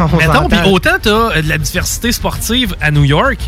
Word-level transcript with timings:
on 0.00 0.16
Mettons, 0.16 0.48
puis 0.48 0.58
autant 0.70 0.96
t'as 1.00 1.10
euh, 1.10 1.42
de 1.42 1.48
la 1.48 1.58
diversité 1.58 2.12
sportive 2.12 2.74
à 2.80 2.90
New 2.90 3.04
York, 3.04 3.38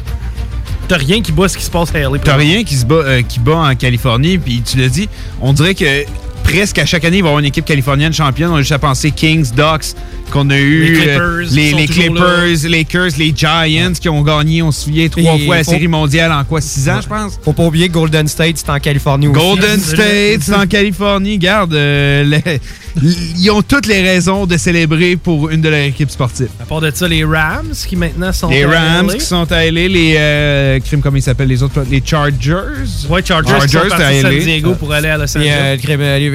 t'as 0.88 0.96
rien 0.96 1.22
qui 1.22 1.32
bat 1.32 1.48
ce 1.48 1.56
qui 1.56 1.64
se 1.64 1.70
passe 1.70 1.94
à 1.94 2.00
LA. 2.00 2.18
T'as 2.18 2.36
rien 2.36 2.64
qui 2.64 2.76
se 2.76 2.84
bat, 2.84 2.96
euh, 2.96 3.22
qui 3.22 3.38
bat 3.38 3.56
en 3.56 3.74
Californie, 3.74 4.38
puis 4.38 4.62
tu 4.62 4.78
l'as 4.78 4.88
dit, 4.88 5.08
on 5.40 5.52
dirait 5.52 5.74
que 5.74 6.04
presque 6.52 6.78
à 6.78 6.86
chaque 6.86 7.04
année, 7.04 7.18
il 7.18 7.22
va 7.22 7.28
y 7.28 7.30
avoir 7.30 7.38
une 7.40 7.46
équipe 7.46 7.64
californienne 7.64 8.12
championne. 8.12 8.50
On 8.50 8.56
a 8.56 8.60
juste 8.60 8.72
à 8.72 8.78
penser 8.78 9.10
Kings, 9.10 9.50
Ducks, 9.54 9.94
qu'on 10.30 10.48
a 10.50 10.56
eu. 10.58 10.84
Les 10.84 10.92
Clippers, 10.92 11.20
euh, 11.20 11.44
qui 11.46 11.54
les, 11.54 11.72
les 11.72 11.86
Clippers, 11.86 12.70
Lakers, 12.70 13.10
les 13.18 13.32
Giants 13.36 13.92
qui 14.00 14.08
ont 14.08 14.22
gagné, 14.22 14.62
on 14.62 14.70
se 14.72 14.84
souvient, 14.84 15.08
trois 15.08 15.34
Et 15.36 15.46
fois 15.46 15.56
la 15.56 15.64
faut- 15.64 15.70
Série 15.72 15.88
mondiale 15.88 16.32
en 16.32 16.44
quoi, 16.44 16.60
six 16.60 16.88
ans, 16.88 17.00
je 17.02 17.08
pense? 17.08 17.38
Faut 17.44 17.52
pas 17.52 17.64
oublier 17.64 17.88
Golden 17.88 18.26
State, 18.28 18.56
c'est 18.58 18.70
en 18.70 18.78
Californie 18.78 19.28
aussi. 19.28 19.38
Golden 19.40 19.78
State, 19.80 20.40
c'est 20.42 20.54
en 20.54 20.66
Californie. 20.68 21.38
Garde, 21.38 21.74
euh, 21.74 22.24
les- 22.24 22.60
ils 23.38 23.50
ont 23.50 23.62
toutes 23.62 23.86
les 23.86 24.02
raisons 24.02 24.44
de 24.46 24.56
célébrer 24.58 25.16
pour 25.16 25.48
une 25.50 25.60
de 25.62 25.68
leurs 25.70 25.80
équipes 25.86 26.10
sportives. 26.10 26.48
À 26.60 26.64
part 26.66 26.80
de 26.82 26.90
ça, 26.94 27.08
les 27.08 27.24
Rams 27.24 27.72
qui 27.88 27.96
maintenant 27.96 28.32
sont 28.32 28.48
Les 28.48 28.64
à 28.64 28.68
Rams 28.68 29.06
LA. 29.08 29.14
qui 29.14 29.24
sont 29.24 29.50
à 29.50 29.64
LA, 29.64 29.88
les 29.88 30.14
euh, 30.18 30.78
crimes, 30.80 31.00
comment 31.00 31.16
ils 31.16 31.22
s'appellent 31.22 31.48
les 31.48 31.62
autres 31.62 31.84
Les 31.90 32.02
Chargers? 32.04 32.52
Ouais, 33.08 33.22
Chargers, 33.24 33.54
qui 33.66 33.68
sont 33.72 33.78
partis 33.88 34.02
à 34.02 34.20
San. 34.22 34.38
Diego 34.38 34.74
pour 34.74 34.92
aller 34.92 35.08
à 35.08 35.16
Los 35.16 35.36
euh, 35.36 35.40
Angeles. 35.40 35.78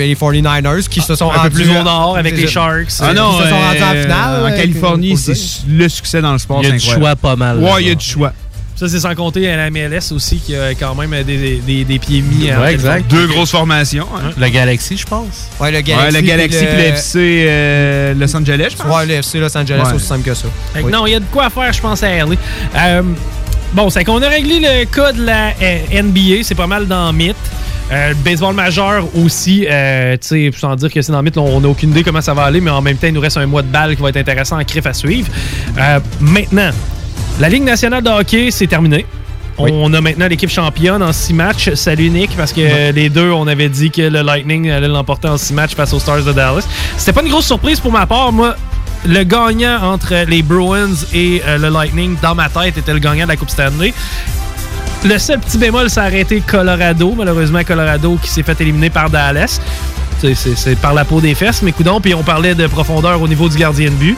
Les, 0.08 0.16
les 0.16 0.42
49ers 0.42 0.88
qui 0.88 1.02
se 1.02 1.16
sont 1.16 1.30
un 1.30 1.34
peu 1.34 1.40
rendus 1.40 1.56
plus 1.56 1.70
au 1.70 1.84
nord 1.84 2.18
avec 2.18 2.36
les 2.38 2.48
Sharks. 2.48 2.88
Ah 3.00 3.14
non, 3.14 3.32
Ils 3.40 3.44
se 3.44 3.50
sont 3.50 3.56
rendus 3.60 3.84
en 3.84 3.96
euh, 3.96 4.02
finale, 4.04 4.44
En 4.44 4.48
euh, 4.48 4.58
Californie, 4.58 5.18
c'est 5.18 5.38
le 5.70 5.90
succès 5.90 6.22
dans 6.22 6.34
le 6.34 6.38
sport. 6.40 6.60
Il 6.64 6.70
y 6.70 6.72
a 6.72 6.76
du 6.76 6.80
choix 6.80 7.16
pas 7.16 7.36
mal. 7.36 7.58
Ouais, 7.60 7.82
il 7.82 7.88
y 7.88 7.92
a 7.92 7.96
du 7.96 8.06
choix. 8.06 8.34
Ça, 8.76 8.88
c'est 8.88 9.00
sans 9.00 9.16
compter 9.16 9.50
à 9.50 9.58
la 9.58 9.72
MLS 9.72 10.12
aussi, 10.12 10.38
qui 10.38 10.56
a 10.56 10.76
quand 10.76 10.94
même 10.94 11.24
des, 11.24 11.60
des, 11.66 11.84
des 11.84 11.98
pieds 11.98 12.22
mis 12.22 12.52
Ouais, 12.52 12.74
exact. 12.76 13.10
Deux 13.10 13.26
grosses 13.26 13.50
formations. 13.50 14.06
hein. 14.16 14.30
Le 14.38 14.50
Galaxy, 14.50 14.96
je 14.98 15.06
pense. 15.08 15.48
Ouais, 15.60 15.72
le 15.72 15.78
Ouais, 15.78 15.84
Galaxy. 15.84 16.16
le 16.16 16.22
Galaxy 16.22 16.58
puis 16.60 16.78
le 16.78 16.84
FC 16.84 17.46
euh, 17.48 18.14
Los 18.14 18.36
Angeles, 18.36 18.68
je 18.78 18.84
pense. 18.84 18.96
Ouais, 18.96 19.06
le 19.08 19.14
FC 19.16 19.40
Los 19.40 19.58
Angeles, 19.58 19.82
Ouais. 19.84 19.94
aussi 19.96 20.06
simple 20.06 20.22
que 20.24 20.36
ça. 20.36 20.46
Fait 20.74 20.82
que 20.82 20.86
Oui. 20.86 20.92
Non, 20.92 21.08
il 21.08 21.14
y 21.14 21.16
a 21.16 21.20
de 21.20 21.26
quoi 21.32 21.50
faire, 21.50 21.74
je 21.74 21.82
pense, 21.82 22.04
à 22.04 22.10
LA. 22.10 22.36
Euh, 22.76 23.02
bon, 23.74 23.90
c'est 23.90 24.04
qu'on 24.04 24.22
a 24.22 24.30
réglé 24.30 24.60
le 24.60 24.86
cas 24.86 25.12
de 25.12 25.24
la 25.26 25.54
euh, 25.60 26.02
NBA. 26.04 26.44
C'est 26.44 26.54
pas 26.54 26.68
mal 26.68 26.86
dans 26.88 27.08
le 27.12 27.18
mythe. 27.18 27.36
Euh, 27.92 28.10
le 28.10 28.16
baseball 28.16 28.54
majeur 28.54 29.06
aussi, 29.16 29.66
euh, 29.70 30.18
tu 30.18 30.28
sais, 30.28 30.52
sans 30.58 30.76
dire 30.76 30.92
que 30.92 31.02
c'est 31.02 31.12
dans 31.12 31.20
le 31.20 31.24
mythe, 31.24 31.38
on 31.38 31.62
n'a 31.62 31.70
aucune 31.70 31.92
idée 31.92 32.04
comment 32.04 32.22
ça 32.22 32.34
va 32.34 32.44
aller, 32.44 32.60
mais 32.60 32.72
en 32.72 32.82
même 32.82 32.98
temps, 32.98 33.08
il 33.08 33.14
nous 33.14 33.22
reste 33.22 33.38
un 33.38 33.46
mois 33.46 33.62
de 33.62 33.68
balle 33.68 33.96
qui 33.96 34.02
va 34.02 34.10
être 34.10 34.18
intéressant 34.18 34.60
en 34.60 34.64
crif 34.64 34.86
à 34.86 34.94
suivre. 34.94 35.30
Euh, 35.78 36.00
maintenant, 36.20 36.72
la 37.40 37.50
Ligue 37.50 37.64
nationale 37.64 38.04
de 38.04 38.10
hockey, 38.10 38.50
c'est 38.52 38.68
terminé. 38.68 39.06
On 39.60 39.92
a 39.94 40.02
maintenant 40.02 40.28
l'équipe 40.28 40.52
championne 40.52 41.02
en 41.02 41.12
six 41.12 41.34
matchs. 41.34 41.74
Salut 41.74 42.10
Nick, 42.12 42.30
parce 42.38 42.54
que 42.54 42.92
les 42.92 43.10
deux, 43.10 43.32
on 43.32 43.48
avait 43.48 43.70
dit 43.70 43.90
que 43.90 44.04
le 44.04 44.22
Lightning 44.22 44.70
allait 44.70 44.88
l'emporter 44.88 45.30
en 45.30 45.38
six 45.38 45.54
matchs 45.54 45.74
face 45.74 45.94
aux 45.94 46.00
Stars 46.00 46.24
de 46.24 46.32
Dallas. 46.32 46.68
C'était 46.96 47.14
pas 47.14 47.24
une 47.24 47.30
grosse 47.30 47.48
surprise 47.48 47.80
pour 47.80 47.92
ma 47.92 48.06
part. 48.06 48.32
Moi, 48.32 48.56
le 49.06 49.24
gagnant 49.24 49.82
entre 49.82 50.26
les 50.28 50.44
Bruins 50.44 50.94
et 51.14 51.42
euh, 51.48 51.58
le 51.58 51.70
Lightning, 51.70 52.18
dans 52.22 52.36
ma 52.36 52.50
tête, 52.50 52.78
était 52.78 52.94
le 52.94 53.00
gagnant 53.00 53.24
de 53.24 53.30
la 53.30 53.36
Coupe 53.36 53.50
Stanley. 53.50 53.94
Le 55.06 55.18
seul 55.20 55.40
petit 55.40 55.58
bémol, 55.58 55.90
ça 55.90 56.04
a 56.04 56.06
arrêté 56.06 56.42
Colorado. 56.46 57.14
Malheureusement, 57.16 57.64
Colorado 57.64 58.18
qui 58.22 58.30
s'est 58.30 58.44
fait 58.44 58.60
éliminer 58.62 58.90
par 58.90 59.10
Dallas. 59.10 59.60
C'est- 60.20 60.76
par 60.82 60.96
la 60.96 61.06
peau 61.06 61.22
des 61.22 61.36
fesses, 61.36 61.62
mais 61.62 61.72
coudons. 61.72 62.02
Puis 62.02 62.14
on 62.16 62.24
parlait 62.24 62.56
de 62.56 62.66
profondeur 62.68 63.22
au 63.22 63.28
niveau 63.28 63.48
du 63.48 63.58
gardien 63.58 63.90
de 63.90 63.96
but. 63.96 64.18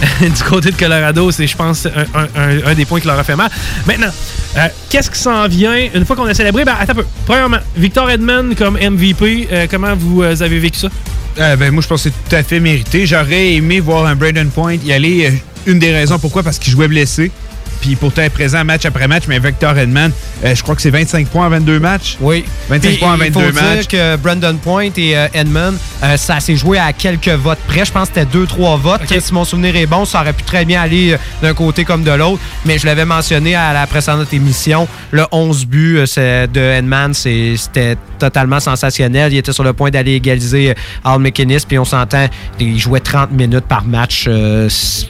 du 0.20 0.42
côté 0.48 0.70
de 0.70 0.76
Colorado, 0.76 1.30
c'est, 1.30 1.46
je 1.46 1.56
pense, 1.56 1.86
un, 1.86 2.74
des 2.74 2.84
points 2.86 3.00
qui 3.00 3.06
leur 3.06 3.18
a 3.18 3.24
fait 3.24 3.36
mal. 3.36 3.50
Maintenant, 3.86 4.10
euh, 4.56 4.68
qu'est-ce 4.88 5.10
qui 5.10 5.18
s'en 5.18 5.46
vient? 5.46 5.76
Une 5.94 6.04
fois 6.06 6.16
qu'on 6.16 6.24
a 6.26 6.34
célébré? 6.34 6.64
Ben, 6.64 6.74
attends 6.78 6.92
un 6.92 6.96
peu. 6.96 7.06
Premièrement, 7.26 7.58
Victor 7.76 8.10
Edmond 8.10 8.54
comme 8.56 8.76
MVP, 8.78 9.48
euh, 9.52 9.66
comment 9.70 9.94
vous 9.94 10.22
euh, 10.22 10.34
avez 10.40 10.58
vécu 10.58 10.78
ça? 10.78 10.88
Ben, 11.36 11.70
moi, 11.70 11.82
je 11.82 11.86
pense 11.88 12.02
que 12.02 12.10
c'est 12.10 12.28
tout 12.30 12.36
à 12.36 12.42
fait 12.42 12.58
mérité. 12.60 13.06
J'aurais 13.06 13.52
aimé 13.54 13.80
voir 13.80 14.06
un 14.06 14.14
Braden 14.16 14.48
Point 14.48 14.76
y 14.84 14.92
aller. 14.92 15.42
Une 15.66 15.78
des 15.78 15.92
raisons 15.92 16.18
pourquoi, 16.18 16.42
parce 16.42 16.58
qu'il 16.58 16.72
jouait 16.72 16.88
blessé. 16.88 17.30
Puis 17.80 17.96
pourtant, 17.96 18.22
est 18.22 18.30
présent 18.30 18.64
match 18.64 18.84
après 18.84 19.08
match. 19.08 19.24
Mais 19.28 19.38
Victor 19.38 19.76
Edman, 19.76 20.10
euh, 20.44 20.54
je 20.54 20.62
crois 20.62 20.74
que 20.74 20.82
c'est 20.82 20.90
25 20.90 21.28
points 21.28 21.46
en 21.46 21.50
22 21.50 21.78
matchs. 21.80 22.16
Oui. 22.20 22.44
25 22.68 22.88
Puis, 22.88 22.98
points 22.98 23.12
en 23.12 23.16
il 23.24 23.32
faut 23.32 23.40
22 23.40 23.52
dire 23.52 23.62
matchs. 23.62 23.86
que 23.88 24.16
Brandon 24.16 24.56
Point 24.56 24.90
et 24.96 25.16
euh, 25.16 25.26
Edmund, 25.34 25.76
euh, 26.02 26.16
ça 26.16 26.40
s'est 26.40 26.56
joué 26.56 26.78
à 26.78 26.92
quelques 26.92 27.28
votes 27.28 27.58
près. 27.66 27.84
Je 27.84 27.92
pense 27.92 28.08
que 28.10 28.20
c'était 28.20 28.38
2-3 28.38 28.78
votes. 28.80 29.02
Si 29.20 29.32
mon 29.32 29.44
souvenir 29.44 29.74
est 29.76 29.86
bon, 29.86 30.04
ça 30.04 30.20
aurait 30.20 30.32
pu 30.32 30.42
très 30.44 30.64
bien 30.64 30.80
aller 30.82 31.12
euh, 31.12 31.16
d'un 31.42 31.54
côté 31.54 31.84
comme 31.84 32.02
de 32.04 32.10
l'autre. 32.10 32.40
Mais 32.64 32.78
je 32.78 32.86
l'avais 32.86 33.04
mentionné 33.04 33.54
à 33.54 33.72
la 33.72 33.86
précédente 33.86 34.32
émission. 34.32 34.86
Le 35.10 35.24
11 35.32 35.66
buts 35.66 35.98
euh, 36.18 36.46
de 36.46 36.60
Edman, 36.60 37.12
c'était 37.14 37.96
totalement 38.18 38.60
sensationnel. 38.60 39.32
Il 39.32 39.38
était 39.38 39.52
sur 39.52 39.64
le 39.64 39.72
point 39.72 39.90
d'aller 39.90 40.12
égaliser 40.14 40.74
Al 41.04 41.18
McInnes. 41.18 41.58
Puis 41.68 41.78
on 41.78 41.84
s'entend, 41.84 42.26
il 42.60 42.78
jouait 42.78 43.00
30 43.00 43.32
minutes 43.32 43.66
par 43.66 43.84
match. 43.84 44.24
Euh, 44.28 44.68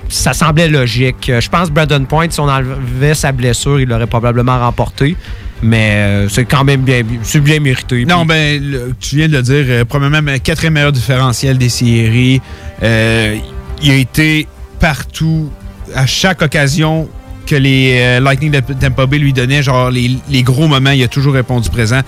ça 0.09 0.33
semblait 0.33 0.69
logique. 0.69 1.31
Je 1.39 1.49
pense 1.49 1.69
que 1.69 1.75
Brandon 1.75 2.05
Point, 2.05 2.31
si 2.31 2.41
on 2.41 2.49
enlevait 2.57 3.15
sa 3.15 3.33
blessure, 3.33 3.81
il 3.81 3.89
l'aurait 3.89 4.07
probablement 4.07 4.59
remporté. 4.59 5.17
Mais 5.63 5.93
euh, 5.93 6.29
c'est 6.29 6.45
quand 6.45 6.65
même 6.65 6.83
bien, 6.83 7.03
c'est 7.23 7.41
bien 7.41 7.61
mérité. 7.61 8.05
Non, 8.05 8.27
ben, 8.27 8.63
le- 8.63 8.95
tu 9.01 9.17
viens 9.17 9.29
de 9.29 9.37
le 9.37 9.43
dire, 9.43 9.65
euh, 9.69 9.85
probablement 9.87 10.33
le 10.33 10.39
quatrième 10.39 10.75
meilleur 10.75 10.93
différentiel 10.93 11.57
des 11.57 11.71
séries. 11.71 12.43
Euh, 12.83 13.37
il 13.83 13.91
a 13.91 13.95
été 13.97 14.47
partout, 14.81 15.51
à 15.95 16.05
chaque 16.07 16.43
occasion 16.43 17.09
que 17.47 17.55
les 17.57 17.97
euh, 18.01 18.21
Lightning 18.21 18.51
de 18.51 18.61
Tampa 18.75 19.07
Bay 19.07 19.19
lui 19.19 19.33
donnaient, 19.33 19.63
genre 19.63 19.91
les, 19.91 20.11
les 20.29 20.43
gros 20.43 20.67
moments, 20.67 20.91
il 20.91 21.03
a 21.03 21.09
toujours 21.09 21.33
répondu 21.35 21.71
présent. 21.71 22.01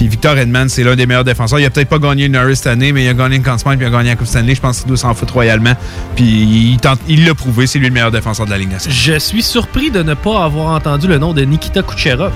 Puis 0.00 0.08
Victor 0.08 0.38
Edman, 0.38 0.66
c'est 0.70 0.82
l'un 0.82 0.96
des 0.96 1.04
meilleurs 1.04 1.24
défenseurs. 1.24 1.58
Il 1.60 1.64
a 1.66 1.68
peut-être 1.68 1.90
pas 1.90 1.98
gagné 1.98 2.24
une 2.24 2.32
Norris 2.32 2.56
cette 2.56 2.68
année, 2.68 2.90
mais 2.90 3.04
il 3.04 3.08
a 3.10 3.12
gagné 3.12 3.36
une 3.36 3.42
Conn 3.42 3.58
puis 3.58 3.76
il 3.78 3.84
a 3.84 3.90
gagné 3.90 4.08
la 4.08 4.16
Coupe 4.16 4.26
Stanley. 4.28 4.54
Je 4.54 4.60
pense 4.62 4.78
qu'il 4.78 4.88
doit 4.88 4.96
s'en 4.96 5.12
foutre 5.12 5.34
royalement. 5.34 5.74
Puis 6.16 6.78
il 7.06 7.24
l'a 7.26 7.34
prouvé, 7.34 7.66
c'est 7.66 7.78
lui 7.78 7.88
le 7.88 7.92
meilleur 7.92 8.10
défenseur 8.10 8.46
de 8.46 8.50
la 8.50 8.56
Ligue 8.56 8.70
nationale. 8.72 8.96
Je 8.98 9.18
suis 9.18 9.42
surpris 9.42 9.90
de 9.90 10.02
ne 10.02 10.14
pas 10.14 10.42
avoir 10.42 10.68
entendu 10.74 11.06
le 11.06 11.18
nom 11.18 11.34
de 11.34 11.42
Nikita 11.42 11.82
Kucherov. 11.82 12.32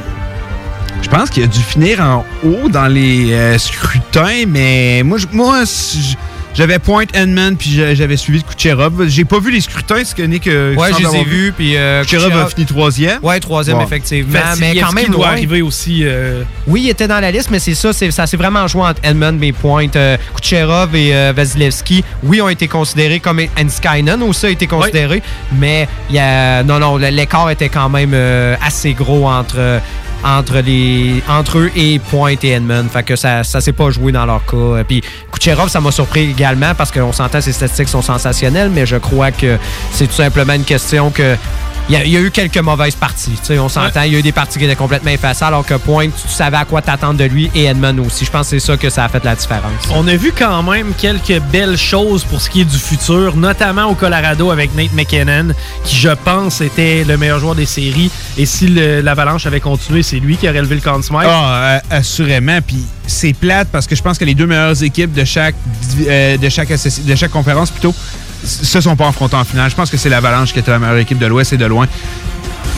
Je 1.01 1.09
pense 1.09 1.31
qu'il 1.31 1.43
a 1.43 1.47
dû 1.47 1.59
finir 1.61 2.03
en 2.03 2.27
haut 2.45 2.69
dans 2.69 2.87
les 2.87 3.33
euh, 3.33 3.57
scrutins, 3.57 4.45
mais 4.47 5.03
moi, 5.03 5.17
je- 5.17 5.27
moi 5.33 5.63
si- 5.65 6.19
j'avais 6.55 6.79
Point 6.79 7.05
Edman 7.13 7.57
puis 7.57 7.71
j'a- 7.75 7.95
j'avais 7.95 8.17
suivi 8.17 8.43
Kucherov. 8.43 9.07
J'ai 9.09 9.25
pas 9.25 9.39
vu 9.41 9.51
les 9.51 9.61
scrutins, 9.61 10.05
ce 10.05 10.15
que 10.15 10.23
Nick. 10.23 10.47
euh, 10.47 10.75
Ouais, 10.75 10.89
je 10.93 11.07
les 11.07 11.17
ai 11.21 11.25
vus. 11.25 11.53
Puis, 11.57 11.77
euh, 11.77 12.03
Kucherov 12.03 12.33
a 12.37 12.47
fini 12.47 12.65
troisième. 12.67 13.19
Ouais, 13.23 13.41
troisième, 13.41 13.81
effectivement. 13.81 14.39
mais 14.59 14.75
quand 14.81 14.93
même, 14.93 15.07
doit 15.07 15.17
loin. 15.27 15.29
arriver 15.33 15.63
aussi. 15.63 16.01
euh, 16.05 16.43
Oui, 16.67 16.83
il 16.85 16.91
était 16.91 17.09
dans 17.09 17.21
la 17.21 17.31
liste, 17.31 17.51
mais 17.51 17.59
c'est 17.59 17.75
ça, 17.75 17.93
c'est- 17.93 18.11
ça 18.11 18.27
s'est 18.27 18.37
vraiment 18.37 18.67
joué 18.67 18.83
entre 18.83 19.01
Edmund 19.03 19.43
et 19.43 19.53
Point. 19.53 19.89
Euh, 19.97 20.17
Kucherov 20.41 20.95
et 20.95 21.15
euh, 21.15 21.33
Vasilevski, 21.35 22.05
oui, 22.23 22.41
ont 22.41 22.49
été 22.49 22.69
considérés 22.69 23.21
comme 23.21 23.41
Enskainen 23.61 24.23
aussi 24.23 24.47
a 24.47 24.51
été 24.51 24.67
considéré, 24.67 25.23
mais 25.53 25.89
il 26.11 26.17
y 26.17 26.19
a, 26.19 26.63
non, 26.63 26.79
non, 26.79 26.97
l'écart 26.97 27.51
était 27.51 27.69
quand 27.69 27.89
même 27.89 28.13
euh, 28.15 28.55
assez 28.65 28.93
gros 28.95 29.29
entre, 29.29 29.57
euh, 29.59 29.79
entre, 30.25 30.59
les, 30.61 31.23
entre 31.29 31.59
eux 31.59 31.71
et 31.77 31.99
Point 31.99 32.35
et 32.43 32.49
Edmund. 32.51 32.91
Fait 32.91 33.03
que 33.03 33.17
ça, 33.17 33.45
ça 33.45 33.61
s'est 33.61 33.73
pas 33.73 33.91
joué 33.91 34.11
dans 34.12 34.27
leur 34.27 34.45
cas. 34.47 34.57
Euh, 34.57 34.85
Puis 34.85 35.03
Kucherov, 35.31 35.69
ça 35.69 35.81
m'a 35.81 35.91
surpris 35.91 36.31
également 36.31 36.75
parce 36.75 36.91
qu'on 36.91 37.12
s'entend 37.12 37.41
ses 37.41 37.53
statistiques 37.53 37.89
sont 37.89 38.03
sensationnelles, 38.03 38.71
mais 38.71 38.87
je 38.87 38.97
crois 38.97 39.31
que 39.31 39.59
c'est 39.93 40.07
tout 40.07 40.15
simplement 40.15 40.55
une 40.55 40.65
question 40.65 41.11
que 41.11 41.37
il 41.89 41.95
y, 41.95 41.97
a, 41.97 42.05
il 42.05 42.11
y 42.12 42.17
a 42.17 42.21
eu 42.21 42.31
quelques 42.31 42.59
mauvaises 42.59 42.95
parties. 42.95 43.33
Tu 43.33 43.45
sais, 43.45 43.59
on 43.59 43.69
s'entend. 43.69 44.03
Il 44.03 44.12
y 44.12 44.17
a 44.17 44.19
eu 44.19 44.22
des 44.22 44.33
parties 44.33 44.59
qui 44.59 44.65
étaient 44.65 44.75
complètement 44.75 45.11
effacées, 45.11 45.45
alors 45.45 45.67
que 45.67 45.75
Point, 45.75 46.09
tu 46.09 46.28
savais 46.28 46.56
à 46.56 46.65
quoi 46.65 46.81
t'attendre 46.81 47.19
de 47.19 47.25
lui 47.25 47.50
et 47.55 47.65
Edmund 47.65 48.00
aussi. 48.00 48.25
Je 48.25 48.31
pense 48.31 48.49
que 48.50 48.59
c'est 48.59 48.67
ça 48.67 48.77
que 48.77 48.89
ça 48.89 49.05
a 49.05 49.09
fait 49.09 49.22
la 49.25 49.34
différence. 49.34 49.72
On 49.91 50.06
a 50.09 50.17
vu 50.17 50.33
quand 50.37 50.62
même 50.62 50.93
quelques 50.97 51.41
belles 51.53 51.77
choses 51.77 52.25
pour 52.25 52.41
ce 52.41 52.49
qui 52.49 52.62
est 52.62 52.65
du 52.65 52.78
futur, 52.78 53.37
notamment 53.37 53.84
au 53.84 53.94
Colorado 53.94 54.50
avec 54.50 54.75
Nate 54.75 54.93
McKinnon, 54.94 55.49
qui 55.84 55.97
je 55.97 56.09
pense 56.09 56.61
était 56.61 57.05
le 57.05 57.19
meilleur 57.19 57.39
joueur 57.39 57.55
des 57.55 57.67
séries. 57.67 58.11
Et 58.39 58.47
si 58.47 58.69
l'Avalanche 58.69 59.47
avait 59.47 59.61
continué, 59.61 60.03
c'est 60.03 60.21
lui 60.21 60.37
qui 60.37 60.49
aurait 60.49 60.62
levé 60.62 60.77
le 60.77 60.81
Conn 60.81 61.03
Smythe. 61.03 61.27
Ah, 61.27 61.65
euh, 61.65 61.78
assurément. 61.91 62.61
Puis 62.67 62.83
c'est 63.06 63.34
plate 63.34 63.69
parce 63.71 63.87
que 63.87 63.94
je 63.94 64.03
pense 64.03 64.17
que 64.17 64.25
les 64.25 64.34
deux 64.34 64.47
meilleures 64.47 64.83
équipes 64.83 65.12
de 65.12 65.25
chaque, 65.25 65.55
euh, 66.09 66.39
de 66.39 66.49
chaque, 66.49 66.71
de 66.71 67.15
chaque 67.15 67.31
conférence 67.31 67.71
plutôt 67.71 67.94
se 68.44 68.81
sont 68.81 68.97
pas 68.97 69.09
affrontées 69.09 69.37
en 69.37 69.44
finale. 69.44 69.71
Je 69.71 69.77
pense 69.77 69.91
que 69.91 69.97
c'est 69.97 70.09
l'Avalanche 70.09 70.53
qui 70.53 70.59
était 70.59 70.71
la 70.71 70.78
meilleure 70.78 70.99
équipe 70.99 71.19
de 71.19 71.26
l'Ouest 71.26 71.52
et 71.52 71.56
de 71.56 71.67
loin. 71.67 71.87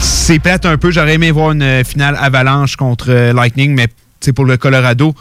C'est 0.00 0.38
plate 0.38 0.66
un 0.66 0.76
peu. 0.76 0.90
J'aurais 0.90 1.14
aimé 1.14 1.30
voir 1.30 1.52
une 1.52 1.62
euh, 1.62 1.84
finale 1.84 2.16
Avalanche 2.20 2.76
contre 2.76 3.06
euh, 3.10 3.32
Lightning, 3.32 3.74
mais 3.74 3.88
pour 4.34 4.44
le 4.44 4.56
Colorado, 4.56 5.14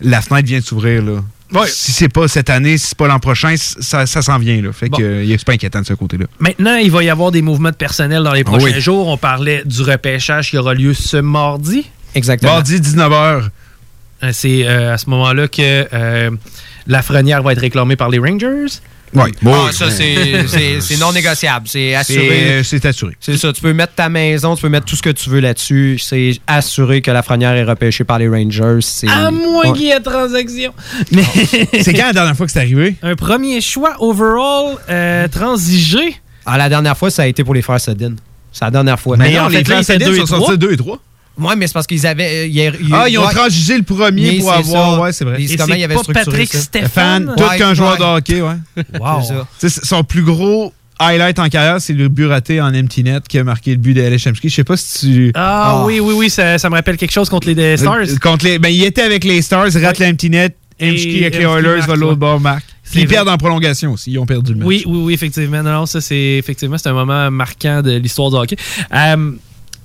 la 0.00 0.20
fenêtre 0.20 0.46
vient 0.48 0.58
de 0.60 0.64
s'ouvrir. 0.64 1.02
Là. 1.02 1.20
Si 1.66 1.90
c'est 1.92 2.08
pas 2.08 2.28
cette 2.28 2.48
année, 2.50 2.78
si 2.78 2.88
c'est 2.88 2.98
pas 2.98 3.08
l'an 3.08 3.18
prochain, 3.18 3.54
ça, 3.56 4.06
ça 4.06 4.22
s'en 4.22 4.38
vient. 4.38 4.60
Là. 4.62 4.72
Fait 4.72 4.88
Bon. 4.88 4.98
que 4.98 5.02
euh, 5.02 5.26
c'est 5.30 5.44
pas 5.44 5.52
inquiétant 5.54 5.80
de 5.80 5.86
ce 5.86 5.94
côté-là. 5.94 6.26
Maintenant, 6.38 6.76
il 6.76 6.90
va 6.90 7.02
y 7.02 7.10
avoir 7.10 7.30
des 7.32 7.42
mouvements 7.42 7.70
de 7.70 7.74
personnel 7.76 8.22
dans 8.22 8.32
les 8.32 8.44
prochains 8.44 8.66
Oui. 8.66 8.80
jours. 8.80 9.08
On 9.08 9.16
parlait 9.16 9.62
du 9.64 9.82
repêchage 9.82 10.50
qui 10.50 10.58
aura 10.58 10.74
lieu 10.74 10.94
ce 10.94 11.16
mardi. 11.16 11.86
Exactement. 12.14 12.52
Mardi, 12.52 12.78
19h. 12.80 13.48
Euh, 14.22 14.30
C'est 14.32 14.66
euh, 14.66 14.94
à 14.94 14.98
ce 14.98 15.08
moment-là 15.10 15.48
que 15.48 15.88
euh, 15.92 16.30
Lafrenière 16.86 17.42
va 17.42 17.52
être 17.52 17.60
réclamée 17.60 17.96
par 17.96 18.10
les 18.10 18.18
Rangers. 18.18 18.66
Oui. 19.12 19.32
Ah, 19.46 19.70
ça, 19.72 19.90
c'est- 19.90 20.96
non 21.00 21.12
négociable. 21.12 21.66
C'est 21.68 21.94
assuré. 21.94 22.62
C'est- 22.62 22.86
assuré. 22.86 23.16
C'est 23.18 23.36
ça. 23.36 23.52
Tu 23.52 23.60
peux 23.60 23.72
mettre 23.72 23.94
ta 23.94 24.08
maison, 24.08 24.54
tu 24.54 24.62
peux 24.62 24.68
mettre 24.68 24.86
tout 24.86 24.94
ce 24.96 25.02
que 25.02 25.10
tu 25.10 25.30
veux 25.30 25.40
là-dessus. 25.40 25.98
C'est 26.00 26.38
assuré 26.46 27.00
que 27.02 27.10
la 27.10 27.22
Frenière 27.22 27.52
est 27.54 27.64
repêchée 27.64 28.04
par 28.04 28.18
les 28.20 28.28
Rangers. 28.28 28.78
À 29.08 29.30
moins 29.30 29.66
Ouais. 29.70 29.72
qu'il 29.76 29.86
y 29.86 29.90
ait 29.90 30.00
transaction. 30.00 30.72
Mais 31.12 31.24
C'est 31.82 31.92
quand 31.92 32.06
la 32.06 32.12
dernière 32.12 32.36
fois 32.36 32.46
que 32.46 32.52
c'est 32.52 32.60
arrivé? 32.60 32.94
un 33.02 33.16
premier 33.16 33.60
choix 33.60 33.96
overall 33.98 34.76
euh, 34.88 35.26
transigé 35.28 36.16
Ah, 36.46 36.56
la 36.58 36.68
dernière 36.68 36.96
fois, 36.96 37.10
ça 37.10 37.22
a 37.22 37.26
été 37.26 37.42
pour 37.44 37.54
les 37.54 37.62
frères 37.62 37.80
Sedin. 37.80 38.14
C'est 38.52 38.64
la 38.64 38.70
dernière 38.70 38.98
fois. 38.98 39.16
Mais, 39.16 39.32
non, 39.34 39.48
les 39.48 39.64
frères 39.64 39.84
Sedin 39.84 40.14
sont 40.14 40.26
sortis 40.26 40.58
2 40.58 40.72
et 40.72 40.76
3. 40.76 40.98
Ouais, 41.38 41.56
mais 41.56 41.66
c'est 41.66 41.72
parce 41.72 41.86
qu'ils 41.86 42.06
avaient. 42.06 42.48
euh, 42.48 42.70
ah, 42.92 43.08
ils 43.08 43.18
ont 43.18 43.26
ouais. 43.26 43.32
transigé 43.32 43.76
le 43.76 43.82
premier 43.82 44.38
pour 44.40 44.52
avoir. 44.52 44.94
ça. 44.94 45.00
Ouais, 45.00 45.12
c'est 45.12 45.24
vrai. 45.24 45.42
Et 45.42 45.56
comment 45.56 45.72
c'est 45.74 45.80
il 45.80 45.84
avait 45.84 45.94
pas 45.94 46.02
structuré 46.02 46.24
Patrick 46.26 46.52
ça? 46.52 46.60
Stéphane? 46.60 47.34
Tout 47.36 47.42
Ouais, 47.42 47.56
qu'un 47.58 47.74
joueur 47.74 47.96
de 47.96 48.02
hockey, 48.02 48.42
ouais. 48.42 48.56
Wow. 49.00 49.22
Son 49.68 50.04
plus 50.04 50.22
gros 50.22 50.72
highlight 50.98 51.38
en 51.38 51.48
carrière, 51.48 51.80
c'est 51.80 51.94
le 51.94 52.08
but 52.08 52.26
raté 52.26 52.60
en 52.60 52.74
empty 52.74 53.02
net 53.02 53.26
qui 53.26 53.38
a 53.38 53.44
marqué 53.44 53.70
le 53.70 53.78
but 53.78 53.94
de 53.94 54.02
LHMSK. 54.02 54.40
Je 54.44 54.48
sais 54.54 54.64
pas 54.64 54.76
si 54.76 54.98
tu. 55.00 55.32
Ah, 55.34 55.78
Ah. 55.80 55.84
oui, 55.86 55.98
oui, 55.98 56.14
oui, 56.14 56.28
ça, 56.30 56.58
ça 56.58 56.68
me 56.68 56.74
rappelle 56.74 56.98
quelque 56.98 57.12
chose 57.12 57.30
contre 57.30 57.48
les 57.50 57.76
Stars. 57.78 57.94
Euh, 58.00 58.16
Contre 58.20 58.44
les, 58.44 58.58
ben, 58.58 58.68
il 58.68 58.84
était 58.84 59.02
avec 59.02 59.24
les 59.24 59.40
Stars, 59.40 59.68
rate 59.80 59.98
l'empty 59.98 60.28
net, 60.28 60.56
Hemsky 60.78 61.20
avec 61.20 61.36
les 61.38 61.44
Oilers, 61.44 61.80
va 61.86 61.96
l'autre 61.96 62.16
bord, 62.16 62.40
Puis 62.90 63.02
ils 63.02 63.08
perdent 63.08 63.28
en 63.28 63.38
prolongation 63.38 63.92
aussi. 63.92 64.10
Ils 64.12 64.18
ont 64.18 64.26
perdu 64.26 64.52
le 64.52 64.58
match. 64.58 64.66
Oui, 64.68 64.82
oui, 64.86 64.98
oui, 65.04 65.14
effectivement. 65.14 65.62
Non, 65.62 65.72
non, 65.72 65.86
ça, 65.86 66.00
c'est 66.02 66.36
effectivement 66.38 66.76
c'est 66.76 66.88
un 66.88 66.92
moment 66.94 67.30
marquant 67.30 67.80
de 67.82 67.92
l'histoire 67.92 68.30
du 68.30 68.36
hockey. 68.36 68.56
Euh, 68.94 69.32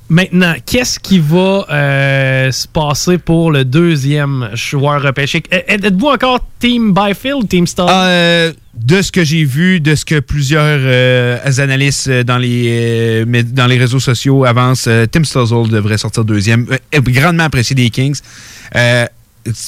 maintenant, 0.09 0.55
qu'est-ce 0.65 0.99
qui 0.99 1.19
va 1.19 1.65
euh, 1.69 2.51
se 2.51 2.67
passer 2.67 3.17
pour 3.17 3.51
le 3.51 3.65
deuxième 3.65 4.49
joueur 4.53 5.01
repêché? 5.01 5.43
Êtes-vous 5.49 6.07
encore 6.07 6.39
Team 6.59 6.93
Byfield 6.93 7.35
ou 7.35 7.43
Team 7.43 7.67
Star? 7.67 7.87
Ah, 7.89 8.07
euh, 8.07 8.53
de 8.75 9.01
ce 9.01 9.11
que 9.11 9.23
j'ai 9.23 9.45
vu, 9.45 9.79
de 9.79 9.95
ce 9.95 10.05
que 10.05 10.19
plusieurs 10.19 10.79
euh, 10.81 11.39
analystes 11.57 12.09
dans 12.09 12.37
les, 12.37 13.25
dans 13.25 13.67
les 13.67 13.77
réseaux 13.77 13.99
sociaux 13.99 14.45
avancent, 14.45 14.89
Tim 15.11 15.23
Stuzzle 15.23 15.69
devrait 15.69 15.97
sortir 15.97 16.25
deuxième. 16.25 16.67
Grandement 16.93 17.43
apprécié 17.43 17.75
des 17.75 17.89
Kings. 17.89 18.19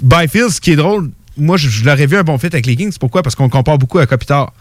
Byfield, 0.04 0.50
ce 0.50 0.62
qui 0.62 0.72
est 0.72 0.76
drôle, 0.76 1.10
moi, 1.38 1.58
je, 1.58 1.70
je 1.70 1.86
l'aurais 1.86 2.08
vu 2.08 2.18
un 2.18 2.24
bon 2.24 2.38
fit 2.38 2.48
avec 2.48 2.66
les 2.66 2.76
Kings. 2.76 2.96
Pourquoi? 3.00 3.22
Parce 3.24 3.36
qu'on 3.36 3.50
compare 3.50 3.78
beaucoup 3.78 4.00
à 4.00 4.06
Kopitar. 4.06 4.52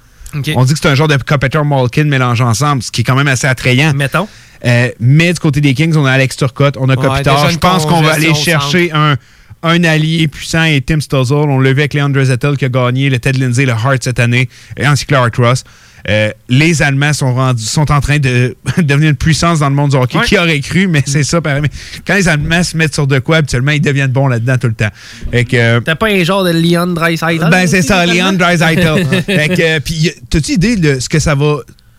On 0.55 0.65
dit 0.65 0.75
que 0.75 0.79
c'est 0.81 0.89
un 0.89 0.95
genre 0.95 1.09
de 1.09 1.17
Kopitar 1.17 1.65
Malkin 1.65 2.05
mélangé 2.05 2.45
ensemble, 2.45 2.83
ce 2.83 2.91
qui 2.91 3.01
est 3.01 3.05
quand 3.05 3.15
même 3.15 3.29
assez 3.29 3.47
attrayant. 3.47 3.95
Mettons. 3.95 4.29
Euh, 4.67 4.91
mais 4.99 5.33
du 5.33 5.39
côté 5.39 5.61
des 5.61 5.75
Kings, 5.75 5.95
on 5.97 6.05
a 6.05 6.13
Alex 6.13 6.37
Turcotte, 6.37 6.77
on 6.79 6.89
a 6.89 6.97
Kopitar. 6.97 7.51
Je 7.51 7.59
pense 7.59 7.87
qu'on 7.87 8.03
va 8.03 8.15
aller 8.15 8.35
chercher 8.35 8.91
un, 8.93 9.17
un 9.63 9.85
allié 9.85 10.29
puissant 10.29 10.65
et 10.65 10.81
Tim 10.81 11.01
Stuzzle. 11.01 11.35
On 11.49 11.61
l'a 11.61 11.73
vu 11.73 11.81
avec 11.81 11.95
Leon 11.95 12.09
Draisaitl 12.09 12.57
qui 12.57 12.65
a 12.65 12.69
gagné 12.69 13.11
le 13.11 13.19
Ted 13.19 13.39
Lindsay, 13.39 13.65
le 13.65 13.73
Hart 13.73 14.03
cette 14.03 14.21
année, 14.21 14.49
et 14.77 14.85
ainsi 14.85 15.07
que 15.07 15.15
le 15.15 15.21
Hart 15.21 15.37
Ross. 15.37 15.65
Euh, 16.09 16.31
les 16.49 16.83
Allemands 16.83 17.13
sont, 17.13 17.35
rendus, 17.35 17.65
sont 17.65 17.91
en 17.91 18.01
train 18.01 18.19
de 18.19 18.57
devenir 18.79 19.11
une 19.11 19.17
puissance 19.17 19.59
dans 19.59 19.69
le 19.69 19.75
monde 19.75 19.91
du 19.91 19.97
hockey. 19.97 20.19
Ouais. 20.19 20.25
Qui 20.25 20.39
aurait 20.39 20.61
cru, 20.61 20.87
mais 20.87 21.03
c'est 21.07 21.25
ça. 21.25 21.41
pareil. 21.41 21.63
Quand 22.07 22.15
les 22.15 22.29
Allemands 22.29 22.63
se 22.63 22.77
mettent 22.77 22.95
sur 22.95 23.09
de 23.09 23.19
quoi, 23.19 23.39
habituellement, 23.39 23.73
ils 23.73 23.81
deviennent 23.81 24.13
bons 24.13 24.29
là-dedans 24.29 24.57
tout 24.57 24.69
le 24.69 24.75
temps. 24.75 24.91
Euh, 25.35 25.81
T'as 25.81 25.95
pas 25.97 26.07
un 26.07 26.23
genre 26.23 26.45
de 26.45 26.51
Leon 26.51 26.89
Dreisaitl? 26.89 27.49
ben, 27.51 27.67
c'est 27.67 27.83
ça? 27.83 28.07
Leon 28.07 28.39
euh, 28.39 29.81
puis, 29.85 30.13
t'as-tu 30.31 30.53
idée 30.53 30.77
de 30.77 31.01
ce 31.01 31.09
que 31.09 31.19
ça 31.19 31.35
va. 31.35 31.59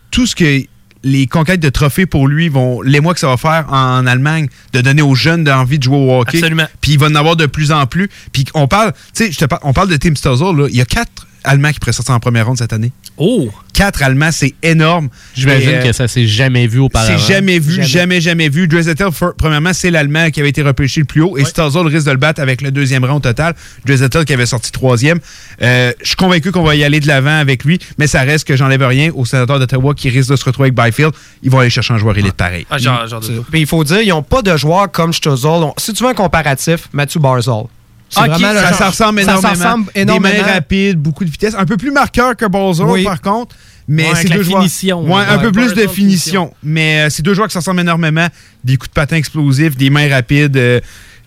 Tout 0.10 0.25
ce 0.25 0.36
que 0.36 0.64
les 1.04 1.28
conquêtes 1.28 1.60
de 1.60 1.70
trophées 1.70 2.06
pour 2.06 2.28
lui 2.28 2.50
vont. 2.50 2.82
Les 2.82 3.00
mois 3.00 3.14
que 3.14 3.20
ça 3.20 3.28
va 3.28 3.38
faire 3.38 3.66
en 3.72 4.06
Allemagne, 4.08 4.48
de 4.74 4.82
donner 4.82 5.02
aux 5.02 5.16
jeunes 5.16 5.44
d'envie 5.44 5.78
de 5.78 5.84
jouer 5.84 5.98
au 5.98 6.20
hockey. 6.20 6.38
Absolument. 6.38 6.68
Puis 6.82 6.94
il 6.94 7.00
va 7.00 7.08
en 7.08 7.16
avoir 7.16 7.36
de 7.36 7.46
plus 7.46 7.72
en 7.72 7.86
plus. 7.86 8.10
Puis 8.32 8.46
on 8.54 8.68
parle. 8.68 8.94
Tu 9.14 9.32
sais, 9.32 9.48
on 9.64 9.74
parle 9.74 9.90
de 9.90 9.98
Tim 9.98 10.16
Stuzzle, 10.16 10.58
là. 10.58 10.68
Il 10.70 10.76
y 10.76 10.82
a 10.82 10.86
quatre 10.86 11.27
Allemands 11.48 11.72
qui 11.72 11.80
pourraient 11.80 11.94
sortir 11.94 12.14
en 12.14 12.20
première 12.20 12.46
ronde 12.46 12.58
cette 12.58 12.74
année. 12.74 12.92
Oh! 13.18 13.50
Quatre 13.74 14.02
Allemands, 14.04 14.32
c'est 14.32 14.56
énorme. 14.64 15.10
J'imagine 15.36 15.70
Et, 15.70 15.76
euh, 15.78 15.84
que 15.84 15.92
ça 15.94 16.08
s'est 16.08 16.26
jamais 16.28 16.66
vu 16.68 16.80
auparavant. 16.80 17.16
c'est 17.18 17.34
jamais 17.34 17.60
vu, 17.60 17.74
jamais, 17.74 17.88
Jamais. 17.88 18.22
jamais, 18.22 18.50
vu. 18.50 18.68
For- 19.12 19.34
premièrement, 19.38 19.72
c'est 19.74 19.92
l'Allemand 19.92 20.30
qui 20.32 20.40
avait 20.40 20.50
été 20.50 20.62
repêché 20.64 21.02
le 21.02 21.06
plus 21.06 21.22
haut 21.22 21.38
et 21.38 21.42
Ouais. 21.42 21.46
Stuzzle 21.50 21.86
risque 21.88 22.06
de 22.08 22.12
le 22.12 22.18
battre 22.18 22.42
avec 22.42 22.62
le 22.62 22.72
deuxième 22.72 23.06
rang 23.06 23.18
au 23.18 23.20
total. 23.20 23.54
Dreisaitl 23.86 24.26
qui 24.26 24.34
avait 24.34 24.46
sorti 24.48 24.72
troisième. 24.72 25.20
Euh, 25.62 25.92
je 26.02 26.08
suis 26.08 26.16
convaincu 26.16 26.52
qu'on 26.52 26.64
va 26.64 26.76
y 26.76 26.84
aller 26.84 27.00
de 27.00 27.08
l'avant 27.08 27.38
avec 27.40 27.64
lui, 27.64 27.80
mais 28.00 28.08
ça 28.08 28.22
reste 28.22 28.48
que 28.48 28.56
j'enlève 28.56 28.82
rien 28.84 29.12
aux 29.14 29.26
sénateurs 29.26 29.60
d'Ottawa 29.60 29.94
qui 29.94 30.10
risquent 30.10 30.32
de 30.32 30.36
se 30.36 30.46
retrouver 30.46 30.70
avec 30.70 30.76
Byfield. 30.76 31.14
Ils 31.44 31.52
vont 31.52 31.60
aller 31.60 31.70
chercher 31.70 31.94
un 31.94 31.98
joueur 32.00 32.18
élite 32.18 32.34
pareil. 32.34 32.66
Ah, 32.70 32.78
genre, 32.80 33.06
genre 33.08 33.22
de 33.22 33.42
Puis 33.52 33.62
il 33.62 33.68
faut 33.68 33.84
dire, 33.84 34.02
ils 34.02 34.10
n'ont 34.10 34.24
pas 34.24 34.42
de 34.42 34.56
joueurs 34.58 34.92
comme 34.92 35.14
Stuzzle. 35.14 35.48
On- 35.48 35.74
Si 35.78 35.94
tu 35.94 36.04
veux 36.04 36.10
un 36.10 36.14
comparatif, 36.16 36.90
Matthew 36.94 37.20
Barzal. 37.20 37.64
C'est 38.09 38.21
Ok, 38.21 38.27
vraiment 38.27 38.54
ça, 38.54 38.69
genre- 38.69 38.77
ça 38.77 38.89
ressemble 38.89 39.19
ça 39.21 39.31
énormément. 39.31 39.50
ressemble 39.54 39.86
Des 39.94 40.01
énormément. 40.01 40.36
mains 40.45 40.54
rapides, 40.54 40.98
beaucoup 40.98 41.25
de 41.25 41.30
vitesse. 41.30 41.56
Un 41.57 41.65
peu 41.65 41.77
plus 41.77 41.92
marqueur 41.92 42.36
que 42.36 42.45
Balzer, 42.45 42.88
Oui. 42.88 43.04
par 43.04 43.21
contre. 43.21 43.56
Mais 43.89 44.09
Ouais, 44.09 44.15
c'est 44.21 44.30
deux 44.30 44.44
joueurs. 44.44 44.59
finition. 44.62 45.01
Ouais, 45.04 45.24
un 45.27 45.38
Ouais, 45.38 45.44
peu 45.44 45.51
plus 45.51 45.74
de 45.74 45.88
finition. 45.88 46.54
Mais 46.63 47.01
euh, 47.01 47.09
c'est 47.09 47.21
deux 47.24 47.33
joueurs 47.33 47.48
qui 47.48 47.54
se 47.54 47.57
ressemblent 47.59 47.80
énormément. 47.81 48.27
Des 48.63 48.75
coups 48.77 48.89
de 48.89 48.94
patin 48.94 49.15
explosifs, 49.15 49.75
des 49.77 49.89
mains 49.89 50.09
rapides. 50.09 50.57
euh, 50.57 50.80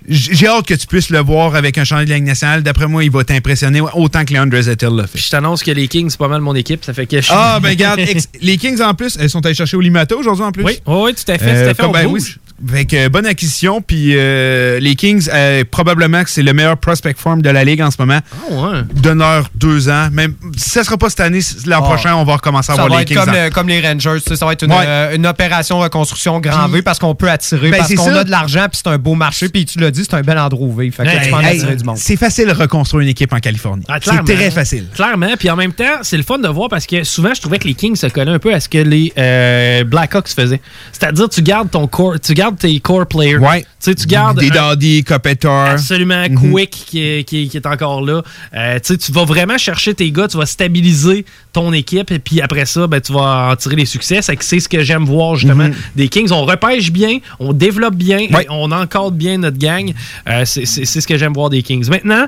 J'ai 0.08 0.46
hâte 0.46 0.66
que 0.66 0.72
tu 0.74 0.86
puisses 0.86 1.10
le 1.10 1.18
voir 1.20 1.54
avec 1.54 1.76
un 1.76 1.84
champion 1.84 2.04
de 2.04 2.08
la 2.10 2.16
Ligue 2.16 2.24
nationale. 2.24 2.62
D'après 2.62 2.86
moi, 2.86 3.04
il 3.04 3.10
va 3.10 3.22
t'impressionner 3.22 3.82
autant 3.94 4.24
que 4.24 4.32
Leon 4.32 4.46
Draisaitl 4.46 4.88
l'a 4.96 5.06
fait. 5.06 5.18
Je 5.18 5.28
t'annonce 5.28 5.62
que 5.62 5.70
les 5.70 5.88
Kings, 5.88 6.08
c'est 6.08 6.18
pas 6.18 6.26
mal 6.28 6.40
mon 6.40 6.54
équipe. 6.54 6.82
Ça 6.86 6.94
fait 6.94 7.06
que 7.06 7.18
je 7.18 7.26
suis- 7.26 7.34
Ah, 7.36 7.60
ben 7.62 7.68
regarde, 7.68 8.00
les 8.40 8.56
Kings 8.56 8.80
en 8.80 8.94
plus, 8.94 9.18
elles 9.20 9.28
sont 9.28 9.44
allées 9.44 9.54
chercher 9.54 9.76
Olimata 9.76 10.16
aujourd'hui 10.16 10.44
en 10.44 10.52
plus. 10.52 10.64
Oui, 10.64 10.78
oui, 10.86 10.94
oui, 11.04 11.14
tout 11.14 11.30
à 11.30 11.36
fait. 11.38 11.44
Euh, 11.50 11.64
tout 11.64 11.70
à 11.70 11.74
fait. 11.74 11.82
comme- 11.82 11.90
on 11.90 11.92
ben 11.92 12.06
oui, 12.06 12.20
bouge. 12.20 12.38
Fait 12.68 12.84
que, 12.84 12.96
euh, 12.96 13.08
bonne 13.08 13.26
acquisition. 13.26 13.80
Puis 13.80 14.12
euh, 14.16 14.78
les 14.80 14.94
Kings, 14.96 15.28
euh, 15.32 15.64
probablement 15.70 16.22
que 16.24 16.30
c'est 16.30 16.42
le 16.42 16.52
meilleur 16.52 16.76
prospect 16.76 17.14
form 17.16 17.42
de 17.42 17.50
la 17.50 17.64
Ligue 17.64 17.80
en 17.82 17.90
ce 17.90 17.96
moment. 17.98 18.18
Ah, 18.32 18.52
ouais. 18.54 18.78
Donne-leur 18.94 19.48
deux 19.54 19.88
ans. 19.88 20.08
Même 20.12 20.34
si 20.56 20.70
ça 20.70 20.84
sera 20.84 20.96
pas 20.98 21.08
cette 21.08 21.20
année, 21.20 21.40
l'an 21.66 21.78
Ah. 21.80 21.82
prochain, 21.82 22.14
on 22.16 22.24
va 22.24 22.34
recommencer 22.36 22.72
à 22.72 22.76
Ça 22.76 22.82
voir 22.82 22.88
va 22.92 22.96
les 22.96 23.02
être 23.02 23.08
Kings. 23.08 23.16
comme, 23.18 23.28
en- 23.30 23.44
le- 23.44 23.50
comme 23.50 23.68
les 23.68 23.80
Rangers. 23.80 24.18
Ça 24.34 24.44
va 24.46 24.52
être 24.52 24.64
une, 24.64 24.72
Ouais. 24.72 24.84
euh, 24.86 25.14
une 25.16 25.26
opération 25.26 25.78
reconstruction 25.78 26.40
grand 26.40 26.64
Puis- 26.64 26.74
V 26.74 26.82
parce 26.82 26.98
qu'on 26.98 27.14
peut 27.14 27.30
attirer, 27.30 27.70
Ben, 27.70 27.78
parce 27.78 27.94
qu'on 27.94 28.14
a 28.14 28.24
de 28.24 28.30
l'argent, 28.30 28.66
puis 28.70 28.80
c'est 28.84 28.90
un 28.90 28.98
beau 28.98 29.14
marché. 29.14 29.48
Puis 29.48 29.64
tu 29.64 29.78
l'as 29.78 29.90
dit, 29.90 30.02
c'est 30.04 30.14
un 30.16 30.22
bel 30.22 30.38
endroit 30.38 30.66
où 30.66 30.76
vivre. 30.76 30.94
Fait 30.94 31.04
que 31.04 31.08
Hey, 31.08 31.20
tu 31.22 31.28
peux 31.30 31.34
en 31.36 31.40
Hey, 31.40 31.56
attirer 31.58 31.76
du 31.76 31.84
monde. 31.84 31.96
c'est 31.98 32.16
facile 32.16 32.46
de 32.48 32.52
reconstruire 32.52 33.02
une 33.02 33.08
équipe 33.08 33.32
en 33.32 33.38
Californie. 33.40 33.84
Ah, 33.88 33.98
c'est 34.02 34.22
très 34.34 34.50
facile. 34.50 34.86
Clairement, 34.94 35.34
puis 35.38 35.48
en 35.50 35.56
même 35.56 35.72
temps, 35.72 35.84
c'est 36.02 36.16
le 36.16 36.22
fun 36.22 36.38
de 36.38 36.48
voir 36.48 36.68
parce 36.68 36.86
que 36.86 37.04
souvent, 37.04 37.32
je 37.34 37.40
trouvais 37.40 37.58
que 37.58 37.66
les 37.66 37.74
Kings 37.74 37.96
se 37.96 38.06
collaient 38.06 38.30
un 38.32 38.38
peu 38.38 38.52
à 38.52 38.60
ce 38.60 38.68
que 38.68 38.78
les 38.78 39.12
euh, 39.16 39.84
Blackhawks 39.84 40.28
faisaient. 40.28 40.60
C'est-à-dire, 40.92 41.28
tu 41.28 41.42
gardes 41.42 41.70
ton 41.70 41.88
tu 42.22 42.34
gardes 42.34 42.49
tes 42.58 42.78
core 42.80 43.06
players. 43.06 43.38
Ouais. 43.38 43.60
Tu 43.62 43.66
sais, 43.80 43.94
tu 43.94 44.06
gardes 44.06 44.38
Des 44.38 44.50
Daddy, 44.50 45.04
Kopitar. 45.04 45.70
absolument 45.70 46.28
Mhm. 46.28 46.52
Quick 46.52 46.70
qui 46.70 47.00
est, 47.02 47.24
qui 47.24 47.42
est- 47.44 47.46
qui 47.48 47.56
est 47.56 47.66
encore 47.66 48.02
là. 48.02 48.22
Euh, 48.54 48.78
tu 48.80 49.12
vas 49.12 49.24
vraiment 49.24 49.56
chercher 49.58 49.94
tes 49.94 50.10
gars, 50.10 50.28
tu 50.28 50.36
vas 50.36 50.46
stabiliser 50.46 51.24
ton 51.52 51.72
équipe 51.72 52.10
et 52.10 52.18
puis 52.18 52.40
après 52.40 52.66
ça, 52.66 52.86
ben, 52.86 53.00
tu 53.00 53.12
vas 53.12 53.50
en 53.52 53.56
tirer 53.56 53.76
les 53.76 53.86
succès. 53.86 54.20
C'est 54.22 54.60
ce 54.60 54.68
que 54.68 54.82
j'aime 54.82 55.04
voir 55.04 55.36
justement 55.36 55.64
Mhm. 55.68 55.74
des 55.96 56.08
Kings. 56.08 56.30
On 56.32 56.44
repêche 56.44 56.90
bien, 56.92 57.18
on 57.38 57.52
développe 57.52 57.94
bien, 57.96 58.18
Ouais. 58.32 58.44
et 58.44 58.46
on 58.50 58.70
encadre 58.72 59.12
bien 59.12 59.38
notre 59.38 59.58
gang. 59.58 59.92
Euh, 60.28 60.44
c'est 60.44 60.64
ce 60.66 61.06
que 61.06 61.16
j'aime 61.16 61.32
voir 61.32 61.50
des 61.50 61.62
Kings. 61.62 61.88
Maintenant, 61.88 62.26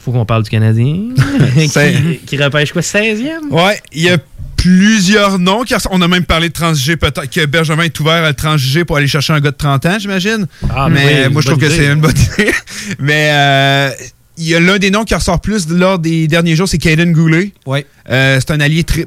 faut 0.00 0.10
qu'on 0.12 0.24
parle 0.26 0.42
du 0.42 0.50
Canadien 0.50 0.96
qui 2.26 2.36
repêche 2.36 2.72
quoi, 2.72 2.82
16e? 2.82 3.50
Ouais, 3.50 3.80
il 3.92 4.02
y 4.02 4.08
a 4.10 4.18
plusieurs 4.62 5.38
noms. 5.40 5.64
Res- 5.64 5.86
On 5.90 6.00
a 6.02 6.08
même 6.08 6.24
parlé 6.24 6.48
de 6.48 6.52
transiger, 6.54 6.96
peut-être 6.96 7.26
que 7.28 7.44
Benjamin 7.46 7.82
est 7.84 8.00
ouvert 8.00 8.22
à 8.24 8.28
le 8.28 8.34
transiger 8.34 8.84
pour 8.84 8.96
aller 8.96 9.08
chercher 9.08 9.32
un 9.32 9.40
gars 9.40 9.50
de 9.50 9.56
30 9.56 9.86
ans, 9.86 9.96
j'imagine. 9.98 10.46
Ah, 10.74 10.88
mais 10.88 11.24
oui, 11.26 11.32
moi, 11.32 11.42
je 11.42 11.48
trouve 11.48 11.58
que 11.60 11.68
c'est 11.68 11.86
une 11.86 12.00
bonne 12.00 12.14
idée. 12.38 12.52
mais 13.00 13.28
euh, 13.32 13.90
il 14.38 14.46
y 14.48 14.54
a 14.54 14.60
l'un 14.60 14.78
des 14.78 14.90
noms 14.90 15.04
qui 15.04 15.14
ressort 15.14 15.40
plus 15.40 15.68
lors 15.68 15.98
des 15.98 16.28
derniers 16.28 16.54
jours, 16.56 16.68
c'est 16.68 16.78
Caden 16.78 17.12
Goulet. 17.12 17.52
Oui. 17.66 17.84
Euh, 18.08 18.38
c'est 18.40 18.52
un 18.52 18.60
allié 18.60 18.84
très. 18.84 19.06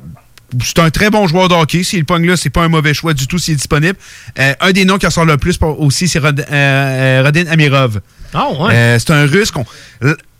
C'est 0.63 0.79
un 0.79 0.89
très 0.91 1.09
bon 1.09 1.25
joueur 1.27 1.47
de 1.49 1.53
hockey. 1.55 1.83
S'il 1.83 1.99
le 1.99 2.05
pogne 2.05 2.25
là, 2.27 2.37
c'est 2.37 2.49
pas 2.51 2.61
un 2.63 2.67
mauvais 2.69 2.93
choix 2.93 3.13
du 3.13 3.25
tout 3.27 3.39
s'il 3.39 3.53
est 3.53 3.57
disponible. 3.57 3.97
Euh, 4.39 4.53
un 4.61 4.71
des 4.71 4.85
noms 4.85 4.97
qui 4.97 5.05
ressort 5.05 5.25
le 5.25 5.37
plus 5.37 5.57
pour- 5.57 5.79
aussi, 5.81 6.07
c'est 6.07 6.19
Rod- 6.19 6.39
euh, 6.39 6.45
euh, 6.51 7.21
Rodin 7.25 7.45
Amirov. 7.47 7.99
Ah, 8.33 8.49
ouais. 8.51 8.73
Euh, 8.73 8.99
c'est 8.99 9.11
un 9.11 9.25
russe 9.25 9.51
qu'on. 9.51 9.65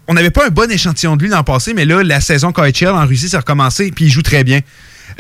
On 0.08 0.14
n'avait 0.14 0.30
pas 0.30 0.46
un 0.46 0.50
bon 0.50 0.70
échantillon 0.70 1.16
de 1.18 1.24
lui 1.24 1.30
l'an 1.32 1.44
passé, 1.44 1.74
mais 1.74 1.84
là, 1.86 2.04
la 2.04 2.22
saison 2.22 2.52
KHL 2.52 2.90
en 2.90 3.06
Russie, 3.08 3.28
c'est 3.28 3.38
recommencé, 3.38 3.92
puis 3.92 4.06
il 4.06 4.10
joue 4.12 4.22
très 4.22 4.44
bien. 4.44 4.60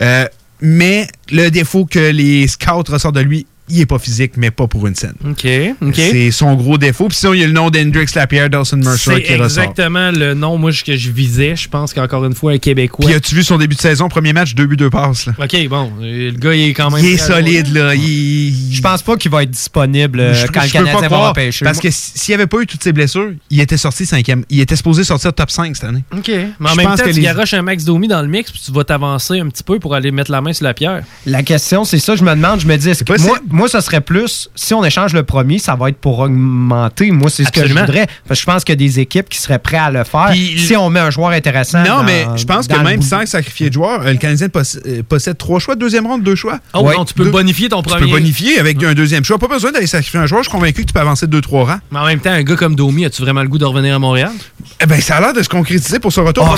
Euh, 0.02 0.28
mais 0.62 1.08
le 1.32 1.50
défaut 1.50 1.86
que 1.86 2.12
les 2.12 2.48
scouts 2.48 2.84
ressortent 2.88 3.16
de 3.16 3.22
lui, 3.22 3.46
il 3.70 3.82
est 3.82 3.86
pas 3.86 4.00
physique, 4.00 4.34
mais 4.38 4.52
pas 4.52 4.68
pour 4.68 4.86
une 4.88 4.96
scène. 4.96 5.16
OK, 5.30 5.48
OK. 5.82 5.96
C'est 5.96 6.32
son 6.32 6.56
gros 6.56 6.78
défaut. 6.78 7.08
Puis 7.08 7.18
sinon, 7.18 7.34
il 7.34 7.40
y 7.42 7.44
a 7.44 7.48
le 7.48 7.54
nom 7.54 7.70
d'Hendrix 7.70 8.06
Lapierre, 8.16 8.50
Dawson 8.50 8.78
Mercer 8.78 9.12
C'est 9.16 9.22
qui 9.24 9.34
ressort. 9.36 9.46
exactement 9.64 10.12
le 10.12 10.34
nom 10.34 10.58
moi, 10.58 10.72
que 10.72 10.96
je 10.96 11.12
visais. 11.12 11.56
Je 11.56 11.68
pense 11.70 11.94
qu'encore 11.94 12.26
une 12.26 12.36
fois, 12.36 12.52
un 12.54 12.58
Québécois. 12.58 13.06
Puis 13.06 13.16
as-tu 13.16 13.36
vu 13.36 13.44
son 13.44 13.58
début 13.58 13.76
de 13.76 13.82
saison, 13.82 14.08
premier 14.10 14.34
match, 14.34 14.54
deux 14.56 14.66
buts, 14.68 14.78
deux 14.78 14.90
passes. 14.90 15.26
Là. 15.28 15.34
OK, 15.42 15.68
bon. 15.68 15.92
Le 16.02 16.32
gars, 16.32 16.54
il 16.54 16.70
est 16.70 16.74
quand 16.74 16.90
même. 16.92 17.04
Il 17.04 17.12
est 17.14 17.18
solide, 17.18 17.74
là. 17.74 17.96
Il- 17.96 18.54
Je 18.72 18.82
pense 18.82 19.02
pas 19.02 19.16
qu'il 19.18 19.32
va 19.32 19.44
être 19.44 19.52
disponible 19.52 20.20
euh, 20.20 20.34
Je- 20.34 20.48
quand 20.48 20.62
je 20.62 20.66
le 20.66 20.72
peux 20.72 20.86
pas 20.86 20.86
Canadien 20.86 21.00
va 21.02 21.08
croire, 21.08 21.30
repêcher. 21.30 21.66
Parce 21.66 21.80
que 21.80 21.88
s'il 21.92 22.32
n'y 22.32 22.36
avait 22.36 22.48
pas 22.48 22.62
eu 22.62 22.68
toutes 22.68 22.84
ces 22.84 22.94
blessures, 22.94 23.32
il 23.50 23.60
était 23.60 23.78
sorti 23.78 24.06
cinquième. 24.06 24.44
Il 24.50 24.60
était 24.60 24.76
supposé 24.76 25.04
sortir 25.04 25.34
top 25.34 25.50
5 25.50 25.76
cette 25.76 25.86
année. 25.86 26.04
OK. 26.16 26.28
Mais 26.28 26.46
en 26.62 26.68
Je 26.74 26.76
même 26.78 26.86
pense 26.88 27.00
temps, 27.00 27.06
que 27.06 27.10
tu 27.10 27.16
les- 27.16 27.22
garoches 27.24 27.54
un 27.54 27.62
Max 27.62 27.84
Domi 27.86 28.08
dans 28.08 28.22
le 28.22 28.28
mix, 28.28 28.52
puis 28.52 28.62
tu 28.64 28.72
vas 28.72 28.84
t'avancer 28.84 29.40
un 29.40 29.48
petit 29.50 29.64
peu 29.64 29.80
pour 29.80 29.96
aller 29.96 30.12
mettre 30.12 30.32
la 30.32 30.42
main 30.42 30.54
sur 30.54 30.66
la 30.66 30.74
pierre. 30.74 31.04
La 31.26 31.44
question, 31.44 31.84
c'est 31.86 32.00
ça, 32.00 32.16
je 32.16 32.24
me 32.24 32.32
demande, 32.32 32.60
je 32.60 32.68
me 32.68 32.76
dis, 32.78 32.90
est-ce 32.90 33.04
que 33.04 33.22
moi, 33.22 33.40
moi, 33.56 33.68
ça 33.70 33.82
serait 33.82 34.02
plus, 34.02 34.50
si 34.56 34.74
on 34.74 34.84
échange 34.84 35.14
le 35.14 35.24
premier, 35.24 35.58
ça 35.60 35.76
va 35.76 35.90
être 35.90 35.98
pour 35.98 36.20
augmenter. 36.20 37.12
Moi, 37.12 37.30
c'est 37.30 37.44
ce 37.46 37.52
que 37.52 37.68
je 37.68 37.74
voudrais. 37.74 38.08
Parce 38.28 38.40
que 38.40 38.42
je 38.42 38.46
pense 38.52 38.64
qu'il 38.64 38.74
y 38.74 38.78
a 38.84 38.88
des 38.88 39.00
équipes 39.00 39.30
qui 39.30 39.40
seraient 39.40 39.60
prêtes 39.60 39.80
à 39.80 39.92
le 39.92 40.04
faire 40.04 40.28
Puis- 40.32 40.60
si 40.60 40.76
on 40.76 40.90
met 40.90 41.00
un 41.00 41.10
joueur 41.10 41.30
intéressant. 41.32 41.80
Non, 41.84 41.98
dans- 41.98 42.04
mais 42.04 42.26
je 42.36 42.46
pense 42.46 42.68
que 42.68 42.78
même 42.78 43.02
sans 43.02 43.26
sacrifier 43.26 43.70
de 43.70 43.74
joueurs, 43.74 44.02
euh, 44.06 44.12
le 44.12 44.18
Canadien 44.18 44.48
euh, 44.56 45.04
possède 45.08 45.38
trois 45.38 45.60
choix, 45.60 45.76
deuxième 45.76 46.06
ronde, 46.06 46.24
deux 46.24 46.36
choix. 46.36 46.60
Oh 46.74 46.82
Ouais. 46.82 46.96
non, 46.96 47.06
tu 47.06 47.14
peux 47.14 47.24
Deux- 47.26 47.32
bonifier 47.32 47.70
ton 47.70 47.82
Tu 47.82 47.90
premier. 47.90 48.06
peux 48.06 48.12
bonifier 48.12 48.60
avec 48.60 48.82
un 48.84 48.94
deuxième 48.94 49.24
choix. 49.24 49.38
Pas 49.38 49.48
besoin 49.48 49.72
d'aller 49.72 49.88
sacrifier 49.88 50.20
un 50.20 50.26
joueur. 50.26 50.44
Je 50.44 50.50
suis 50.50 50.58
convaincu 50.58 50.82
que 50.82 50.88
tu 50.88 50.94
peux 50.94 51.00
avancer 51.00 51.26
de 51.26 51.32
deux, 51.32 51.42
trois 51.42 51.66
rangs. 51.66 51.80
Mais 51.92 52.00
en 52.00 52.06
même 52.06 52.20
temps, 52.20 52.32
un 52.32 52.44
gars 52.44 52.56
comme 52.56 52.76
Domi, 52.76 53.06
as-tu 53.06 53.22
vraiment 53.22 53.42
le 53.42 53.48
goût 53.50 53.58
de 53.58 53.66
revenir 53.66 53.96
à 53.96 54.00
Montréal? 54.00 54.32
Eh 54.82 54.86
ben, 54.86 55.00
ça 55.02 55.16
a 55.18 55.22
l'air 55.22 55.34
de 55.34 55.42
se 55.42 55.50
concrétiser 55.50 56.00
pour 56.00 56.12
ce 56.12 56.20
retour. 56.20 56.46
Oh, 56.48 56.56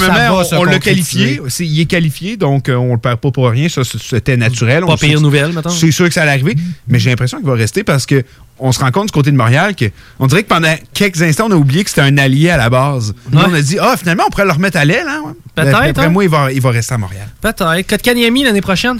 on, 0.54 0.58
on 0.60 0.63
l'a 0.63 0.80
qualifié. 0.80 1.39
Il 1.60 1.80
est 1.82 1.86
qualifié, 1.86 2.38
donc 2.38 2.70
euh, 2.70 2.75
on 2.75 2.94
le 2.94 2.98
perd 3.00 3.18
pas 3.20 3.32
pour 3.32 3.48
rien. 3.50 3.70
Ça, 3.70 3.82
c'était 3.84 4.38
naturel. 4.38 4.84
On 4.84 4.88
Pas 4.88 4.98
sait 4.98 5.08
pire 5.08 5.22
nouvelle, 5.22 5.54
mettons. 5.54 5.70
C'est 5.70 5.92
sûr 5.92 6.08
que 6.08 6.13
ça 6.13 6.24
allait 6.24 6.32
arriver, 6.32 6.56
mais 6.88 7.00
j'ai 7.00 7.10
l'impression 7.10 7.38
qu'il 7.38 7.48
va 7.48 7.53
rester 7.53 7.84
parce 7.84 8.06
que 8.06 8.24
on 8.60 8.72
se 8.72 8.79
rend 8.79 8.89
compte 8.91 9.08
du 9.08 9.12
côté 9.12 9.29
de 9.32 9.38
Montréal 9.38 9.75
que 9.75 9.86
on 10.20 10.25
dirait 10.27 10.41
que 10.44 10.48
pendant 10.48 10.74
quelques 10.94 11.22
instants, 11.22 11.46
on 11.48 11.51
a 11.51 11.56
oublié 11.56 11.84
que 11.84 11.89
c'était 11.91 12.01
un 12.01 12.17
allié 12.17 12.50
à 12.50 12.58
la 12.58 12.70
base. 12.70 13.13
Ouais. 13.32 13.41
on 13.48 13.53
a 13.53 13.62
dit, 13.62 13.77
ah, 13.79 13.96
finalement, 13.98 14.24
on 14.27 14.29
pourrait 14.32 14.46
le 14.46 14.51
remettre 14.51 14.77
à 14.77 14.86
l'aile. 14.86 15.06
Hein. 15.08 15.36
Peut-être, 15.53 15.79
D'après 15.79 16.06
hein. 16.06 16.10
moi, 16.10 16.24
il 16.24 16.29
va, 16.29 16.51
il 16.51 16.60
va 16.62 16.72
rester 16.72 16.96
à 16.96 16.98
Montréal. 16.98 17.27
Peut-être. 17.41 17.82
Kotkaniemi 17.88 18.44
l'année 18.44 18.62
prochaine? 18.62 19.00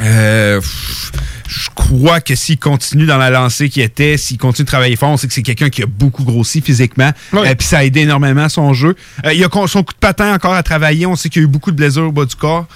Euh, 0.00 0.60
pff, 0.60 1.12
je 1.48 1.68
crois 1.74 2.20
que 2.20 2.34
s'il 2.34 2.58
continue 2.58 3.06
dans 3.06 3.18
la 3.18 3.30
lancée 3.30 3.68
qu'il 3.68 3.82
était, 3.82 4.16
s'il 4.16 4.36
continue 4.38 4.64
de 4.64 4.70
travailler 4.70 4.96
fort, 4.96 5.10
on 5.10 5.16
sait 5.16 5.26
que 5.28 5.32
c'est 5.32 5.42
quelqu'un 5.42 5.68
qui 5.68 5.82
a 5.82 5.86
beaucoup 5.86 6.24
grossi 6.24 6.60
physiquement. 6.60 7.10
Ouais. 7.32 7.48
Euh, 7.50 7.54
Puis 7.56 7.66
ça 7.66 7.78
a 7.78 7.84
aidé 7.84 8.00
énormément 8.00 8.48
son 8.48 8.72
jeu. 8.72 8.94
Euh, 9.24 9.32
il 9.32 9.42
a 9.44 9.48
son 9.66 9.82
coup 9.82 9.92
de 9.94 9.98
patin 9.98 10.34
encore 10.34 10.54
à 10.54 10.62
travailler. 10.62 11.06
On 11.06 11.16
sait 11.16 11.28
qu'il 11.28 11.42
y 11.42 11.44
a 11.44 11.48
eu 11.48 11.50
beaucoup 11.50 11.70
de 11.70 11.76
blessures 11.76 12.08
au 12.08 12.12
bas 12.12 12.24
du 12.24 12.34
corps. 12.36 12.66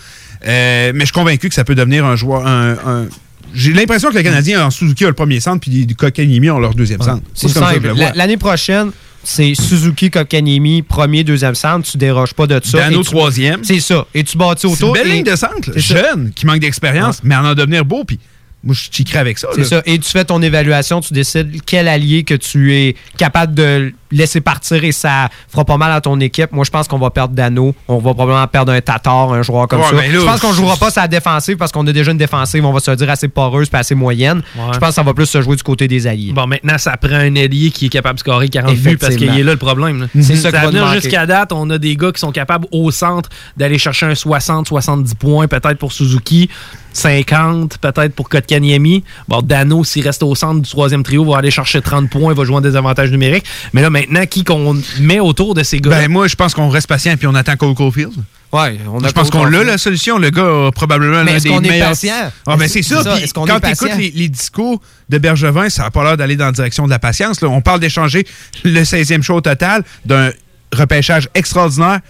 Euh, 0.47 0.93
mais 0.95 1.01
je 1.01 1.07
suis 1.07 1.13
convaincu 1.13 1.49
que 1.49 1.55
ça 1.55 1.65
peut 1.65 1.75
devenir 1.75 2.05
un 2.07 2.17
joueur. 2.17 2.47
Un, 2.47 2.73
un- 2.87 3.07
J'ai 3.55 3.73
l'impression 3.73 4.11
que 4.11 4.17
le 4.17 4.23
Canadien 4.23 4.65
en 4.67 4.71
Suzuki 4.71 5.05
a 5.05 5.09
le 5.09 5.15
premier 5.15 5.41
centre, 5.41 5.61
puis 5.61 5.87
du 5.87 5.95
Kokanimi 5.97 6.51
ont 6.51 6.59
leur 6.59 6.75
deuxième 6.75 7.01
centre. 7.03 7.23
C'est 7.35 7.49
simple. 7.49 7.93
L'année 8.15 8.37
prochaine, 8.37 8.91
c'est 9.23 9.55
Suzuki, 9.55 10.11
Kotkaniemi, 10.11 10.83
premier, 10.83 11.25
deuxième 11.25 11.55
centre. 11.55 11.89
Tu 11.91 11.99
déroges 11.99 12.33
pas 12.35 12.47
de 12.47 12.61
ça. 12.65 12.79
Dano 12.79 13.03
tu- 13.03 13.11
troisième. 13.11 13.63
C'est 13.65 13.81
ça. 13.81 14.07
Et 14.15 14.25
tu 14.25 14.37
bâtis 14.39 14.63
C'est 14.63 14.69
une 14.69 14.73
autour. 14.75 14.93
belle 14.95 15.09
et- 15.09 15.13
ligne 15.13 15.25
de 15.25 15.37
centre. 15.37 15.73
Ça. 15.75 15.79
Jeune, 15.79 16.33
qui 16.35 16.47
manque 16.47 16.61
d'expérience, 16.61 17.21
mais 17.23 17.37
en 17.37 17.45
en 17.45 17.55
devenir 17.55 17.85
beau. 17.85 18.05
Puis 18.05 18.19
moi, 18.63 18.75
je 18.75 18.91
chickerais 18.91 19.21
avec 19.21 19.39
ça. 19.39 19.49
C'est 19.55 19.65
ça. 19.65 19.83
Et 19.87 19.99
tu 19.99 20.11
fais 20.11 20.25
ton 20.25 20.43
évaluation, 20.43 21.01
tu 21.01 21.15
décides 21.15 21.63
quel 21.65 21.89
allié 21.89 22.25
que 22.25 22.35
tu 22.35 22.75
es 22.77 22.95
capable 23.17 23.55
de 23.55 23.95
laisser 24.13 24.41
partir 24.41 24.83
et 24.85 24.93
ça 24.93 25.29
fera 25.49 25.65
pas 25.65 25.77
mal 25.79 25.93
à 25.93 26.01
ton 26.01 26.19
équipe. 26.21 26.53
Moi, 26.53 26.65
je 26.65 26.71
pense 26.71 26.89
qu'on 26.89 26.99
va 26.99 27.11
perdre 27.11 27.35
Dano. 27.35 27.75
On 27.89 27.99
va 27.99 28.13
probablement 28.13 28.47
perdre 28.49 28.73
un 28.73 28.81
Tatar, 28.81 29.33
un 29.33 29.43
joueur 29.43 29.67
comme 29.69 29.81
Ouais, 29.81 29.87
ça. 29.87 29.93
ben 29.95 30.13
là, 30.13 30.19
je 30.21 30.25
pense 30.27 30.41
qu'on 30.41 30.53
jouera 30.53 30.77
pas 30.77 30.91
sa 30.91 31.09
défensive 31.09 31.57
parce 31.57 31.73
qu'on 31.73 31.87
a 31.87 31.93
déjà 31.93 32.11
une 32.11 32.19
défensive, 32.19 32.65
on 32.67 32.73
va 32.73 32.81
se 32.81 32.91
dire, 32.91 33.09
assez 33.09 33.29
poreuse 33.29 33.69
puis 33.71 33.79
assez 33.81 33.95
moyenne. 33.95 34.43
Ouais. 34.57 34.65
Je 34.75 34.79
pense 34.79 34.91
que 34.91 34.95
ça 34.97 35.03
va 35.05 35.15
plus 35.15 35.27
se 35.27 35.41
jouer 35.41 35.57
du 35.57 35.63
côté 35.63 35.89
des 35.89 36.07
alliés. 36.07 36.33
Bon, 36.33 36.47
maintenant, 36.47 36.77
ça 36.77 36.97
prend 36.97 37.15
un 37.15 37.35
ailier 37.37 37.71
qui 37.71 37.87
est 37.87 37.91
capable 37.91 38.17
de 38.17 38.21
scorer 38.21 38.49
40 38.49 38.75
buts 38.77 38.99
parce 38.99 39.15
qu'il 39.17 39.29
est 39.31 39.43
là 39.43 39.53
le 39.53 39.57
problème. 39.57 40.09
C'est 40.21 40.37
ça 40.37 40.51
qui 40.51 40.77
va 40.77 40.95
jusqu'à 41.01 41.25
date. 41.25 41.53
On 41.53 41.71
a 41.71 41.79
des 41.79 41.97
gars 41.97 42.13
qui 42.13 42.21
sont 42.21 42.33
capables 42.33 42.67
au 42.73 42.91
centre 42.91 43.31
d'aller 43.57 43.79
chercher 43.79 44.07
un 44.07 44.13
60-70 44.13 45.15
points, 45.15 45.47
peut-être 45.49 45.79
pour 45.79 45.93
Suzuki, 45.93 46.51
50 46.93 47.79
peut-être 47.79 48.15
pour 48.15 48.29
Kotkaniemi. 48.29 49.05
Bon, 49.29 49.43
Dano, 49.43 49.85
s'il 49.85 50.05
reste 50.07 50.23
au 50.23 50.35
centre 50.35 50.61
du 50.61 50.71
troisième 50.71 51.03
trio, 51.03 51.25
va 51.25 51.39
aller 51.39 51.51
chercher 51.51 51.81
30 51.81 52.11
points, 52.11 52.35
va 52.35 52.45
jouer 52.45 52.57
en 52.57 52.61
désavantage 52.61 53.11
numérique. 53.11 53.45
Mais 53.73 53.83
là, 53.83 53.91
maintenant, 53.91 54.27
qui 54.27 54.45
qu'on 54.45 54.77
met 55.01 55.21
autour 55.21 55.55
de 55.55 55.63
ces 55.63 55.79
gars 55.81 55.91
Ben, 55.91 56.09
moi, 56.11 56.27
je 56.29 56.35
pense 56.37 56.55
qu'on 56.55 56.69
reste 56.69 56.87
patient 56.89 57.17
puis 57.17 57.27
on 57.27 57.35
attend 57.35 57.57
Cole 57.57 57.75
Caulfield. 57.75 58.13
Ouais, 58.53 58.79
on 58.93 58.99
a 59.05 59.07
Je 59.09 59.13
pense 59.13 59.31
qu'on 59.31 59.45
l'a 59.45 59.63
la 59.63 59.79
solution. 59.79 60.19
Le 60.19 60.31
gars 60.31 60.43
a 60.67 60.71
probablement 60.73 61.23
Mais 61.25 61.31
l'un 61.33 61.37
est-ce 61.37 61.45
des 61.45 61.51
qu'on 61.51 61.63
est 61.63 61.69
meilleurs. 61.69 61.91
patient? 61.91 62.33
Ah, 62.47 62.57
ben 62.57 62.67
c'est 62.69 62.83
ça. 62.83 63.03
quand 63.35 63.61
tu 63.61 63.71
écoutes 63.71 63.97
les, 63.97 64.11
les 64.11 64.29
discours 64.29 64.81
de 65.09 65.19
Bergevin, 65.19 65.69
ça 65.69 65.85
n'a 65.85 65.91
pas 65.93 66.03
l'air 66.03 66.17
d'aller 66.17 66.35
dans 66.35 66.47
la 66.47 66.53
direction 66.53 66.85
de 66.87 66.91
la 66.91 66.99
patience. 66.99 67.41
là. 67.43 67.49
On 67.49 67.61
parle 67.61 67.79
d'échanger 67.79 68.27
le 68.65 68.83
16e 68.83 69.23
show 69.23 69.37
au 69.37 69.41
total 69.41 69.85
d'un 70.05 70.31
repêchage 70.73 71.29
extraordinaire 71.35 72.01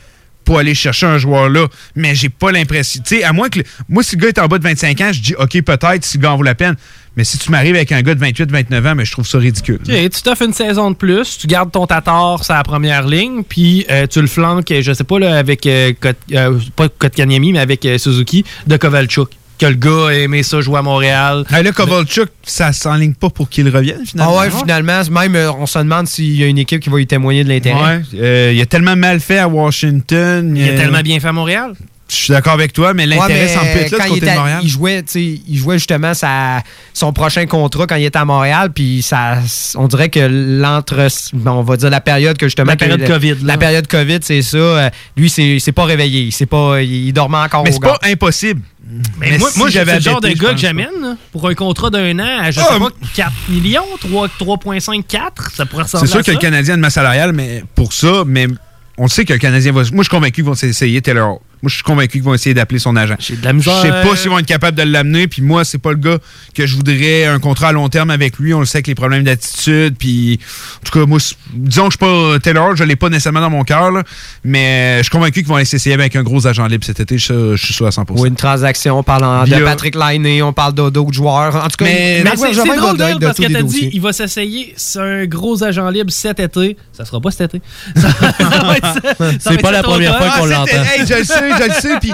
aller 0.59 0.75
chercher 0.75 1.07
un 1.07 1.19
joueur 1.19 1.49
là. 1.49 1.67
Mais 1.97 2.15
j'ai 2.15 2.29
pas 2.29 2.53
l'impression. 2.53 3.03
Tu 3.07 3.17
sais, 3.19 3.25
à 3.25 3.33
moins 3.33 3.49
que. 3.49 3.61
moi, 3.89 4.03
si 4.03 4.17
le 4.17 4.23
gars 4.23 4.29
est 4.29 4.39
en 4.39 4.47
bas 4.47 4.59
de 4.59 4.65
25 4.65 5.01
ans, 5.01 5.11
je 5.13 5.21
dis 5.21 5.35
OK, 5.39 5.61
peut-être, 5.63 6.05
si 6.05 6.19
le 6.19 6.23
gars 6.23 6.33
en 6.33 6.37
vaut 6.37 6.43
la 6.43 6.55
peine. 6.55 6.77
Mais 7.17 7.25
si 7.25 7.39
tu 7.39 7.51
m'arrives 7.51 7.75
avec 7.75 7.91
un 7.91 8.03
gars 8.03 8.15
de 8.15 8.25
28-29 8.25 8.89
ans, 8.89 8.95
mais 8.95 9.05
je 9.05 9.11
trouve 9.13 9.27
ça 9.27 9.39
ridicule. 9.39 9.81
Tu 9.85 10.23
t'offres 10.23 10.43
une 10.43 10.53
saison 10.53 10.93
de 10.93 10.97
plus, 10.97 11.39
tu 11.39 11.49
gardes 11.49 11.73
ton 11.73 11.85
Tatar 11.87 12.45
sur 12.45 12.55
la 12.55 12.63
première 12.63 13.07
ligne, 13.07 13.43
puis 13.43 13.85
euh, 13.91 14.07
tu 14.07 14.21
le 14.21 14.29
flanques, 14.29 14.73
je 14.81 14.93
sais 14.93 15.03
pas, 15.05 15.19
là, 15.19 15.37
avec, 15.37 15.67
euh, 15.67 15.93
Kot- 16.01 16.15
euh, 16.33 16.59
pas 16.77 16.89
mais 17.53 17.59
avec 17.59 17.85
euh, 17.85 17.99
Suzuki, 17.99 18.45
de 18.69 18.77
Kovalchuk. 18.77 19.29
Que 19.61 19.67
le 19.67 19.75
gars 19.75 20.07
a 20.09 20.13
aimé 20.15 20.43
ça 20.43 20.63
jouer 20.63 20.79
à 20.79 20.83
Montréal. 20.83 21.45
Là, 21.51 21.73
Kovalchuk, 21.73 22.31
ça 22.43 22.73
s'enligne 22.73 23.13
pas 23.13 23.29
pour 23.29 23.51
qu'il 23.51 23.69
revienne, 23.69 23.99
Ah 24.01 24.07
finalement. 24.07 24.39
ouais, 24.39 24.51
finalement, 24.51 25.03
même 25.11 25.37
euh, 25.37 25.53
on 25.53 25.67
se 25.67 25.79
demande 25.79 26.07
s'il 26.07 26.35
y 26.35 26.43
a 26.43 26.47
une 26.47 26.57
équipe 26.57 26.81
qui 26.81 26.89
va 26.89 26.99
y 26.99 27.07
témoigner 27.07 27.45
de 27.45 27.51
l'intérêt. 27.51 27.99
Ouais. 27.99 28.03
Euh, 28.15 28.53
il 28.55 28.61
a 28.63 28.65
tellement 28.65 28.97
mal 28.97 29.21
fait 29.21 29.39
à 29.39 29.49
Washington. 29.49 30.55
Il 30.57 30.67
a 30.67 30.73
euh, 30.73 30.77
tellement 30.79 31.03
bien 31.03 31.21
fait 31.21 31.29
à 31.29 31.33
Montréal. 31.35 31.75
Je 32.11 32.17
suis 32.17 32.33
d'accord 32.33 32.55
avec 32.55 32.73
toi, 32.73 32.93
mais 32.93 33.05
Ouais, 33.07 33.17
l'intérêt 33.17 33.47
plus 33.73 33.81
être 33.81 33.91
là 33.93 33.99
quand 33.99 34.05
du 34.05 34.11
il, 34.11 34.15
côté 34.15 34.17
était 34.19 34.27
de 34.27 34.31
à- 34.31 34.35
Montréal. 34.41 34.61
il 34.63 34.69
jouait, 34.69 35.03
tu 35.03 35.13
sais, 35.13 35.41
il 35.49 35.57
jouait 35.59 35.79
justement 35.79 36.13
sa, 36.13 36.63
son 36.93 37.13
prochain 37.13 37.47
contrat 37.47 37.87
quand 37.87 37.95
il 37.97 38.05
était 38.05 38.19
à 38.19 38.25
Montréal, 38.25 38.71
puis 38.75 39.01
ça, 39.03 39.39
on 39.77 39.87
dirait 39.87 40.09
que 40.09 40.21
l'entre, 40.61 41.07
on 41.47 41.63
va 41.63 41.77
dire 41.77 41.91
la 41.91 42.01
période 42.01 42.37
que 42.37 42.47
justement 42.47 42.71
La 42.73 42.77
période 42.77 43.01
que- 43.03 43.07
COVID, 43.07 43.37
la 43.45 43.57
période 43.59 43.87
Covid, 43.87 44.19
c'est 44.23 44.43
ça. 44.43 44.57
euh, 44.59 44.91
lui, 45.17 45.31
c'est 45.31 45.59
c'est 45.61 45.73
pas 45.73 45.85
réveillé, 45.85 46.31
il 46.39 46.47
pas, 46.47 46.83
il 46.83 47.13
dormait 47.13 47.39
encore. 47.39 47.63
Mais 47.65 47.73
c'est 47.73 47.81
pas 47.81 47.99
impossible. 48.03 48.61
Mais, 49.19 49.39
moi, 49.39 49.51
si 49.51 49.59
moi 49.59 49.69
j'avais 49.71 49.93
c'est 49.93 49.97
le 49.99 50.03
genre 50.03 50.21
de 50.21 50.31
gars 50.31 50.51
que 50.53 50.57
j'amène 50.57 51.17
pour 51.31 51.47
un 51.49 51.55
contrat 51.55 51.91
d'un 51.91 52.19
an 52.19 52.41
à, 52.43 52.51
je 52.51 52.59
sais 52.59 52.67
Ah, 52.69 52.79
pas, 52.79 52.89
4 53.15 53.33
millions, 53.49 53.85
3 54.01 54.27
3,5, 54.27 55.05
4, 55.07 55.53
ça 55.55 55.65
pourrait 55.65 55.85
C'est 55.87 55.99
ressembler 55.99 56.09
sûr 56.11 56.21
à 56.21 56.23
que 56.25 56.31
le. 56.33 56.39
Canadien 56.39 56.75
a 56.75 56.77
une 56.77 56.81
masse 56.81 56.95
salariale, 56.95 57.33
mais 57.33 57.63
pour 57.77 57.93
ça, 57.93 58.25
mais 58.27 58.49
on 58.99 59.07
sait 59.07 59.25
que 59.25 59.33
le 59.33 59.39
Canadien 59.39 59.71
va. 59.71 59.83
Moi, 59.83 59.85
je 59.99 60.03
suis 60.03 60.09
convaincu 60.09 60.33
qu'ils 60.37 60.45
vont 60.45 60.55
essayer 60.55 61.01
Taylor 61.03 61.35
Hall. 61.35 61.39
Moi, 61.63 61.69
je 61.69 61.75
suis 61.75 61.83
convaincu 61.83 62.13
qu'ils 62.13 62.23
vont 62.23 62.35
essayer 62.35 62.55
d'appeler 62.55 62.79
son 62.79 62.97
agent. 62.97 63.17
J'ai 63.19 63.37
de 63.37 63.45
la 63.45 63.53
misère. 63.53 63.75
Je 63.77 63.83
sais 63.83 64.09
pas 64.09 64.17
s'ils 64.17 64.31
vont 64.31 64.39
être 64.39 64.47
capables 64.47 64.77
de 64.77 64.83
l'amener, 64.83 65.27
puis 65.29 65.43
moi, 65.43 65.65
c'est 65.65 65.79
pas 65.79 65.91
le 65.91 65.99
gars 65.99 66.19
que 66.55 66.67
je 66.67 66.75
voudrais 66.77 67.27
un 67.27 67.39
contrat 67.39 67.69
à 67.69 67.73
long 67.73 67.89
terme 67.89 68.11
avec 68.11 68.39
lui. 68.39 68.55
On 68.55 68.61
le 68.61 68.67
sait 68.67 68.79
avec 68.79 68.87
les 68.87 68.95
problèmes 68.95 69.25
d'attitude, 69.25 69.95
puis 69.99 70.41
en 70.83 70.89
tout 70.91 70.99
cas, 70.99 71.07
moi, 71.07 71.19
disons 71.53 71.89
que 71.89 71.93
je 71.93 71.97
suis 71.99 72.07
pas 72.33 72.39
Taylor 72.41 72.69
Hall, 72.71 72.77
je 72.77 72.85
l'ai 72.85 72.97
pas 72.97 73.09
nécessairement 73.11 73.41
dans 73.41 73.51
mon 73.51 73.65
cœur, 73.65 73.91
mais 74.45 74.99
je 74.99 75.03
suis 75.05 75.11
convaincu 75.11 75.41
qu'ils 75.41 75.49
vont 75.49 75.59
essayer 75.59 75.93
avec 75.95 76.17
un 76.17 76.23
gros 76.23 76.47
agent 76.47 76.67
libre 76.67 76.85
cet 76.85 77.01
été. 77.01 77.19
Je, 77.19 77.57
je 77.57 77.65
suis 77.65 77.75
sûr 77.75 77.87
à 77.87 77.91
100%. 77.91 78.19
Ou 78.19 78.27
une 78.27 78.37
transaction, 78.37 78.99
on 78.99 79.03
parle 79.03 79.49
de 79.49 79.65
Patrick 79.65 79.95
Lainé, 79.95 80.43
on 80.43 80.53
parle 80.53 80.73
d'autres 80.75 81.13
joueurs. 81.13 81.57
En 81.57 81.69
tout 81.69 81.77
cas, 81.77 81.85
Mais- 81.85 82.23
Mais 82.25 82.31
c'est 82.37 82.77
drôle 82.77 82.97
de 82.97 83.25
parce 83.27 83.37
que 83.39 83.53
t'as 83.53 83.63
dit 83.63 83.91
il 83.93 84.01
va 84.01 84.13
s'essayer 84.13 84.73
c'est 84.77 84.99
un 85.01 85.27
gros 85.27 85.63
agent 85.63 85.89
libre 85.91 86.11
cet 86.11 86.41
été. 86.41 86.77
Ça 86.93 87.05
sera 87.05 87.21
pas 87.21 87.31
cet 87.31 87.55
été. 87.55 87.63
C'est 89.41 89.61
pas 89.61 89.71
la 89.73 89.83
première 89.83 90.17
fois 90.19 90.29
qu'on 90.39 90.45
Ah, 90.45 90.49
l'entend. 90.49 90.73
je 91.01 91.25
sais, 91.25 91.50
je 91.59 91.65
le 91.65 91.73
sais, 91.73 91.99
puis 92.01 92.13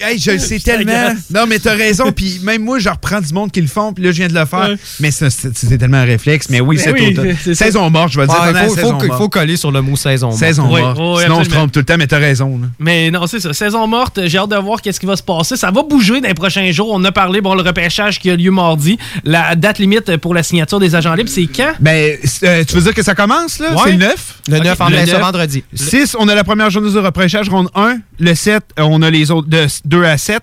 hey, 0.00 0.18
je 0.18 0.32
le 0.32 0.38
sais 0.38 0.58
tellement. 0.58 1.14
Non, 1.34 1.46
mais 1.48 1.58
t'as 1.58 1.74
raison, 1.74 2.12
puis 2.12 2.40
même 2.42 2.62
moi, 2.62 2.78
je 2.78 2.88
reprends 2.88 3.20
du 3.20 3.32
monde 3.32 3.50
qui 3.52 3.60
le 3.60 3.66
font, 3.68 3.92
puis 3.92 4.04
là, 4.04 4.10
je 4.12 4.16
viens 4.16 4.28
de 4.28 4.34
le 4.34 4.44
faire. 4.46 4.70
Ouais. 4.70 4.76
Mais 5.00 5.10
c'est 5.10 5.78
tellement 5.78 5.98
un 5.98 6.04
réflexe. 6.04 6.48
Mais 6.50 6.60
oui, 6.60 6.78
c'est 6.82 6.92
oui. 6.92 7.16
Saison 7.54 7.88
morte, 7.90 8.12
je 8.12 8.20
vais 8.20 8.26
le 8.26 8.28
dire. 8.28 8.74
Il 9.04 9.12
faut, 9.12 9.28
coller 9.28 9.56
sur 9.56 9.70
le 9.70 9.82
mot 9.82 9.96
saison. 9.96 10.28
morte. 10.28 10.38
Saison 10.38 10.72
Oui, 10.72 10.80
morte. 10.80 10.98
oui, 10.98 11.04
Sinon, 11.04 11.14
on 11.14 11.16
se 11.16 11.40
absolument. 11.40 11.54
trompe 11.60 11.72
tout 11.72 11.78
le 11.80 11.84
temps, 11.84 11.96
mais 11.98 12.06
t'as 12.06 12.18
raison. 12.18 12.58
là. 12.60 12.66
Mais 12.78 13.10
non, 13.10 13.26
c'est 13.26 13.40
ça. 13.40 13.52
Saison 13.52 13.86
morte, 13.86 14.20
j'ai 14.26 14.38
hâte 14.38 14.50
de 14.50 14.56
voir 14.56 14.80
qu'est-ce 14.80 15.00
qui 15.00 15.06
va 15.06 15.16
se 15.16 15.22
passer. 15.22 15.56
Ça 15.56 15.70
va 15.70 15.82
bouger 15.82 16.20
dans 16.20 16.28
les 16.28 16.34
prochains 16.34 16.70
jours. 16.72 16.88
On 16.92 17.04
a 17.04 17.12
parlé, 17.12 17.40
bon, 17.40 17.54
le 17.54 17.62
repêchage 17.62 18.18
qui 18.18 18.30
a 18.30 18.36
lieu 18.36 18.50
mardi. 18.50 18.98
La 19.24 19.54
date 19.54 19.78
limite 19.78 20.16
pour 20.18 20.34
la 20.34 20.42
signature 20.42 20.80
des 20.80 20.94
agents 20.94 21.14
libres, 21.14 21.30
c'est 21.30 21.46
quand? 21.46 21.72
Ben, 21.80 22.16
euh, 22.44 22.64
tu 22.64 22.74
veux 22.74 22.80
dire 22.82 22.94
que 22.94 23.02
ça 23.02 23.14
commence, 23.14 23.58
là? 23.58 23.72
Ouais. 23.72 23.78
C'est 23.84 23.92
le 23.92 23.98
9? 23.98 24.34
Le 24.48 24.58
9 24.60 24.80
en 24.80 24.88
le 24.88 24.96
mai, 24.96 25.06
ce 25.06 25.12
9. 25.12 25.20
vendredi. 25.20 25.64
6, 25.74 26.16
on 26.18 26.28
a 26.28 26.34
la 26.34 26.44
première 26.44 26.70
journée 26.70 26.90
de 26.90 26.98
repêchage, 26.98 27.48
ronde 27.48 27.68
1. 27.74 27.98
Le 28.20 28.34
7, 28.34 28.57
euh, 28.78 28.82
on 28.82 29.02
a 29.02 29.10
les 29.10 29.30
autres 29.30 29.48
de 29.48 29.66
2 29.84 30.04
à 30.04 30.18
7. 30.18 30.42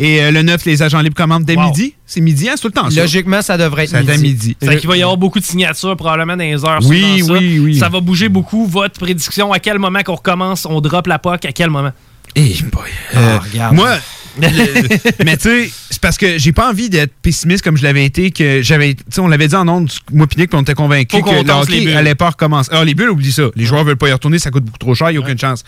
Et 0.00 0.20
euh, 0.22 0.30
le 0.30 0.42
9, 0.42 0.64
les 0.66 0.82
agents 0.82 1.00
libres 1.00 1.16
commandent 1.16 1.44
dès 1.44 1.56
Wow. 1.56 1.66
midi. 1.68 1.94
C'est 2.06 2.20
midi, 2.20 2.48
hein? 2.48 2.52
C'est 2.56 2.62
tout 2.62 2.68
le 2.68 2.72
temps 2.74 2.90
ça. 2.90 3.00
Logiquement, 3.00 3.42
ça 3.42 3.56
devrait 3.56 3.84
être 3.84 3.90
C'est 3.90 3.96
à 3.96 4.02
midi. 4.02 4.22
midi. 4.22 4.56
C'est 4.60 4.76
qu'il 4.78 4.88
va 4.88 4.96
y 4.96 5.02
avoir 5.02 5.16
beaucoup 5.16 5.40
de 5.40 5.44
signatures 5.44 5.96
probablement 5.96 6.36
dans 6.36 6.44
les 6.44 6.64
heures. 6.64 6.80
Oui, 6.84 7.22
ça. 7.24 7.32
oui, 7.32 7.58
oui. 7.58 7.78
Ça 7.78 7.88
va 7.88 8.00
bouger 8.00 8.28
beaucoup. 8.28 8.66
Votre 8.66 8.98
prédiction, 9.00 9.52
à 9.52 9.58
quel 9.58 9.78
moment 9.78 10.00
qu'on 10.04 10.14
recommence, 10.16 10.66
on 10.66 10.80
drop 10.80 11.06
la 11.06 11.18
POC, 11.18 11.46
à 11.46 11.52
quel 11.52 11.70
moment? 11.70 11.92
Eh, 12.36 12.54
boy. 12.70 12.82
Ah, 13.14 13.18
Euh, 13.18 13.38
regarde. 13.38 13.74
moi, 13.74 13.96
le- 14.40 14.48
mais 15.24 15.36
tu 15.36 15.42
sais, 15.48 15.70
c'est 15.90 16.00
parce 16.00 16.18
que 16.18 16.38
j'ai 16.38 16.52
pas 16.52 16.68
envie 16.70 16.90
d'être 16.90 17.12
pessimiste 17.22 17.64
comme 17.64 17.76
je 17.76 17.82
l'avais 17.82 18.04
été, 18.04 18.30
que 18.30 18.60
j'avais, 18.62 18.94
tu 18.94 19.02
sais, 19.08 19.20
on 19.20 19.26
l'avait 19.28 19.48
dit 19.48 19.56
en 19.56 19.66
ondes, 19.66 19.90
moi 20.12 20.26
puis 20.26 20.46
on 20.52 20.60
était 20.60 20.74
convaincus 20.74 21.18
Faut 21.18 21.24
que 21.24 21.34
le 21.34 21.44
tasse 21.44 21.68
les 21.70 21.76
hockey 21.78 21.86
bulles. 21.86 21.96
allait 21.96 22.14
pas 22.14 22.30
recommencer. 22.30 22.70
Ah, 22.72 22.84
les 22.84 22.94
bulles, 22.94 23.10
oublie 23.10 23.32
ça. 23.32 23.44
Les 23.56 23.64
joueurs 23.64 23.82
veulent 23.84 23.96
pas 23.96 24.08
y 24.08 24.12
retourner, 24.12 24.38
ça 24.38 24.50
coûte 24.50 24.64
beaucoup 24.64 24.78
trop 24.78 24.94
cher, 24.94 25.10
il 25.10 25.14
n'y 25.14 25.18
a 25.18 25.20
aucune 25.20 25.38
chance. 25.38 25.64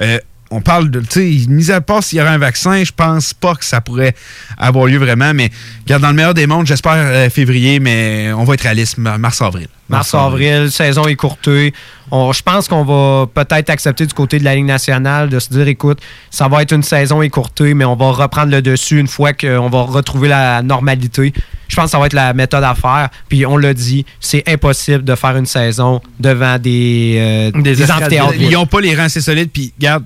Euh, 0.00 0.18
on 0.50 0.60
parle 0.60 0.90
de, 0.90 1.00
tu 1.00 1.42
sais, 1.42 1.46
mis 1.48 1.70
à 1.70 1.80
part 1.80 2.02
s'il 2.02 2.18
y 2.18 2.20
aurait 2.20 2.30
un 2.30 2.38
vaccin, 2.38 2.84
je 2.84 2.92
pense 2.94 3.34
pas 3.34 3.54
que 3.54 3.64
ça 3.64 3.80
pourrait 3.80 4.14
avoir 4.58 4.86
lieu 4.86 4.98
vraiment, 4.98 5.32
mais 5.34 5.50
regarde, 5.84 6.02
dans 6.02 6.08
le 6.10 6.14
meilleur 6.14 6.34
des 6.34 6.46
mondes, 6.46 6.66
j'espère 6.66 6.92
euh, 6.94 7.30
février, 7.30 7.80
mais 7.80 8.32
on 8.36 8.44
va 8.44 8.54
être 8.54 8.60
réaliste, 8.62 8.98
ma- 8.98 9.18
mars-avril. 9.18 9.66
Mars-avril, 9.88 10.70
saison 10.70 11.06
écourtée. 11.06 11.72
Je 12.10 12.42
pense 12.42 12.68
qu'on 12.68 12.84
va 12.84 13.26
peut-être 13.26 13.70
accepter 13.70 14.06
du 14.06 14.14
côté 14.14 14.38
de 14.38 14.44
la 14.44 14.54
Ligue 14.54 14.64
nationale 14.66 15.28
de 15.28 15.38
se 15.38 15.48
dire, 15.50 15.66
écoute, 15.68 15.98
ça 16.30 16.48
va 16.48 16.62
être 16.62 16.72
une 16.72 16.82
saison 16.82 17.20
écourtée, 17.22 17.74
mais 17.74 17.84
on 17.84 17.96
va 17.96 18.10
reprendre 18.12 18.50
le 18.50 18.62
dessus 18.62 18.98
une 18.98 19.08
fois 19.08 19.32
qu'on 19.32 19.68
va 19.68 19.82
retrouver 19.82 20.28
la 20.28 20.62
normalité. 20.62 21.32
je 21.68 21.76
pense 21.76 21.86
que 21.86 21.90
ça 21.90 21.98
va 21.98 22.06
être 22.06 22.12
la 22.14 22.32
méthode 22.32 22.64
à 22.64 22.74
faire. 22.74 23.08
Puis 23.28 23.44
on 23.44 23.56
l'a 23.56 23.74
dit, 23.74 24.06
c'est 24.20 24.42
impossible 24.48 25.04
de 25.04 25.14
faire 25.16 25.36
une 25.36 25.46
saison 25.46 26.00
devant 26.20 26.58
des, 26.58 27.16
euh, 27.18 27.50
Des 27.50 27.62
des 27.74 27.82
estrades 27.82 28.02
amphithéâtres. 28.04 28.34
Ils 28.38 28.50
n'ont 28.52 28.66
pas 28.66 28.80
les 28.80 28.94
rangs 28.94 29.04
assez 29.04 29.20
solides. 29.20 29.50
Puis, 29.52 29.72
garde, 29.78 30.04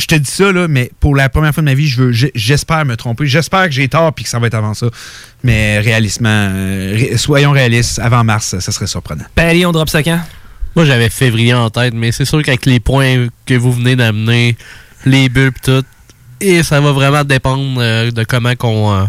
je 0.00 0.06
te 0.06 0.14
dis 0.16 0.30
ça, 0.30 0.50
là, 0.50 0.66
mais 0.68 0.90
pour 0.98 1.14
la 1.14 1.28
première 1.28 1.52
fois 1.54 1.62
de 1.62 1.66
ma 1.68 1.74
vie, 1.74 1.86
je 1.86 2.02
veux, 2.02 2.12
j'espère 2.34 2.84
me 2.84 2.96
tromper. 2.96 3.26
J'espère 3.26 3.66
que 3.66 3.70
j'ai 3.72 3.88
tort 3.88 4.12
puis 4.12 4.24
que 4.24 4.30
ça 4.30 4.38
va 4.38 4.46
être 4.48 4.54
avant 4.54 4.74
ça. 4.74 4.86
Mais 5.44 5.78
réalistement, 5.78 6.28
euh, 6.50 6.94
ré- 6.96 7.16
soyons 7.16 7.52
réalistes, 7.52 7.98
avant 8.00 8.24
mars, 8.24 8.58
ça 8.58 8.72
serait 8.72 8.86
surprenant. 8.86 9.24
Paris, 9.34 9.64
on 9.66 9.72
drop 9.72 9.88
ça 9.88 10.02
quand? 10.02 10.20
Moi, 10.76 10.84
j'avais 10.84 11.08
février 11.10 11.52
en 11.54 11.68
tête, 11.70 11.94
mais 11.94 12.12
c'est 12.12 12.24
sûr 12.24 12.42
qu'avec 12.42 12.66
les 12.66 12.80
points 12.80 13.26
que 13.46 13.54
vous 13.54 13.72
venez 13.72 13.96
d'amener, 13.96 14.56
les 15.04 15.28
bulles 15.28 15.52
pis 15.52 15.60
tout, 15.62 15.84
et 16.40 16.62
ça 16.62 16.80
va 16.80 16.92
vraiment 16.92 17.24
dépendre 17.24 17.76
euh, 17.80 18.10
de 18.10 18.24
comment 18.24 18.54
qu'on 18.56 18.92
euh, 18.94 19.04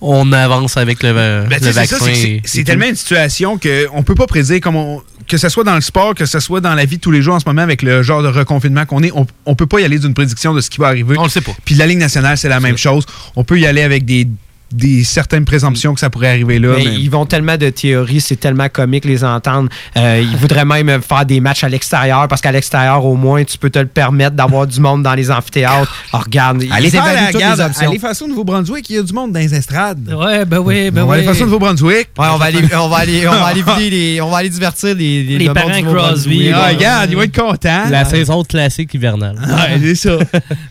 on 0.00 0.32
avance 0.32 0.76
avec 0.76 1.02
le, 1.02 1.12
Ben, 1.12 1.48
le 1.48 1.70
vaccin. 1.70 1.96
c'est- 2.44 2.64
tellement 2.64 2.86
une 2.86 2.94
situation 2.96 3.58
qu'on 3.58 3.98
ne 3.98 4.02
peut 4.02 4.14
pas 4.14 4.26
prédire, 4.26 4.60
comme 4.60 4.76
on- 4.76 5.02
que 5.26 5.38
ce 5.38 5.48
soit 5.48 5.64
dans 5.64 5.74
le 5.74 5.80
sport, 5.80 6.14
que 6.14 6.26
ce 6.26 6.38
soit 6.38 6.60
dans 6.60 6.74
la 6.74 6.84
vie 6.84 6.96
de 6.96 7.00
tous 7.00 7.10
les 7.10 7.22
jours 7.22 7.34
en 7.34 7.40
ce 7.40 7.44
moment, 7.46 7.62
avec 7.62 7.82
le 7.82 8.02
genre 8.02 8.22
de 8.22 8.28
reconfinement 8.28 8.84
qu'on 8.86 9.02
est, 9.02 9.10
on 9.12 9.26
ne 9.46 9.54
peut 9.54 9.66
pas 9.66 9.80
y 9.80 9.84
aller 9.84 9.98
d'une 9.98 10.14
prédiction 10.14 10.54
de 10.54 10.60
ce 10.60 10.70
qui 10.70 10.78
va 10.78 10.88
arriver. 10.88 11.16
On 11.18 11.24
le 11.24 11.28
sait 11.30 11.40
pas. 11.40 11.52
Puis 11.64 11.74
la 11.74 11.86
Ligue 11.86 11.98
nationale, 11.98 12.36
c'est 12.38 12.48
la 12.48 12.60
même 12.60 12.76
chose. 12.76 13.04
On 13.34 13.42
peut 13.42 13.58
y 13.58 13.66
aller 13.66 13.82
avec 13.82 14.04
des, 14.04 14.28
des 14.72 15.04
certaines 15.04 15.44
présomptions 15.44 15.94
que 15.94 16.00
ça 16.00 16.10
pourrait 16.10 16.28
arriver 16.30 16.58
là. 16.58 16.74
Mais 16.76 16.84
mais- 16.84 16.94
ils 16.94 17.10
vont 17.10 17.24
tellement 17.26 17.56
de 17.56 17.70
théories, 17.70 18.20
c'est 18.20 18.36
tellement 18.36 18.68
comique 18.68 19.04
les 19.04 19.24
entendre. 19.24 19.68
Euh, 19.96 20.20
ils 20.22 20.36
voudraient 20.38 20.64
même 20.64 21.00
faire 21.02 21.24
des 21.24 21.40
matchs 21.40 21.64
à 21.64 21.68
l'extérieur 21.68 22.26
parce 22.28 22.40
qu'à 22.40 22.52
l'extérieur, 22.52 23.04
au 23.04 23.14
moins, 23.14 23.44
tu 23.44 23.58
peux 23.58 23.70
te 23.70 23.78
le 23.78 23.86
permettre 23.86 24.34
d'avoir 24.36 24.66
du 24.66 24.80
monde 24.80 25.02
dans 25.02 25.14
les 25.14 25.30
amphithéâtres. 25.30 25.94
Alors, 26.12 26.24
regarde, 26.24 26.64
Allez 26.70 26.88
ils 26.88 26.90
faire, 26.90 27.04
la, 27.04 27.30
les 27.30 27.60
options. 27.60 27.88
allez 27.88 27.98
faire 27.98 28.14
ça 28.14 28.24
au 28.24 28.28
Nouveau-Brunswick, 28.28 28.90
il 28.90 28.96
y 28.96 28.98
a 28.98 29.02
du 29.02 29.12
monde 29.12 29.32
dans 29.32 29.38
les 29.40 29.54
estrades. 29.54 30.08
Ouais, 30.12 30.44
ben 30.44 30.58
oui, 30.58 30.90
ben 30.90 31.02
on 31.02 31.06
va 31.06 31.12
oui. 31.12 31.18
aller 31.18 31.26
faire 31.26 31.36
ça 31.36 31.42
au 31.42 31.46
Nouveau-Brunswick. 31.46 32.08
Ouais, 32.18 32.26
on 32.32 32.36
va 32.36 32.44
aller, 32.46 32.58
on 32.74 32.88
va 32.88 32.96
aller, 32.96 33.28
on 33.28 33.30
va 33.32 33.46
aller 33.46 33.62
les, 33.90 34.20
on 34.20 34.30
va 34.30 34.38
aller 34.38 34.48
divertir 34.50 34.94
les, 34.94 35.22
Les 35.22 35.38
le 35.38 35.44
monde 35.46 35.54
parents 35.54 35.82
Crosby. 35.82 36.50
Ah, 36.52 36.68
regarde, 36.68 37.10
ils 37.10 37.16
vont 37.16 37.22
être 37.22 37.38
contents. 37.38 37.84
La 37.90 38.04
saison 38.04 38.42
classique 38.42 38.92
hivernale. 38.94 39.36
Ouais, 39.46 39.78
c'est 39.80 39.94
ça. 39.94 40.18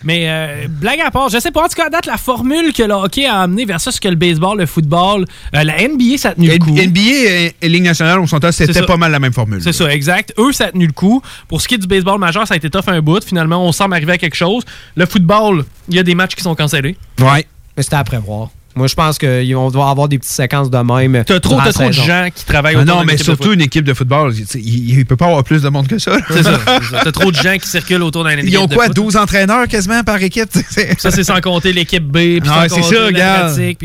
Mais 0.03 0.25
euh, 0.27 0.67
blague 0.69 0.99
à 1.05 1.11
part, 1.11 1.29
je 1.29 1.39
sais 1.39 1.51
pas, 1.51 1.61
en 1.63 1.67
tout 1.67 1.75
cas, 1.75 1.85
à 1.87 1.89
date, 1.89 2.05
la 2.05 2.17
formule 2.17 2.73
que 2.73 2.83
le 2.83 2.93
hockey 2.93 3.25
a 3.25 3.41
amené 3.41 3.65
versus 3.85 3.99
que 3.99 4.07
le 4.07 4.15
baseball, 4.15 4.57
le 4.57 4.65
football, 4.65 5.25
euh, 5.55 5.63
la 5.63 5.87
NBA, 5.87 6.17
ça 6.17 6.29
a 6.29 6.35
tenu 6.35 6.49
le 6.49 6.57
coup. 6.57 6.71
NBA 6.71 6.99
et, 6.99 7.55
et 7.61 7.69
Ligue 7.69 7.83
nationale, 7.83 8.19
on 8.19 8.27
s'entend, 8.27 8.51
c'était 8.51 8.81
pas 8.83 8.97
mal 8.97 9.11
la 9.11 9.19
même 9.19 9.33
formule. 9.33 9.61
C'est 9.61 9.73
ça, 9.73 9.93
exact. 9.93 10.33
Eux, 10.37 10.51
ça 10.51 10.65
a 10.65 10.71
tenu 10.71 10.87
le 10.87 10.93
coup. 10.93 11.21
Pour 11.47 11.61
ce 11.61 11.67
qui 11.67 11.75
est 11.75 11.77
du 11.77 11.87
baseball 11.87 12.19
majeur, 12.19 12.47
ça 12.47 12.53
a 12.53 12.57
été 12.57 12.69
tough 12.69 12.87
un 12.87 13.01
bout. 13.01 13.23
Finalement, 13.23 13.65
on 13.65 13.71
semble 13.71 13.93
arriver 13.93 14.13
à 14.13 14.17
quelque 14.17 14.35
chose. 14.35 14.63
Le 14.95 15.05
football, 15.05 15.65
il 15.89 15.95
y 15.95 15.99
a 15.99 16.03
des 16.03 16.15
matchs 16.15 16.35
qui 16.35 16.43
sont 16.43 16.55
cancellés. 16.55 16.97
Ouais. 17.19 17.45
Mais 17.77 17.83
c'était 17.83 17.95
à 17.95 18.03
prévoir. 18.03 18.49
Moi, 18.75 18.87
je 18.87 18.95
pense 18.95 19.17
qu'on 19.17 19.69
doit 19.71 19.89
avoir 19.89 20.09
des 20.09 20.19
petites 20.19 20.33
séquences 20.33 20.69
de 20.69 20.77
même. 20.77 21.23
T'as 21.25 21.39
trop, 21.39 21.57
trop 21.61 21.87
de 21.87 21.93
gens 21.93 22.27
qui 22.33 22.43
travaillent 22.43 22.75
Ah 22.77 22.81
autour 22.81 22.97
non, 22.97 23.03
mais 23.05 23.17
surtout 23.17 23.53
une 23.53 23.61
équipe 23.61 23.85
de 23.85 23.93
football, 23.93 24.33
il, 24.55 24.99
il 24.99 25.05
peut 25.05 25.15
pas 25.15 25.27
avoir 25.27 25.43
plus 25.45 25.61
de 25.61 25.69
monde 25.69 25.87
que 25.87 25.97
ça. 25.97 26.17
C'est 26.29 26.43
ça. 26.43 26.59
T'as 27.03 27.11
trop 27.11 27.31
de 27.31 27.35
gens 27.41 27.57
qui 27.57 27.69
circulent 27.69 28.03
autour 28.03 28.25
d'un 28.25 28.31
équipe 28.31 28.49
Ils 28.49 28.57
ont 28.57 28.65
de 28.65 28.75
quoi, 28.75 28.87
foot. 28.87 28.95
12 28.95 29.15
entraîneurs 29.15 29.67
quasiment 29.67 30.03
par 30.03 30.21
équipe? 30.21 30.49
Ça, 30.97 31.11
c'est 31.11 31.23
sans 31.23 31.39
compter 31.39 31.71
l'équipe 31.71 32.03
B, 32.05 32.17
puis 32.17 32.41
Ah, 32.47 32.67
sans 32.67 32.75
c'est 32.75 32.81
compter 32.81 32.95
ça, 32.95 33.11
la 33.11 33.39
pratique. 33.45 33.79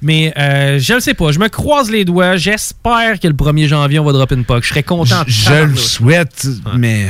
Mais 0.00 0.32
euh, 0.38 0.78
je 0.78 0.94
le 0.94 1.00
sais 1.00 1.14
pas. 1.14 1.30
Je 1.32 1.38
me 1.38 1.48
croise 1.48 1.90
les 1.90 2.04
doigts. 2.04 2.36
J'espère 2.36 3.20
que 3.20 3.28
le 3.28 3.34
1er 3.34 3.66
janvier, 3.68 3.98
on 3.98 4.04
va 4.04 4.12
dropper 4.12 4.36
une 4.36 4.44
puck. 4.44 4.62
Je 4.62 4.68
serais 4.70 4.82
content. 4.82 5.22
Je, 5.26 5.32
je 5.50 5.54
le 5.64 5.76
souhaite, 5.76 6.46
mais 6.76 7.08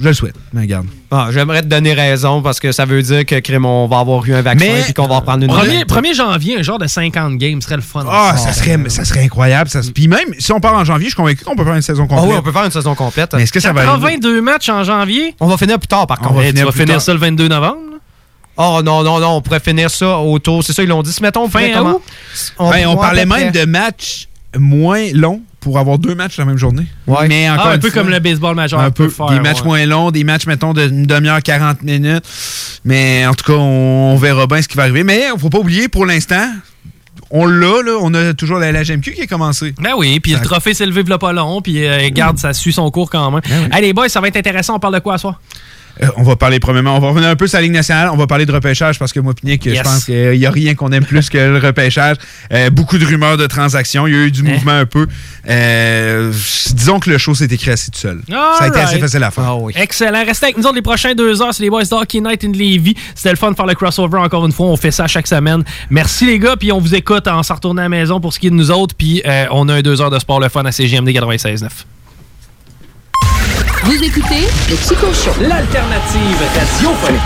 je 0.00 0.08
le 0.08 0.14
souhaite. 0.14 0.34
Mais 0.52 0.62
regarde. 0.62 0.86
Ah, 1.10 1.28
J'aimerais 1.30 1.62
te 1.62 1.66
donner 1.66 1.92
raison 1.92 2.40
parce 2.42 2.58
que 2.60 2.72
ça 2.72 2.84
veut 2.84 3.02
dire 3.02 3.26
que 3.26 3.38
crème, 3.40 3.66
on 3.66 3.86
va 3.86 3.98
avoir 3.98 4.24
eu 4.26 4.34
un 4.34 4.42
vaccin 4.42 4.66
et 4.88 4.92
qu'on 4.92 5.06
va 5.06 5.16
reprendre 5.16 5.44
une 5.44 5.50
1er, 5.52 5.84
1er 5.84 6.14
janvier, 6.14 6.58
un 6.58 6.62
genre 6.62 6.78
de 6.78 6.86
50 6.86 7.36
games 7.36 7.60
serait 7.60 7.76
le 7.76 7.82
fun. 7.82 8.04
Ah, 8.08 8.34
ça 8.36 8.52
serait, 8.52 8.78
ça 8.88 9.04
serait 9.04 9.24
incroyable. 9.24 9.68
Ça, 9.70 9.80
puis 9.94 10.08
même, 10.08 10.20
si 10.38 10.52
on 10.52 10.60
part 10.60 10.74
en 10.74 10.84
janvier, 10.84 11.04
je 11.06 11.10
suis 11.10 11.16
convaincu 11.16 11.44
qu'on 11.44 11.56
peut 11.56 11.64
faire 11.64 11.74
une 11.74 11.82
saison 11.82 12.04
Ah 12.10 12.14
complète. 12.14 12.30
oui, 12.30 12.36
on 12.38 12.42
peut 12.42 12.52
faire 12.52 12.64
une 12.64 12.70
saison 12.70 12.94
complète. 12.94 13.34
Mais 13.34 13.42
est-ce 13.42 13.52
que 13.52 13.60
ça 13.60 13.72
va 13.72 13.80
arriver? 13.82 14.12
82 14.16 14.40
matchs 14.40 14.68
en 14.70 14.82
janvier? 14.84 15.34
On 15.40 15.46
va 15.46 15.56
finir 15.58 15.78
plus 15.78 15.88
tard, 15.88 16.06
par 16.06 16.18
On 16.22 16.24
contre. 16.28 16.36
va 16.36 16.42
Eh, 16.44 16.46
tu 16.46 16.52
finir 16.52 16.66
vas 16.66 16.72
finir 16.72 17.00
ça 17.02 17.12
le 17.12 17.18
22 17.18 17.48
novembre. 17.48 17.76
Oh 18.56 18.80
non, 18.84 19.02
non, 19.02 19.18
non, 19.18 19.28
on 19.36 19.40
pourrait 19.40 19.60
finir 19.60 19.90
ça 19.90 20.18
autour. 20.18 20.62
C'est 20.62 20.72
ça, 20.74 20.82
ils 20.82 20.88
l'ont 20.88 21.02
dit. 21.02 21.12
Si 21.12 21.22
mettons, 21.22 21.44
on 21.44 21.48
Fin 21.48 21.60
pourrait 21.60 21.72
comment- 21.72 21.96
août? 21.96 22.02
On, 22.58 22.70
Ben, 22.70 22.86
on 22.86 22.96
parlait 22.96 23.24
même 23.26 23.50
de 23.50 23.64
matchs 23.64 24.28
moins 24.58 25.10
longs 25.12 25.42
pour 25.60 25.78
avoir 25.78 25.98
deux 25.98 26.14
matchs 26.14 26.38
la 26.38 26.44
même 26.44 26.58
journée. 26.58 26.86
Ouais. 27.06 27.28
Mais 27.28 27.48
encore 27.48 27.66
Ah, 27.68 27.72
un 27.72 27.78
peu 27.78 27.90
fois, 27.90 28.02
comme 28.02 28.10
le 28.10 28.18
baseball 28.18 28.54
majeur 28.56 28.80
un 28.80 28.90
peu 28.90 29.08
faire. 29.08 29.26
des 29.26 29.38
matchs 29.40 29.60
ouais. 29.60 29.66
moins 29.66 29.86
longs, 29.86 30.10
des 30.10 30.24
matchs, 30.24 30.46
mettons, 30.46 30.74
d'une 30.74 31.06
demi-heure, 31.06 31.42
40 31.42 31.82
minutes. 31.82 32.24
Mais 32.84 33.24
en 33.26 33.34
tout 33.34 33.44
cas, 33.44 33.58
on, 33.58 34.14
on 34.14 34.16
verra 34.16 34.46
bien 34.46 34.60
ce 34.60 34.68
qui 34.68 34.76
va 34.76 34.82
arriver. 34.84 35.04
Mais 35.04 35.24
il 35.34 35.38
faut 35.40 35.50
pas 35.50 35.58
oublier, 35.58 35.88
pour 35.88 36.04
l'instant, 36.04 36.48
on 37.30 37.46
l'a, 37.46 37.82
là. 37.82 37.96
On 38.02 38.12
a 38.14 38.34
toujours 38.34 38.58
la, 38.58 38.72
la 38.72 38.82
GMQ 38.82 39.12
qui 39.12 39.22
a 39.22 39.26
commencé. 39.26 39.72
Ben 39.80 39.92
oui, 39.96 40.18
puis 40.20 40.32
le 40.32 40.40
trophée 40.40 40.74
s'est 40.74 40.84
levé 40.86 41.02
v'là 41.02 41.18
pas 41.18 41.32
long, 41.32 41.62
puis 41.62 41.86
euh, 41.86 42.08
garde, 42.10 42.38
ça 42.38 42.52
suit 42.52 42.72
son 42.72 42.90
cours 42.90 43.08
quand 43.10 43.30
même. 43.30 43.40
Ben 43.48 43.62
oui. 43.64 43.68
Hey 43.72 43.82
les 43.82 43.92
boys, 43.92 44.08
ça 44.08 44.20
va 44.20 44.28
être 44.28 44.36
intéressant, 44.36 44.76
on 44.76 44.78
parle 44.80 44.94
de 44.94 45.00
quoi 45.00 45.14
à 45.14 45.18
soir? 45.18 45.40
Euh, 46.02 46.06
on 46.16 46.22
va 46.22 46.36
parler 46.36 46.58
premièrement, 46.58 46.96
on 46.96 47.00
va 47.00 47.08
revenir 47.08 47.28
un 47.28 47.36
peu 47.36 47.46
sur 47.46 47.58
la 47.58 47.62
Ligue 47.62 47.72
nationale, 47.72 48.08
on 48.12 48.16
va 48.16 48.26
parler 48.26 48.46
de 48.46 48.52
repêchage 48.52 48.98
parce 48.98 49.12
que 49.12 49.20
moi, 49.20 49.34
Pinique, 49.34 49.66
Yes. 49.66 49.76
je 49.78 49.82
pense 49.82 50.04
qu'il 50.06 50.38
n'y 50.38 50.46
a 50.46 50.50
rien 50.50 50.74
qu'on 50.74 50.90
aime 50.92 51.04
plus 51.04 51.28
que 51.28 51.36
le 51.36 51.58
repêchage. 51.58 52.16
Euh, 52.52 52.70
beaucoup 52.70 52.96
de 52.96 53.04
rumeurs 53.04 53.36
de 53.36 53.46
transactions, 53.46 54.06
il 54.06 54.14
y 54.14 54.16
a 54.16 54.20
eu 54.24 54.30
du 54.30 54.40
Hein? 54.40 54.52
mouvement 54.54 54.72
un 54.72 54.86
peu. 54.86 55.06
Euh, 55.48 56.32
disons 56.72 56.98
que 56.98 57.10
le 57.10 57.18
show 57.18 57.34
s'est 57.34 57.44
écrit 57.46 57.70
assez 57.72 57.90
tout 57.90 57.98
seul. 57.98 58.20
ça 58.28 58.56
a 58.60 58.68
été 58.68 58.78
assez 58.78 58.98
facile 58.98 59.22
à 59.22 59.30
faire. 59.30 59.44
Ah 59.46 59.56
oui. 59.56 59.72
Excellent. 59.76 60.24
Restez 60.24 60.46
avec 60.46 60.56
nous 60.56 60.64
autres 60.64 60.76
les 60.76 60.82
prochains 60.82 61.14
deux 61.14 61.42
heures. 61.42 61.52
C'est 61.52 61.62
les 61.62 61.70
Boys 61.70 61.82
Hockey 61.92 62.20
Night 62.20 62.42
in 62.44 62.52
Levy. 62.52 62.94
C'était 63.14 63.30
le 63.30 63.36
fun 63.36 63.50
de 63.50 63.56
faire 63.56 63.66
le 63.66 63.74
crossover 63.74 64.18
encore 64.18 64.46
une 64.46 64.52
fois. 64.52 64.66
On 64.66 64.76
fait 64.76 64.90
ça 64.90 65.06
chaque 65.06 65.26
semaine. 65.26 65.62
Merci 65.90 66.24
les 66.26 66.38
gars. 66.38 66.56
Puis 66.56 66.72
on 66.72 66.78
vous 66.78 66.94
écoute 66.94 67.28
en 67.28 67.42
s'en 67.42 67.54
retournant 67.54 67.80
à 67.82 67.84
la 67.84 67.88
maison 67.90 68.20
pour 68.20 68.32
ce 68.32 68.38
qui 68.40 68.46
est 68.46 68.50
de 68.50 68.54
nous 68.54 68.70
autres. 68.70 68.94
Puis 68.96 69.22
on 69.50 69.68
a 69.68 69.74
un 69.74 69.82
deux 69.82 70.00
heures 70.00 70.10
de 70.10 70.18
sport 70.18 70.40
le 70.40 70.48
fun 70.48 70.64
à 70.64 70.72
CGMD 70.72 71.08
96.9. 71.10 71.68
Vous 73.84 74.00
écoutez 74.04 74.46
le 74.70 74.76
Chico 74.76 75.12
Show. 75.12 75.32
L'alternative 75.40 76.38
radiophonique. 76.54 77.20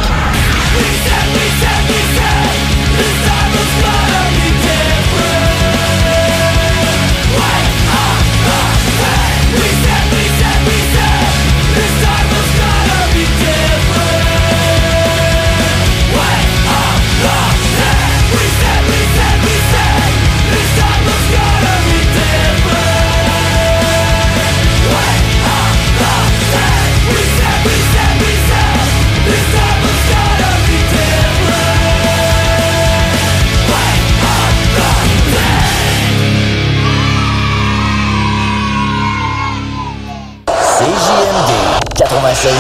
96.9. 42.47 42.53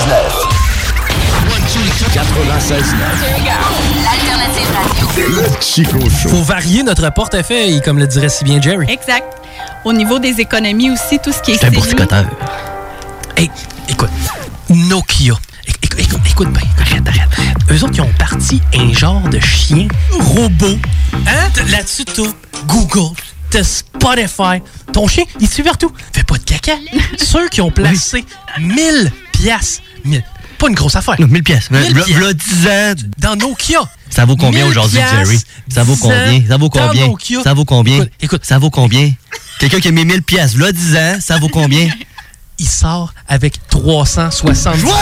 96.9. 2.12 2.96
L'alternative 4.02 4.68
radio. 4.74 5.06
Le 5.16 5.60
Chico 5.60 6.00
Show. 6.10 6.28
Faut 6.28 6.42
varier 6.42 6.82
notre 6.82 7.08
portefeuille, 7.14 7.80
comme 7.82 8.00
le 8.00 8.08
dirait 8.08 8.28
si 8.28 8.42
bien 8.42 8.60
Jerry. 8.60 8.86
Exact. 8.90 9.26
Au 9.84 9.92
niveau 9.92 10.18
des 10.18 10.40
économies 10.40 10.90
aussi, 10.90 11.20
tout 11.20 11.30
ce 11.32 11.40
qui 11.40 11.52
est 11.52 11.58
C'est 11.58 11.66
un 11.66 11.70
boursicoteur. 11.70 12.24
Hey, 13.36 13.48
écoute, 13.88 14.10
Nokia. 14.70 15.34
Éc- 15.68 15.78
éc- 15.84 16.00
écoute, 16.00 16.20
écoute 16.30 16.52
bien, 16.52 16.68
arrête, 16.80 17.06
arrête. 17.06 17.28
Eux 17.70 17.84
autres, 17.84 17.94
ils 17.94 18.00
ont 18.00 18.12
parti 18.18 18.60
un 18.74 18.92
genre 18.92 19.28
de 19.28 19.38
chien 19.38 19.86
robot. 20.18 20.78
Hein? 21.28 21.48
Là-dessus, 21.70 22.06
t'as 22.06 22.22
Google, 22.66 23.14
t'as 23.50 23.62
Spotify. 23.62 24.60
Ton 24.92 25.06
chien, 25.06 25.22
il 25.38 25.48
suit 25.48 25.62
partout. 25.62 25.92
Fais 26.12 26.24
pas 26.24 26.38
de 26.38 26.42
caca. 26.42 26.72
Ceux 27.18 27.48
qui 27.48 27.60
ont 27.60 27.70
placé 27.70 28.24
1000 28.58 29.12
piastres, 29.38 29.82
1000, 30.04 30.22
pas 30.58 30.68
une 30.68 30.74
grosse 30.74 30.96
affaire. 30.96 31.16
1000 31.18 31.42
pièces. 31.42 31.70
Mille 31.70 31.92
V'là 31.92 32.04
pièces. 32.04 32.16
v'là 32.16 32.32
10 32.34 32.66
ans. 32.66 32.94
Dans 33.18 33.36
Nokia. 33.36 33.80
Ça 34.10 34.24
vaut 34.24 34.36
combien 34.36 34.62
1000 34.62 34.70
aujourd'hui, 34.70 34.98
piastres, 34.98 35.16
Jerry? 35.16 35.38
Ça 35.68 35.82
vaut 35.82 35.94
10 35.94 36.00
combien? 36.00 36.42
Ça 36.48 36.56
vaut 36.56 36.70
combien? 36.70 37.06
Nokia. 37.06 37.42
Ça 37.42 37.54
vaut 37.54 37.64
combien? 37.64 37.96
Écoute, 37.96 38.12
écoute. 38.20 38.44
Ça 38.44 38.58
vaut 38.58 38.70
combien? 38.70 39.12
Quelqu'un 39.58 39.80
qui 39.80 39.88
a 39.88 39.90
mis 39.90 40.04
1000 40.04 40.22
pièces, 40.22 40.54
v'là 40.54 40.70
10 40.72 40.96
ans, 40.96 41.16
ça 41.20 41.38
vaut 41.38 41.48
combien? 41.48 41.88
Il 42.58 42.68
sort 42.68 43.12
avec 43.28 43.66
370 43.68 44.80
000 44.80 44.92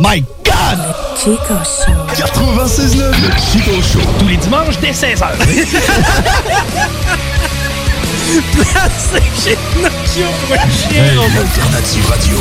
My 0.00 0.20
God! 0.44 0.78
Chico 1.18 1.54
Show. 1.64 1.92
96.9. 2.14 2.96
Le 2.96 3.12
Chico 3.52 3.82
Show. 3.82 4.00
tous 4.18 4.28
les 4.28 4.36
dimanches 4.36 4.78
dès 4.80 4.92
16h. 4.92 5.26
Radio. 12.08 12.38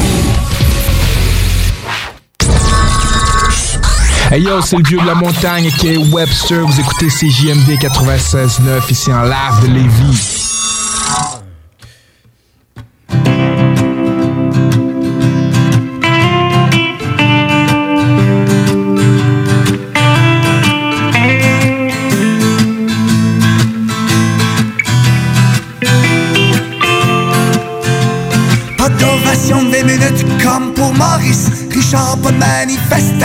Hey 4.29 4.41
yo, 4.41 4.61
c'est 4.61 4.75
le 4.75 4.83
vieux 4.83 4.99
de 4.99 5.05
la 5.05 5.15
montagne 5.15 5.71
qui 5.79 5.87
est 5.87 5.97
Webster. 5.97 6.65
Vous 6.67 6.77
écoutez 6.77 7.07
CJMD 7.07 7.79
96.9 7.79 8.91
ici 8.91 9.13
en 9.13 9.23
live 9.23 9.61
de 9.61 9.67
Lévis. 9.67 10.46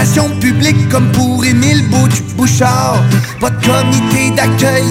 Manifestation 0.02 0.28
publique 0.40 0.88
comme 0.88 1.10
pour 1.12 1.44
Émile 1.44 1.84
Bouch- 1.88 2.22
Bouchard. 2.36 3.02
Pas 3.40 3.50
de 3.50 3.64
comité 3.66 4.30
d'accueil 4.34 4.84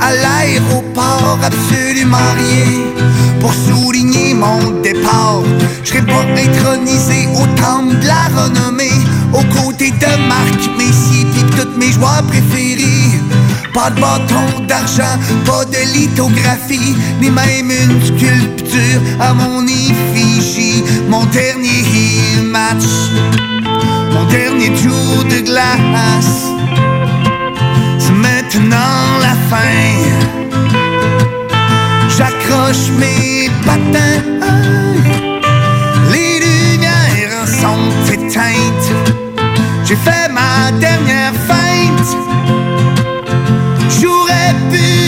à 0.00 0.12
l'aéroport, 0.12 1.38
absolument 1.42 2.16
rien 2.36 2.82
pour 3.40 3.52
souligner 3.54 4.34
mon 4.34 4.80
départ. 4.82 5.42
Je 5.84 5.88
serai 5.90 6.02
pas 6.02 6.24
intronisé 6.36 7.28
au 7.34 7.46
temple 7.60 7.96
de 8.00 8.06
la 8.06 8.24
renommée, 8.42 8.90
aux 9.32 9.44
côtés 9.54 9.90
de 9.92 10.28
Marc 10.28 10.60
Messier 10.78 11.24
pis 11.32 11.44
tous 11.56 11.78
mes 11.78 11.92
joueurs 11.92 12.22
préférés. 12.24 13.20
Pas 13.72 13.90
de 13.90 14.00
bâton 14.00 14.64
d'argent, 14.66 15.18
pas 15.44 15.64
de 15.66 15.92
lithographie, 15.94 16.94
ni 17.20 17.30
même 17.30 17.70
une 17.70 18.02
sculpture 18.04 19.00
à 19.20 19.32
mon 19.34 19.64
effigie. 19.66 20.82
Mon 21.08 21.24
dernier 21.26 21.84
match, 22.50 22.84
mon 24.16 24.24
dernier 24.24 24.70
tour 24.82 25.24
de 25.24 25.40
glace, 25.44 26.46
c'est 27.98 28.12
maintenant 28.12 29.18
la 29.20 29.34
fin. 29.50 29.84
J'accroche 32.16 32.88
mes 32.98 33.50
patins, 33.66 34.22
les 36.12 36.40
lumières 36.46 37.46
sont 37.62 37.88
éteintes. 38.12 38.90
J'ai 39.84 39.96
fait 39.96 40.28
ma 40.32 40.72
dernière 40.86 41.34
feinte. 41.48 42.10
J'aurais 44.00 44.54
pu 44.70 45.05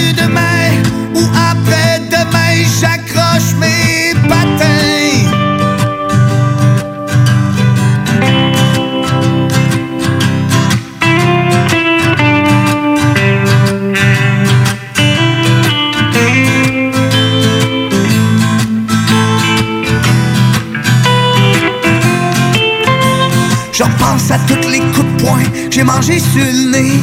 à 24.30 24.38
toutes 24.46 24.70
les 24.70 24.80
coups 24.80 25.06
de 25.16 25.22
poing 25.24 25.42
j'ai 25.70 25.84
mangé 25.84 26.18
sur 26.18 26.44
le 26.44 26.70
nez. 26.70 27.00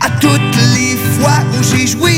À 0.00 0.10
toutes 0.20 0.56
les 0.74 0.96
fois 1.18 1.38
où 1.52 1.62
j'ai 1.62 1.86
joué 1.86 2.10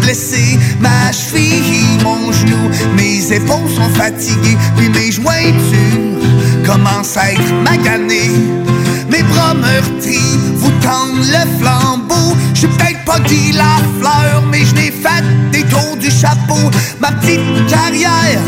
blessé 0.00 0.58
ma 0.80 1.12
cheville, 1.12 1.98
mon 2.02 2.32
genou. 2.32 2.70
Mes 2.96 3.32
épaules 3.32 3.70
sont 3.74 3.90
fatiguées, 3.94 4.56
puis 4.76 4.88
mes 4.88 5.10
jointures 5.10 6.20
commencent 6.64 7.16
à 7.16 7.32
être 7.32 7.52
maganées. 7.64 8.30
Mes 9.10 9.22
bras 9.22 9.54
meurtris 9.54 10.38
vous 10.56 10.72
tendent 10.80 11.26
le 11.26 11.58
flambeau. 11.58 12.36
Suis 12.54 12.68
peut-être 12.68 13.04
pas 13.04 13.18
dit 13.20 13.52
la 13.52 13.78
fleur, 14.00 14.42
mais 14.50 14.64
je 14.64 14.74
n'ai 14.74 14.90
fait 14.90 15.24
des 15.50 15.64
tours 15.64 15.96
du 15.98 16.10
chapeau. 16.10 16.70
Ma 17.00 17.12
petite 17.12 17.66
carrière 17.68 18.40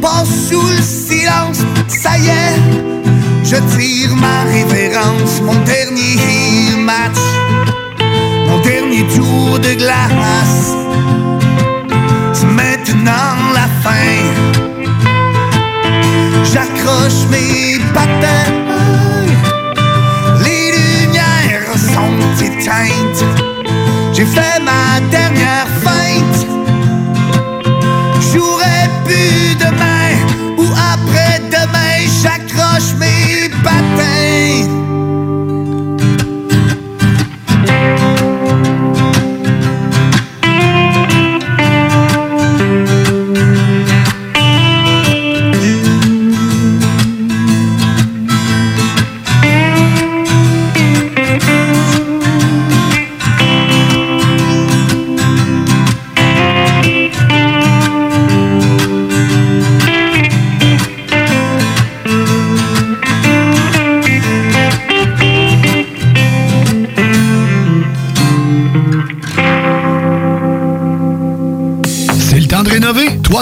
passe 0.00 0.48
sous 0.48 0.62
le 0.62 0.82
silence. 0.82 1.58
Ça 1.88 2.18
y 2.18 2.28
est, 2.28 3.09
je 3.42 3.56
tire 3.76 4.14
ma 4.16 4.42
révérence, 4.50 5.40
mon 5.42 5.54
dernier 5.64 6.76
match, 6.78 7.22
mon 8.48 8.60
dernier 8.60 9.04
tour 9.14 9.58
de 9.58 9.74
glace. 9.74 10.74
C'est 12.32 12.46
maintenant 12.46 13.36
la 13.54 13.68
fin. 13.82 14.18
J'accroche 16.52 17.26
mes 17.30 17.78
patins, 17.94 18.52
les 20.44 20.72
lumières 20.72 21.76
sont 21.76 22.44
éteintes. 22.44 23.24
J'ai 24.12 24.24
fait 24.26 24.60
ma 24.62 25.00
dernière 25.10 25.68
feinte. 25.84 26.46
J'aurais 28.32 28.88
pu 29.06 29.54
demain 29.56 30.12
ou 30.58 30.66
après-demain, 31.50 32.08
j'accroche 32.22 32.94
mes 32.98 33.48
patins. 33.62 34.89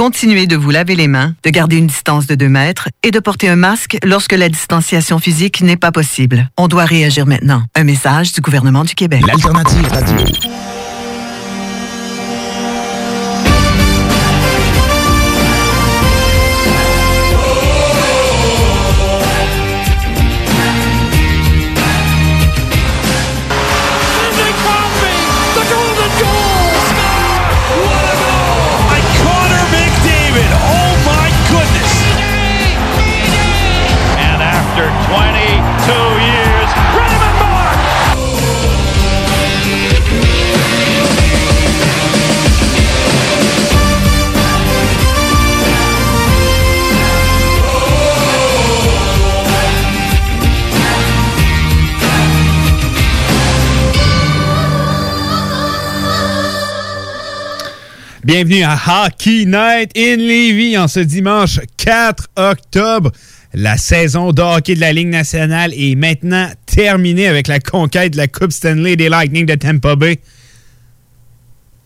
Continuez 0.00 0.46
de 0.46 0.56
vous 0.56 0.70
laver 0.70 0.96
les 0.96 1.08
mains, 1.08 1.34
de 1.44 1.50
garder 1.50 1.76
une 1.76 1.86
distance 1.86 2.26
de 2.26 2.34
2 2.34 2.48
mètres 2.48 2.88
et 3.02 3.10
de 3.10 3.18
porter 3.18 3.50
un 3.50 3.56
masque 3.56 3.98
lorsque 4.02 4.32
la 4.32 4.48
distanciation 4.48 5.18
physique 5.18 5.60
n'est 5.60 5.76
pas 5.76 5.92
possible. 5.92 6.48
On 6.56 6.68
doit 6.68 6.86
réagir 6.86 7.26
maintenant. 7.26 7.64
Un 7.74 7.84
message 7.84 8.32
du 8.32 8.40
gouvernement 8.40 8.84
du 8.84 8.94
Québec. 8.94 9.20
L'alternative. 9.26 9.90
Bienvenue 58.32 58.62
à 58.62 58.76
Hockey 58.76 59.44
Night 59.44 59.90
in 59.96 60.18
Levy 60.18 60.78
en 60.78 60.86
ce 60.86 61.00
dimanche 61.00 61.58
4 61.78 62.28
octobre. 62.36 63.10
La 63.54 63.76
saison 63.76 64.30
de 64.30 64.40
hockey 64.40 64.76
de 64.76 64.80
la 64.80 64.92
Ligue 64.92 65.08
nationale 65.08 65.74
est 65.74 65.96
maintenant 65.96 66.48
terminée 66.64 67.26
avec 67.26 67.48
la 67.48 67.58
conquête 67.58 68.12
de 68.12 68.18
la 68.18 68.28
Coupe 68.28 68.52
Stanley 68.52 68.94
des 68.94 69.08
Lightning 69.08 69.46
de 69.46 69.56
Tampa 69.56 69.96
Bay. 69.96 70.20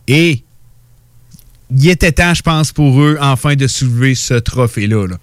Et 0.07 0.45
il 1.71 1.89
était 1.89 2.13
temps, 2.13 2.35
je 2.35 2.43
pense, 2.43 2.73
pour 2.73 3.01
eux, 3.01 3.17
enfin, 3.23 3.55
de 3.55 3.67
soulever 3.67 4.15
ce 4.15 4.35
trophée-là. 4.35 5.07
là. 5.07 5.17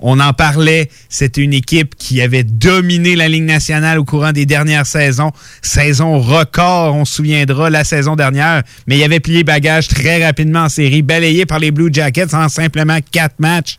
On 0.00 0.18
en 0.18 0.32
parlait, 0.32 0.88
c'était 1.10 1.42
une 1.42 1.52
équipe 1.52 1.94
qui 1.94 2.22
avait 2.22 2.42
dominé 2.42 3.16
la 3.16 3.28
Ligue 3.28 3.44
nationale 3.44 3.98
au 3.98 4.04
courant 4.04 4.32
des 4.32 4.46
dernières 4.46 4.86
saisons. 4.86 5.30
Saison 5.60 6.18
record, 6.18 6.94
on 6.94 7.04
se 7.04 7.16
souviendra, 7.16 7.68
la 7.68 7.84
saison 7.84 8.16
dernière. 8.16 8.62
Mais 8.86 8.96
il 8.96 9.04
avait 9.04 9.20
plié 9.20 9.44
bagage 9.44 9.88
très 9.88 10.24
rapidement 10.24 10.64
en 10.64 10.68
série, 10.70 11.02
balayé 11.02 11.44
par 11.44 11.58
les 11.58 11.70
Blue 11.70 11.90
Jackets 11.92 12.34
en 12.34 12.48
simplement 12.48 12.98
quatre 13.12 13.38
matchs. 13.38 13.76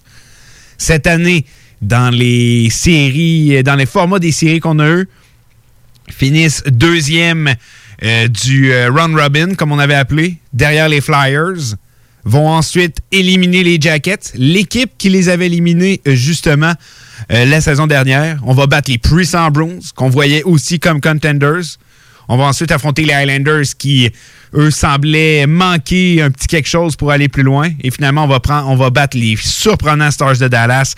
Cette 0.77 1.07
année, 1.07 1.45
dans 1.81 2.13
les 2.13 2.69
séries, 2.69 3.63
dans 3.63 3.75
les 3.75 3.87
formats 3.87 4.19
des 4.19 4.31
séries 4.31 4.59
qu'on 4.59 4.77
a 4.77 4.89
eu, 4.89 5.09
finissent 6.09 6.63
deuxième 6.67 7.55
euh, 8.03 8.27
du 8.27 8.71
euh, 8.71 8.89
Round 8.91 9.17
Robin, 9.17 9.55
comme 9.55 9.71
on 9.71 9.79
avait 9.79 9.95
appelé, 9.95 10.37
derrière 10.53 10.89
les 10.89 11.01
Flyers. 11.01 11.75
Vont 12.23 12.49
ensuite 12.49 12.97
éliminer 13.11 13.63
les 13.63 13.79
Jackets, 13.81 14.33
l'équipe 14.35 14.91
qui 14.97 15.09
les 15.09 15.29
avait 15.29 15.47
éliminés 15.47 16.01
euh, 16.07 16.13
justement 16.13 16.73
euh, 17.31 17.45
la 17.45 17.61
saison 17.61 17.87
dernière. 17.87 18.39
On 18.43 18.53
va 18.53 18.67
battre 18.67 18.91
les 18.91 18.97
Puissant 18.97 19.49
Bruins, 19.49 19.79
qu'on 19.95 20.09
voyait 20.09 20.43
aussi 20.43 20.79
comme 20.79 21.01
contenders. 21.01 21.77
On 22.27 22.37
va 22.37 22.45
ensuite 22.45 22.71
affronter 22.71 23.03
les 23.03 23.13
Highlanders 23.13 23.75
qui, 23.77 24.09
eux, 24.53 24.71
semblaient 24.71 25.47
manquer 25.47 26.21
un 26.21 26.31
petit 26.31 26.47
quelque 26.47 26.69
chose 26.69 26.95
pour 26.95 27.11
aller 27.11 27.27
plus 27.27 27.43
loin. 27.43 27.69
Et 27.83 27.91
finalement, 27.91 28.25
on 28.25 28.27
va, 28.27 28.39
on 28.67 28.75
va 28.75 28.89
battre 28.89 29.17
les 29.17 29.35
surprenants 29.35 30.11
Stars 30.11 30.37
de 30.37 30.47
Dallas. 30.47 30.95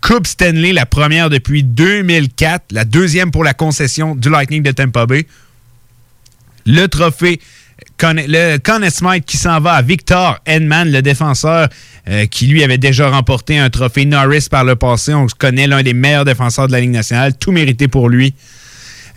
Coupe 0.00 0.26
Stanley, 0.26 0.72
la 0.72 0.86
première 0.86 1.30
depuis 1.30 1.62
2004, 1.62 2.72
la 2.72 2.84
deuxième 2.84 3.30
pour 3.30 3.44
la 3.44 3.54
concession 3.54 4.14
du 4.14 4.30
Lightning 4.30 4.62
de 4.62 4.70
Tampa 4.70 5.06
Bay. 5.06 5.26
Le 6.64 6.86
trophée, 6.86 7.40
le 8.02 8.58
Conn 8.58 8.88
Smythe 8.88 9.24
qui 9.24 9.36
s'en 9.36 9.60
va 9.60 9.80
Victor 9.82 10.38
Edman, 10.46 10.90
le 10.90 11.02
défenseur 11.02 11.68
euh, 12.08 12.26
qui 12.26 12.46
lui 12.46 12.62
avait 12.62 12.78
déjà 12.78 13.08
remporté 13.10 13.58
un 13.58 13.70
trophée 13.70 14.04
Norris 14.04 14.46
par 14.50 14.64
le 14.64 14.76
passé. 14.76 15.14
On 15.14 15.26
connaît 15.26 15.66
l'un 15.66 15.82
des 15.82 15.94
meilleurs 15.94 16.24
défenseurs 16.24 16.66
de 16.66 16.72
la 16.72 16.80
Ligue 16.80 16.90
nationale, 16.90 17.36
tout 17.36 17.52
mérité 17.52 17.88
pour 17.88 18.08
lui. 18.08 18.34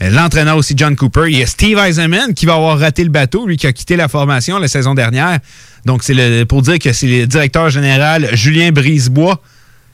Euh, 0.02 0.10
L'entraîneur 0.10 0.58
aussi, 0.58 0.74
John 0.78 0.96
Cooper. 0.96 1.26
Il 1.28 1.38
y 1.38 1.44
a 1.44 1.46
Steve 1.46 1.78
Eisenman 1.78 2.34
qui 2.34 2.46
va 2.46 2.56
avoir 2.56 2.80
raté 2.80 3.04
le 3.04 3.10
bateau, 3.10 3.46
lui 3.46 3.58
qui 3.58 3.68
a 3.68 3.74
quitté 3.74 3.96
la 3.96 4.08
formation 4.08 4.58
la 4.60 4.68
saison 4.68 4.94
dernière. 4.94 5.40
Donc, 5.86 6.04
c'est 6.04 6.46
pour 6.46 6.62
dire 6.62 6.80
que 6.80 6.94
c'est 6.94 7.08
le 7.08 7.28
directeur 7.28 7.70
général 7.70 8.30
Julien 8.34 8.72
Brisebois 8.72 9.42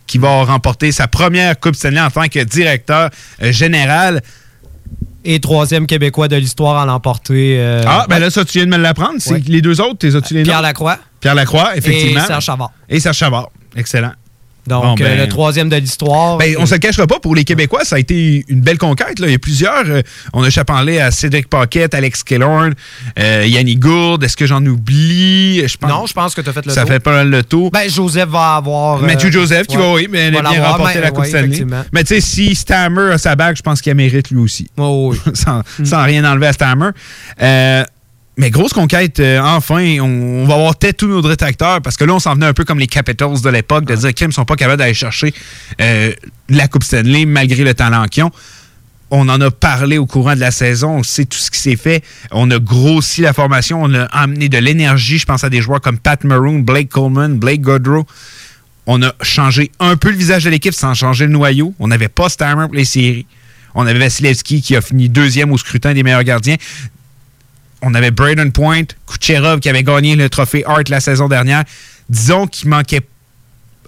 qui 0.07 0.17
va 0.17 0.43
remporter 0.43 0.91
sa 0.91 1.07
première 1.07 1.59
Coupe 1.59 1.75
Stanley 1.75 1.99
en 1.99 2.11
tant 2.11 2.27
que 2.27 2.43
directeur 2.43 3.09
euh, 3.41 3.51
général. 3.51 4.21
Et 5.27 5.39
troisième 5.39 5.87
Québécois 5.87 6.27
de 6.27 6.35
l'histoire 6.35 6.77
à 6.77 6.85
l'emporter. 6.85 7.57
euh, 7.59 7.81
Ah, 7.87 8.05
ben 8.07 8.19
là, 8.19 8.29
ça, 8.29 8.45
tu 8.45 8.59
viens 8.59 8.65
de 8.67 8.71
me 8.71 8.77
l'apprendre. 8.77 9.15
C'est 9.17 9.33
Ouais. 9.33 9.43
les 9.47 9.61
deux 9.61 9.81
autres, 9.81 9.97
t'es 9.97 10.15
as-tu 10.15 10.35
les 10.35 10.43
Pierre 10.43 10.57
noms? 10.57 10.61
Lacroix. 10.61 10.99
Pierre 11.19 11.33
Lacroix, 11.35 11.75
effectivement. 11.75 12.23
Et 12.23 12.27
Serge 12.27 12.43
Chavard. 12.45 12.71
Et 12.87 12.99
Serge 12.99 13.17
Chavard. 13.17 13.49
Excellent. 13.75 14.11
Donc, 14.67 14.83
Bon, 14.83 14.93
ben- 14.95 15.05
euh, 15.19 15.23
le 15.23 15.27
troisième 15.29 15.69
de 15.69 15.75
l'histoire. 15.75 16.37
Ben, 16.37 16.55
on 16.59 16.65
se 16.65 16.73
le 16.73 16.79
cachera 16.79 17.05
pas, 17.07 17.19
pour 17.19 17.35
les 17.35 17.43
Québécois, 17.43 17.85
ça 17.85 17.97
a 17.97 17.99
été 17.99 18.43
une 18.47 18.61
belle 18.61 18.77
conquête. 18.77 19.19
Là. 19.19 19.27
Il 19.27 19.31
y 19.31 19.35
a 19.35 19.39
plusieurs. 19.39 19.83
euh, 19.87 20.01
on 20.33 20.43
a 20.43 20.63
parlé 20.63 20.99
à 20.99 21.11
Cédric 21.11 21.47
Paquette, 21.49 21.93
Alex 21.93 22.23
Killorn, 22.23 22.73
euh, 23.19 23.45
Yannick 23.45 23.79
Gourde. 23.79 24.23
Est-ce 24.23 24.35
que 24.37 24.45
j'en 24.47 24.65
oublie? 24.65 25.67
Je 25.67 25.77
pense, 25.77 25.89
Non, 25.89 26.05
je 26.07 26.13
pense 26.13 26.33
que 26.33 26.41
tu 26.41 26.49
as 26.49 26.53
fait 26.53 26.65
le 26.65 26.71
Ça 26.71 26.81
tour. 26.81 26.89
fait 26.91 26.99
pas 26.99 27.11
mal 27.11 27.29
le 27.29 27.43
tour. 27.43 27.69
Ben, 27.71 27.89
Joseph 27.89 28.29
va 28.29 28.55
avoir. 28.55 29.03
euh, 29.03 29.05
Matthew 29.05 29.31
Joseph 29.31 29.67
qui 29.67 29.77
ouais. 29.77 29.83
va, 29.83 29.93
oui, 29.93 30.07
mais 30.09 30.19
elle 30.19 30.37
a 30.37 30.41
Va 30.41 30.49
bien 30.51 30.63
remporté 30.63 30.95
mais- 30.95 31.01
la 31.01 31.09
Coupe 31.11 31.19
ouais, 31.19 31.29
Stanley. 31.29 31.65
Mais 31.91 32.03
tu 32.03 32.15
sais, 32.15 32.21
si 32.21 32.55
Stammer 32.55 33.11
a 33.13 33.17
sa 33.17 33.35
bague, 33.35 33.55
je 33.57 33.61
pense 33.61 33.81
qu'il 33.81 33.93
mérite 33.95 34.31
lui 34.31 34.39
aussi. 34.39 34.67
oui. 34.77 35.17
sans, 35.33 35.61
sans 35.83 36.03
rien 36.03 36.23
enlever 36.29 36.47
à 36.47 36.53
Stammer. 36.53 36.89
Mais 38.37 38.49
grosse 38.49 38.73
conquête, 38.73 39.19
euh, 39.21 39.39
enfin, 39.39 39.97
on, 40.01 40.43
on 40.43 40.45
va 40.45 40.55
avoir 40.55 40.75
peut-être 40.75 40.97
tous 40.97 41.07
nos 41.07 41.21
détracteurs 41.21 41.81
parce 41.81 41.95
que 41.95 42.03
là, 42.03 42.13
on 42.13 42.19
s'en 42.19 42.33
venait 42.33 42.47
un 42.47 42.53
peu 42.53 42.65
comme 42.65 42.79
les 42.79 42.87
Capitals 42.87 43.41
de 43.41 43.49
l'époque, 43.49 43.85
de 43.85 43.95
dire 43.95 44.13
qu'ils 44.13 44.27
ne 44.27 44.33
sont 44.33 44.43
pas 44.43 44.57
capables 44.57 44.79
d'aller 44.79 44.93
chercher 44.93 45.33
euh, 45.79 46.11
la 46.49 46.67
Coupe 46.67 46.83
Stanley 46.83 47.25
malgré 47.25 47.63
le 47.63 47.73
talent 47.73 48.05
qu'ils 48.07 48.23
ont. 48.23 48.31
On 49.11 49.29
en 49.29 49.39
a 49.39 49.51
parlé 49.51 49.97
au 49.97 50.05
courant 50.05 50.35
de 50.35 50.39
la 50.39 50.51
saison, 50.51 50.97
on 50.97 51.03
sait 51.03 51.25
tout 51.25 51.37
ce 51.37 51.49
qui 51.49 51.59
s'est 51.59 51.77
fait. 51.77 52.03
On 52.31 52.51
a 52.51 52.59
grossi 52.59 53.21
la 53.21 53.31
formation, 53.31 53.81
on 53.81 53.93
a 53.93 54.03
amené 54.05 54.49
de 54.49 54.57
l'énergie. 54.57 55.17
Je 55.17 55.25
pense 55.25 55.43
à 55.43 55.49
des 55.49 55.61
joueurs 55.61 55.79
comme 55.79 55.99
Pat 55.99 56.21
Maroon, 56.23 56.59
Blake 56.59 56.89
Coleman, 56.89 57.37
Blake 57.37 57.61
Godrow. 57.61 58.05
On 58.87 59.01
a 59.01 59.13
changé 59.21 59.71
un 59.79 59.95
peu 59.95 60.09
le 60.09 60.17
visage 60.17 60.43
de 60.43 60.49
l'équipe 60.49 60.73
sans 60.73 60.93
changer 60.93 61.25
le 61.25 61.31
noyau. 61.31 61.73
On 61.79 61.87
n'avait 61.87 62.09
pas 62.09 62.29
Stammer 62.29 62.65
pour 62.65 62.75
les 62.75 62.85
séries. 62.85 63.25
On 63.75 63.85
avait 63.85 63.99
Vasilevski 63.99 64.61
qui 64.61 64.75
a 64.75 64.81
fini 64.81 65.09
deuxième 65.09 65.51
au 65.51 65.57
scrutin 65.57 65.93
des 65.93 66.01
meilleurs 66.01 66.23
gardiens. 66.23 66.55
On 67.87 67.93
avait 67.93 68.09
Braden 68.09 68.51
Point, 68.51 68.85
Kucherov 69.05 69.59
qui 69.59 69.69
avait 69.69 69.83
gagné 69.83 70.15
le 70.15 70.27
trophée 70.27 70.63
Hart 70.65 70.89
la 70.89 70.99
saison 70.99 71.27
dernière. 71.27 71.63
Disons 72.09 72.47
qu'il 72.47 72.67
manquait 72.67 73.01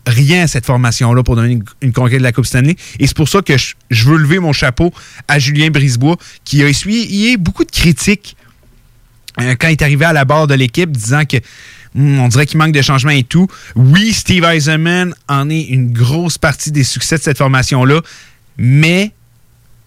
rien 0.05 0.43
à 0.43 0.47
cette 0.47 0.67
formation-là 0.67 1.23
pour 1.23 1.35
donner 1.35 1.59
une, 1.81 1.93
conquête 1.93 2.19
de 2.19 2.23
la 2.23 2.31
Coupe 2.31 2.45
Stanley. 2.45 2.75
Et 2.99 3.07
c'est 3.07 3.17
pour 3.17 3.27
ça 3.27 3.41
que 3.41 3.57
je, 3.57 3.73
je 3.89 4.05
veux 4.05 4.17
lever 4.17 4.37
mon 4.37 4.53
chapeau 4.53 4.93
à 5.27 5.39
Julien 5.39 5.71
Brisebois, 5.71 6.15
qui 6.45 6.61
a 6.61 6.69
essuyé 6.69 7.37
beaucoup 7.37 7.65
de 7.65 7.71
critiques 7.71 8.37
euh, 9.41 9.55
quand 9.59 9.67
il 9.67 9.71
est 9.71 9.81
arrivé 9.81 10.05
à 10.05 10.13
la 10.13 10.25
barre 10.25 10.45
de 10.45 10.53
l'équipe, 10.53 10.91
disant 10.91 11.25
que 11.25 11.37
hmm, 11.95 12.19
on 12.19 12.27
dirait 12.27 12.45
qu'il 12.45 12.59
manque 12.59 12.73
de 12.73 12.83
changement 12.83 13.11
et 13.11 13.23
tout. 13.23 13.47
Oui, 13.75 14.13
Steve 14.13 14.43
Eisenman 14.43 15.15
en 15.27 15.49
est 15.49 15.63
une 15.63 15.91
grosse 15.91 16.37
partie 16.37 16.71
des 16.71 16.83
succès 16.83 17.17
de 17.17 17.23
cette 17.23 17.39
formation-là, 17.39 18.01
mais 18.59 19.11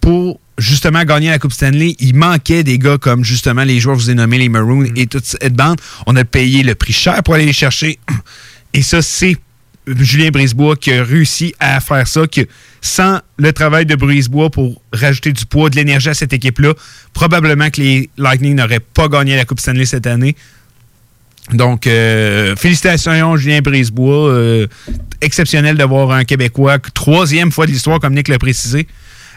pour 0.01 0.41
justement 0.59 1.05
gagner 1.05 1.31
la 1.31 1.39
Coupe 1.39 1.53
Stanley, 1.53 1.97
il 1.99 2.15
manquait 2.15 2.63
des 2.63 2.79
gars 2.79 2.99
comme 2.99 3.25
justement 3.25 3.65
les 3.65 3.81
joueurs 3.81 3.97
que 3.97 4.03
je 4.03 4.07
vous 4.07 4.11
ai 4.11 4.15
nommés, 4.15 4.39
les 4.39 4.49
Maroons 4.49 4.85
et 4.97 5.07
toute 5.07 5.25
cette 5.25 5.55
bande. 5.55 5.81
On 6.07 6.17
a 6.17 6.25
payé 6.25 6.63
le 6.63 6.75
prix 6.75 6.93
cher 6.93 7.23
pour 7.23 7.35
aller 7.35 7.47
les 7.47 7.53
chercher. 7.53 7.99
Et 8.73 8.83
ça, 8.83 9.03
c'est 9.03 9.37
Julien 9.89 10.31
Brisebois 10.31 10.77
qui 10.77 10.93
a 10.93 11.03
réussi 11.03 11.55
à 11.59 11.81
faire 11.81 12.07
ça, 12.07 12.27
que 12.29 12.43
sans 12.81 13.19
le 13.37 13.53
travail 13.53 13.85
de 13.85 13.97
Brisebois 13.97 14.49
pour 14.49 14.81
rajouter 14.93 15.33
du 15.33 15.45
poids, 15.45 15.71
de 15.71 15.77
l'énergie 15.77 16.11
à 16.11 16.15
cette 16.15 16.33
équipe-là, 16.33 16.75
probablement 17.13 17.69
que 17.71 17.81
les 17.81 18.11
Lightning 18.17 18.55
n'auraient 18.55 18.79
pas 18.79 19.09
gagné 19.09 19.35
la 19.35 19.45
Coupe 19.45 19.59
Stanley 19.59 19.87
cette 19.87 20.07
année. 20.07 20.37
Donc, 21.53 21.89
euh, 21.89 22.55
félicitations, 22.55 23.37
Julien 23.37 23.61
Brisebois. 23.61 24.29
Euh, 24.29 24.67
exceptionnel 25.21 25.77
d'avoir 25.77 26.13
un 26.13 26.25
Québécois, 26.25 26.79
troisième 26.95 27.53
fois 27.53 27.67
de 27.67 27.73
l'histoire, 27.73 28.01
comme 28.01 28.15
Nick 28.15 28.29
l'a 28.29 28.39
précisé, 28.39 28.87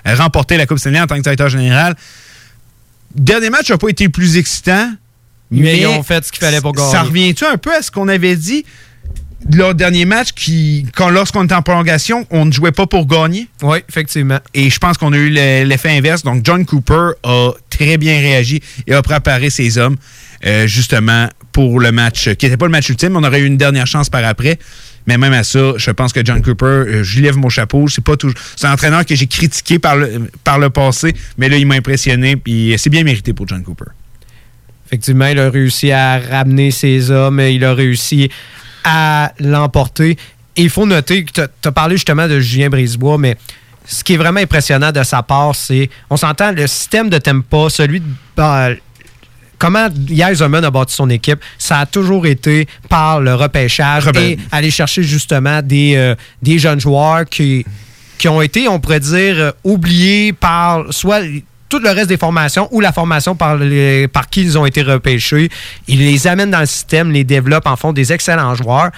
remporter 0.06 0.58
la 0.58 0.66
Coupe 0.66 0.80
Stanley 0.80 1.00
en 1.02 1.08
tant 1.08 1.16
que 1.18 1.22
directeur 1.22 1.50
général. 1.50 1.96
Dernier 3.16 3.50
match 3.50 3.70
n'a 3.70 3.78
pas 3.78 3.90
été 3.90 4.06
le 4.06 4.10
plus 4.12 4.38
excitant. 4.38 4.92
Mais 5.52 5.80
ils 5.80 5.86
ont 5.88 6.02
fait 6.04 6.26
ce 6.26 6.32
qu'il 6.32 6.40
fallait 6.44 6.62
pour 6.62 6.74
gagner. 6.74 6.92
Ça 6.92 7.04
revient-tu 7.04 7.46
un 7.46 7.58
peu 7.58 7.74
à 7.76 7.82
ce 7.82 7.92
qu'on 7.92 8.08
avait 8.08 8.36
dit 8.36 8.66
leur 9.52 9.76
dernier 9.76 10.06
match, 10.06 10.30
qui, 10.32 10.86
quand, 10.96 11.10
lorsqu'on 11.10 11.44
était 11.44 11.54
en 11.54 11.62
prolongation, 11.62 12.26
on 12.32 12.46
ne 12.46 12.52
jouait 12.52 12.72
pas 12.72 12.88
pour 12.88 13.06
gagner? 13.06 13.50
Oui, 13.62 13.80
effectivement. 13.90 14.40
Et 14.54 14.70
je 14.70 14.80
pense 14.80 14.98
qu'on 14.98 15.12
a 15.12 15.18
eu 15.18 15.30
le- 15.30 15.64
l'effet 15.66 15.90
inverse. 15.96 16.24
Donc, 16.24 16.46
John 16.46 16.66
Cooper 16.66 17.10
a 17.24 17.52
très 17.70 17.98
bien 17.98 18.20
réagi 18.22 18.62
et 18.88 18.94
a 18.94 19.02
préparé 19.02 19.50
ses 19.50 19.78
hommes, 19.78 19.98
euh, 20.46 20.66
justement, 20.66 21.28
pour 21.52 21.82
le 21.82 21.92
match, 21.92 22.34
qui 22.36 22.46
n'était 22.46 22.56
pas 22.58 22.66
le 22.66 22.72
match 22.72 22.88
ultime. 22.88 23.18
On 23.18 23.24
aurait 23.24 23.42
eu 23.42 23.46
une 23.46 23.58
dernière 23.58 23.86
chance 23.86 24.10
par 24.10 24.24
après. 24.24 24.58
Mais 25.08 25.18
même 25.18 25.34
à 25.34 25.44
ça, 25.44 25.74
je 25.76 25.92
pense 25.92 26.14
que 26.14 26.24
John 26.24 26.42
Cooper, 26.42 26.66
euh, 26.66 27.04
je 27.04 27.22
lève 27.22 27.38
mon 27.38 27.50
chapeau. 27.50 27.88
C'est 27.88 28.04
pas 28.04 28.16
toujours. 28.16 28.38
C'est 28.56 28.68
un 28.68 28.74
entraîneur 28.74 29.06
que 29.06 29.16
j'ai 29.16 29.28
critiqué 29.28 29.80
par 29.80 29.96
le, 29.96 30.30
par 30.44 30.60
le 30.60 30.70
passé, 30.70 31.14
mais 31.38 31.50
là, 31.50 31.58
il 31.58 31.68
m'a 31.68 31.76
impressionné. 31.76 32.36
Puis 32.38 32.74
c'est 32.78 32.90
bien 32.90 33.04
mérité 33.04 33.34
pour 33.34 33.48
John 33.48 33.64
Cooper. 33.64 33.92
Effectivement, 34.88 35.28
il 35.28 35.40
a 35.40 35.50
réussi 35.50 35.92
à 35.92 36.20
ramener 36.20 36.72
ses 36.72 37.10
hommes, 37.10 37.40
il 37.40 37.66
a 37.66 37.74
réussi 37.74 38.30
à 38.84 39.34
l'emporter. 39.40 40.18
Il 40.56 40.70
faut 40.70 40.86
noter 40.86 41.26
que 41.26 41.32
tu 41.32 41.68
as 41.68 41.72
parlé 41.72 41.96
justement 41.96 42.28
de 42.28 42.40
Julien 42.40 42.70
Brisebois, 42.70 43.18
mais 43.18 43.38
ce 43.86 44.04
qui 44.04 44.14
est 44.14 44.18
vraiment 44.18 44.40
impressionnant 44.40 44.92
de 44.92 45.04
sa 45.04 45.24
part, 45.24 45.56
c'est, 45.56 45.90
on 46.10 46.18
s'entend, 46.18 46.52
le 46.52 46.68
système 46.68 47.10
de 47.10 47.18
Tempa, 47.18 47.70
celui 47.70 48.02
de... 48.02 48.78
comment 49.64 49.88
Yaiserman 50.10 50.66
a 50.66 50.70
bâti 50.72 50.94
son 50.94 51.10
équipe, 51.10 51.40
ça 51.58 51.80
a 51.80 51.86
toujours 51.86 52.26
été 52.26 52.68
par 52.90 53.22
le 53.22 53.34
repêchage 53.34 54.08
Rebelle. 54.08 54.24
et 54.32 54.38
aller 54.52 54.70
chercher 54.72 55.04
justement 55.04 55.62
des, 55.62 55.94
euh, 55.96 56.16
des 56.42 56.60
jeunes 56.60 56.82
joueurs 56.82 57.24
qui, 57.24 57.66
qui 58.18 58.28
ont 58.28 58.42
été, 58.42 58.68
on 58.68 58.82
pourrait 58.82 59.00
dire, 59.00 59.54
oubliés 59.64 60.34
par 60.34 60.84
soit 60.94 61.22
tout 61.70 61.80
le 61.80 61.90
reste 61.92 62.10
des 62.10 62.18
formations 62.18 62.68
ou 62.72 62.82
la 62.82 62.92
formation 62.92 63.36
par, 63.36 63.56
les- 63.56 64.10
par 64.10 64.30
qui 64.30 64.42
ils 64.42 64.58
ont 64.58 64.66
été 64.66 64.82
repêchés. 64.82 65.48
Ils 65.88 66.00
les 66.00 66.28
amènent 66.28 66.52
dans 66.52 66.60
le 66.60 66.66
système, 66.66 67.10
les 67.12 67.24
développent, 67.24 67.66
en 67.66 67.78
font 67.78 67.94
des 67.94 68.12
excellents 68.12 68.56
joueurs. 68.56 68.92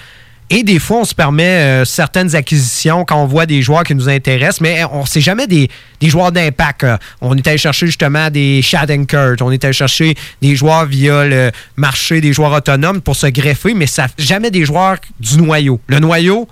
Et 0.48 0.62
des 0.62 0.78
fois, 0.78 0.98
on 0.98 1.04
se 1.04 1.14
permet 1.14 1.42
euh, 1.42 1.84
certaines 1.84 2.36
acquisitions 2.36 3.04
quand 3.04 3.20
on 3.20 3.26
voit 3.26 3.46
des 3.46 3.62
joueurs 3.62 3.82
qui 3.82 3.96
nous 3.96 4.08
intéressent, 4.08 4.60
mais 4.60 4.84
on 4.92 5.04
sait 5.04 5.20
jamais 5.20 5.48
des, 5.48 5.68
des 6.00 6.08
joueurs 6.08 6.30
d'impact. 6.30 6.84
euh. 6.84 6.96
On 7.20 7.36
est 7.36 7.46
allé 7.48 7.58
chercher 7.58 7.86
justement 7.86 8.30
des 8.30 8.60
Kurt, 9.08 9.42
on 9.42 9.50
est 9.50 9.64
allé 9.64 9.72
chercher 9.72 10.14
des 10.40 10.54
joueurs 10.54 10.86
via 10.86 11.24
le 11.24 11.50
marché 11.76 12.20
des 12.20 12.32
joueurs 12.32 12.52
autonomes 12.52 13.00
pour 13.00 13.16
se 13.16 13.26
greffer, 13.26 13.74
mais 13.74 13.88
ça 13.88 14.06
jamais 14.18 14.52
des 14.52 14.64
joueurs 14.64 14.98
du 15.18 15.38
noyau. 15.38 15.80
Le 15.88 15.98
noyau, 15.98 16.46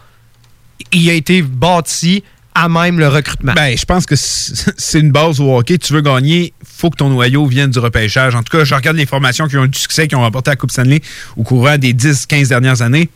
il 0.90 1.08
a 1.08 1.12
été 1.12 1.42
bâti 1.42 2.24
à 2.54 2.68
même 2.68 2.98
le 2.98 3.08
recrutement? 3.08 3.52
Ben, 3.54 3.76
je 3.76 3.84
pense 3.84 4.06
que 4.06 4.14
c'est 4.16 5.00
une 5.00 5.10
base 5.10 5.40
au 5.40 5.56
hockey. 5.56 5.78
Tu 5.78 5.92
veux 5.92 6.00
gagner, 6.00 6.52
faut 6.64 6.90
que 6.90 6.96
ton 6.96 7.10
noyau 7.10 7.46
vienne 7.46 7.70
du 7.70 7.78
repêchage. 7.78 8.34
En 8.34 8.42
tout 8.42 8.56
cas, 8.56 8.64
je 8.64 8.74
regarde 8.74 8.96
les 8.96 9.06
formations 9.06 9.46
qui 9.48 9.56
ont 9.56 9.64
eu 9.64 9.68
du 9.68 9.78
succès, 9.78 10.08
qui 10.08 10.14
ont 10.14 10.20
remporté 10.20 10.50
la 10.50 10.56
Coupe 10.56 10.70
Stanley 10.70 11.00
au 11.36 11.42
courant 11.42 11.76
des 11.78 11.92
10-15 11.92 12.48
dernières 12.48 12.82
années. 12.82 13.08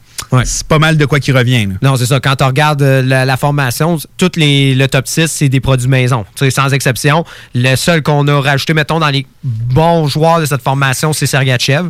C'est 0.45 0.67
pas 0.67 0.81
mal 0.81 0.97
de 0.97 1.05
quoi 1.07 1.21
qui 1.21 1.31
revient. 1.31 1.67
là. 1.67 1.75
Non, 1.81 1.97
c'est 1.97 2.07
ça. 2.07 2.19
Quand 2.19 2.35
tu 2.35 2.45
regardes 2.45 2.83
euh, 2.83 3.03
la, 3.03 3.25
la 3.25 3.37
formation, 3.37 3.99
toutes 4.17 4.37
les, 4.37 4.75
le 4.75 4.89
top 4.89 5.07
6, 5.07 5.29
c'est 5.29 5.49
des 5.49 5.61
produits 5.61 5.89
maison. 5.89 6.25
Sans 6.51 6.73
exception. 6.73 7.25
Le 7.55 7.77
seul 7.77 8.03
qu'on 8.03 8.27
a 8.27 8.41
rajouté, 8.41 8.75
mettons, 8.75 8.99
dans 8.99 9.11
les 9.11 9.27
bons 9.45 10.09
joueurs 10.09 10.41
de 10.41 10.45
cette 10.47 10.63
formation, 10.63 11.13
c'est 11.13 11.27
Sergachev. 11.27 11.89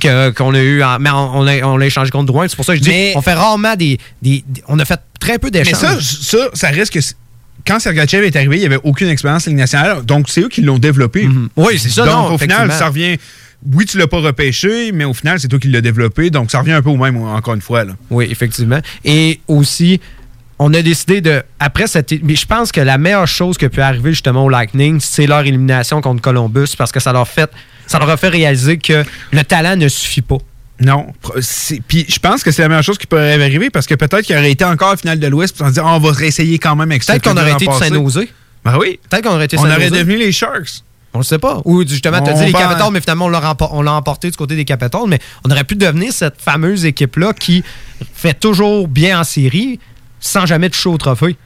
Que- 0.00 0.30
Qu'on 0.30 0.54
a 0.54 0.60
eu, 0.60 0.82
en- 0.82 0.98
mais 0.98 1.10
on, 1.10 1.42
l'a 1.76 1.86
échangé 1.86 2.10
contre 2.10 2.26
Drouin. 2.26 2.46
C'est 2.48 2.56
pour 2.56 2.64
ça 2.64 2.72
que 2.74 2.78
je 2.78 2.84
dis, 2.84 2.90
Mais- 2.90 3.12
on 3.16 3.22
fait 3.22 3.34
rarement 3.34 3.74
des, 3.76 3.98
des- 4.22 4.44
des- 4.46 4.62
On 4.68 4.78
a 4.78 4.84
fait 4.84 5.00
très 5.20 5.38
peu 5.38 5.48
Mais 5.52 5.62
d'échanges. 5.62 6.00
ça, 6.00 6.38
ça, 6.38 6.48
ça 6.54 6.68
reste 6.68 6.92
que 6.92 7.00
c- 7.00 7.14
quand 7.66 7.80
Sergachev 7.80 8.24
est 8.26 8.36
arrivé, 8.36 8.56
il 8.56 8.60
n'y 8.60 8.66
avait 8.66 8.78
aucune 8.84 9.08
expérience 9.08 9.46
en 9.46 9.50
Ligue 9.50 9.58
nationale. 9.58 10.04
Donc, 10.04 10.26
c'est 10.28 10.40
eux 10.42 10.48
qui 10.48 10.62
l'ont 10.62 10.78
développé. 10.78 11.28
Oui, 11.56 11.78
c'est 11.78 11.88
ça, 11.88 12.04
Donc, 12.04 12.14
non, 12.28 12.34
au 12.34 12.38
final, 12.38 12.70
ça 12.72 12.88
revient. 12.88 13.16
Oui, 13.72 13.86
tu 13.86 13.98
l'as 13.98 14.06
pas 14.06 14.20
repêché, 14.20 14.92
mais 14.92 15.04
au 15.04 15.14
final, 15.14 15.40
c'est 15.40 15.48
toi 15.48 15.58
qui 15.58 15.68
l'as 15.68 15.80
développé. 15.80 16.30
Donc, 16.30 16.50
ça 16.52 16.60
revient 16.60 16.72
un 16.72 16.82
peu 16.82 16.90
au 16.90 16.96
même, 16.96 17.16
encore 17.16 17.54
une 17.54 17.62
fois. 17.62 17.82
Là. 17.84 17.94
Oui, 18.10 18.28
effectivement. 18.30 18.78
Et 19.04 19.40
aussi, 19.48 20.00
on 20.58 20.72
a 20.74 20.82
décidé 20.82 21.20
de. 21.20 21.42
Après 21.60 21.86
cette. 21.86 22.12
Mais 22.22 22.34
je 22.36 22.46
pense 22.46 22.72
que 22.72 22.80
la 22.80 22.98
meilleure 22.98 23.28
chose 23.28 23.58
qui 23.58 23.68
peut 23.68 23.82
arriver 23.82 24.10
justement 24.10 24.44
au 24.44 24.48
Lightning, 24.48 25.00
c'est 25.00 25.26
leur 25.26 25.40
élimination 25.40 26.00
contre 26.00 26.22
Columbus 26.22 26.68
parce 26.78 26.92
que 26.92 27.00
ça 27.00 27.12
leur 27.12 27.28
fait. 27.28 27.50
Ça 27.86 27.98
leur 27.98 28.08
a 28.10 28.16
fait 28.16 28.28
réaliser 28.28 28.78
que 28.78 29.04
le 29.32 29.44
talent 29.44 29.76
ne 29.76 29.88
suffit 29.88 30.22
pas. 30.22 30.38
Non. 30.80 31.06
Puis 31.88 32.04
je 32.08 32.18
pense 32.18 32.42
que 32.42 32.50
c'est 32.50 32.62
la 32.62 32.68
meilleure 32.68 32.82
chose 32.84 32.98
qui 32.98 33.06
pourrait 33.06 33.34
arriver 33.42 33.70
parce 33.70 33.86
que 33.86 33.94
peut-être 33.94 34.22
qu'il 34.22 34.36
aurait 34.36 34.50
été 34.50 34.64
encore 34.64 34.92
en 34.92 34.96
finale 34.96 35.18
de 35.20 35.26
l'Ouest 35.26 35.56
pour 35.56 35.66
se 35.68 35.72
dire 35.72 35.84
on 35.84 35.98
va 35.98 36.10
réessayer 36.12 36.58
quand 36.58 36.74
même 36.76 36.90
avec 36.90 37.02
ça. 37.02 37.12
Peut-être 37.14 37.24
qu'on 37.24 37.40
aurait 37.40 37.52
été 37.52 37.66
du 37.66 37.72
Saint-Nosé. 37.74 38.30
Ben 38.64 38.76
oui. 38.78 38.98
Peut-être 39.08 39.24
qu'on 39.24 39.34
aurait 39.34 39.44
été 39.44 39.58
On 39.58 39.64
aurait 39.64 39.90
devenu 39.90 40.16
les 40.16 40.32
Sharks. 40.32 40.82
On 41.14 41.18
le 41.18 41.24
sait 41.24 41.38
pas. 41.38 41.62
Ou 41.64 41.86
justement, 41.86 42.20
tu 42.20 42.28
as 42.30 42.34
dit 42.34 42.44
les 42.46 42.52
Capitals, 42.52 42.90
mais 42.92 43.00
finalement, 43.00 43.26
on 43.26 43.28
l'a 43.30 43.40
rempo- 43.40 43.68
on 43.72 43.80
l'a 43.80 43.92
emporté 43.94 44.30
du 44.30 44.36
côté 44.36 44.54
des 44.54 44.66
Capitals. 44.66 45.00
Mais 45.08 45.18
on 45.44 45.50
aurait 45.50 45.64
pu 45.64 45.74
devenir 45.76 46.12
cette 46.12 46.40
fameuse 46.42 46.84
équipe-là 46.84 47.32
qui 47.32 47.64
fait 48.14 48.38
toujours 48.38 48.86
bien 48.86 49.20
en 49.20 49.24
série 49.24 49.80
sans 50.26 50.46
jamais 50.46 50.70
toucher 50.70 50.88
au 50.88 50.96
trophée. 50.98 51.36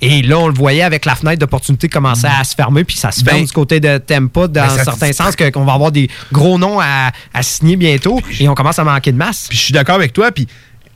Et 0.00 0.22
là, 0.22 0.38
on 0.38 0.46
le 0.46 0.54
voyait 0.54 0.82
avec 0.82 1.04
la 1.04 1.16
fenêtre 1.16 1.40
d'opportunité 1.40 1.88
commencer 1.88 2.26
à 2.26 2.44
se 2.44 2.54
fermer, 2.54 2.84
puis 2.84 2.96
ça 2.96 3.10
se 3.10 3.24
ferme 3.24 3.38
Ben- 3.38 3.46
du 3.46 3.52
côté 3.52 3.80
de 3.80 3.98
Tempa, 3.98 4.46
dans 4.46 4.52
Ben, 4.66 4.70
un 4.70 4.84
certain 4.84 5.12
sens, 5.12 5.34
qu'on 5.34 5.64
va 5.64 5.72
avoir 5.72 5.90
des 5.90 6.08
gros 6.30 6.56
noms 6.56 6.78
à, 6.78 7.10
à 7.34 7.42
signer 7.42 7.74
bientôt, 7.76 8.20
et 8.38 8.48
on 8.48 8.54
commence 8.54 8.78
à 8.78 8.84
manquer 8.84 9.10
de 9.10 9.16
masse. 9.16 9.46
Puis 9.48 9.58
je 9.58 9.62
suis 9.64 9.72
d'accord 9.72 9.96
avec 9.96 10.12
toi. 10.12 10.30
Puis 10.30 10.46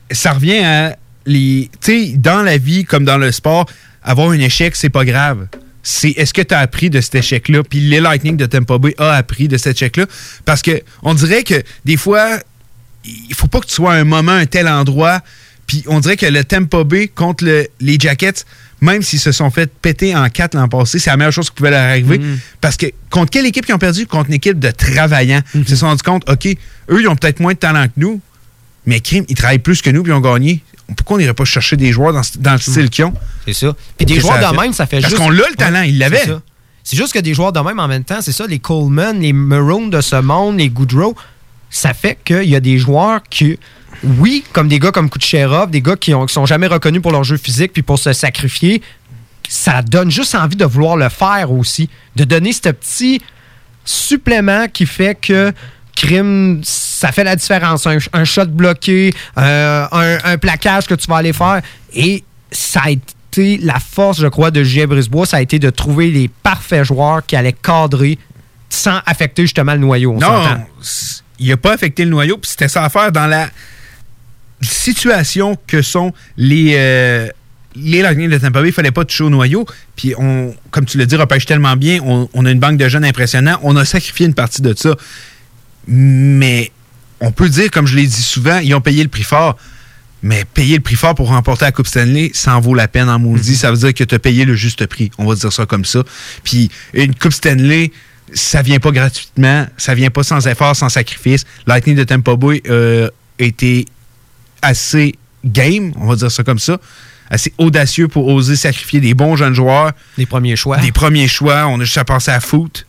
ça 0.09 0.31
revient 0.31 0.59
à 0.63 0.95
les. 1.25 1.69
Tu 1.81 2.11
sais, 2.11 2.17
dans 2.17 2.43
la 2.43 2.57
vie 2.57 2.85
comme 2.85 3.03
dans 3.03 3.17
le 3.17 3.33
sport, 3.33 3.65
avoir 4.03 4.29
un 4.29 4.39
échec, 4.39 4.73
c'est 4.75 4.89
pas 4.89 5.03
grave. 5.03 5.47
C'est 5.85 6.11
est-ce 6.11 6.33
que 6.33 6.41
tu 6.41 6.53
as 6.53 6.59
appris 6.59 6.89
de 6.89 7.01
cet 7.01 7.15
échec-là? 7.15 7.61
Puis 7.63 7.81
les 7.81 7.99
Lightning 7.99 8.37
de 8.37 8.45
Tampa 8.45 8.77
Bay 8.77 8.95
a 8.97 9.11
appris 9.15 9.49
de 9.49 9.57
cet 9.57 9.75
échec-là. 9.75 10.05
Parce 10.45 10.61
que 10.61 10.81
on 11.01 11.13
dirait 11.13 11.43
que 11.43 11.61
des 11.83 11.97
fois, 11.97 12.39
il 13.03 13.35
faut 13.35 13.47
pas 13.47 13.59
que 13.59 13.65
tu 13.65 13.73
sois 13.73 13.91
à 13.93 13.97
un 13.97 14.05
moment, 14.05 14.31
un 14.31 14.45
tel 14.45 14.69
endroit. 14.69 15.19
Puis 15.73 15.83
on 15.87 15.99
dirait 15.99 16.17
que 16.17 16.27
le 16.27 16.43
Tampa 16.43 16.83
Bay 16.83 17.07
contre 17.07 17.43
le- 17.45 17.67
les 17.79 17.97
Jackets, 17.99 18.45
même 18.79 19.01
s'ils 19.01 19.19
se 19.19 19.31
sont 19.31 19.49
fait 19.49 19.71
péter 19.81 20.15
en 20.15 20.29
quatre 20.29 20.53
l'an 20.55 20.67
passé, 20.67 20.99
c'est 20.99 21.09
la 21.09 21.17
meilleure 21.17 21.33
chose 21.33 21.49
qui 21.49 21.55
pouvait 21.55 21.71
leur 21.71 21.81
arriver. 21.81 22.21
Parce 22.61 22.77
que 22.77 22.85
contre 23.09 23.31
quelle 23.31 23.47
équipe 23.47 23.65
qui 23.65 23.73
ont 23.73 23.79
perdu? 23.79 24.05
Contre 24.05 24.27
une 24.29 24.35
équipe 24.35 24.59
de 24.59 24.69
travaillants. 24.69 25.41
Ils 25.55 25.67
se 25.67 25.75
sont 25.77 25.87
rendus 25.87 26.03
compte, 26.03 26.29
OK, 26.29 26.45
eux, 26.45 27.01
ils 27.01 27.07
ont 27.07 27.15
peut-être 27.15 27.39
moins 27.39 27.53
de 27.53 27.57
talent 27.57 27.85
que 27.87 27.93
nous, 27.97 28.21
mais 28.85 28.99
crime, 28.99 29.25
ils 29.29 29.35
travaillent 29.35 29.57
plus 29.59 29.81
que 29.81 29.89
nous 29.89 30.03
puis 30.03 30.11
ils 30.11 30.15
ont 30.15 30.19
gagné. 30.21 30.61
Pourquoi 30.95 31.15
on 31.15 31.19
n'irait 31.19 31.33
pas 31.33 31.45
chercher 31.45 31.75
des 31.75 31.91
joueurs 31.91 32.13
dans, 32.13 32.21
ce- 32.21 32.37
dans 32.37 32.51
le 32.51 32.59
style 32.59 32.89
qu'ils 32.91 33.05
ont? 33.05 33.13
C'est 33.47 33.53
ça. 33.53 33.75
Puis 33.97 34.05
des 34.05 34.19
joueurs 34.19 34.33
a 34.45 34.51
de 34.51 34.57
même, 34.59 34.73
ça 34.73 34.85
fait 34.85 34.99
Parce 34.99 35.11
juste. 35.11 35.23
qu'on 35.23 35.29
l'a 35.31 35.49
le 35.49 35.55
talent, 35.55 35.79
Ouais, 35.79 35.89
il 35.89 35.97
l'avait. 35.97 36.17
c'est 36.19 36.27
ça. 36.27 36.41
C'est 36.83 36.97
juste 36.97 37.13
que 37.13 37.19
des 37.19 37.33
joueurs 37.33 37.53
de 37.53 37.59
même 37.61 37.79
en 37.79 37.87
même 37.87 38.03
temps, 38.03 38.21
c'est 38.21 38.33
ça, 38.33 38.45
les 38.45 38.59
Coleman, 38.59 39.19
les 39.19 39.33
Maroon 39.33 39.87
de 39.87 40.01
ce 40.01 40.17
monde, 40.17 40.59
les 40.59 40.69
Goodrow, 40.69 41.15
ça 41.69 41.93
fait 41.95 42.19
qu'il 42.23 42.43
y 42.49 42.55
a 42.55 42.59
des 42.59 42.77
joueurs 42.77 43.21
qui, 43.29 43.57
oui, 44.03 44.43
comme 44.51 44.67
des 44.67 44.79
gars 44.79 44.91
comme 44.91 45.09
Kucherov, 45.09 45.71
des 45.71 45.81
gars 45.81 45.95
qui, 45.95 46.13
ont, 46.13 46.25
qui 46.25 46.33
sont 46.33 46.45
jamais 46.45 46.67
reconnus 46.67 47.01
pour 47.01 47.11
leur 47.11 47.23
jeu 47.23 47.37
physique 47.37 47.73
puis 47.73 47.83
pour 47.83 47.99
se 47.99 48.13
sacrifier, 48.13 48.81
ça 49.47 49.81
donne 49.81 50.11
juste 50.11 50.35
envie 50.35 50.55
de 50.55 50.65
vouloir 50.65 50.97
le 50.97 51.09
faire 51.09 51.51
aussi, 51.51 51.89
de 52.15 52.23
donner 52.23 52.53
ce 52.53 52.69
petit 52.69 53.21
supplément 53.85 54.67
qui 54.67 54.85
fait 54.85 55.15
que 55.15 55.51
crime, 55.95 56.61
ça 56.63 57.11
fait 57.11 57.23
la 57.23 57.35
différence. 57.35 57.85
Un, 57.87 57.97
un 58.13 58.25
shot 58.25 58.45
bloqué, 58.45 59.13
euh, 59.37 59.85
un, 59.91 60.17
un 60.23 60.37
plaquage 60.37 60.87
que 60.87 60.95
tu 60.95 61.07
vas 61.07 61.17
aller 61.17 61.33
faire. 61.33 61.61
Et 61.93 62.23
ça 62.51 62.81
a 62.85 62.89
été 62.89 63.57
la 63.57 63.79
force, 63.79 64.19
je 64.19 64.27
crois, 64.27 64.51
de 64.51 64.63
Julien 64.63 64.87
Brisebois, 64.87 65.25
ça 65.25 65.37
a 65.37 65.41
été 65.41 65.59
de 65.59 65.69
trouver 65.69 66.11
les 66.11 66.27
parfaits 66.27 66.83
joueurs 66.83 67.25
qui 67.25 67.35
allaient 67.35 67.53
cadrer 67.53 68.17
sans 68.69 68.99
affecter 69.05 69.43
justement 69.43 69.73
le 69.73 69.79
noyau. 69.79 70.13
on. 70.13 70.19
Non, 70.19 70.43
il 71.39 71.49
n'a 71.49 71.57
pas 71.57 71.73
affecté 71.73 72.05
le 72.05 72.11
noyau, 72.11 72.37
puis 72.37 72.49
c'était 72.49 72.67
ça 72.67 72.83
à 72.83 72.89
faire 72.89 73.11
dans 73.11 73.27
la 73.27 73.49
situation 74.65 75.57
que 75.67 75.81
sont 75.81 76.13
les, 76.37 76.73
euh, 76.75 77.27
les 77.75 78.01
Lightning 78.01 78.29
de 78.29 78.37
Tampa 78.37 78.61
Bay. 78.61 78.69
Il 78.69 78.73
fallait 78.73 78.91
pas 78.91 79.05
toucher 79.05 79.23
au 79.23 79.29
noyau. 79.29 79.65
Puis, 79.95 80.13
on, 80.17 80.53
comme 80.71 80.85
tu 80.85 80.97
l'as 80.97 81.05
dit, 81.05 81.15
repêche 81.15 81.45
tellement 81.45 81.75
bien. 81.75 81.99
On, 82.03 82.29
on 82.33 82.45
a 82.45 82.51
une 82.51 82.59
banque 82.59 82.77
de 82.77 82.87
jeunes 82.87 83.05
impressionnants. 83.05 83.59
On 83.63 83.75
a 83.75 83.85
sacrifié 83.85 84.25
une 84.25 84.33
partie 84.33 84.61
de 84.61 84.73
ça. 84.75 84.95
Mais 85.87 86.71
on 87.19 87.31
peut 87.31 87.49
dire, 87.49 87.71
comme 87.71 87.87
je 87.87 87.95
l'ai 87.95 88.05
dit 88.05 88.21
souvent, 88.21 88.59
ils 88.59 88.73
ont 88.73 88.81
payé 88.81 89.03
le 89.03 89.09
prix 89.09 89.23
fort. 89.23 89.57
Mais 90.23 90.45
payer 90.45 90.77
le 90.77 90.81
prix 90.81 90.95
fort 90.95 91.15
pour 91.15 91.27
remporter 91.27 91.65
la 91.65 91.73
Coupe 91.73 91.87
Stanley, 91.87 92.31
ça 92.33 92.55
en 92.55 92.61
vaut 92.61 92.75
la 92.75 92.87
peine 92.87 93.09
en 93.09 93.19
maudit. 93.19 93.57
Ça 93.57 93.71
veut 93.71 93.77
dire 93.77 93.93
que 93.93 94.05
tu 94.05 94.15
as 94.15 94.19
payé 94.19 94.45
le 94.45 94.55
juste 94.55 94.85
prix. 94.87 95.11
On 95.17 95.25
va 95.25 95.35
dire 95.35 95.51
ça 95.51 95.65
comme 95.65 95.83
ça. 95.83 96.03
Puis 96.43 96.69
une 96.93 97.13
Coupe 97.13 97.33
Stanley, 97.33 97.91
ça 98.33 98.61
vient 98.61 98.79
pas 98.79 98.91
gratuitement. 98.91 99.67
Ça 99.77 99.93
vient 99.95 100.09
pas 100.09 100.23
sans 100.23 100.47
effort, 100.47 100.75
sans 100.75 100.87
sacrifice. 100.87 101.43
Lightning 101.67 101.95
de 101.95 102.05
Tampa 102.05 102.37
Bay 102.37 102.63
euh, 102.69 103.09
a 103.39 103.43
été 103.43 103.85
assez 104.63 105.15
game, 105.45 105.93
on 105.97 106.07
va 106.07 106.15
dire 106.15 106.31
ça 106.31 106.43
comme 106.43 106.59
ça. 106.59 106.79
Assez 107.29 107.53
audacieux 107.57 108.07
pour 108.07 108.27
oser 108.27 108.55
sacrifier 108.55 108.99
des 108.99 109.13
bons 109.13 109.35
jeunes 109.35 109.53
joueurs. 109.53 109.91
Des 110.17 110.25
premiers 110.25 110.55
choix. 110.55 110.77
Des 110.77 110.91
premiers 110.91 111.27
choix. 111.27 111.67
On 111.67 111.79
a 111.79 111.83
juste 111.83 111.97
à 111.97 112.05
penser 112.05 112.31
à 112.31 112.39
foot. 112.39 112.85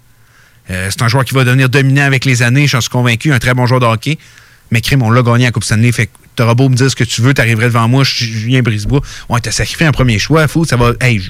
Euh, 0.71 0.89
c'est 0.91 1.03
un 1.03 1.09
joueur 1.09 1.25
qui 1.25 1.35
va 1.35 1.45
devenir 1.45 1.69
dominant 1.69 2.05
avec 2.05 2.25
les 2.25 2.43
années, 2.43 2.67
j'en 2.67 2.81
suis 2.81 2.91
convaincu, 2.91 3.33
un 3.33 3.39
très 3.39 3.53
bon 3.53 3.67
joueur 3.67 3.81
de 3.81 3.87
hockey. 3.87 4.19
Mais 4.71 4.81
crime, 4.81 5.03
on 5.03 5.11
l'a 5.11 5.23
gagné 5.23 5.47
à 5.47 5.51
Coupe 5.51 5.65
Stanley. 5.65 5.93
Fait 5.93 6.07
que 6.07 6.13
t'auras 6.37 6.55
beau 6.55 6.69
me 6.69 6.75
dire 6.75 6.91
ce 6.91 6.97
que 6.97 7.05
tu 7.05 7.21
veux, 7.21 7.35
t'arriverais 7.35 7.67
devant 7.67 7.87
moi, 7.87 8.03
je 8.03 8.15
suis 8.15 8.27
Julien 8.27 8.63
Brisebois. 8.63 9.03
On 9.29 9.39
t'a 9.39 9.53
sacrifié 9.53 9.87
un 9.87 9.93
premier 9.93 10.19
choix, 10.19 10.49
foot, 10.49 10.69
ça 10.69 10.77
va. 10.77 10.93
Hey, 11.01 11.21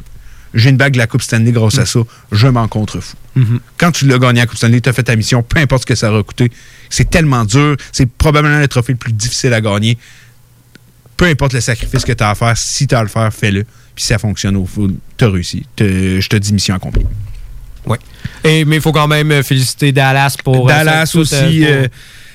j'ai 0.54 0.70
une 0.70 0.76
bague 0.76 0.92
de 0.92 0.98
la 0.98 1.08
Coupe 1.08 1.22
Stanley 1.22 1.50
grâce 1.50 1.78
à 1.78 1.86
ça. 1.86 2.00
Je 2.30 2.46
m'en 2.46 2.68
contrefous. 2.68 3.16
Mhm. 3.34 3.58
Quand 3.76 3.90
tu 3.90 4.06
l'as 4.06 4.18
gagné 4.18 4.40
à 4.40 4.46
Coupe 4.46 4.56
Stanley, 4.56 4.80
t'as 4.80 4.92
fait 4.92 5.02
ta 5.02 5.16
mission, 5.16 5.42
peu 5.42 5.58
importe 5.58 5.82
ce 5.82 5.86
que 5.86 5.94
ça 5.96 6.12
aura 6.12 6.22
coûté. 6.22 6.50
C'est 6.90 7.10
tellement 7.10 7.44
dur. 7.44 7.76
C'est 7.90 8.06
probablement 8.06 8.60
le 8.60 8.68
trophée 8.68 8.92
le 8.92 8.98
plus 8.98 9.12
difficile 9.12 9.52
à 9.52 9.60
gagner. 9.60 9.98
Peu 11.16 11.26
importe 11.26 11.52
le 11.52 11.60
sacrifice 11.60 12.04
que 12.04 12.12
tu 12.12 12.22
as 12.24 12.30
à 12.30 12.34
faire, 12.34 12.56
si 12.56 12.86
tu 12.86 12.94
as 12.94 12.98
à 12.98 13.02
le 13.02 13.08
faire, 13.08 13.32
fais-le. 13.32 13.64
Puis 13.94 14.02
si 14.02 14.06
ça 14.08 14.18
fonctionne 14.18 14.56
au 14.56 14.66
foot, 14.66 14.92
tu 15.16 15.24
as 15.24 15.28
réussi. 15.30 15.64
Je 15.78 16.26
te 16.28 16.36
dis 16.36 16.52
mission 16.52 16.74
accomplie. 16.74 17.06
Oui. 17.86 17.98
Et, 18.42 18.64
mais 18.64 18.76
il 18.76 18.82
faut 18.82 18.92
quand 18.92 19.06
même 19.08 19.30
euh, 19.30 19.42
féliciter 19.42 19.92
Dallas 19.92 20.36
pour. 20.42 20.64
euh, 20.68 20.72
Dallas 20.72 21.12
euh, 21.14 21.20
aussi. 21.20 21.64
euh, 21.66 21.86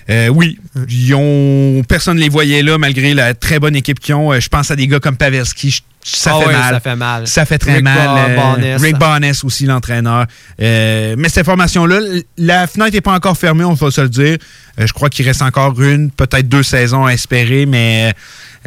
euh, 0.10 0.28
oui, 0.28 0.58
ils 0.88 1.14
ont, 1.16 1.84
personne 1.88 2.18
ne 2.18 2.22
les 2.22 2.30
voyait 2.30 2.62
là, 2.64 2.78
malgré 2.78 3.14
la 3.14 3.34
très 3.34 3.60
bonne 3.60 3.76
équipe 3.76 4.00
qu'ils 4.00 4.16
ont. 4.16 4.40
Je 4.40 4.48
pense 4.48 4.72
à 4.72 4.76
des 4.76 4.88
gars 4.88 5.00
comme 5.00 5.18
Pavelski. 5.18 5.84
Ça, 6.02 6.32
Ah 6.34 6.40
fait 6.40 6.52
mal. 6.54 6.74
ça 6.74 6.80
fait 6.80 6.96
mal. 6.96 7.28
Ça 7.28 7.46
fait 7.46 7.58
très 7.58 7.76
Rick 7.76 7.84
mal. 7.84 8.36
Barnes. 8.36 8.64
Rick 8.80 8.98
Barnes 8.98 9.32
aussi, 9.44 9.66
l'entraîneur. 9.66 10.26
Mais 10.58 11.30
cette 11.30 11.46
formation-là, 11.46 12.00
la 12.38 12.66
fenêtre 12.68 12.94
n'est 12.94 13.02
pas 13.02 13.14
encore 13.14 13.38
fermée, 13.38 13.66
on 13.66 13.74
va 13.74 13.92
se 13.92 14.02
le 14.02 14.10
dire. 14.10 14.38
Je 14.78 14.92
crois 14.94 15.10
qu'il 15.10 15.26
reste 15.26 15.42
encore 15.42 15.80
une, 15.82 16.10
peut-être 16.10 16.48
deux 16.48 16.64
saisons 16.64 17.06
à 17.06 17.12
espérer, 17.14 17.66
mais 17.66 18.14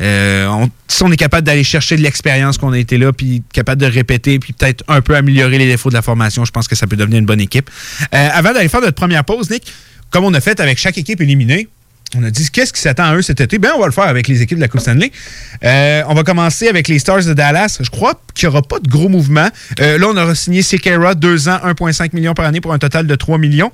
euh, 0.00 0.66
si 0.88 1.02
on 1.02 1.12
est 1.12 1.16
capable 1.16 1.46
d'aller 1.46 1.64
chercher 1.64 1.96
de 1.96 2.02
l'expérience 2.02 2.58
qu'on 2.58 2.72
a 2.72 2.78
été 2.78 2.98
là, 2.98 3.12
puis 3.12 3.42
capable 3.52 3.80
de 3.80 3.86
répéter, 3.86 4.38
puis 4.38 4.52
peut-être 4.52 4.84
un 4.88 5.00
peu 5.00 5.14
améliorer 5.14 5.58
les 5.58 5.66
défauts 5.66 5.90
de 5.90 5.94
la 5.94 6.02
formation, 6.02 6.44
je 6.44 6.50
pense 6.50 6.68
que 6.68 6.76
ça 6.76 6.86
peut 6.86 6.96
devenir 6.96 7.18
une 7.18 7.26
bonne 7.26 7.40
équipe. 7.40 7.70
Euh, 8.14 8.28
avant 8.32 8.52
d'aller 8.52 8.68
faire 8.68 8.80
notre 8.80 8.94
première 8.94 9.24
pause, 9.24 9.50
Nick, 9.50 9.72
comme 10.10 10.24
on 10.24 10.34
a 10.34 10.40
fait 10.40 10.60
avec 10.60 10.78
chaque 10.78 10.98
équipe 10.98 11.20
éliminée, 11.20 11.68
on 12.14 12.22
a 12.24 12.30
dit 12.30 12.50
qu'est-ce 12.50 12.72
qui 12.72 12.80
s'attend 12.80 13.04
à 13.04 13.16
eux 13.16 13.22
cet 13.22 13.40
été? 13.40 13.58
Bien, 13.58 13.72
on 13.74 13.80
va 13.80 13.86
le 13.86 13.92
faire 13.92 14.04
avec 14.04 14.28
les 14.28 14.42
équipes 14.42 14.58
de 14.58 14.62
la 14.62 14.68
Coupe 14.68 14.80
Stanley. 14.80 15.10
Euh, 15.64 16.02
on 16.08 16.14
va 16.14 16.24
commencer 16.24 16.68
avec 16.68 16.88
les 16.88 16.98
Stars 16.98 17.24
de 17.24 17.32
Dallas. 17.32 17.78
Je 17.80 17.88
crois 17.88 18.20
qu'il 18.34 18.48
n'y 18.48 18.54
aura 18.54 18.62
pas 18.62 18.80
de 18.80 18.88
gros 18.88 19.08
mouvements. 19.08 19.48
Euh, 19.80 19.96
là, 19.96 20.06
on 20.08 20.16
aura 20.16 20.34
signé 20.34 20.60
Sekera, 20.62 21.14
deux 21.14 21.48
ans, 21.48 21.58
1,5 21.64 22.14
millions 22.14 22.34
par 22.34 22.44
année 22.44 22.60
pour 22.60 22.74
un 22.74 22.78
total 22.78 23.06
de 23.06 23.14
3 23.14 23.38
millions. 23.38 23.72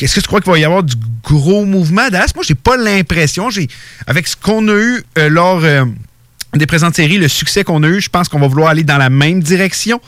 Est-ce 0.00 0.14
que 0.14 0.20
tu 0.20 0.26
crois 0.26 0.40
qu'il 0.40 0.52
va 0.52 0.58
y 0.58 0.64
avoir 0.64 0.82
du 0.82 0.94
gros 1.22 1.64
mouvement 1.64 2.08
Dallas? 2.10 2.32
Moi, 2.34 2.44
j'ai 2.46 2.54
pas 2.54 2.76
l'impression. 2.76 3.48
J'ai 3.50 3.68
Avec 4.06 4.26
ce 4.26 4.36
qu'on 4.36 4.68
a 4.68 4.74
eu 4.74 5.02
euh, 5.18 5.28
lors 5.28 5.64
euh, 5.64 5.84
des 6.54 6.66
présentes 6.66 6.96
séries, 6.96 7.18
le 7.18 7.28
succès 7.28 7.64
qu'on 7.64 7.82
a 7.82 7.88
eu, 7.88 8.00
je 8.00 8.10
pense 8.10 8.28
qu'on 8.28 8.38
va 8.38 8.46
vouloir 8.46 8.68
aller 8.68 8.84
dans 8.84 8.98
la 8.98 9.08
même 9.08 9.42
direction. 9.42 10.00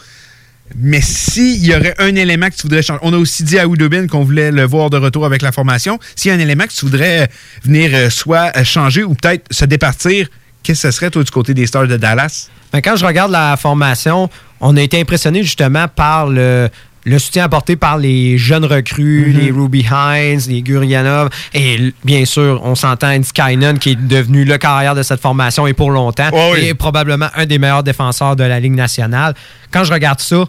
Mais 0.76 1.00
s'il 1.00 1.64
y 1.64 1.74
aurait 1.74 1.94
un 1.98 2.14
élément 2.14 2.50
que 2.50 2.56
tu 2.56 2.62
voudrais 2.62 2.82
changer, 2.82 3.00
on 3.02 3.14
a 3.14 3.16
aussi 3.16 3.42
dit 3.42 3.58
à 3.58 3.64
Udobin 3.64 4.06
qu'on 4.06 4.24
voulait 4.24 4.50
le 4.50 4.64
voir 4.64 4.90
de 4.90 4.98
retour 4.98 5.24
avec 5.24 5.40
la 5.40 5.52
formation. 5.52 5.98
S'il 6.14 6.28
y 6.28 6.32
a 6.32 6.36
un 6.36 6.40
élément 6.40 6.64
que 6.64 6.74
tu 6.74 6.84
voudrais 6.84 7.22
euh, 7.22 7.26
venir 7.64 8.12
soit 8.12 8.62
changer 8.64 9.04
ou 9.04 9.14
peut-être 9.14 9.46
se 9.50 9.64
départir, 9.64 10.28
qu'est-ce 10.62 10.82
que 10.82 10.92
ce 10.92 10.96
serait, 10.96 11.10
toi, 11.10 11.24
du 11.24 11.30
côté 11.30 11.54
des 11.54 11.66
Stars 11.66 11.88
de 11.88 11.96
Dallas? 11.96 12.50
Ben, 12.74 12.82
quand 12.82 12.96
je 12.96 13.06
regarde 13.06 13.32
la 13.32 13.56
formation, 13.56 14.28
on 14.60 14.76
a 14.76 14.82
été 14.82 15.00
impressionné 15.00 15.42
justement 15.42 15.88
par 15.88 16.26
le, 16.26 16.68
le 17.08 17.18
soutien 17.18 17.44
apporté 17.44 17.76
par 17.76 17.98
les 17.98 18.38
jeunes 18.38 18.64
recrues, 18.64 19.32
Mhm. 19.32 19.40
les 19.40 19.50
Ruby 19.50 19.86
Hines, 19.90 20.40
les 20.48 20.62
Gurianov, 20.62 21.30
et 21.54 21.92
bien 22.04 22.24
sûr, 22.24 22.60
on 22.64 22.74
s'entend 22.74 23.18
Kynan 23.34 23.78
qui 23.78 23.90
est 23.90 23.96
devenu 24.08 24.44
le 24.44 24.58
carrière 24.58 24.94
de 24.94 25.02
cette 25.02 25.20
formation 25.20 25.66
et 25.66 25.72
pour 25.72 25.90
longtemps, 25.90 26.28
Oh 26.32 26.50
oui. 26.54 26.66
et 26.66 26.74
probablement 26.74 27.28
un 27.34 27.46
des 27.46 27.58
meilleurs 27.58 27.82
défenseurs 27.82 28.36
de 28.36 28.44
la 28.44 28.60
Ligue 28.60 28.74
nationale. 28.74 29.34
Quand 29.70 29.84
je 29.84 29.92
regarde 29.92 30.20
ça, 30.20 30.44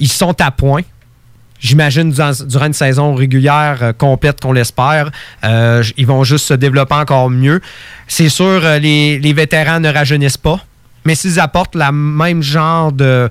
ils 0.00 0.10
sont 0.12 0.40
à 0.40 0.50
point. 0.50 0.82
J'imagine 1.58 2.10
durant, 2.10 2.66
une 2.66 2.72
saison 2.74 3.14
régulière 3.14 3.78
euh, 3.80 3.92
complète 3.94 4.40
qu'on 4.40 4.52
l'espère, 4.52 5.10
euh, 5.42 5.82
ils 5.96 6.06
vont 6.06 6.22
juste 6.22 6.46
se 6.46 6.54
développer 6.54 6.94
encore 6.94 7.30
mieux. 7.30 7.60
C'est 8.06 8.28
sûr, 8.28 8.44
euh, 8.62 8.78
les, 8.78 9.18
les 9.18 9.32
vétérans 9.32 9.80
ne 9.80 9.90
rajeunissent 9.90 10.36
pas, 10.36 10.60
mais 11.06 11.14
s'ils 11.14 11.40
apportent 11.40 11.74
la 11.74 11.92
même 11.92 12.42
genre 12.42 12.92
de, 12.92 13.30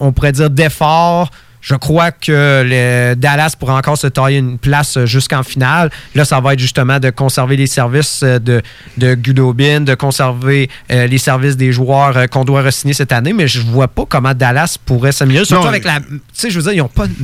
on 0.00 0.10
pourrait 0.12 0.32
dire, 0.32 0.48
d'effort, 0.48 1.30
je 1.66 1.74
crois 1.76 2.12
que 2.12 2.62
le 2.62 3.14
Dallas 3.14 3.54
pourra 3.58 3.76
encore 3.78 3.96
se 3.96 4.06
tailler 4.06 4.36
une 4.36 4.58
place 4.58 4.98
euh, 4.98 5.06
jusqu'en 5.06 5.42
finale. 5.42 5.90
Là, 6.14 6.26
ça 6.26 6.38
va 6.38 6.52
être 6.52 6.58
justement 6.58 7.00
de 7.00 7.08
conserver 7.08 7.56
les 7.56 7.66
services 7.66 8.20
euh, 8.22 8.38
de, 8.38 8.60
de 8.98 9.14
Gudobin, 9.14 9.80
de 9.80 9.94
conserver 9.94 10.68
euh, 10.92 11.06
les 11.06 11.16
services 11.16 11.56
des 11.56 11.72
joueurs 11.72 12.18
euh, 12.18 12.26
qu'on 12.26 12.44
doit 12.44 12.60
re-signer 12.62 12.92
cette 12.92 13.12
année, 13.12 13.32
mais 13.32 13.48
je 13.48 13.62
vois 13.62 13.88
pas 13.88 14.04
comment 14.06 14.34
Dallas 14.34 14.76
pourrait 14.84 15.12
s'améliorer. 15.12 15.46
Surtout 15.46 15.62
Non, 15.62 15.68
avec 15.70 15.84
la. 15.84 16.00
Tu 16.00 16.20
sais, 16.34 16.50
je 16.50 16.60
veux 16.60 16.64
dire, 16.64 16.74
ils 16.74 16.78
n'ont 16.82 16.88
pas, 16.88 17.06
de- 17.06 17.14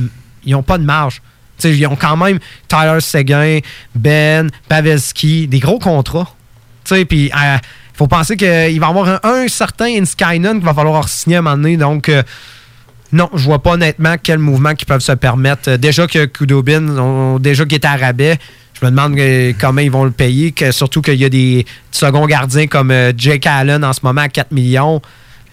ils 0.43 0.55
ont 0.55 0.63
pas 0.63 0.79
de 0.79 0.83
marge. 0.85 1.21
Ils 1.63 1.85
ont 1.85 1.95
quand 1.95 2.17
même 2.17 2.39
Tyler 2.67 2.97
Seguin, 3.01 3.59
Ben, 3.93 4.49
Pavelski, 4.67 5.47
des 5.47 5.59
gros 5.59 5.77
contrats. 5.77 6.33
Tu 6.83 6.95
sais, 6.95 7.05
puis 7.05 7.25
il 7.31 7.59
faut 7.93 8.07
penser 8.07 8.35
qu'il 8.35 8.47
va 8.47 8.67
y 8.87 8.89
avoir 8.89 9.07
un, 9.07 9.19
un 9.23 9.47
certain 9.47 9.85
Inskainen 9.85 10.55
qu'il 10.55 10.65
va 10.65 10.73
falloir 10.73 11.07
signer 11.07 11.35
à 11.35 11.39
un 11.39 11.41
moment 11.43 11.57
donné. 11.57 11.77
Donc, 11.77 12.09
non, 13.13 13.29
je 13.33 13.43
vois 13.43 13.61
pas 13.61 13.71
honnêtement 13.71 14.15
quel 14.21 14.39
mouvement 14.39 14.73
qu'ils 14.75 14.87
peuvent 14.87 15.01
se 15.01 15.11
permettre. 15.13 15.69
Euh, 15.69 15.77
déjà 15.77 16.07
que 16.07 16.25
Kudobin, 16.25 17.37
déjà 17.39 17.65
qu'il 17.65 17.75
est 17.75 17.85
à 17.85 17.95
rabais, 17.97 18.37
je 18.79 18.85
me 18.85 18.91
demande 18.91 19.17
euh, 19.19 19.53
comment 19.59 19.81
ils 19.81 19.91
vont 19.91 20.05
le 20.05 20.11
payer. 20.11 20.51
que- 20.51 20.71
surtout 20.71 21.01
qu'il 21.01 21.15
y 21.15 21.25
a 21.25 21.29
des 21.29 21.65
seconds 21.91 22.25
gardiens 22.25 22.67
comme 22.67 22.91
euh, 22.91 23.11
Jake 23.15 23.45
Allen 23.45 23.83
en 23.83 23.93
ce 23.93 23.99
moment 24.03 24.21
à 24.21 24.29
4 24.29 24.51
millions. 24.51 25.01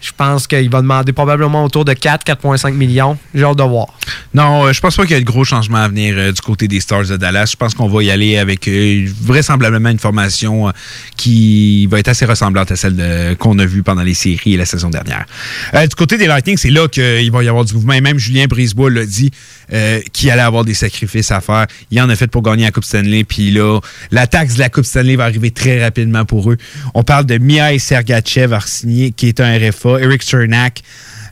Je 0.01 0.13
pense 0.17 0.47
qu'il 0.47 0.71
va 0.71 0.81
demander 0.81 1.13
probablement 1.13 1.65
autour 1.65 1.85
de 1.85 1.93
4, 1.93 2.25
4,5 2.25 2.73
millions. 2.73 3.19
J'ai 3.35 3.43
hâte 3.43 3.59
de 3.59 3.65
voir. 3.65 3.89
Non, 4.33 4.67
euh, 4.67 4.73
je 4.73 4.81
pense 4.81 4.97
pas 4.97 5.03
qu'il 5.03 5.17
y 5.17 5.19
ait 5.19 5.23
de 5.23 5.27
gros 5.27 5.45
changements 5.45 5.79
à 5.79 5.89
venir 5.89 6.15
euh, 6.17 6.33
du 6.33 6.41
côté 6.41 6.69
des 6.69 6.81
Stars 6.81 7.07
de 7.07 7.17
Dallas. 7.17 7.51
Je 7.51 7.57
pense 7.57 7.75
qu'on 7.75 7.89
va 7.89 8.03
y 8.05 8.11
aller 8.11 8.39
avec 8.39 8.69
euh, 8.69 9.07
vraisemblablement 9.21 9.89
une 9.89 9.99
formation 9.99 10.73
qui 11.17 11.87
va 11.87 11.99
être 11.99 12.09
assez 12.09 12.25
ressemblante 12.25 12.71
à 12.71 12.77
celle 12.77 13.37
qu'on 13.39 13.59
a 13.59 13.67
vue 13.67 13.83
pendant 13.83 14.03
les 14.03 14.15
séries 14.15 14.55
et 14.55 14.57
la 14.57 14.67
saison 14.67 14.91
dernière. 14.91 15.27
Du 15.75 15.95
côté 15.97 16.17
des 16.17 16.27
Lightning, 16.27 16.57
c'est 16.57 16.71
là 16.71 16.87
qu'il 16.89 17.31
va 17.33 17.43
y 17.43 17.49
avoir 17.49 17.65
du 17.65 17.75
mouvement. 17.75 18.01
Même 18.01 18.19
Julien 18.19 18.47
Brisebois 18.47 18.91
l'a 18.91 19.05
dit 19.05 19.31
euh, 19.73 20.01
qu'il 20.13 20.31
allait 20.31 20.43
avoir 20.43 20.65
des 20.65 20.75
sacrifices 20.75 21.31
à 21.31 21.41
faire. 21.41 21.67
Il 21.91 22.01
en 22.01 22.09
a 22.09 22.17
fait 22.17 22.29
pour 22.29 22.43
gagner 22.43 22.65
la 22.65 22.71
Coupe 22.71 22.85
Stanley. 22.85 23.25
Puis 23.25 23.51
là, 23.51 23.81
la 24.11 24.27
taxe 24.27 24.55
de 24.55 24.61
la 24.61 24.69
Coupe 24.69 24.85
Stanley 24.85 25.17
va 25.17 25.25
arriver 25.25 25.51
très 25.51 25.83
rapidement 25.83 26.25
pour 26.25 26.51
eux. 26.51 26.57
On 26.95 27.03
parle 27.03 27.27
de 27.27 27.39
Mihai 27.39 27.79
Sergachev 27.79 28.55
à 28.55 28.61
signer, 28.61 29.13
qui 29.13 29.29
est 29.29 29.41
un 29.41 29.59
RFA. 29.59 30.01
Eric 30.01 30.23
Cernak. 30.23 30.83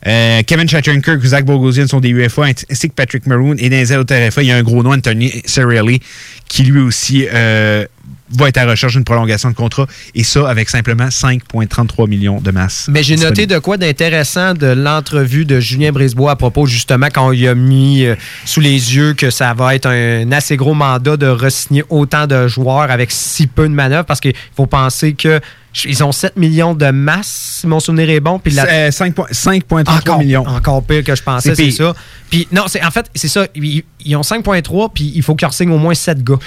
Euh, 0.06 0.42
Kevin 0.46 0.68
Shattenkirk, 0.68 1.20
Zach 1.24 1.44
Bogosian 1.44 1.88
sont 1.88 2.00
des 2.00 2.10
UFA, 2.10 2.44
ainsi 2.70 2.88
que 2.88 2.94
Patrick 2.94 3.26
Maroon 3.26 3.56
et 3.58 3.96
autres 3.96 4.14
RFA. 4.14 4.42
Il 4.42 4.48
y 4.48 4.52
a 4.52 4.56
un 4.56 4.62
gros 4.62 4.82
nom, 4.82 4.92
Anthony 4.92 5.42
Cirelli, 5.46 6.00
qui 6.48 6.62
lui 6.62 6.80
aussi 6.80 7.26
euh, 7.32 7.84
va 8.30 8.48
être 8.48 8.56
à 8.58 8.66
recherche 8.66 8.94
d'une 8.94 9.04
prolongation 9.04 9.50
de 9.50 9.54
contrat. 9.54 9.86
Et 10.14 10.24
ça, 10.24 10.48
avec 10.48 10.68
simplement 10.68 11.06
5,33 11.06 12.08
millions 12.08 12.40
de 12.40 12.50
masse. 12.50 12.86
Mais 12.90 13.02
j'ai 13.02 13.16
noté 13.16 13.46
de 13.46 13.58
quoi 13.58 13.76
d'intéressant 13.76 14.54
de 14.54 14.66
l'entrevue 14.66 15.44
de 15.44 15.60
Julien 15.60 15.92
Brisebois 15.92 16.32
à 16.32 16.36
propos, 16.36 16.66
justement, 16.66 17.06
quand 17.12 17.32
il 17.32 17.46
a 17.46 17.54
mis 17.54 18.04
euh, 18.04 18.14
sous 18.44 18.60
les 18.60 18.96
yeux 18.96 19.14
que 19.14 19.30
ça 19.30 19.54
va 19.54 19.74
être 19.74 19.86
un 19.86 20.30
assez 20.32 20.56
gros 20.56 20.74
mandat 20.74 21.16
de 21.16 21.26
re-signer 21.28 21.84
autant 21.88 22.26
de 22.26 22.48
joueurs 22.48 22.90
avec 22.90 23.10
si 23.12 23.46
peu 23.46 23.68
de 23.68 23.74
manœuvres, 23.74 24.04
parce 24.06 24.20
qu'il 24.20 24.34
faut 24.56 24.66
penser 24.66 25.14
que 25.14 25.40
ils 25.84 26.02
ont 26.02 26.10
7 26.12 26.38
millions 26.38 26.72
de 26.74 26.86
masse, 26.90 27.58
si 27.60 27.66
mon 27.66 27.80
souvenir 27.80 28.08
est 28.08 28.20
bon. 28.20 28.38
Puis 28.38 28.54
la- 28.54 28.64
C'est, 28.64 29.02
euh, 29.02 29.08
5,- 29.10 29.30
5,33 29.30 29.98
encore, 29.98 30.18
millions. 30.20 30.46
Encore 30.46 30.82
pire 30.82 31.04
que 31.04 31.14
je 31.14 31.22
pensais, 31.22 31.54
C'est 31.54 31.70
ça. 31.70 31.94
Puis 32.30 32.48
non, 32.50 32.62
c'est 32.66 32.82
en 32.82 32.90
fait, 32.90 33.06
c'est 33.14 33.28
ça. 33.28 33.46
Ils, 33.54 33.84
ils 34.04 34.16
ont 34.16 34.22
5.3, 34.22 34.90
puis 34.94 35.12
il 35.14 35.22
faut 35.22 35.34
qu'ils 35.34 35.46
re-signent 35.46 35.72
au 35.72 35.78
moins 35.78 35.94
7 35.94 36.24
gars. 36.24 36.38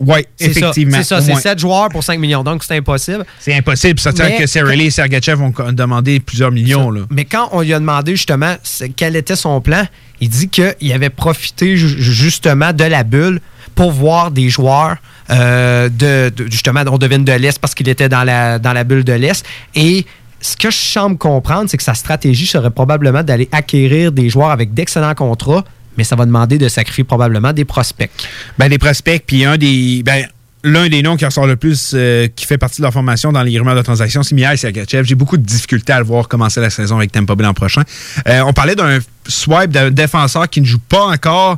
Oui, 0.00 0.26
effectivement, 0.38 0.96
C'est 0.98 1.04
ça, 1.04 1.20
c'est 1.20 1.32
moins. 1.32 1.40
7 1.40 1.58
joueurs 1.58 1.88
pour 1.90 2.02
5 2.02 2.18
millions, 2.18 2.42
donc 2.42 2.64
c'est 2.64 2.76
impossible. 2.76 3.24
C'est 3.38 3.54
impossible. 3.54 4.00
Ça 4.00 4.10
veut 4.10 4.16
dire 4.16 4.24
Mais- 4.26 4.38
que 4.38 4.46
Cirelli 4.46 4.86
et 4.86 4.90
Sergachev 4.90 5.36
vont 5.38 5.52
co- 5.52 5.70
demander 5.72 6.20
plusieurs 6.20 6.50
millions. 6.50 6.90
Là. 6.90 7.02
Mais 7.10 7.24
quand 7.26 7.48
on 7.52 7.60
lui 7.60 7.72
a 7.74 7.78
demandé 7.78 8.12
justement 8.16 8.54
quel 8.96 9.14
était 9.16 9.36
son 9.36 9.60
plan, 9.60 9.86
il 10.20 10.28
dit 10.30 10.48
qu'il 10.48 10.92
avait 10.92 11.10
profité 11.10 11.76
ju- 11.76 12.00
justement 12.02 12.72
de 12.72 12.84
la 12.84 13.04
bulle 13.04 13.40
pour 13.74 13.92
voir 13.92 14.30
des 14.30 14.48
joueurs 14.48 14.96
euh, 15.30 15.88
de, 15.88 16.30
de- 16.34 16.50
justement, 16.50 16.82
on 16.90 16.98
devine 16.98 17.24
de 17.24 17.32
l'Est 17.32 17.58
parce 17.58 17.74
qu'il 17.74 17.88
était 17.88 18.08
dans 18.08 18.24
la, 18.24 18.58
dans 18.58 18.72
la 18.72 18.84
bulle 18.84 19.04
de 19.04 19.12
l'Est. 19.12 19.44
Et 19.74 20.04
ce 20.40 20.56
que 20.56 20.70
je 20.70 20.76
semble 20.76 21.18
comprendre, 21.18 21.68
c'est 21.70 21.76
que 21.76 21.82
sa 21.82 21.94
stratégie 21.94 22.46
serait 22.46 22.70
probablement 22.70 23.22
d'aller 23.22 23.48
acquérir 23.52 24.10
des 24.12 24.28
joueurs 24.30 24.50
avec 24.50 24.72
d'excellents 24.74 25.14
contrats, 25.14 25.64
mais 25.96 26.04
ça 26.04 26.16
va 26.16 26.26
demander 26.26 26.58
de 26.58 26.68
sacrifier 26.68 27.04
probablement 27.04 27.52
des 27.52 27.64
prospects. 27.64 28.10
Ben, 28.58 28.68
des 28.68 28.78
prospects, 28.78 29.22
puis 29.26 29.44
un 29.44 29.56
des. 29.56 30.02
Ben, 30.04 30.26
L'un 30.62 30.90
des 30.90 31.00
noms 31.00 31.16
qui 31.16 31.24
ressort 31.24 31.46
le 31.46 31.56
plus, 31.56 31.92
euh, 31.94 32.28
qui 32.36 32.44
fait 32.44 32.58
partie 32.58 32.78
de 32.78 32.82
leur 32.82 32.92
formation 32.92 33.32
dans 33.32 33.42
les 33.42 33.58
rumeurs 33.58 33.76
de 33.76 33.80
transaction, 33.80 34.22
c'est 34.22 34.34
Mihai 34.34 34.58
Sergachev. 34.58 35.04
J'ai 35.04 35.14
beaucoup 35.14 35.38
de 35.38 35.42
difficultés 35.42 35.94
à 35.94 35.98
le 35.98 36.04
voir 36.04 36.28
commencer 36.28 36.60
la 36.60 36.68
saison 36.68 36.98
avec 36.98 37.12
Tampa 37.12 37.34
Bay 37.34 37.44
l'an 37.44 37.54
prochain. 37.54 37.82
Euh, 38.28 38.42
on 38.42 38.52
parlait 38.52 38.76
d'un 38.76 38.98
swipe 39.26 39.70
d'un 39.70 39.90
défenseur 39.90 40.50
qui 40.50 40.60
ne 40.60 40.66
joue 40.66 40.78
pas 40.78 41.06
encore, 41.06 41.56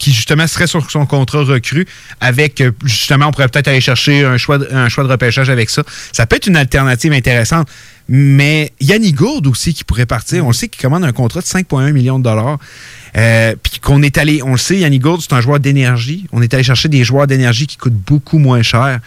qui 0.00 0.12
justement 0.12 0.48
serait 0.48 0.66
sur 0.66 0.90
son 0.90 1.06
contrat 1.06 1.44
recru, 1.44 1.86
avec 2.20 2.60
euh, 2.60 2.72
justement, 2.84 3.26
on 3.26 3.30
pourrait 3.30 3.46
peut-être 3.46 3.68
aller 3.68 3.80
chercher 3.80 4.24
un 4.24 4.36
choix, 4.36 4.58
un 4.72 4.88
choix 4.88 5.04
de 5.04 5.10
repêchage 5.10 5.48
avec 5.48 5.70
ça. 5.70 5.84
Ça 6.10 6.26
peut 6.26 6.34
être 6.34 6.48
une 6.48 6.56
alternative 6.56 7.12
intéressante. 7.12 7.68
Mais 8.12 8.72
Yannick 8.80 9.14
Gourde 9.14 9.46
aussi 9.46 9.72
qui 9.72 9.84
pourrait 9.84 10.04
partir. 10.04 10.44
On 10.44 10.48
le 10.48 10.52
sait 10.52 10.66
qu'il 10.66 10.82
commande 10.82 11.04
un 11.04 11.12
contrat 11.12 11.40
de 11.40 11.46
5,1 11.46 11.92
millions 11.92 12.18
de 12.18 12.24
dollars. 12.24 12.58
Euh, 13.16 13.54
puis 13.62 13.78
qu'on 13.80 14.02
est 14.02 14.18
allé, 14.18 14.42
on 14.42 14.50
le 14.50 14.58
sait, 14.58 14.78
Yannick 14.78 15.02
Gourde, 15.02 15.20
c'est 15.20 15.32
un 15.32 15.40
joueur 15.40 15.60
d'énergie. 15.60 16.26
On 16.32 16.42
est 16.42 16.52
allé 16.52 16.64
chercher 16.64 16.88
des 16.88 17.04
joueurs 17.04 17.28
d'énergie 17.28 17.68
qui 17.68 17.76
coûtent 17.76 17.92
beaucoup 17.92 18.38
moins 18.38 18.62
cher. 18.62 18.98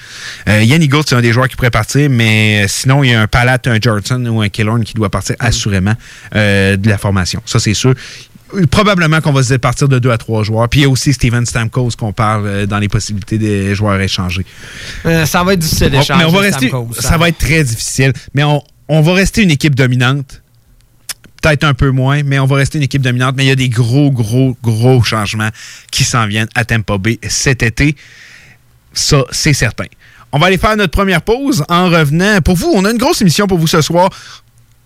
Euh, 0.47 0.63
Yannick 0.63 0.89
Gourde, 0.89 1.05
c'est 1.09 1.15
un 1.15 1.21
des 1.21 1.33
joueurs 1.33 1.49
qui 1.49 1.57
pourrait 1.57 1.69
partir, 1.69 2.09
mais 2.09 2.65
sinon, 2.69 3.03
il 3.03 3.11
y 3.11 3.13
a 3.13 3.21
un 3.21 3.27
Palat, 3.27 3.59
un 3.65 3.77
Johnson 3.81 4.25
ou 4.25 4.41
un 4.41 4.47
Killorn 4.47 4.85
qui 4.85 4.93
doit 4.93 5.09
partir 5.09 5.35
assurément 5.39 5.95
euh, 6.33 6.77
de 6.77 6.87
la 6.87 6.97
formation. 6.97 7.41
Ça, 7.45 7.59
c'est 7.59 7.73
sûr. 7.73 7.93
Probablement 8.71 9.19
qu'on 9.19 9.33
va 9.33 9.43
se 9.43 9.55
partir 9.55 9.89
de 9.89 9.99
deux 9.99 10.11
à 10.11 10.17
trois 10.17 10.43
joueurs. 10.43 10.69
Puis 10.69 10.81
il 10.81 10.83
y 10.83 10.85
a 10.85 10.89
aussi 10.89 11.11
Steven 11.11 11.45
Stamkos 11.45 11.91
qu'on 11.97 12.13
parle 12.13 12.45
euh, 12.45 12.65
dans 12.65 12.77
les 12.77 12.87
possibilités 12.87 13.37
des 13.37 13.73
joueurs 13.75 13.99
échangés. 13.99 14.45
Euh, 15.05 15.25
ça 15.25 15.43
va 15.43 15.53
être 15.53 15.59
difficile 15.59 15.89
d'échanger. 15.89 16.23
mais 16.23 16.25
on 16.25 16.31
va 16.31 16.39
rester, 16.41 16.67
Stamkos, 16.67 16.93
ça 16.99 17.17
va 17.17 17.29
être 17.29 17.37
très 17.39 17.63
difficile. 17.63 18.13
Mais 18.33 18.43
on, 18.43 18.61
on 18.93 19.01
va 19.01 19.13
rester 19.13 19.41
une 19.41 19.49
équipe 19.49 19.73
dominante. 19.73 20.43
Peut-être 21.41 21.63
un 21.63 21.73
peu 21.73 21.89
moins, 21.89 22.21
mais 22.21 22.37
on 22.37 22.45
va 22.45 22.57
rester 22.57 22.77
une 22.77 22.83
équipe 22.83 23.01
dominante. 23.01 23.33
Mais 23.35 23.43
il 23.43 23.47
y 23.47 23.51
a 23.51 23.55
des 23.55 23.67
gros, 23.67 24.11
gros, 24.11 24.55
gros 24.61 25.01
changements 25.01 25.49
qui 25.89 26.03
s'en 26.03 26.27
viennent 26.27 26.47
à 26.53 26.63
Tampa 26.63 26.99
Bay 26.99 27.17
cet 27.27 27.63
été. 27.63 27.95
Ça, 28.93 29.25
c'est 29.31 29.53
certain. 29.53 29.85
On 30.31 30.37
va 30.37 30.45
aller 30.45 30.59
faire 30.59 30.77
notre 30.77 30.91
première 30.91 31.23
pause 31.23 31.65
en 31.69 31.89
revenant. 31.89 32.39
Pour 32.41 32.55
vous, 32.55 32.71
on 32.71 32.85
a 32.85 32.91
une 32.91 32.99
grosse 32.99 33.19
émission 33.19 33.47
pour 33.47 33.57
vous 33.57 33.65
ce 33.65 33.81
soir. 33.81 34.11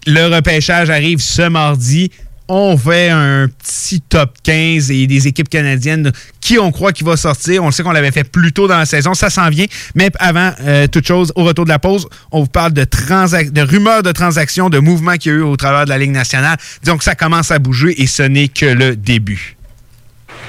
Le 0.06 0.34
repêchage 0.34 0.90
arrive 0.90 1.20
ce 1.20 1.50
mardi. 1.50 2.10
On 2.50 2.78
fait 2.78 3.10
un 3.10 3.48
petit 3.48 4.00
top 4.00 4.36
15 4.44 4.90
et 4.92 5.06
des 5.06 5.28
équipes 5.28 5.50
canadiennes 5.50 6.12
qui 6.40 6.58
on 6.58 6.72
croit 6.72 6.94
qui 6.94 7.04
va 7.04 7.18
sortir. 7.18 7.64
On 7.64 7.68
le 7.68 7.72
sait 7.74 7.84
qu'on 7.84 7.92
l'avait 7.92 8.12
fait 8.12 8.24
plus 8.24 8.54
tôt 8.54 8.68
dans 8.68 8.78
la 8.78 8.86
saison. 8.86 9.14
Ça 9.14 9.30
s'en 9.30 9.50
vient. 9.50 9.66
Mais 9.96 10.10
avant 10.20 10.54
euh, 10.62 10.88
toute 10.88 11.06
chose, 11.06 11.34
au 11.36 11.44
retour 11.44 11.66
de 11.66 11.70
la 11.70 11.80
pause, 11.80 12.08
on 12.32 12.42
vous 12.42 12.48
parle 12.48 12.72
de, 12.72 12.86
de 12.86 13.62
rumeurs 13.62 14.02
de 14.02 14.12
transactions, 14.14 14.70
de 14.70 14.80
mouvements 14.80 15.18
qu'il 15.18 15.34
y 15.34 15.36
a 15.36 15.40
eu 15.40 15.42
au 15.42 15.58
travers 15.58 15.84
de 15.84 15.90
la 15.90 15.98
Ligue 15.98 16.12
nationale. 16.12 16.58
Donc 16.86 17.04
ça 17.04 17.16
commence 17.16 17.52
à 17.52 17.60
bouger 17.60 18.02
et 18.02 18.08
ce 18.08 18.24
n'est 18.24 18.48
que 18.48 18.66
le 18.66 18.96
début. 18.96 19.57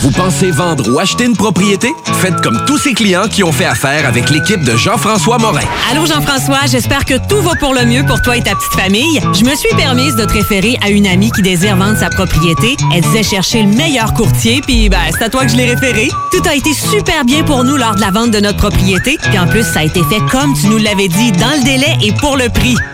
Vous 0.00 0.10
pensez 0.12 0.50
vendre 0.52 0.88
ou 0.92 0.98
acheter 1.00 1.24
une 1.24 1.36
propriété? 1.36 1.92
Faites 2.20 2.40
comme 2.40 2.64
tous 2.66 2.78
ces 2.78 2.94
clients 2.94 3.26
qui 3.28 3.42
ont 3.42 3.50
fait 3.50 3.64
affaire 3.64 4.06
avec 4.06 4.30
l'équipe 4.30 4.62
de 4.62 4.76
Jean-François 4.76 5.38
Morin. 5.38 5.66
Allô 5.90 6.06
Jean-François, 6.06 6.66
j'espère 6.66 7.04
que 7.04 7.14
tout 7.28 7.42
va 7.42 7.56
pour 7.56 7.74
le 7.74 7.84
mieux 7.84 8.04
pour 8.06 8.22
toi 8.22 8.36
et 8.36 8.42
ta 8.42 8.54
petite 8.54 8.72
famille. 8.74 9.20
Je 9.34 9.44
me 9.44 9.54
suis 9.56 9.74
permise 9.76 10.14
de 10.14 10.24
te 10.24 10.32
référer 10.32 10.76
à 10.82 10.90
une 10.90 11.06
amie 11.06 11.32
qui 11.32 11.42
désire 11.42 11.76
vendre 11.76 11.98
sa 11.98 12.10
propriété. 12.10 12.76
Elle 12.94 13.02
disait 13.02 13.24
chercher 13.24 13.62
le 13.62 13.68
meilleur 13.68 14.14
courtier, 14.14 14.60
puis 14.60 14.88
ben, 14.88 14.98
c'est 15.10 15.24
à 15.24 15.28
toi 15.28 15.44
que 15.44 15.50
je 15.50 15.56
l'ai 15.56 15.72
référé. 15.72 16.08
Tout 16.30 16.42
a 16.48 16.54
été 16.54 16.72
super 16.74 17.24
bien 17.24 17.42
pour 17.42 17.64
nous 17.64 17.76
lors 17.76 17.96
de 17.96 18.00
la 18.00 18.10
vente 18.10 18.30
de 18.30 18.40
notre 18.40 18.58
propriété, 18.58 19.18
puis 19.20 19.38
en 19.38 19.48
plus, 19.48 19.64
ça 19.64 19.80
a 19.80 19.84
été 19.84 20.00
fait 20.04 20.20
comme 20.30 20.54
tu 20.54 20.68
nous 20.68 20.78
l'avais 20.78 21.08
dit, 21.08 21.32
dans 21.32 21.56
le 21.58 21.64
délai 21.64 21.96
et 22.02 22.12
pour 22.12 22.36
le 22.36 22.48
prix. 22.48 22.76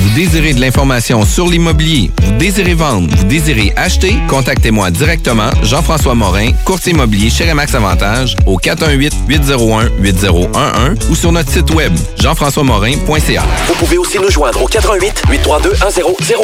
Vous 0.00 0.10
désirez 0.14 0.54
de 0.54 0.60
l'information 0.60 1.24
sur 1.24 1.46
l'immobilier, 1.46 2.10
vous 2.22 2.32
désirez 2.32 2.74
vendre, 2.74 3.14
vous 3.16 3.24
désirez 3.24 3.72
acheter, 3.76 4.16
contactez-moi 4.28 4.90
directement, 4.90 5.50
Jean-François 5.62 6.14
Morin, 6.14 6.50
courtier 6.64 6.92
immobilier 6.92 7.30
chez 7.30 7.48
Remax 7.48 7.74
Avantage, 7.74 8.36
au 8.46 8.58
418-801-8011 8.58 11.10
ou 11.10 11.14
sur 11.14 11.30
notre 11.30 11.50
site 11.50 11.70
web, 11.72 11.92
jean-françois-morin.ca. 12.20 13.42
Vous 13.68 13.74
pouvez 13.74 13.98
aussi 13.98 14.18
nous 14.18 14.30
joindre 14.30 14.62
au 14.62 14.66
88 14.66 15.22
832 15.30 15.70
1001. 15.70 16.34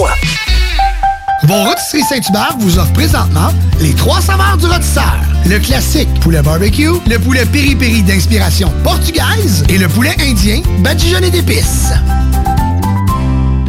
Vos 1.44 1.64
rôtisseries 1.64 2.04
Saint-Hubert 2.04 2.54
vous 2.60 2.78
offre 2.78 2.92
présentement 2.92 3.48
les 3.80 3.94
trois 3.94 4.20
saveurs 4.20 4.58
du 4.58 4.66
rôtisseur. 4.66 5.16
Le 5.46 5.58
classique 5.58 6.08
poulet 6.20 6.42
barbecue, 6.42 6.90
le 7.08 7.18
poulet 7.18 7.46
piri-piri 7.46 8.02
d'inspiration 8.02 8.70
portugaise 8.84 9.64
et 9.68 9.78
le 9.78 9.88
poulet 9.88 10.14
indien 10.20 10.60
badigeonné 10.80 11.30
d'épices. 11.30 11.92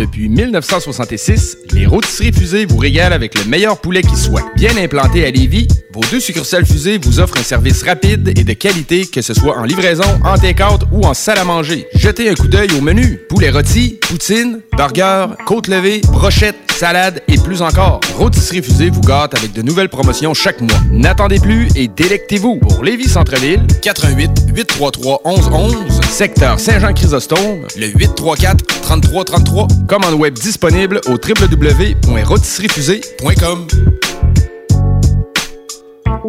Depuis 0.01 0.29
1966, 0.29 1.57
les 1.73 1.85
rôtisseries 1.85 2.33
fusées 2.33 2.65
vous 2.65 2.77
régalent 2.77 3.13
avec 3.13 3.37
le 3.37 3.45
meilleur 3.45 3.77
poulet 3.79 4.01
qui 4.01 4.15
soit. 4.15 4.41
Bien 4.55 4.75
implanté 4.75 5.23
à 5.27 5.29
Lévis, 5.29 5.67
vos 5.93 6.01
deux 6.09 6.19
succursales 6.19 6.65
fusées 6.65 6.97
vous 6.97 7.19
offrent 7.19 7.37
un 7.37 7.43
service 7.43 7.83
rapide 7.83 8.27
et 8.35 8.43
de 8.43 8.53
qualité, 8.53 9.05
que 9.05 9.21
ce 9.21 9.35
soit 9.35 9.59
en 9.59 9.63
livraison, 9.63 10.19
en 10.23 10.39
take-out 10.39 10.81
ou 10.91 11.05
en 11.05 11.13
salle 11.13 11.37
à 11.37 11.43
manger. 11.43 11.85
Jetez 11.93 12.29
un 12.29 12.33
coup 12.33 12.47
d'œil 12.47 12.69
au 12.75 12.81
menu. 12.81 13.19
Poulet 13.29 13.51
rôti, 13.51 13.99
poutine, 14.01 14.61
burger, 14.75 15.27
côte 15.45 15.67
levée, 15.67 16.01
brochette, 16.07 16.55
salade 16.71 17.21
et 17.27 17.37
plus 17.37 17.61
encore. 17.61 17.99
Rôtisserie 18.17 18.63
fusée 18.63 18.89
vous 18.89 19.01
gâte 19.01 19.35
avec 19.37 19.53
de 19.53 19.61
nouvelles 19.61 19.89
promotions 19.89 20.33
chaque 20.33 20.61
mois. 20.61 20.79
N'attendez 20.89 21.39
plus 21.39 21.67
et 21.75 21.87
délectez-vous. 21.87 22.57
Pour 22.57 22.83
Lévis 22.83 23.07
Centre-Ville, 23.07 23.67
88 23.83 24.31
833 24.55 25.21
1111, 25.25 26.01
secteur 26.09 26.59
Saint-Jean-Chrysostome, 26.59 27.67
le 27.77 27.87
834 27.87 28.65
3333. 28.81 29.67
Commande 29.91 30.13
web 30.13 30.33
disponible 30.35 31.01
au 31.07 31.17
www.rôtisseriefusée.com. 31.17 33.67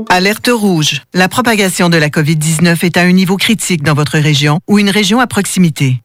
Alerte 0.09 0.51
rouge. 0.53 1.03
La 1.15 1.29
propagation 1.29 1.89
de 1.89 1.97
la 1.97 2.09
COVID-19 2.09 2.85
est 2.85 2.97
à 2.97 3.03
un 3.03 3.13
niveau 3.13 3.37
critique 3.37 3.85
dans 3.85 3.95
votre 3.95 4.19
région 4.19 4.59
ou 4.69 4.81
une 4.81 4.91
région 4.91 5.21
à 5.21 5.29
proximité. 5.29 6.03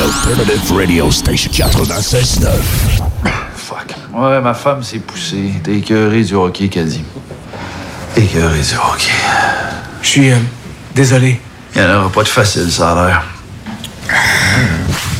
The 0.00 0.04
Alternative 0.04 0.72
Radio 0.72 1.10
Station 1.10 1.50
96 1.52 2.48
Fuck. 3.54 3.94
Ouais, 4.14 4.40
ma 4.40 4.54
femme 4.54 4.82
s'est 4.82 4.98
poussée. 4.98 5.52
T'es 5.62 5.76
écœuré 5.76 6.24
du 6.24 6.34
hockey, 6.34 6.68
dit. 6.68 7.04
Écœuré 8.16 8.60
du 8.60 8.74
hockey. 8.76 9.12
Je 10.00 10.08
suis 10.08 10.30
euh, 10.30 10.36
désolé. 10.94 11.38
Il 11.74 11.82
n'y 11.82 11.86
en 11.86 11.98
aura 11.98 12.08
pas 12.10 12.22
de 12.22 12.28
facile, 12.28 12.70
ça 12.70 12.92
a 12.92 13.06
l'air. 13.06 13.24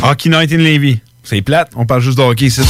Hockey 0.03 0.31
Night 0.31 0.51
in 0.51 0.57
Levy. 0.57 0.99
C'est 1.25 1.43
plate, 1.43 1.73
on 1.77 1.85
parle 1.85 2.01
juste 2.01 2.17
de 2.17 2.23
hockey 2.23 2.47
ici. 2.47 2.63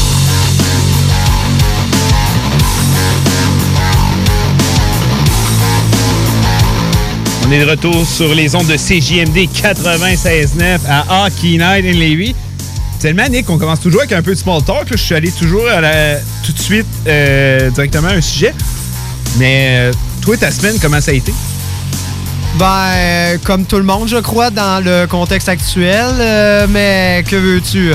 On 7.50 7.52
est 7.52 7.64
de 7.64 7.68
retour 7.68 8.06
sur 8.06 8.32
les 8.32 8.54
ondes 8.54 8.68
de 8.68 8.76
CJMD 8.76 9.48
96.9 9.52 10.78
à 10.88 11.26
Hockey 11.26 11.58
Night 11.58 11.84
in 11.84 11.98
Levy. 11.98 12.32
Tellement, 13.00 13.26
Nick, 13.28 13.50
on 13.50 13.58
commence 13.58 13.80
toujours 13.80 14.02
avec 14.02 14.12
un 14.12 14.22
peu 14.22 14.30
de 14.34 14.38
small 14.38 14.62
talk. 14.62 14.86
Je 14.88 14.96
suis 14.96 15.16
allé 15.16 15.32
toujours 15.32 15.64
tout 16.46 16.52
de 16.52 16.58
suite 16.60 16.86
euh, 17.08 17.68
directement 17.70 18.06
à 18.06 18.12
un 18.12 18.20
sujet. 18.20 18.54
Mais 19.36 19.90
euh, 19.90 19.92
toi, 20.22 20.36
ta 20.36 20.52
semaine, 20.52 20.76
comment 20.80 21.00
ça 21.00 21.10
a 21.10 21.14
été? 21.14 21.34
Ben, 22.56 22.66
euh, 22.94 23.38
comme 23.42 23.64
tout 23.64 23.78
le 23.78 23.82
monde, 23.82 24.06
je 24.06 24.18
crois, 24.18 24.50
dans 24.50 24.80
le 24.84 25.06
contexte 25.08 25.48
actuel. 25.48 26.68
mais 26.68 27.24
que 27.28 27.34
veux-tu? 27.34 27.94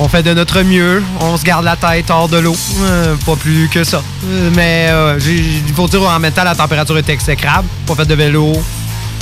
On 0.00 0.08
fait 0.08 0.22
de 0.22 0.32
notre 0.32 0.62
mieux. 0.62 1.02
On 1.20 1.36
se 1.36 1.42
garde 1.44 1.64
la 1.64 1.74
tête 1.76 2.10
hors 2.10 2.28
de 2.28 2.38
l'eau. 2.38 2.56
Euh, 2.82 3.16
pas 3.26 3.34
plus 3.36 3.68
que 3.68 3.82
ça. 3.84 4.02
Euh, 4.26 4.50
mais 4.54 4.86
euh, 4.90 5.18
il 5.26 5.74
faut 5.74 5.88
dire 5.88 6.02
en 6.02 6.18
même 6.20 6.32
temps, 6.32 6.44
la 6.44 6.54
température 6.54 6.96
est 6.98 7.08
exécrable. 7.08 7.66
Pas 7.86 7.94
fait 7.96 8.06
de 8.06 8.14
vélo. 8.14 8.52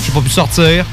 J'ai 0.05 0.13
pas 0.13 0.21
pu 0.21 0.29
sortir. 0.31 0.85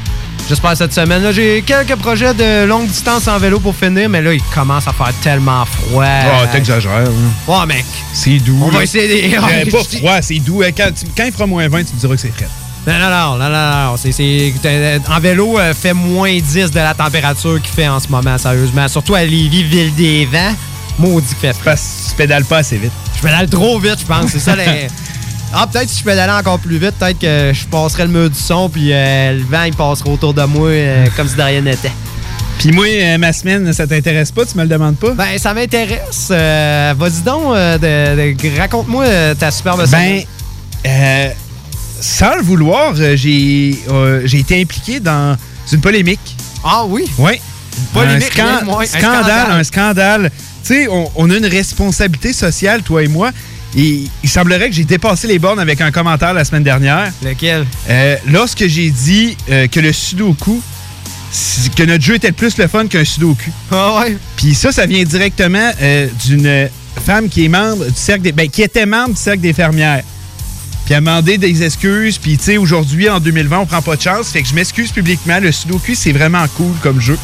J'espère 0.47 0.75
cette 0.75 0.93
semaine. 0.93 1.31
J'ai 1.31 1.61
quelques 1.65 1.95
projets 1.95 2.33
de 2.33 2.65
longue 2.65 2.87
distance 2.87 3.27
en 3.27 3.37
vélo 3.37 3.59
pour 3.59 3.75
finir, 3.75 4.09
mais 4.09 4.21
là, 4.21 4.33
il 4.33 4.41
commence 4.53 4.87
à 4.87 4.93
faire 4.93 5.11
tellement 5.21 5.65
froid. 5.65 6.03
Oh, 6.05 6.45
t'exagères. 6.51 6.91
hein. 6.91 7.11
Ouais, 7.47 7.65
mec. 7.65 7.85
C'est 8.13 8.39
doux. 8.39 8.59
On 8.61 8.69
va 8.69 8.83
essayer 8.83 9.07
des- 9.29 9.35
pas 9.71 9.83
froid, 9.83 10.21
c'est 10.21 10.39
doux. 10.39 10.61
Euh, 10.63 10.71
quand 10.75 11.23
il 11.25 11.31
fera 11.31 11.45
moins 11.45 11.67
20, 11.67 11.83
tu 11.83 11.93
me 11.95 11.99
diras 11.99 12.15
que 12.15 12.21
c'est 12.21 12.33
frais. 12.33 12.47
Non, 12.85 12.93
non, 12.99 13.09
non, 13.09 13.37
non, 13.37 13.49
non, 13.49 13.85
non. 13.91 13.97
C'est, 13.97 14.11
c'est- 14.11 14.53
t'es- 14.61 14.99
en 15.09 15.19
vélo, 15.19 15.57
euh, 15.57 15.73
fait 15.73 15.93
moins 15.93 16.37
10 16.37 16.69
de 16.71 16.75
la 16.79 16.93
température 16.93 17.61
qu'il 17.61 17.73
fait 17.73 17.87
en 17.87 17.99
ce 17.99 18.09
moment, 18.09 18.37
sérieusement. 18.37 18.87
Surtout 18.89 19.15
à 19.15 19.23
Lévis, 19.23 19.63
ville 19.63 19.95
des 19.95 20.25
vents. 20.25 20.53
Maudit 20.99 21.27
qu'il 21.27 21.37
fait 21.37 21.53
que 21.57 21.69
tu 21.75 22.15
pédales 22.17 22.43
pas 22.45 22.57
assez 22.57 22.77
vite. 22.77 22.91
Je 23.17 23.21
pédale 23.21 23.47
trop 23.49 23.79
vite, 23.79 23.99
je 23.99 24.05
pense. 24.05 24.31
C'est 24.31 24.39
ça, 24.39 24.55
les... 24.55 24.87
Ah, 25.55 25.67
peut-être 25.71 25.87
si 25.87 25.99
je 25.99 26.03
pédalais 26.03 26.31
encore 26.33 26.57
plus 26.57 26.79
vite, 26.79 26.93
peut-être 26.97 27.19
que 27.19 27.51
je 27.53 27.65
passerais 27.67 28.05
le 28.05 28.09
mur 28.09 28.27
du 28.27 28.39
son, 28.39 28.69
puis 28.69 28.89
euh, 28.91 29.33
le 29.33 29.43
vent, 29.43 29.61
il 29.61 29.75
passerait 29.75 30.09
autour 30.09 30.33
de 30.33 30.41
moi 30.45 30.69
euh, 30.69 31.05
comme 31.15 31.27
si 31.27 31.35
de 31.35 31.43
rien 31.43 31.61
n'était. 31.61 31.91
Puis 32.57 32.71
moi, 32.71 32.87
euh, 32.87 33.19
ma 33.19 33.31
semaine, 33.33 33.71
ça 33.71 33.85
t'intéresse 33.85 34.31
pas? 34.31 34.47
Tu 34.47 34.57
me 34.57 34.63
le 34.63 34.69
demandes 34.69 34.95
pas? 34.97 35.11
Ben, 35.11 35.37
ça 35.37 35.53
m'intéresse. 35.53 36.29
Euh, 36.31 36.95
vas-y 36.97 37.21
donc, 37.21 37.53
euh, 37.55 37.77
de- 37.77 38.33
de- 38.33 38.59
raconte-moi 38.59 39.03
euh, 39.05 39.35
ta 39.35 39.51
superbe 39.51 39.81
Ben, 39.81 39.85
semaine. 39.87 40.23
euh, 40.87 41.29
sans 42.03 42.35
le 42.35 42.41
vouloir, 42.41 42.93
euh, 42.99 43.15
j'ai 43.15 43.79
euh, 43.89 44.21
j'ai 44.25 44.39
été 44.39 44.61
impliqué 44.61 44.99
dans 44.99 45.37
une 45.71 45.79
polémique. 45.79 46.35
Ah 46.63 46.83
oui? 46.85 47.05
Oui. 47.17 47.39
Polémique, 47.93 48.37
un, 48.37 48.85
scandale, 48.85 49.51
un 49.51 49.63
scandale. 49.63 50.31
Tu 50.63 50.73
sais, 50.73 50.87
on, 50.89 51.09
on 51.15 51.29
a 51.29 51.37
une 51.37 51.45
responsabilité 51.45 52.33
sociale, 52.33 52.83
toi 52.83 53.03
et 53.03 53.07
moi. 53.07 53.31
Et 53.75 54.03
il 54.21 54.29
semblerait 54.29 54.69
que 54.69 54.75
j'ai 54.75 54.83
dépassé 54.83 55.27
les 55.27 55.39
bornes 55.39 55.59
avec 55.59 55.81
un 55.81 55.91
commentaire 55.91 56.33
la 56.33 56.43
semaine 56.43 56.63
dernière. 56.63 57.11
Lequel? 57.23 57.65
Euh, 57.89 58.17
lorsque 58.29 58.67
j'ai 58.67 58.91
dit 58.91 59.35
euh, 59.49 59.67
que 59.67 59.79
le 59.79 59.91
sudoku, 59.93 60.61
que 61.75 61.83
notre 61.83 62.03
jeu 62.03 62.15
était 62.15 62.33
plus 62.33 62.57
le 62.57 62.67
fun 62.67 62.85
qu'un 62.85 63.05
sudoku. 63.05 63.49
Ah 63.71 64.01
ouais? 64.01 64.17
Puis 64.35 64.53
ça, 64.53 64.71
ça 64.71 64.85
vient 64.85 65.03
directement 65.03 65.71
euh, 65.81 66.07
d'une 66.25 66.69
femme 67.03 67.29
qui 67.29 67.45
est 67.45 67.49
membre 67.49 67.85
du 67.85 67.95
cercle 67.95 68.21
des, 68.21 68.31
ben, 68.33 68.47
qui 68.49 68.61
était 68.61 68.85
membre 68.85 69.15
du 69.15 69.21
cercle 69.21 69.41
des 69.41 69.53
fermières. 69.53 70.03
Puis 70.85 70.93
m'a 70.95 70.99
demandé 70.99 71.37
des 71.37 71.63
excuses. 71.63 72.17
Puis 72.17 72.37
tu 72.37 72.43
sais, 72.43 72.57
aujourd'hui, 72.57 73.09
en 73.09 73.19
2020, 73.19 73.59
on 73.59 73.65
prend 73.65 73.81
pas 73.81 73.95
de 73.95 74.01
chance. 74.01 74.29
Fait 74.29 74.41
que 74.41 74.47
je 74.47 74.53
m'excuse 74.53 74.91
publiquement. 74.91 75.39
Le 75.39 75.51
sudoku, 75.51 75.95
c'est 75.95 76.11
vraiment 76.11 76.45
cool 76.55 76.73
comme 76.81 76.99
jeu. 76.99 77.17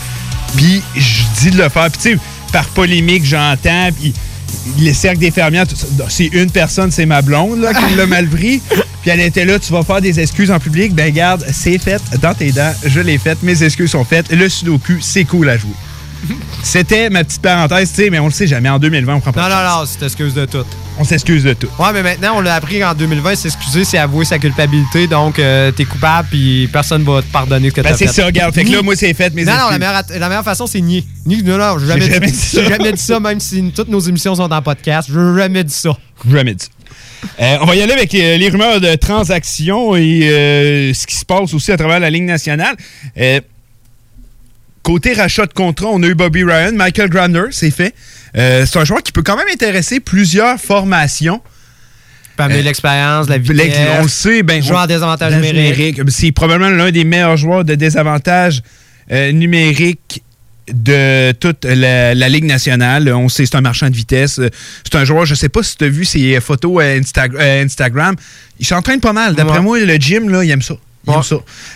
Puis 0.56 0.82
je 0.96 1.24
dis 1.42 1.52
de 1.52 1.62
le 1.62 1.70
faire. 1.70 1.90
Puis 1.92 2.02
tu 2.02 2.14
sais, 2.14 2.20
par 2.52 2.68
polémique, 2.70 3.26
j'entends. 3.26 3.90
Puis 4.00 4.14
les 4.78 4.94
cercles 4.94 5.20
des 5.20 5.32
fermières, 5.32 5.66
c'est 6.10 6.28
une 6.28 6.50
personne, 6.50 6.92
c'est 6.92 7.06
ma 7.06 7.22
blonde, 7.22 7.60
là, 7.62 7.74
qui 7.74 7.96
l'a 7.96 8.06
mal 8.08 8.28
pris. 8.28 8.62
Puis 9.02 9.12
elle 9.12 9.22
était 9.22 9.46
là, 9.46 9.60
tu 9.60 9.72
vas 9.72 9.84
faire 9.84 10.02
des 10.02 10.20
excuses 10.20 10.52
en 10.52 10.60
public. 10.60 10.94
Ben 10.94 11.14
garde, 11.14 11.46
c'est 11.52 11.78
fait 11.78 12.02
dans 12.22 12.34
tes 12.34 12.52
dents. 12.52 12.74
Je 12.86 13.00
l'ai 13.00 13.18
fait. 13.18 13.42
Mes 13.44 13.64
excuses 13.64 13.92
sont 13.92 14.06
faites. 14.06 14.32
Le 14.32 14.48
sudoku, 14.50 14.98
c'est 15.02 15.26
cool 15.26 15.50
à 15.50 15.58
jouer. 15.58 15.76
C'était 16.64 17.10
ma 17.10 17.24
petite 17.24 17.42
parenthèse, 17.42 17.90
tu 17.90 18.04
sais, 18.04 18.10
mais 18.10 18.20
on 18.20 18.26
le 18.26 18.32
sait 18.32 18.46
jamais. 18.48 18.70
En 18.70 18.80
2020, 18.80 19.16
on 19.16 19.20
prend 19.22 19.32
pas 19.32 19.48
Non, 19.50 19.56
non, 19.56 19.80
non, 19.82 19.86
c'est 19.86 20.04
excuse 20.06 20.34
de 20.34 20.46
tout. 20.46 20.66
on 21.00 21.04
s'excuse 21.04 21.44
de 21.44 21.54
tout. 21.54 21.70
Ouais, 21.80 21.94
mais 21.94 22.04
maintenant, 22.04 22.34
on 22.38 22.42
l'a 22.42 22.56
appris 22.56 22.84
en 22.84 22.94
2020, 22.94 23.36
s'excuser, 23.36 23.86
c'est 23.86 23.98
avouer 23.98 24.26
sa 24.26 24.38
culpabilité. 24.40 25.08
Donc, 25.08 25.40
euh, 25.40 25.72
t'es 25.72 25.86
coupable, 25.86 26.28
puis 26.30 26.68
personne 26.72 27.04
va 27.04 27.22
te 27.22 27.28
pardonner 27.28 27.70
ce 27.70 27.76
que 27.76 27.82
Ben, 27.82 27.92
t'as 27.92 27.98
fait. 27.98 28.08
c'est 28.08 28.14
ça, 28.14 28.26
regarde. 28.26 28.54
Fait 28.54 28.66
que 28.66 28.72
là, 28.72 28.82
moi, 28.82 28.96
c'est 28.98 29.14
fait, 29.14 29.34
mes 29.34 29.46
Non, 29.46 29.54
non, 29.54 29.58
la 29.58 29.64
excuses. 29.76 29.80
meilleure, 29.80 30.04
la 30.20 30.30
meilleure 30.30 30.44
façon, 30.44 30.68
c'est 30.68 30.82
nier. 30.82 31.06
Ni, 31.26 31.42
non, 31.42 31.58
non, 31.58 31.80
j'ai 31.80 31.88
jamais, 31.88 32.10
jamais 32.12 32.28
dit 32.32 32.34
ça. 32.38 32.64
Jamais 32.68 32.92
dit 32.92 33.02
ça, 33.02 33.20
même 33.20 33.40
si 33.40 33.72
toutes 33.74 33.90
nos 33.90 34.00
émissions 34.02 34.36
sont 34.36 34.52
en 34.52 34.62
podcast. 34.62 35.10
J'ai 35.12 35.38
jamais 35.40 35.64
dit 35.64 35.74
ça. 35.74 35.92
Jamais 36.30 36.54
dit. 36.56 36.68
Euh, 37.42 37.58
on 37.62 37.66
va 37.66 37.76
y 37.76 37.82
aller 37.82 37.92
avec 37.94 38.14
euh, 38.16 38.38
les 38.38 38.50
rumeurs 38.50 38.80
de 38.80 38.96
transactions 38.96 39.96
et 39.96 40.22
euh, 40.30 40.94
ce 40.94 41.06
qui 41.06 41.16
se 41.18 41.26
passe 41.26 41.54
aussi 41.54 41.72
à 41.72 41.78
travers 41.78 42.00
la 42.00 42.10
Ligue 42.10 42.24
nationale. 42.24 42.76
Côté 44.90 45.14
rachat 45.14 45.46
de 45.46 45.54
contrat, 45.54 45.86
on 45.92 46.02
a 46.02 46.08
eu 46.08 46.16
Bobby 46.16 46.44
Ryan, 46.44 46.72
Michael 46.74 47.10
Gramner, 47.10 47.44
c'est 47.52 47.70
fait. 47.70 47.94
Euh, 48.36 48.66
c'est 48.66 48.80
un 48.80 48.86
joueur 48.86 49.04
qui 49.04 49.12
peut 49.12 49.22
quand 49.22 49.38
même 49.38 49.46
intéresser 49.54 50.00
plusieurs 50.00 50.60
formations. 50.60 51.42
peut 52.36 52.42
amener 52.46 52.64
l'expérience, 52.64 53.30
la 53.30 53.38
vitesse. 53.38 53.56
L'ex- 53.56 53.78
On 54.00 54.02
le 54.04 54.10
sait, 54.10 54.42
ben, 54.42 54.64
Joueur 54.64 54.80
à 54.80 54.88
désavantage 54.88 55.36
numérique. 55.36 56.02
C'est 56.08 56.32
probablement 56.32 56.72
l'un 56.72 56.90
des 56.90 57.04
meilleurs 57.04 57.38
joueurs 57.38 57.64
de 57.66 57.76
désavantage 57.76 58.64
euh, 59.12 59.32
numérique 59.32 60.24
de 60.74 61.34
toute 61.34 61.66
la, 61.66 62.16
la 62.16 62.30
Ligue 62.30 62.46
nationale. 62.46 63.10
On 63.14 63.30
sait 63.30 63.46
c'est 63.46 63.58
un 63.58 63.62
marchand 63.62 63.92
de 63.92 63.96
vitesse. 63.96 64.40
Euh, 64.40 64.50
C'est 64.84 64.98
un 64.98 65.06
joueur, 65.06 65.26
je 65.26 65.36
sais 65.36 65.50
pas 65.50 65.62
si 65.62 65.78
tu 65.78 65.84
as 65.86 65.90
vu 65.90 66.04
ses 66.04 66.40
photos 66.42 66.82
à 66.82 66.86
Insta- 66.98 67.30
euh, 67.40 67.64
Instagram. 67.64 68.16
Il 68.60 68.66
s'entraîne 68.66 69.02
pas 69.02 69.14
mal. 69.14 69.36
D'après 69.36 69.58
Ouais. 69.58 69.64
moi, 69.64 69.80
le 69.80 69.96
gym, 69.98 70.30
là, 70.30 70.44
il 70.44 70.50
aime 70.50 70.64
ça. 70.64 70.76
Ça. 71.24 71.36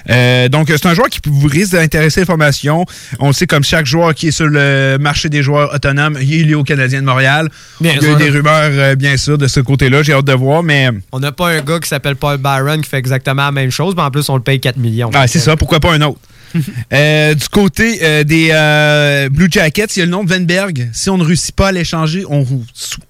Euh, 0.09 0.49
donc, 0.49 0.67
c'est 0.69 0.85
un 0.85 0.93
joueur 0.93 1.09
qui 1.09 1.19
vous 1.25 1.47
risque 1.47 1.73
d'intéresser 1.73 2.21
les 2.21 2.25
formations. 2.25 2.85
On 3.19 3.27
le 3.27 3.33
sait 3.33 3.47
comme 3.47 3.63
chaque 3.63 3.85
joueur 3.85 4.13
qui 4.13 4.27
est 4.27 4.31
sur 4.31 4.47
le 4.47 4.97
marché 4.99 5.29
des 5.29 5.43
joueurs 5.43 5.73
autonomes, 5.73 6.17
il 6.21 6.51
est 6.51 6.55
au 6.55 6.63
Canadien 6.63 7.01
de 7.01 7.05
Montréal. 7.05 7.49
Bien 7.79 7.93
il 7.95 8.03
y 8.03 8.05
a 8.05 8.11
eu 8.13 8.15
des 8.15 8.29
rumeurs, 8.29 8.71
euh, 8.71 8.95
bien 8.95 9.17
sûr, 9.17 9.37
de 9.37 9.47
ce 9.47 9.59
côté-là. 9.59 10.03
J'ai 10.03 10.13
hâte 10.13 10.25
de 10.25 10.33
voir, 10.33 10.63
mais... 10.63 10.89
On 11.11 11.19
n'a 11.19 11.31
pas 11.31 11.49
un 11.49 11.61
gars 11.61 11.79
qui 11.79 11.89
s'appelle 11.89 12.15
Paul 12.15 12.37
Byron 12.37 12.81
qui 12.81 12.89
fait 12.89 12.97
exactement 12.97 13.45
la 13.45 13.51
même 13.51 13.71
chose, 13.71 13.93
mais 13.95 14.03
en 14.03 14.11
plus, 14.11 14.27
on 14.29 14.35
le 14.35 14.41
paye 14.43 14.59
4 14.59 14.77
millions. 14.77 15.09
Ah, 15.13 15.27
c'est 15.27 15.39
ça, 15.39 15.55
pourquoi 15.55 15.79
pas 15.79 15.93
un 15.93 16.01
autre? 16.01 16.19
Euh, 16.93 17.33
du 17.33 17.49
côté 17.49 17.99
euh, 18.03 18.23
des 18.23 18.49
euh, 18.51 19.29
Blue 19.29 19.47
Jackets, 19.49 19.87
il 19.95 19.99
y 19.99 20.01
a 20.03 20.05
le 20.05 20.11
nom 20.11 20.23
de 20.23 20.31
Venberg. 20.31 20.89
Si 20.93 21.09
on 21.09 21.17
ne 21.17 21.23
réussit 21.23 21.55
pas 21.55 21.69
à 21.69 21.71
l'échanger, 21.71 22.25
on, 22.29 22.45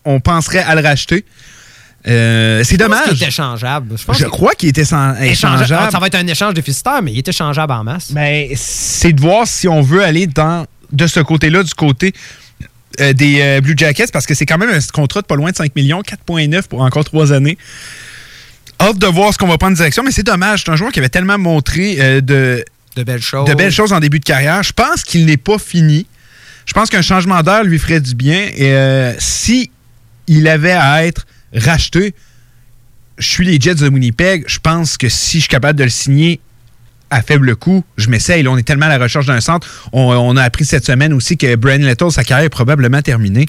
on 0.05 0.19
penserait 0.19 0.59
à 0.59 0.75
le 0.75 0.81
racheter. 0.81 1.25
Euh, 2.07 2.63
c'est 2.65 2.73
Je 2.75 2.79
dommage. 2.79 3.09
qu'il 3.09 3.23
est 3.23 3.27
échangeable. 3.27 3.95
Je, 3.97 4.03
pense 4.03 4.17
Je 4.17 4.25
crois 4.25 4.53
qu'il 4.55 4.69
était 4.69 4.83
sans- 4.83 5.13
Échangeable. 5.21 5.63
échangeable. 5.63 5.91
Ça 5.91 5.99
va 5.99 6.07
être 6.07 6.15
un 6.15 6.27
échange 6.27 6.53
déficitaire, 6.53 7.01
mais 7.01 7.13
il 7.13 7.17
est 7.19 7.27
échangeable 7.27 7.71
en 7.71 7.83
masse. 7.83 8.09
Mais 8.13 8.51
c'est 8.55 9.13
de 9.13 9.21
voir 9.21 9.47
si 9.47 9.67
on 9.67 9.81
veut 9.81 10.03
aller 10.03 10.27
dans 10.27 10.65
de 10.91 11.07
ce 11.07 11.21
côté-là, 11.21 11.63
du 11.63 11.73
côté 11.73 12.13
euh, 12.99 13.13
des 13.13 13.39
euh, 13.41 13.61
Blue 13.61 13.73
Jackets, 13.77 14.07
parce 14.11 14.25
que 14.25 14.33
c'est 14.35 14.45
quand 14.45 14.57
même 14.57 14.69
un 14.69 14.79
contrat 14.93 15.21
de 15.21 15.25
pas 15.27 15.35
loin 15.35 15.51
de 15.51 15.55
5 15.55 15.75
millions, 15.75 16.01
4,9 16.01 16.63
pour 16.67 16.81
encore 16.81 17.03
trois 17.05 17.31
années. 17.31 17.57
Hâte 18.81 18.97
de 18.97 19.07
voir 19.07 19.33
ce 19.33 19.37
qu'on 19.37 19.47
va 19.47 19.57
prendre 19.57 19.73
en 19.73 19.77
direction, 19.77 20.03
mais 20.03 20.11
c'est 20.11 20.23
dommage. 20.23 20.63
C'est 20.65 20.71
un 20.71 20.75
joueur 20.75 20.91
qui 20.91 20.99
avait 20.99 21.09
tellement 21.09 21.37
montré 21.37 22.21
de, 22.21 22.63
de 22.97 23.03
belles 23.03 23.21
choses. 23.21 23.47
de 23.47 23.53
belles 23.53 23.71
choses 23.71 23.93
en 23.93 23.99
début 24.01 24.19
de 24.19 24.25
carrière. 24.25 24.61
Je 24.61 24.73
pense 24.73 25.03
qu'il 25.03 25.25
n'est 25.25 25.37
pas 25.37 25.57
fini. 25.57 26.05
Je 26.65 26.73
pense 26.73 26.89
qu'un 26.89 27.01
changement 27.01 27.41
d'air 27.41 27.63
lui 27.63 27.79
ferait 27.79 28.01
du 28.01 28.13
bien. 28.13 28.49
Et 28.55 29.13
si 29.19 29.71
il 30.27 30.47
avait 30.49 30.71
à 30.73 31.05
être 31.05 31.25
racheté, 31.53 32.13
je 33.17 33.27
suis 33.27 33.45
les 33.45 33.59
Jets 33.59 33.75
de 33.75 33.89
Winnipeg. 33.89 34.45
Je 34.47 34.59
pense 34.59 34.97
que 34.97 35.09
si 35.09 35.37
je 35.37 35.43
suis 35.43 35.49
capable 35.49 35.77
de 35.77 35.83
le 35.83 35.89
signer 35.89 36.39
à 37.09 37.21
faible 37.21 37.55
coût, 37.55 37.83
je 37.97 38.09
m'essaye. 38.09 38.47
On 38.47 38.57
est 38.57 38.63
tellement 38.63 38.87
à 38.87 38.97
la 38.97 39.03
recherche 39.03 39.27
d'un 39.27 39.41
centre. 39.41 39.67
On, 39.93 40.35
a 40.35 40.43
appris 40.43 40.65
cette 40.65 40.85
semaine 40.85 41.13
aussi 41.13 41.37
que 41.37 41.55
Brian 41.55 41.77
Little, 41.77 42.11
sa 42.11 42.23
carrière 42.23 42.47
est 42.47 42.49
probablement 42.49 43.01
terminée. 43.01 43.45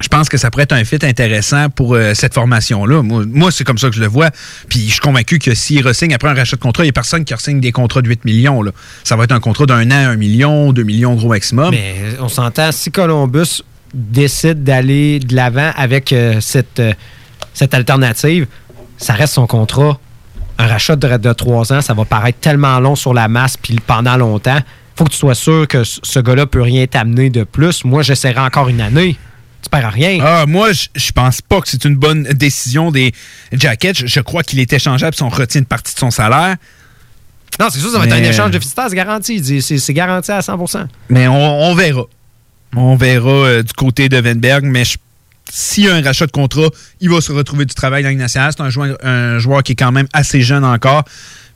Je 0.00 0.08
pense 0.08 0.28
que 0.28 0.36
ça 0.36 0.50
pourrait 0.50 0.64
être 0.64 0.74
un 0.74 0.84
fit 0.84 0.98
intéressant 1.02 1.70
pour 1.70 1.94
euh, 1.94 2.12
cette 2.12 2.34
formation-là. 2.34 3.02
Moi, 3.02 3.24
moi, 3.26 3.50
c'est 3.50 3.64
comme 3.64 3.78
ça 3.78 3.88
que 3.88 3.94
je 3.94 4.00
le 4.00 4.06
vois. 4.06 4.30
Puis 4.68 4.80
je 4.88 4.92
suis 4.92 5.00
convaincu 5.00 5.38
que 5.38 5.54
s'il 5.54 5.86
ressigne 5.86 6.12
après 6.12 6.28
un 6.28 6.34
rachat 6.34 6.56
de 6.56 6.60
contrat, 6.60 6.82
il 6.82 6.86
n'y 6.86 6.90
a 6.90 6.92
personne 6.92 7.24
qui 7.24 7.32
ressigne 7.32 7.60
des 7.60 7.72
contrats 7.72 8.02
de 8.02 8.08
8 8.08 8.26
millions. 8.26 8.62
Ça 9.04 9.16
va 9.16 9.24
être 9.24 9.32
un 9.32 9.40
contrat 9.40 9.64
d'un 9.64 9.90
an, 9.90 10.10
1 10.10 10.16
million, 10.16 10.72
2 10.74 10.82
millions 10.82 11.14
gros 11.14 11.28
maximum. 11.28 11.70
Mais 11.70 11.94
on 12.20 12.28
s'entend, 12.28 12.72
si 12.72 12.90
Columbus 12.90 13.62
décide 13.96 14.62
d'aller 14.62 15.18
de 15.18 15.34
l'avant 15.34 15.72
avec 15.76 16.12
euh, 16.12 16.40
cette, 16.40 16.78
euh, 16.80 16.92
cette 17.54 17.74
alternative, 17.74 18.46
ça 18.98 19.14
reste 19.14 19.34
son 19.34 19.46
contrat. 19.46 19.98
Un 20.58 20.66
rachat 20.68 20.96
de, 20.96 21.16
de 21.16 21.32
3 21.32 21.72
ans, 21.72 21.80
ça 21.80 21.92
va 21.94 22.04
paraître 22.04 22.38
tellement 22.40 22.78
long 22.80 22.94
sur 22.94 23.12
la 23.12 23.28
masse 23.28 23.56
puis 23.56 23.78
pendant 23.84 24.16
longtemps. 24.16 24.58
faut 24.96 25.04
que 25.04 25.10
tu 25.10 25.16
sois 25.18 25.34
sûr 25.34 25.66
que 25.68 25.82
ce 25.84 26.18
gars-là 26.20 26.46
peut 26.46 26.62
rien 26.62 26.86
t'amener 26.86 27.28
de 27.30 27.44
plus. 27.44 27.84
Moi, 27.84 28.02
j'essaierai 28.02 28.40
encore 28.40 28.68
une 28.68 28.80
année. 28.80 29.16
Tu 29.62 29.68
perds 29.70 29.92
rien. 29.92 30.18
Ah, 30.22 30.44
moi, 30.46 30.68
je- 30.72 31.10
pense 31.12 31.40
pas 31.42 31.60
que 31.60 31.68
c'est 31.68 31.84
une 31.84 31.96
bonne 31.96 32.22
décision 32.24 32.90
des 32.90 33.12
Jackets. 33.52 33.94
Je, 33.94 34.06
je 34.06 34.20
crois 34.20 34.42
qu'il 34.42 34.60
est 34.60 34.72
échangeable 34.72 35.14
si 35.16 35.22
on 35.22 35.28
retient 35.28 35.60
une 35.60 35.66
partie 35.66 35.92
de 35.94 35.98
son 35.98 36.10
salaire. 36.10 36.56
Non, 37.58 37.66
c'est 37.70 37.78
sûr, 37.80 37.90
ça 37.90 37.98
va 37.98 38.04
être 38.06 38.12
un 38.12 38.22
échange 38.22 38.50
déficitaire, 38.50 38.86
c'est 38.88 38.96
garanti. 38.96 39.60
C'est 39.62 39.94
garanti 39.94 40.30
à 40.30 40.40
100% 40.40 40.86
Mais 41.08 41.26
on, 41.26 41.62
on 41.70 41.74
verra. 41.74 42.02
On 42.76 42.94
verra 42.94 43.30
euh, 43.30 43.62
du 43.62 43.72
côté 43.72 44.08
de 44.10 44.18
Venberg, 44.18 44.64
mais 44.64 44.84
s'il 45.50 45.84
y 45.84 45.88
a 45.88 45.94
un 45.94 46.02
rachat 46.02 46.26
de 46.26 46.30
contrat, 46.30 46.68
il 47.00 47.08
va 47.08 47.20
se 47.22 47.32
retrouver 47.32 47.64
du 47.64 47.74
travail 47.74 48.02
dans 48.02 48.10
la 48.10 48.14
nationale. 48.14 48.52
C'est 48.54 48.62
un 48.62 49.38
joueur, 49.38 49.62
qui 49.62 49.72
est 49.72 49.76
quand 49.76 49.92
même 49.92 50.08
assez 50.12 50.42
jeune 50.42 50.64
encore. 50.64 51.04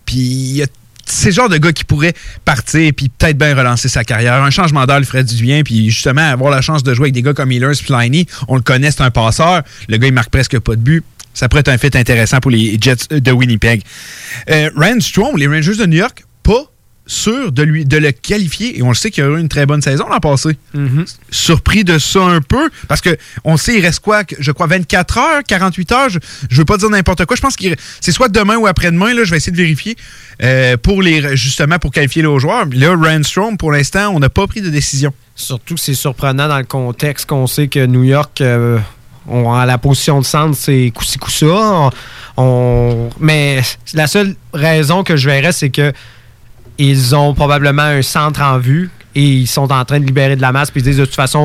Puis 0.06 0.62
c'est 1.04 1.26
le 1.26 1.34
genre 1.34 1.48
de 1.48 1.58
gars 1.58 1.72
qui 1.72 1.84
pourrait 1.84 2.14
partir 2.44 2.92
puis 2.96 3.10
peut-être 3.10 3.36
bien 3.36 3.54
relancer 3.54 3.88
sa 3.88 4.02
carrière. 4.02 4.42
Un 4.42 4.50
changement 4.50 4.86
d'air 4.86 4.98
lui 4.98 5.06
ferait 5.06 5.24
du 5.24 5.42
bien. 5.42 5.62
Puis 5.62 5.90
justement, 5.90 6.22
avoir 6.22 6.50
la 6.50 6.62
chance 6.62 6.82
de 6.82 6.94
jouer 6.94 7.06
avec 7.06 7.14
des 7.14 7.22
gars 7.22 7.34
comme 7.34 7.52
Healers 7.52 7.76
puis 7.82 7.92
Liney, 7.92 8.26
on 8.48 8.56
le 8.56 8.62
connaît, 8.62 8.90
c'est 8.90 9.02
un 9.02 9.10
passeur. 9.10 9.62
Le 9.88 9.98
gars, 9.98 10.06
il 10.06 10.14
marque 10.14 10.30
presque 10.30 10.58
pas 10.58 10.74
de 10.74 10.80
but. 10.80 11.04
Ça 11.34 11.48
pourrait 11.48 11.60
être 11.60 11.68
un 11.68 11.78
fit 11.78 11.90
intéressant 11.94 12.40
pour 12.40 12.50
les 12.50 12.78
Jets 12.80 13.08
de 13.10 13.32
Winnipeg. 13.32 13.82
Euh, 14.48 14.70
Strong, 15.00 15.36
les 15.36 15.46
Rangers 15.46 15.76
de 15.76 15.86
New 15.86 15.98
York, 15.98 16.24
pas 16.42 16.64
sûr 17.12 17.50
de, 17.50 17.62
lui, 17.64 17.84
de 17.84 17.96
le 17.96 18.12
qualifier. 18.12 18.78
Et 18.78 18.82
on 18.82 18.88
le 18.88 18.94
sait 18.94 19.10
qu'il 19.10 19.24
a 19.24 19.26
eu 19.26 19.40
une 19.40 19.48
très 19.48 19.66
bonne 19.66 19.82
saison 19.82 20.06
l'an 20.08 20.20
passé. 20.20 20.56
Surpris 21.30 21.84
de 21.84 21.98
ça 21.98 22.20
un 22.20 22.40
peu. 22.40 22.70
Parce 22.88 23.00
que 23.00 23.16
on 23.44 23.56
sait, 23.56 23.76
il 23.78 23.80
reste 23.84 24.00
quoi, 24.00 24.22
je 24.38 24.52
crois, 24.52 24.66
24 24.68 25.18
heures, 25.18 25.42
48 25.46 25.92
heures. 25.92 26.08
Je, 26.08 26.18
je 26.48 26.56
veux 26.56 26.64
pas 26.64 26.76
dire 26.76 26.90
n'importe 26.90 27.24
quoi. 27.26 27.36
Je 27.36 27.42
pense 27.42 27.56
que 27.56 27.64
c'est 28.00 28.12
soit 28.12 28.28
demain 28.28 28.56
ou 28.56 28.66
après-demain. 28.66 29.12
Là, 29.14 29.24
je 29.24 29.30
vais 29.30 29.38
essayer 29.38 29.52
de 29.52 29.56
vérifier. 29.56 29.96
euh, 30.42 30.76
pour 30.76 31.02
les, 31.02 31.36
justement, 31.36 31.78
pour 31.78 31.90
qualifier 31.90 32.22
les 32.22 32.38
joueurs. 32.38 32.64
Là, 32.72 32.94
Ryan 32.96 33.22
Strong, 33.22 33.58
pour 33.58 33.72
l'instant, 33.72 34.10
on 34.14 34.20
n'a 34.20 34.28
pas 34.28 34.46
pris 34.46 34.60
de 34.62 34.70
décision. 34.70 35.12
Surtout 35.34 35.74
que 35.74 35.80
c'est 35.80 35.94
surprenant 35.94 36.48
dans 36.48 36.58
le 36.58 36.64
contexte 36.64 37.26
qu'on 37.26 37.46
sait 37.46 37.68
que 37.68 37.84
New 37.86 38.04
York, 38.04 38.40
euh, 38.40 38.78
on, 39.26 39.52
à 39.52 39.66
la 39.66 39.78
position 39.78 40.20
de 40.20 40.24
centre, 40.24 40.56
c'est 40.56 40.92
coup-ci, 40.94 41.18
coup-ça. 41.18 41.46
On- 41.46 41.90
on- 42.36 43.10
mais 43.20 43.60
la 43.94 44.06
seule 44.06 44.34
raison 44.54 45.02
que 45.02 45.16
je 45.16 45.28
verrais, 45.28 45.52
c'est 45.52 45.70
que 45.70 45.92
ils 46.88 47.14
ont 47.14 47.34
probablement 47.34 47.82
un 47.82 48.02
centre 48.02 48.40
en 48.40 48.58
vue 48.58 48.90
et 49.14 49.24
ils 49.24 49.46
sont 49.46 49.70
en 49.72 49.84
train 49.84 49.98
de 49.98 50.06
libérer 50.06 50.36
de 50.36 50.40
la 50.40 50.52
masse 50.52 50.70
puis 50.70 50.80
ils 50.80 50.84
disent 50.84 50.98
de 50.98 51.04
toute 51.04 51.14
façon, 51.14 51.38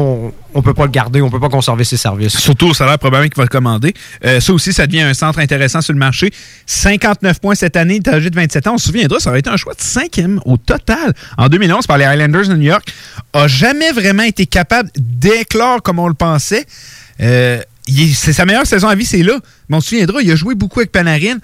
on, 0.54 0.60
on 0.60 0.62
peut 0.62 0.74
pas 0.74 0.86
le 0.86 0.92
garder, 0.92 1.22
on 1.22 1.30
peut 1.30 1.40
pas 1.40 1.50
conserver 1.50 1.84
ses 1.84 1.98
services. 1.98 2.38
Surtout 2.38 2.68
au 2.68 2.74
salaire 2.74 3.00
probablement 3.00 3.28
qu'il 3.28 3.38
va 3.38 3.44
le 3.44 3.50
commander. 3.50 3.94
Euh, 4.24 4.40
ça 4.40 4.54
aussi, 4.54 4.72
ça 4.72 4.88
devient 4.88 5.02
un 5.02 5.14
centre 5.14 5.40
intéressant 5.40 5.82
sur 5.82 5.94
le 5.94 6.00
marché. 6.00 6.32
59 6.68 7.42
points 7.42 7.56
cette 7.56 7.76
année, 7.76 7.96
est 7.96 8.08
âgé 8.08 8.30
de 8.30 8.36
27 8.36 8.68
ans. 8.68 8.76
On 8.76 8.78
se 8.78 8.88
souviendra, 8.88 9.20
ça 9.20 9.30
aurait 9.32 9.40
été 9.40 9.50
un 9.50 9.58
choix 9.58 9.74
de 9.74 9.82
cinquième 9.82 10.40
au 10.46 10.58
total 10.58 11.14
en 11.38 11.50
2011 11.50 11.88
par 11.88 11.98
les 11.98 12.06
Highlanders 12.06 12.48
de 12.48 12.56
New 12.56 12.68
York. 12.70 12.88
A 13.34 13.48
jamais 13.48 13.92
vraiment 13.92 14.24
été 14.24 14.46
capable 14.46 14.90
d'éclore 14.96 15.82
comme 15.82 16.00
on 16.00 16.08
le 16.08 16.14
pensait. 16.14 16.66
Euh, 17.22 17.62
c'est 17.88 18.34
sa 18.34 18.46
meilleure 18.46 18.66
saison 18.66 18.88
à 18.88 18.96
vie, 18.96 19.06
c'est 19.06 19.24
là. 19.24 19.38
Mais 19.70 19.78
on 19.78 19.82
se 19.82 19.90
souviendra, 19.90 20.22
il 20.22 20.32
a 20.32 20.36
joué 20.36 20.56
beaucoup 20.56 20.80
avec 20.80 20.92
Panarin. 20.92 21.38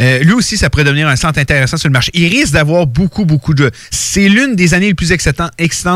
Euh, 0.00 0.20
lui 0.20 0.32
aussi, 0.32 0.56
ça 0.56 0.70
pourrait 0.70 0.84
devenir 0.84 1.08
un 1.08 1.16
centre 1.16 1.38
intéressant 1.38 1.76
sur 1.76 1.88
le 1.88 1.92
marché. 1.92 2.10
Il 2.14 2.28
risque 2.28 2.52
d'avoir 2.52 2.86
beaucoup, 2.86 3.24
beaucoup 3.24 3.54
de. 3.54 3.70
C'est 3.90 4.28
l'une 4.28 4.54
des 4.56 4.74
années 4.74 4.86
les 4.88 4.94
plus 4.94 5.12
excitantes 5.12 5.50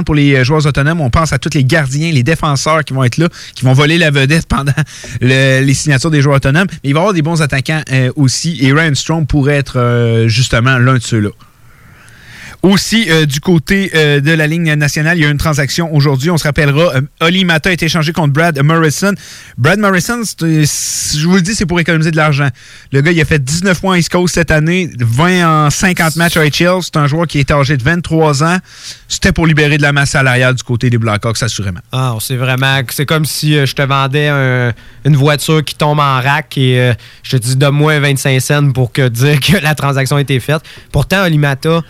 pour 0.04 0.14
les 0.14 0.34
euh, 0.34 0.44
joueurs 0.44 0.66
autonomes. 0.66 1.00
On 1.00 1.10
pense 1.10 1.32
à 1.32 1.38
tous 1.38 1.50
les 1.54 1.64
gardiens, 1.64 2.10
les 2.12 2.22
défenseurs 2.22 2.84
qui 2.84 2.92
vont 2.94 3.04
être 3.04 3.16
là, 3.18 3.28
qui 3.54 3.64
vont 3.64 3.72
voler 3.72 3.98
la 3.98 4.10
vedette 4.10 4.46
pendant 4.46 4.72
le- 5.20 5.60
les 5.62 5.74
signatures 5.74 6.10
des 6.10 6.20
joueurs 6.22 6.36
autonomes. 6.36 6.66
Mais 6.84 6.90
il 6.90 6.94
va 6.94 6.98
y 6.98 7.02
avoir 7.02 7.14
des 7.14 7.22
bons 7.22 7.42
attaquants 7.42 7.82
euh, 7.92 8.10
aussi. 8.16 8.58
Et 8.60 8.72
Ryan 8.72 8.94
Strong 8.94 9.26
pourrait 9.26 9.56
être 9.56 10.24
justement 10.26 10.78
l'un 10.78 10.94
de 10.94 11.02
ceux-là. 11.02 11.30
Aussi, 12.62 13.06
euh, 13.10 13.26
du 13.26 13.40
côté 13.40 13.90
euh, 13.96 14.20
de 14.20 14.30
la 14.30 14.46
ligne 14.46 14.72
nationale, 14.74 15.18
il 15.18 15.22
y 15.22 15.26
a 15.26 15.28
une 15.30 15.36
transaction 15.36 15.92
aujourd'hui. 15.92 16.30
On 16.30 16.38
se 16.38 16.44
rappellera, 16.44 16.94
euh, 16.94 17.00
Oli 17.20 17.44
Mata 17.44 17.70
a 17.70 17.72
été 17.72 17.86
échangé 17.86 18.12
contre 18.12 18.32
Brad 18.32 18.56
Morrison. 18.62 19.14
Brad 19.58 19.80
Morrison, 19.80 20.20
euh, 20.42 20.64
je 20.64 21.26
vous 21.26 21.34
le 21.34 21.42
dis, 21.42 21.56
c'est 21.56 21.66
pour 21.66 21.80
économiser 21.80 22.12
de 22.12 22.16
l'argent. 22.16 22.48
Le 22.92 23.00
gars, 23.00 23.10
il 23.10 23.20
a 23.20 23.24
fait 23.24 23.42
19 23.42 23.80
points 23.80 23.98
East 23.98 24.10
Coast 24.10 24.34
cette 24.34 24.52
année, 24.52 24.88
20 24.96 25.66
en 25.66 25.70
50 25.70 26.14
matchs 26.14 26.36
à 26.36 26.44
HL. 26.46 26.82
C'est 26.82 26.96
un 26.96 27.08
joueur 27.08 27.26
qui 27.26 27.40
est 27.40 27.50
âgé 27.50 27.76
de 27.76 27.82
23 27.82 28.44
ans. 28.44 28.58
C'était 29.08 29.32
pour 29.32 29.48
libérer 29.48 29.76
de 29.76 29.82
la 29.82 29.90
masse 29.92 30.10
salariale 30.10 30.54
du 30.54 30.62
côté 30.62 30.88
des 30.88 30.98
Blackhawks, 30.98 31.42
assurément. 31.42 31.80
Ah, 31.90 32.14
c'est 32.20 32.36
vraiment. 32.36 32.80
C'est 32.90 33.06
comme 33.06 33.24
si 33.24 33.54
je 33.66 33.72
te 33.74 33.82
vendais 33.82 34.28
un- 34.28 34.72
une 35.04 35.16
voiture 35.16 35.64
qui 35.64 35.74
tombe 35.74 35.98
en 35.98 36.20
rack 36.20 36.56
et 36.58 36.92
je 37.24 37.36
te 37.36 37.42
dis 37.42 37.56
donne-moi 37.56 37.98
25 37.98 38.40
cents 38.40 38.70
pour 38.70 38.92
que, 38.92 39.08
dire 39.08 39.40
que 39.40 39.56
la 39.60 39.74
transaction 39.74 40.14
a 40.14 40.20
été 40.20 40.38
faite. 40.38 40.62
Pourtant, 40.92 41.24
Olimata 41.24 41.80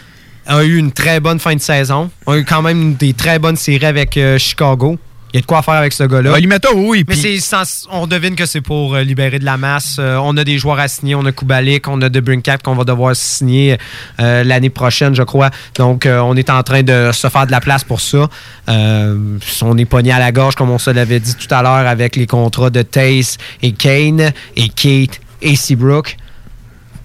a 0.46 0.62
eu 0.64 0.76
une 0.76 0.92
très 0.92 1.20
bonne 1.20 1.38
fin 1.38 1.54
de 1.54 1.60
saison. 1.60 2.10
A 2.26 2.36
eu 2.36 2.44
quand 2.44 2.62
même 2.62 2.94
des 2.94 3.12
très 3.12 3.38
bonnes 3.38 3.56
séries 3.56 3.86
avec 3.86 4.16
euh, 4.16 4.38
Chicago. 4.38 4.98
Il 5.34 5.36
y 5.36 5.38
a 5.38 5.40
de 5.40 5.46
quoi 5.46 5.62
faire 5.62 5.74
avec 5.74 5.94
ce 5.94 6.02
gars-là. 6.04 6.32
Olimata, 6.32 6.68
oui. 6.74 7.06
Mais 7.08 7.38
sans- 7.40 7.86
on 7.90 8.06
devine 8.06 8.34
que 8.36 8.44
c'est 8.44 8.60
pour 8.60 8.94
euh, 8.94 9.02
libérer 9.02 9.38
de 9.38 9.46
la 9.46 9.56
masse. 9.56 9.96
Euh, 9.98 10.18
on 10.22 10.36
a 10.36 10.44
des 10.44 10.58
joueurs 10.58 10.78
à 10.78 10.88
signer. 10.88 11.14
On 11.14 11.24
a 11.24 11.32
Kubalik, 11.32 11.88
on 11.88 12.02
a 12.02 12.10
De 12.10 12.20
Brincat 12.20 12.58
qu'on 12.58 12.74
va 12.74 12.84
devoir 12.84 13.16
signer 13.16 13.78
euh, 14.20 14.44
l'année 14.44 14.68
prochaine, 14.68 15.14
je 15.14 15.22
crois. 15.22 15.48
Donc, 15.76 16.06
on 16.06 16.36
est 16.36 16.50
en 16.50 16.62
train 16.62 16.82
de 16.82 17.10
se 17.14 17.28
faire 17.28 17.46
de 17.46 17.50
la 17.50 17.60
place 17.62 17.82
pour 17.82 18.02
ça. 18.02 18.28
On 18.68 19.78
est 19.78 19.84
pogné 19.86 20.12
à 20.12 20.18
la 20.18 20.32
gorge, 20.32 20.54
comme 20.54 20.70
on 20.70 20.78
se 20.78 20.90
l'avait 20.90 21.20
dit 21.20 21.34
tout 21.34 21.52
à 21.54 21.62
l'heure, 21.62 21.86
avec 21.86 22.14
les 22.16 22.26
contrats 22.26 22.68
de 22.70 22.82
Tace 22.82 23.38
et 23.62 23.72
Kane 23.72 24.32
et 24.56 24.68
Kate 24.68 25.18
et 25.40 25.56
Seabrook. 25.56 26.16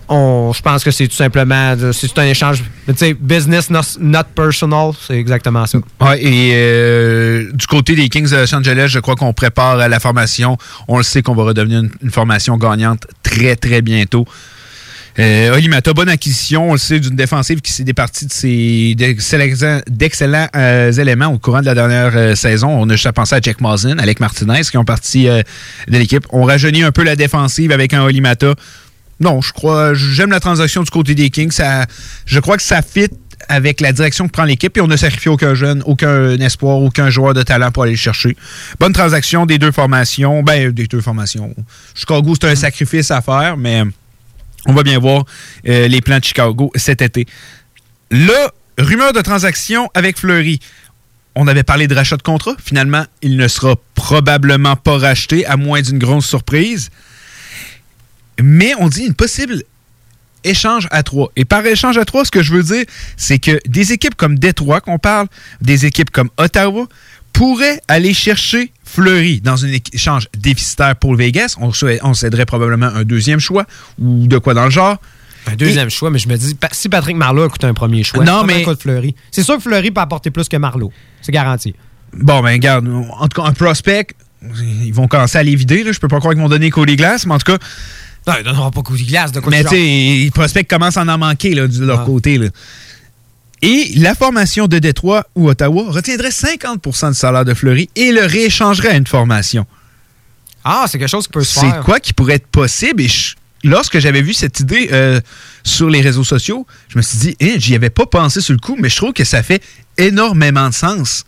On, 0.09 0.53
je 0.53 0.61
pense 0.61 0.83
que 0.83 0.91
c'est 0.91 1.07
tout 1.07 1.15
simplement 1.15 1.75
c'est 1.91 2.17
un 2.17 2.25
échange. 2.25 2.63
Business, 3.19 3.69
not, 3.69 4.23
personal, 4.33 4.91
c'est 5.05 5.17
exactement 5.17 5.65
ça. 5.65 5.79
Ouais, 5.99 6.23
et 6.23 6.51
euh, 6.53 7.51
du 7.51 7.67
côté 7.67 7.95
des 7.95 8.07
Kings 8.07 8.29
de 8.29 8.37
Los 8.37 8.55
Angeles, 8.55 8.87
je 8.87 8.99
crois 8.99 9.15
qu'on 9.15 9.33
prépare 9.33 9.75
la 9.75 9.99
formation. 9.99 10.57
On 10.87 10.97
le 10.97 11.03
sait 11.03 11.21
qu'on 11.21 11.35
va 11.35 11.43
redevenir 11.43 11.83
une, 12.01 12.11
formation 12.11 12.57
gagnante 12.57 13.05
très, 13.21 13.57
très 13.57 13.81
bientôt. 13.81 14.25
Euh, 15.19 15.55
Olimata, 15.55 15.93
bonne 15.93 16.09
acquisition, 16.09 16.69
on 16.69 16.73
le 16.73 16.77
sait, 16.77 16.99
d'une 16.99 17.15
défensive 17.15 17.59
qui 17.59 17.71
s'est 17.71 17.83
départie 17.83 18.27
de 18.27 18.31
ses 18.31 18.95
d'excellents 18.95 20.47
euh, 20.55 20.91
éléments 20.91 21.27
au 21.27 21.39
courant 21.39 21.59
de 21.59 21.65
la 21.65 21.73
dernière 21.73 22.37
saison. 22.37 22.69
On 22.69 22.87
a 22.89 22.93
juste 22.93 23.07
à 23.07 23.13
penser 23.13 23.35
à 23.35 23.39
Jack 23.41 23.59
Mazin, 23.59 23.97
Alec 23.97 24.19
Martinez 24.19 24.61
qui 24.61 24.77
ont 24.77 24.85
parti 24.85 25.25
de 25.25 25.43
l'équipe. 25.97 26.25
On 26.29 26.43
rajeunit 26.43 26.83
un 26.83 26.91
peu 26.91 27.03
la 27.03 27.15
défensive 27.17 27.71
avec 27.71 27.93
un 27.93 28.03
Olimata. 28.03 28.53
Non, 29.19 29.41
je 29.41 29.51
crois, 29.51 29.93
j'aime 29.93 30.29
la 30.29 30.39
transaction 30.39 30.83
du 30.83 30.89
côté 30.91 31.15
des 31.15 31.29
Kings. 31.29 31.51
Ça, 31.51 31.85
je 32.25 32.39
crois 32.39 32.57
que 32.57 32.63
ça 32.63 32.81
fit 32.81 33.09
avec 33.49 33.81
la 33.81 33.91
direction 33.91 34.27
que 34.27 34.31
prend 34.31 34.43
l'équipe 34.43 34.75
et 34.77 34.81
on 34.81 34.87
n'a 34.87 34.97
sacrifié 34.97 35.31
aucun 35.31 35.53
jeune, 35.53 35.81
aucun 35.85 36.37
espoir, 36.39 36.77
aucun 36.77 37.09
joueur 37.09 37.33
de 37.33 37.43
talent 37.43 37.71
pour 37.71 37.83
aller 37.83 37.93
le 37.93 37.97
chercher. 37.97 38.35
Bonne 38.79 38.93
transaction 38.93 39.45
des 39.45 39.57
deux 39.57 39.71
formations. 39.71 40.43
Ben, 40.43 40.71
des 40.71 40.87
deux 40.87 41.01
formations. 41.01 41.55
Chicago, 41.95 42.33
c'est 42.39 42.49
un 42.49 42.55
sacrifice 42.55 43.11
à 43.11 43.21
faire, 43.21 43.57
mais 43.57 43.83
on 44.65 44.73
va 44.73 44.83
bien 44.83 44.99
voir 44.99 45.25
euh, 45.67 45.87
les 45.87 46.01
plans 46.01 46.19
de 46.19 46.23
Chicago 46.23 46.71
cet 46.75 47.01
été. 47.01 47.25
Là, 48.11 48.51
rumeur 48.77 49.13
de 49.13 49.21
transaction 49.21 49.89
avec 49.93 50.17
Fleury. 50.17 50.59
On 51.35 51.47
avait 51.47 51.63
parlé 51.63 51.87
de 51.87 51.93
rachat 51.93 52.17
de 52.17 52.23
contrat. 52.23 52.55
Finalement, 52.63 53.05
il 53.21 53.37
ne 53.37 53.47
sera 53.47 53.75
probablement 53.93 54.75
pas 54.75 54.97
racheté, 54.97 55.45
à 55.45 55.55
moins 55.55 55.81
d'une 55.81 55.99
grosse 55.99 56.25
surprise. 56.25 56.89
Mais 58.41 58.73
on 58.79 58.87
dit 58.87 59.05
une 59.05 59.13
possible 59.13 59.63
échange 60.43 60.87
à 60.91 61.03
trois. 61.03 61.31
Et 61.35 61.45
par 61.45 61.65
échange 61.65 61.97
à 61.97 62.05
trois, 62.05 62.25
ce 62.25 62.31
que 62.31 62.41
je 62.41 62.53
veux 62.53 62.63
dire, 62.63 62.85
c'est 63.15 63.39
que 63.39 63.59
des 63.67 63.91
équipes 63.91 64.15
comme 64.15 64.37
Détroit, 64.39 64.81
qu'on 64.81 64.99
parle, 64.99 65.27
des 65.61 65.85
équipes 65.85 66.09
comme 66.11 66.29
Ottawa, 66.37 66.87
pourraient 67.33 67.79
aller 67.87 68.13
chercher 68.13 68.71
Fleury 68.83 69.41
dans 69.41 69.63
un 69.65 69.69
échange 69.93 70.27
déficitaire 70.35 70.95
pour 70.95 71.15
Vegas. 71.15 71.55
On, 71.59 72.13
céderait 72.13 72.45
probablement 72.45 72.87
un 72.87 73.03
deuxième 73.03 73.39
choix 73.39 73.65
ou 73.99 74.27
de 74.27 74.37
quoi 74.37 74.53
dans 74.53 74.65
le 74.65 74.71
genre. 74.71 74.97
Un 75.45 75.55
deuxième 75.55 75.89
choix, 75.89 76.09
mais 76.09 76.19
je 76.19 76.27
me 76.27 76.35
dis, 76.35 76.57
si 76.71 76.89
Patrick 76.89 77.15
Marleau 77.15 77.43
a 77.43 77.49
coûté 77.49 77.67
un 77.67 77.73
premier 77.73 78.03
choix, 78.03 78.23
Non, 78.23 78.43
mais- 78.43 78.65
Fleury. 78.79 79.15
C'est 79.31 79.43
sûr 79.43 79.57
que 79.57 79.61
Fleury 79.61 79.91
peut 79.91 80.01
apporter 80.01 80.31
plus 80.31 80.49
que 80.49 80.57
Marleau. 80.57 80.91
C'est 81.21 81.31
garanti. 81.31 81.73
Bon, 82.13 82.41
ben, 82.41 82.51
regarde, 82.53 82.87
en 82.87 83.27
tout 83.27 83.41
cas, 83.41 83.47
un 83.47 83.53
prospect, 83.53 84.07
ils 84.55 84.93
vont 84.93 85.07
commencer 85.07 85.37
à 85.37 85.43
les 85.43 85.55
vider. 85.55 85.83
Là. 85.83 85.91
Je 85.91 85.99
peux 85.99 86.07
pas 86.07 86.19
croire 86.19 86.33
qu'ils 86.33 86.41
vont 86.41 86.49
donner 86.49 86.69
Cody 86.69 86.95
Glass, 86.95 87.25
mais 87.25 87.33
en 87.33 87.37
tout 87.37 87.51
cas. 87.51 87.59
Non, 88.27 88.33
ils 88.39 88.43
donneront 88.43 88.71
pas 88.71 88.81
Cody 88.81 89.05
Glass. 89.05 89.31
De 89.31 89.39
quoi 89.39 89.49
Mais 89.51 89.63
tu 89.63 89.69
sais, 89.69 89.75
les 89.77 90.31
prospects 90.33 90.67
commencent 90.67 90.97
à 90.97 91.03
en 91.03 91.17
manquer 91.17 91.55
là, 91.55 91.67
de 91.67 91.85
leur 91.85 92.01
Ah. 92.01 92.05
côté. 92.05 92.37
là. 92.37 92.47
Et 93.61 93.93
la 93.95 94.13
formation 94.13 94.67
de 94.67 94.77
Détroit 94.79 95.25
ou 95.35 95.49
Ottawa 95.49 95.85
retiendrait 95.87 96.29
50% 96.31 97.09
du 97.09 97.15
salaire 97.15 97.45
de 97.45 97.53
Fleury 97.53 97.89
et 97.95 98.11
le 98.11 98.25
rééchangerait 98.25 98.89
à 98.89 98.95
une 98.95 99.07
formation. 99.07 99.65
Ah, 100.63 100.85
c'est 100.87 100.99
quelque 100.99 101.09
chose 101.09 101.25
qui 101.27 101.33
peut 101.33 101.43
se 101.43 101.53
C'est 101.59 101.61
faire. 101.61 101.81
quoi 101.83 101.99
qui 101.99 102.13
pourrait 102.13 102.35
être 102.35 102.47
possible? 102.47 103.01
Et 103.01 103.07
je- 103.07 103.35
lorsque 103.63 103.97
j'avais 103.99 104.21
vu 104.21 104.33
cette 104.33 104.59
idée 104.59 104.89
euh, 104.91 105.19
sur 105.63 105.89
les 105.89 106.01
réseaux 106.01 106.23
sociaux, 106.25 106.67
je 106.89 106.97
me 106.97 107.01
suis 107.01 107.17
dit, 107.17 107.35
eh, 107.39 107.59
j'y 107.59 107.73
avais 107.73 107.89
pas 107.89 108.05
pensé 108.05 108.41
sur 108.41 108.53
le 108.53 108.59
coup, 108.59 108.75
mais 108.79 108.89
je 108.89 108.95
trouve 108.97 109.13
que 109.13 109.23
ça 109.23 109.41
fait 109.41 109.63
énormément 109.97 110.69
de 110.69 110.73
sens. 110.73 111.23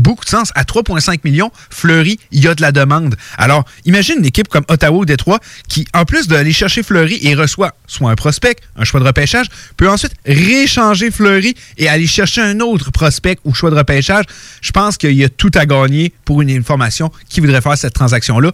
Beaucoup 0.00 0.24
de 0.24 0.30
sens. 0.30 0.50
À 0.54 0.64
3,5 0.64 1.20
millions, 1.24 1.52
Fleury, 1.68 2.18
il 2.32 2.42
y 2.42 2.48
a 2.48 2.54
de 2.54 2.62
la 2.62 2.72
demande. 2.72 3.16
Alors, 3.36 3.66
imagine 3.84 4.16
une 4.18 4.24
équipe 4.24 4.48
comme 4.48 4.64
Ottawa 4.68 4.96
ou 4.98 5.04
Détroit 5.04 5.40
qui, 5.68 5.86
en 5.92 6.06
plus 6.06 6.26
d'aller 6.26 6.54
chercher 6.54 6.82
Fleury 6.82 7.18
et 7.20 7.34
reçoit 7.34 7.74
soit 7.86 8.10
un 8.10 8.14
prospect, 8.14 8.56
un 8.76 8.84
choix 8.84 9.00
de 9.00 9.04
repêchage, 9.04 9.46
peut 9.76 9.90
ensuite 9.90 10.14
rééchanger 10.24 11.10
Fleury 11.10 11.54
et 11.76 11.88
aller 11.88 12.06
chercher 12.06 12.40
un 12.40 12.60
autre 12.60 12.90
prospect 12.90 13.38
ou 13.44 13.52
choix 13.52 13.70
de 13.70 13.76
repêchage. 13.76 14.24
Je 14.62 14.72
pense 14.72 14.96
qu'il 14.96 15.12
y 15.12 15.22
a 15.22 15.28
tout 15.28 15.50
à 15.54 15.66
gagner 15.66 16.14
pour 16.24 16.40
une, 16.40 16.48
une 16.48 16.64
formation 16.64 17.12
qui 17.28 17.40
voudrait 17.40 17.60
faire 17.60 17.76
cette 17.76 17.94
transaction-là 17.94 18.52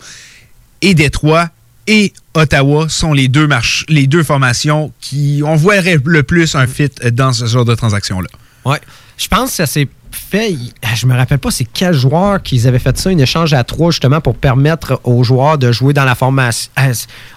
et 0.83 0.95
Détroit 0.95 1.51
et 1.87 2.13
Ottawa 2.35 2.89
sont 2.89 3.13
les 3.13 3.29
deux 3.29 3.49
les 3.89 4.09
deux 4.09 4.25
formations 4.25 4.93
qui 5.01 5.43
on 5.45 5.55
voirait 5.55 5.99
le 6.05 6.23
plus 6.25 6.57
un 6.57 6.67
fit 6.67 6.91
dans 7.13 7.33
ce 7.33 7.47
genre 7.47 7.65
de 7.65 7.77
transaction-là. 7.77 8.29
Ouais. 8.65 8.81
Je 9.17 9.29
pense 9.29 9.51
que 9.51 9.57
ça 9.57 9.67
s'est 9.67 9.89
fait. 10.31 10.55
ah, 10.83 10.95
Je 10.95 11.07
me 11.07 11.15
rappelle 11.17 11.39
pas 11.39 11.51
c'est 11.51 11.65
quel 11.73 11.93
joueur 11.95 12.43
qu'ils 12.43 12.67
avaient 12.67 12.79
fait 12.79 12.97
ça, 12.99 13.11
un 13.11 13.19
échange 13.19 13.53
à 13.55 13.65
trois 13.65 13.91
justement 13.91 14.21
pour 14.21 14.35
permettre 14.37 15.01
aux 15.05 15.23
joueurs 15.25 15.59
de 15.59 15.73
jouer 15.73 15.93
dans 15.93 16.05
la 16.05 16.15
formation. 16.15 16.71
Ah, 16.77 16.89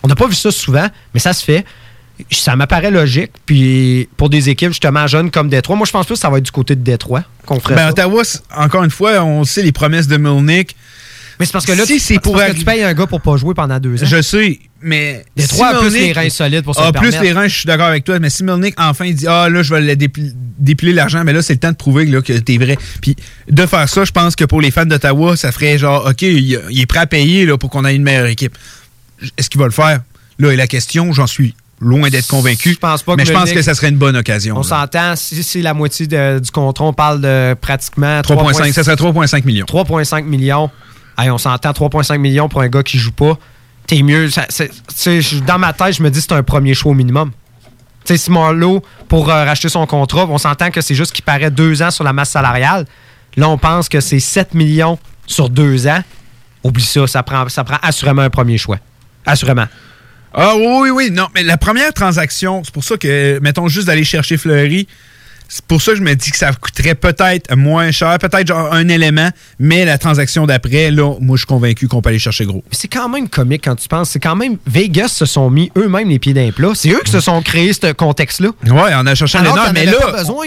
On 0.03 0.07
n'a 0.07 0.15
pas 0.15 0.27
vu 0.27 0.35
ça 0.35 0.51
souvent, 0.51 0.87
mais 1.13 1.19
ça 1.19 1.33
se 1.33 1.43
fait. 1.43 1.65
Ça 2.31 2.55
m'apparaît 2.57 2.91
logique. 2.91 3.31
Puis 3.45 4.09
pour 4.17 4.29
des 4.29 4.49
équipes 4.49 4.69
justement 4.71 5.07
jeunes 5.07 5.31
comme 5.31 5.47
Détroit, 5.49 5.75
moi 5.77 5.85
je 5.85 5.91
pense 5.91 6.05
plus 6.05 6.15
que 6.15 6.19
ça 6.19 6.29
va 6.29 6.39
être 6.39 6.43
du 6.45 6.51
côté 6.51 6.75
de 6.75 6.81
Détroit 6.83 7.23
qu'on 7.45 7.59
ferait 7.59 7.75
Ben, 7.75 7.83
ça. 7.83 7.89
Ottawa, 7.91 8.23
encore 8.57 8.83
une 8.83 8.91
fois, 8.91 9.23
on 9.23 9.43
sait 9.45 9.61
les 9.63 9.71
promesses 9.71 10.07
de 10.07 10.17
Milnick. 10.17 10.75
Mais 11.39 11.45
c'est 11.45 11.53
parce 11.53 11.65
que 11.65 11.71
là, 11.71 11.85
si 11.85 11.93
tu, 11.93 11.99
c'est 11.99 12.19
pour 12.19 12.33
parce 12.35 12.51
que 12.51 12.57
tu 12.57 12.65
payes 12.65 12.83
un 12.83 12.93
gars 12.93 13.07
pour 13.07 13.21
pas 13.21 13.37
jouer 13.37 13.53
pendant 13.53 13.79
deux 13.79 14.03
ans. 14.03 14.05
Je 14.05 14.21
sais, 14.21 14.59
mais. 14.81 15.23
Détroit 15.37 15.69
si 15.69 15.75
a 15.75 15.79
plus 15.79 15.89
les 15.93 16.11
reins 16.11 16.29
solides 16.29 16.63
pour 16.63 16.75
se 16.75 16.81
Ah, 16.81 16.91
plus 16.91 17.17
les 17.21 17.31
reins, 17.31 17.47
je 17.47 17.55
suis 17.59 17.65
d'accord 17.65 17.87
avec 17.87 18.03
toi, 18.03 18.19
mais 18.19 18.29
si 18.29 18.43
Milnick 18.43 18.75
enfin 18.77 19.09
dit 19.09 19.25
Ah 19.25 19.47
là, 19.49 19.63
je 19.63 19.73
vais 19.73 19.95
dépiler 19.95 20.91
l'argent, 20.93 21.23
mais 21.23 21.31
là, 21.31 21.41
c'est 21.41 21.53
le 21.53 21.59
temps 21.59 21.71
de 21.71 21.77
prouver 21.77 22.05
là, 22.05 22.21
que 22.21 22.33
t'es 22.33 22.57
vrai. 22.57 22.77
Puis 23.01 23.15
de 23.49 23.65
faire 23.65 23.87
ça, 23.87 24.03
je 24.03 24.11
pense 24.11 24.35
que 24.35 24.43
pour 24.43 24.59
les 24.59 24.69
fans 24.71 24.85
d'Ottawa, 24.85 25.37
ça 25.37 25.51
ferait 25.53 25.77
genre 25.77 26.05
OK, 26.07 26.21
il, 26.23 26.59
il 26.69 26.81
est 26.81 26.85
prêt 26.85 26.99
à 26.99 27.07
payer 27.07 27.45
là, 27.45 27.57
pour 27.57 27.69
qu'on 27.69 27.85
ait 27.85 27.95
une 27.95 28.03
meilleure 28.03 28.25
équipe. 28.27 28.57
Est-ce 29.37 29.49
qu'il 29.49 29.59
va 29.61 29.65
le 29.65 29.71
faire? 29.71 30.01
Là 30.39 30.51
est 30.51 30.57
la 30.57 30.67
question, 30.67 31.11
j'en 31.13 31.27
suis 31.27 31.53
loin 31.81 32.09
d'être 32.09 32.27
convaincu. 32.27 32.73
Je 32.73 32.77
pense 32.79 33.03
pas 33.03 33.15
mais 33.15 33.23
que 33.23 33.29
je 33.29 33.33
pense 33.33 33.51
que 33.53 33.61
ça 33.61 33.73
serait 33.73 33.89
une 33.89 33.97
bonne 33.97 34.17
occasion. 34.17 34.57
On 34.57 34.63
s'entend, 34.63 35.15
si 35.15 35.41
c'est 35.43 35.61
la 35.61 35.73
moitié 35.73 36.07
de- 36.07 36.39
du 36.39 36.51
contrat, 36.51 36.83
on 36.85 36.93
parle 36.93 37.21
de 37.21 37.53
pratiquement 37.59 38.19
3,5, 38.21 38.73
ça 38.73 38.83
serait 38.83 38.95
3,5 38.97 39.45
millions. 39.45 39.65
3,5 39.65 40.23
millions. 40.25 40.69
On 41.27 41.37
s'entend 41.37 41.71
3,5 41.71 42.17
millions 42.17 42.49
pour 42.49 42.61
un 42.61 42.67
gars 42.69 42.83
qui 42.83 42.97
joue 42.97 43.11
pas. 43.11 43.37
T'es 43.87 44.03
mieux. 44.03 44.29
dans 45.47 45.59
ma 45.59 45.73
tête, 45.73 45.95
je 45.95 46.03
me 46.03 46.09
dis 46.09 46.19
que 46.19 46.25
c'est 46.29 46.33
un 46.33 46.43
premier 46.43 46.73
choix 46.73 46.91
au 46.91 46.95
minimum. 46.95 47.31
Tu 48.05 48.13
sais, 48.13 48.17
si 48.17 48.31
Marlowe, 48.31 48.81
pour 49.07 49.29
euh, 49.29 49.43
racheter 49.45 49.69
son 49.69 49.85
contrat, 49.85 50.25
on 50.29 50.37
s'entend 50.37 50.71
que 50.71 50.81
c'est 50.81 50.95
juste 50.95 51.11
qu'il 51.11 51.25
paraît 51.25 51.51
deux 51.51 51.81
ans 51.81 51.91
sur 51.91 52.03
la 52.03 52.13
masse 52.13 52.29
salariale. 52.29 52.85
Là, 53.35 53.49
on 53.49 53.57
pense 53.57 53.89
que 53.89 53.99
c'est 53.99 54.19
7 54.19 54.53
millions 54.53 54.97
sur 55.25 55.49
deux 55.49 55.87
ans. 55.87 56.01
Oublie 56.63 56.83
ça, 56.83 57.07
ça 57.07 57.23
prend, 57.23 57.49
ça 57.49 57.63
prend 57.63 57.77
assurément 57.81 58.21
un 58.21 58.29
premier 58.29 58.57
choix. 58.57 58.77
Assurément. 59.25 59.65
Ah 60.33 60.53
oui, 60.55 60.65
oui, 60.67 60.89
oui. 60.89 61.11
Non, 61.11 61.27
mais 61.33 61.43
la 61.43 61.57
première 61.57 61.93
transaction, 61.93 62.61
c'est 62.63 62.73
pour 62.73 62.83
ça 62.83 62.97
que, 62.97 63.39
mettons 63.41 63.67
juste 63.67 63.87
d'aller 63.87 64.03
chercher 64.03 64.37
Fleury, 64.37 64.87
c'est 65.51 65.65
pour 65.65 65.81
ça 65.81 65.93
que 65.93 65.97
je 65.97 66.03
me 66.03 66.13
dis 66.13 66.29
que 66.29 66.37
ça 66.37 66.53
coûterait 66.53 66.93
peut-être 66.93 67.55
moins 67.55 67.89
cher, 67.89 68.19
peut-être 68.19 68.47
genre 68.47 68.71
un 68.71 68.87
élément, 68.87 69.29
mais 69.57 69.83
la 69.83 69.97
transaction 69.97 70.45
d'après, 70.45 70.91
là, 70.91 71.15
moi, 71.19 71.35
je 71.35 71.39
suis 71.39 71.47
convaincu 71.47 71.87
qu'on 71.87 72.03
peut 72.03 72.09
aller 72.09 72.19
chercher 72.19 72.45
gros. 72.45 72.63
Mais 72.69 72.77
c'est 72.77 72.87
quand 72.87 73.09
même 73.09 73.27
comique 73.27 73.63
quand 73.65 73.75
tu 73.75 73.87
penses. 73.87 74.11
C'est 74.11 74.19
quand 74.19 74.35
même. 74.35 74.57
Vegas 74.67 75.07
se 75.07 75.25
sont 75.25 75.49
mis 75.49 75.71
eux-mêmes 75.75 76.07
les 76.07 76.19
pieds 76.19 76.33
d'un 76.35 76.51
plat. 76.51 76.69
C'est 76.75 76.91
eux 76.91 77.01
qui 77.03 77.11
se 77.11 77.19
sont 77.19 77.41
créés 77.41 77.73
ce 77.73 77.91
contexte-là. 77.91 78.49
Ouais, 78.67 78.91
on 78.95 79.07
a 79.07 79.15
cherché 79.15 79.39
un 79.39 79.43
énorme, 79.43 79.71
mais 79.73 79.85
là. 79.85 79.93
pas 79.93 80.19
besoin. 80.19 80.45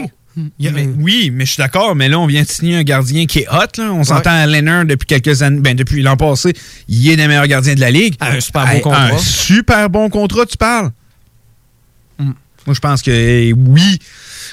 Oui, 1.00 1.30
mais 1.32 1.44
je 1.46 1.53
suis 1.53 1.61
d'accord, 1.61 1.96
mais 1.96 2.09
là, 2.09 2.20
on 2.20 2.26
vient 2.26 2.42
de 2.42 2.48
signer 2.48 2.76
un 2.76 2.84
gardien 2.84 3.26
qui 3.26 3.40
est 3.40 3.48
hot. 3.48 3.66
Là. 3.78 3.92
On 3.92 4.05
s'entend 4.05 4.30
à 4.30 4.46
Leonard 4.46 4.84
depuis 4.84 5.07
quelques 5.07 5.42
années. 5.42 5.61
Ben, 5.61 5.74
depuis 5.74 6.00
l'an 6.00 6.16
passé, 6.16 6.55
il 6.88 7.11
est 7.11 7.16
des 7.16 7.26
meilleurs 7.26 7.48
gardiens 7.48 7.74
de 7.74 7.80
la 7.80 7.90
Ligue. 7.90 8.14
Un 8.20 8.38
super 8.38 8.66
bon 8.66 8.80
contrat. 8.80 9.03
Un 9.07 9.18
super 9.18 9.90
bon 9.90 10.09
contrat, 10.09 10.46
tu 10.46 10.57
parles? 10.57 10.92
Moi, 12.66 12.74
je 12.74 12.80
pense 12.80 13.03
que 13.03 13.11
eh, 13.11 13.53
oui, 13.53 13.98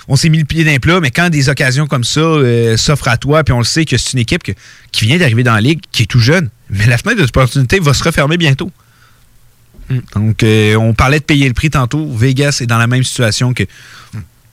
on 0.09 0.15
s'est 0.17 0.27
mis 0.29 0.39
le 0.39 0.43
pied 0.45 0.63
d'un 0.65 0.77
plat, 0.79 0.99
mais 0.99 1.11
quand 1.11 1.29
des 1.29 1.47
occasions 1.47 1.87
comme 1.87 2.03
ça 2.03 2.19
euh, 2.19 2.75
s'offrent 2.75 3.07
à 3.07 3.15
toi, 3.17 3.43
puis 3.45 3.53
on 3.53 3.59
le 3.59 3.63
sait 3.63 3.85
que 3.85 3.95
c'est 3.97 4.13
une 4.13 4.19
équipe 4.19 4.43
que- 4.43 4.51
qui 4.91 5.05
vient 5.05 5.17
d'arriver 5.17 5.43
dans 5.43 5.53
la 5.53 5.61
Ligue, 5.61 5.79
qui 5.91 6.03
est 6.03 6.07
tout 6.07 6.19
jeune, 6.19 6.49
mais 6.69 6.85
la 6.87 6.97
fenêtre 6.97 7.21
d'opportunité 7.21 7.79
va 7.79 7.93
se 7.93 8.03
refermer 8.03 8.35
bientôt. 8.37 8.71
Donc, 10.15 10.43
euh, 10.43 10.75
on 10.75 10.93
parlait 10.93 11.19
de 11.19 11.23
payer 11.23 11.47
le 11.47 11.53
prix 11.53 11.69
tantôt. 11.69 12.07
Vegas 12.11 12.59
est 12.61 12.67
dans 12.67 12.77
la 12.77 12.87
même 12.87 13.03
situation 13.03 13.53
que. 13.53 13.63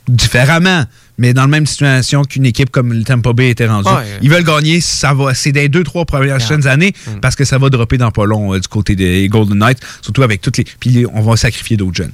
Différemment, 0.08 0.84
mais 1.18 1.34
dans 1.34 1.42
la 1.42 1.48
même 1.48 1.66
situation 1.66 2.22
qu'une 2.22 2.46
équipe 2.46 2.70
comme 2.70 2.92
le 2.92 3.02
Tampa 3.02 3.32
Bay 3.32 3.50
était 3.50 3.66
rendue. 3.66 3.88
Ouais. 3.88 4.18
Ils 4.22 4.30
veulent 4.30 4.44
gagner, 4.44 4.80
ça 4.80 5.12
va. 5.14 5.34
C'est 5.34 5.50
des 5.50 5.68
deux, 5.68 5.82
trois 5.82 6.04
premières 6.04 6.36
prochaines 6.38 6.68
années 6.68 6.94
parce 7.20 7.34
que 7.34 7.44
ça 7.44 7.58
va 7.58 7.70
dropper 7.70 7.98
dans 7.98 8.12
pas 8.12 8.24
long 8.24 8.54
euh, 8.54 8.60
du 8.60 8.68
côté 8.68 8.94
des 8.94 9.28
Golden 9.28 9.58
Knights, 9.58 9.80
surtout 10.02 10.22
avec 10.22 10.40
toutes 10.42 10.58
les. 10.58 10.64
Puis 10.78 11.06
on 11.12 11.22
va 11.22 11.36
sacrifier 11.36 11.76
d'autres 11.76 11.96
jeunes. 11.96 12.12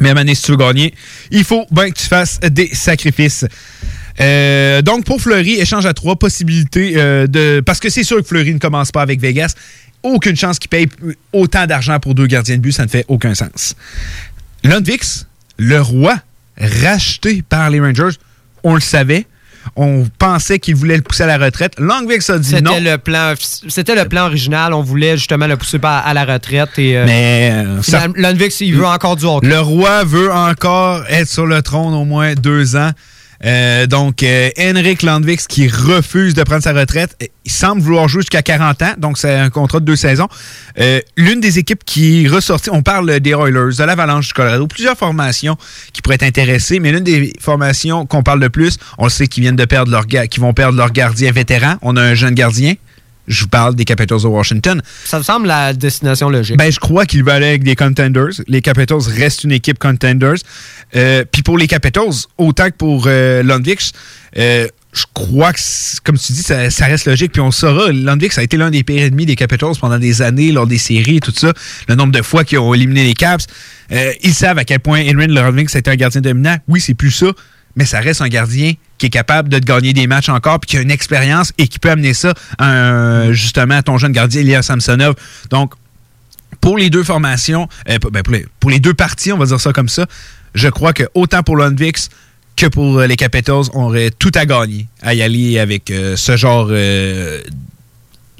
Mais 0.00 0.10
à 0.10 0.34
si 0.34 0.42
tu 0.42 0.50
veux 0.50 0.56
gagner, 0.56 0.94
il 1.30 1.44
faut 1.44 1.66
bien 1.70 1.90
que 1.90 1.98
tu 1.98 2.06
fasses 2.06 2.40
des 2.40 2.68
sacrifices. 2.74 3.44
Euh, 4.20 4.82
donc, 4.82 5.04
pour 5.04 5.20
Fleury, 5.20 5.60
échange 5.60 5.86
à 5.86 5.94
trois 5.94 6.16
possibilités 6.16 6.94
euh, 6.96 7.26
de. 7.26 7.62
Parce 7.64 7.80
que 7.80 7.88
c'est 7.88 8.04
sûr 8.04 8.18
que 8.18 8.26
Fleury 8.26 8.54
ne 8.54 8.58
commence 8.58 8.92
pas 8.92 9.02
avec 9.02 9.20
Vegas. 9.20 9.54
Aucune 10.02 10.36
chance 10.36 10.58
qu'il 10.58 10.68
paye 10.68 10.88
autant 11.32 11.66
d'argent 11.66 11.98
pour 11.98 12.14
deux 12.14 12.26
gardiens 12.26 12.56
de 12.56 12.60
but, 12.60 12.72
ça 12.72 12.84
ne 12.84 12.90
fait 12.90 13.04
aucun 13.08 13.34
sens. 13.34 13.74
Lundvix, 14.62 15.26
le 15.58 15.80
roi, 15.80 16.18
racheté 16.58 17.42
par 17.48 17.70
les 17.70 17.80
Rangers, 17.80 18.16
on 18.62 18.74
le 18.74 18.80
savait. 18.80 19.26
On 19.76 20.06
pensait 20.18 20.58
qu'il 20.58 20.74
voulait 20.76 20.96
le 20.96 21.02
pousser 21.02 21.22
à 21.24 21.26
la 21.26 21.38
retraite. 21.38 21.72
Lundvix 21.78 22.28
a 22.30 22.38
dit 22.38 22.54
non. 22.62 22.72
C'était 22.74 22.90
le 22.90 22.98
plan, 22.98 23.34
c'était 23.68 23.94
le 23.94 24.04
plan 24.06 24.26
original. 24.26 24.72
On 24.74 24.82
voulait 24.82 25.16
justement 25.16 25.46
le 25.46 25.56
pousser 25.56 25.78
à 25.82 26.14
la 26.14 26.24
retraite 26.24 26.78
et. 26.78 26.96
euh, 26.98 27.04
Mais 27.06 27.50
euh, 27.52 27.80
il 28.60 28.74
veut 28.74 28.86
encore 28.86 29.16
du 29.16 29.24
hockey. 29.24 29.46
Le 29.46 29.60
roi 29.60 30.04
veut 30.04 30.32
encore 30.32 31.04
être 31.08 31.28
sur 31.28 31.46
le 31.46 31.62
trône 31.62 31.94
au 31.94 32.04
moins 32.04 32.34
deux 32.34 32.76
ans. 32.76 32.90
Euh, 33.44 33.86
donc, 33.86 34.22
euh, 34.22 34.50
Henrik 34.58 35.02
Landvix 35.02 35.46
qui 35.46 35.68
refuse 35.68 36.34
de 36.34 36.42
prendre 36.42 36.62
sa 36.62 36.72
retraite. 36.72 37.16
Euh, 37.22 37.26
Il 37.44 37.52
semble 37.52 37.82
vouloir 37.82 38.08
jouer 38.08 38.22
jusqu'à 38.22 38.40
40 38.40 38.82
ans, 38.82 38.94
donc 38.96 39.18
c'est 39.18 39.34
un 39.34 39.50
contrat 39.50 39.78
de 39.78 39.84
deux 39.84 39.96
saisons. 39.96 40.28
L'une 41.18 41.40
des 41.40 41.58
équipes 41.58 41.84
qui 41.84 42.24
est 42.24 42.28
ressortie, 42.28 42.70
on 42.70 42.82
parle 42.82 43.20
des 43.20 43.32
Oilers, 43.32 43.76
de 43.76 43.84
l'Avalanche 43.84 44.28
du 44.28 44.32
Colorado, 44.32 44.66
plusieurs 44.66 44.96
formations 44.96 45.58
qui 45.92 46.00
pourraient 46.00 46.14
être 46.14 46.22
intéressées, 46.22 46.80
mais 46.80 46.90
l'une 46.90 47.04
des 47.04 47.34
formations 47.40 48.06
qu'on 48.06 48.22
parle 48.22 48.40
le 48.40 48.48
plus, 48.48 48.78
on 48.96 49.10
sait 49.10 49.26
qu'ils 49.26 49.42
viennent 49.42 49.56
de 49.56 49.66
perdre 49.66 49.90
leur 49.90 50.06
qu'ils 50.06 50.40
vont 50.40 50.54
perdre 50.54 50.78
leur 50.78 50.90
gardien 50.90 51.32
vétéran. 51.32 51.74
On 51.82 51.96
a 51.96 52.02
un 52.02 52.14
jeune 52.14 52.34
gardien. 52.34 52.74
Je 53.26 53.42
vous 53.42 53.48
parle 53.48 53.74
des 53.74 53.84
Capitals 53.84 54.20
de 54.20 54.26
Washington. 54.26 54.82
Ça 55.04 55.18
me 55.18 55.22
semble 55.22 55.46
la 55.46 55.72
destination 55.72 56.28
logique. 56.28 56.56
Ben, 56.56 56.70
je 56.70 56.78
crois 56.78 57.06
qu'il 57.06 57.24
va 57.24 57.34
aller 57.34 57.46
avec 57.46 57.64
des 57.64 57.76
contenders. 57.76 58.30
Les 58.48 58.60
Capitals 58.60 59.00
restent 59.06 59.44
une 59.44 59.52
équipe 59.52 59.78
contenders. 59.78 60.36
Euh, 60.96 61.24
Puis 61.30 61.42
pour 61.42 61.58
les 61.58 61.66
Capitals, 61.66 62.12
autant 62.38 62.70
que 62.70 62.76
pour 62.76 63.04
euh, 63.06 63.42
Lundvik, 63.42 63.92
euh, 64.36 64.66
je 64.92 65.04
crois 65.12 65.52
que, 65.52 65.60
comme 66.04 66.16
tu 66.16 66.32
dis, 66.32 66.42
ça, 66.42 66.70
ça 66.70 66.86
reste 66.86 67.06
logique. 67.06 67.32
Puis 67.32 67.40
on 67.40 67.50
saura, 67.50 67.90
Lundvik, 67.90 68.32
ça 68.32 68.42
a 68.42 68.44
été 68.44 68.56
l'un 68.56 68.70
des 68.70 68.84
pires 68.84 69.02
ennemis 69.02 69.26
des 69.26 69.36
Capitals 69.36 69.74
pendant 69.80 69.98
des 69.98 70.22
années, 70.22 70.52
lors 70.52 70.66
des 70.66 70.78
séries 70.78 71.16
et 71.16 71.20
tout 71.20 71.32
ça. 71.34 71.52
Le 71.88 71.94
nombre 71.94 72.12
de 72.12 72.22
fois 72.22 72.44
qu'ils 72.44 72.58
ont 72.58 72.74
éliminé 72.74 73.04
les 73.04 73.14
Caps. 73.14 73.46
Euh, 73.90 74.12
ils 74.22 74.34
savent 74.34 74.58
à 74.58 74.64
quel 74.64 74.80
point 74.80 75.00
Henry 75.00 75.26
Lundvik, 75.26 75.70
c'était 75.70 75.90
un 75.90 75.96
gardien 75.96 76.20
dominant. 76.20 76.56
Oui, 76.68 76.80
c'est 76.80 76.94
plus 76.94 77.10
ça, 77.10 77.26
mais 77.76 77.84
ça 77.84 78.00
reste 78.00 78.20
un 78.20 78.28
gardien 78.28 78.74
est 79.04 79.10
capable 79.10 79.48
de 79.48 79.58
te 79.58 79.64
gagner 79.64 79.92
des 79.92 80.06
matchs 80.06 80.28
encore, 80.28 80.60
puis 80.60 80.70
qui 80.70 80.76
a 80.76 80.80
une 80.80 80.90
expérience 80.90 81.52
et 81.58 81.68
qui 81.68 81.78
peut 81.78 81.90
amener 81.90 82.14
ça 82.14 82.34
justement 83.30 83.76
à 83.76 83.82
ton 83.82 83.98
jeune 83.98 84.12
gardien, 84.12 84.40
Ilya 84.40 84.62
Samsonov. 84.62 85.14
Donc, 85.50 85.74
pour 86.64 86.78
les 86.78 86.88
deux 86.88 87.04
formations, 87.04 87.68
euh, 87.90 87.98
ben, 88.10 88.22
pour, 88.58 88.70
les, 88.70 88.80
deux 88.80 88.94
parties, 88.94 89.32
on 89.32 89.36
va 89.36 89.44
dire 89.44 89.60
ça 89.60 89.74
comme 89.74 89.90
ça, 89.90 90.06
je 90.54 90.68
crois 90.68 90.94
que 90.94 91.04
autant 91.12 91.42
pour 91.42 91.58
Lundvix 91.58 92.08
que 92.56 92.64
pour 92.66 93.00
euh, 93.00 93.06
les 93.06 93.16
Capitals, 93.16 93.64
on 93.74 93.84
aurait 93.84 94.10
tout 94.10 94.30
à 94.34 94.46
gagner 94.46 94.86
à 95.02 95.12
y 95.12 95.20
aller 95.20 95.58
avec 95.58 95.90
euh, 95.90 96.16
ce 96.16 96.38
genre, 96.38 96.70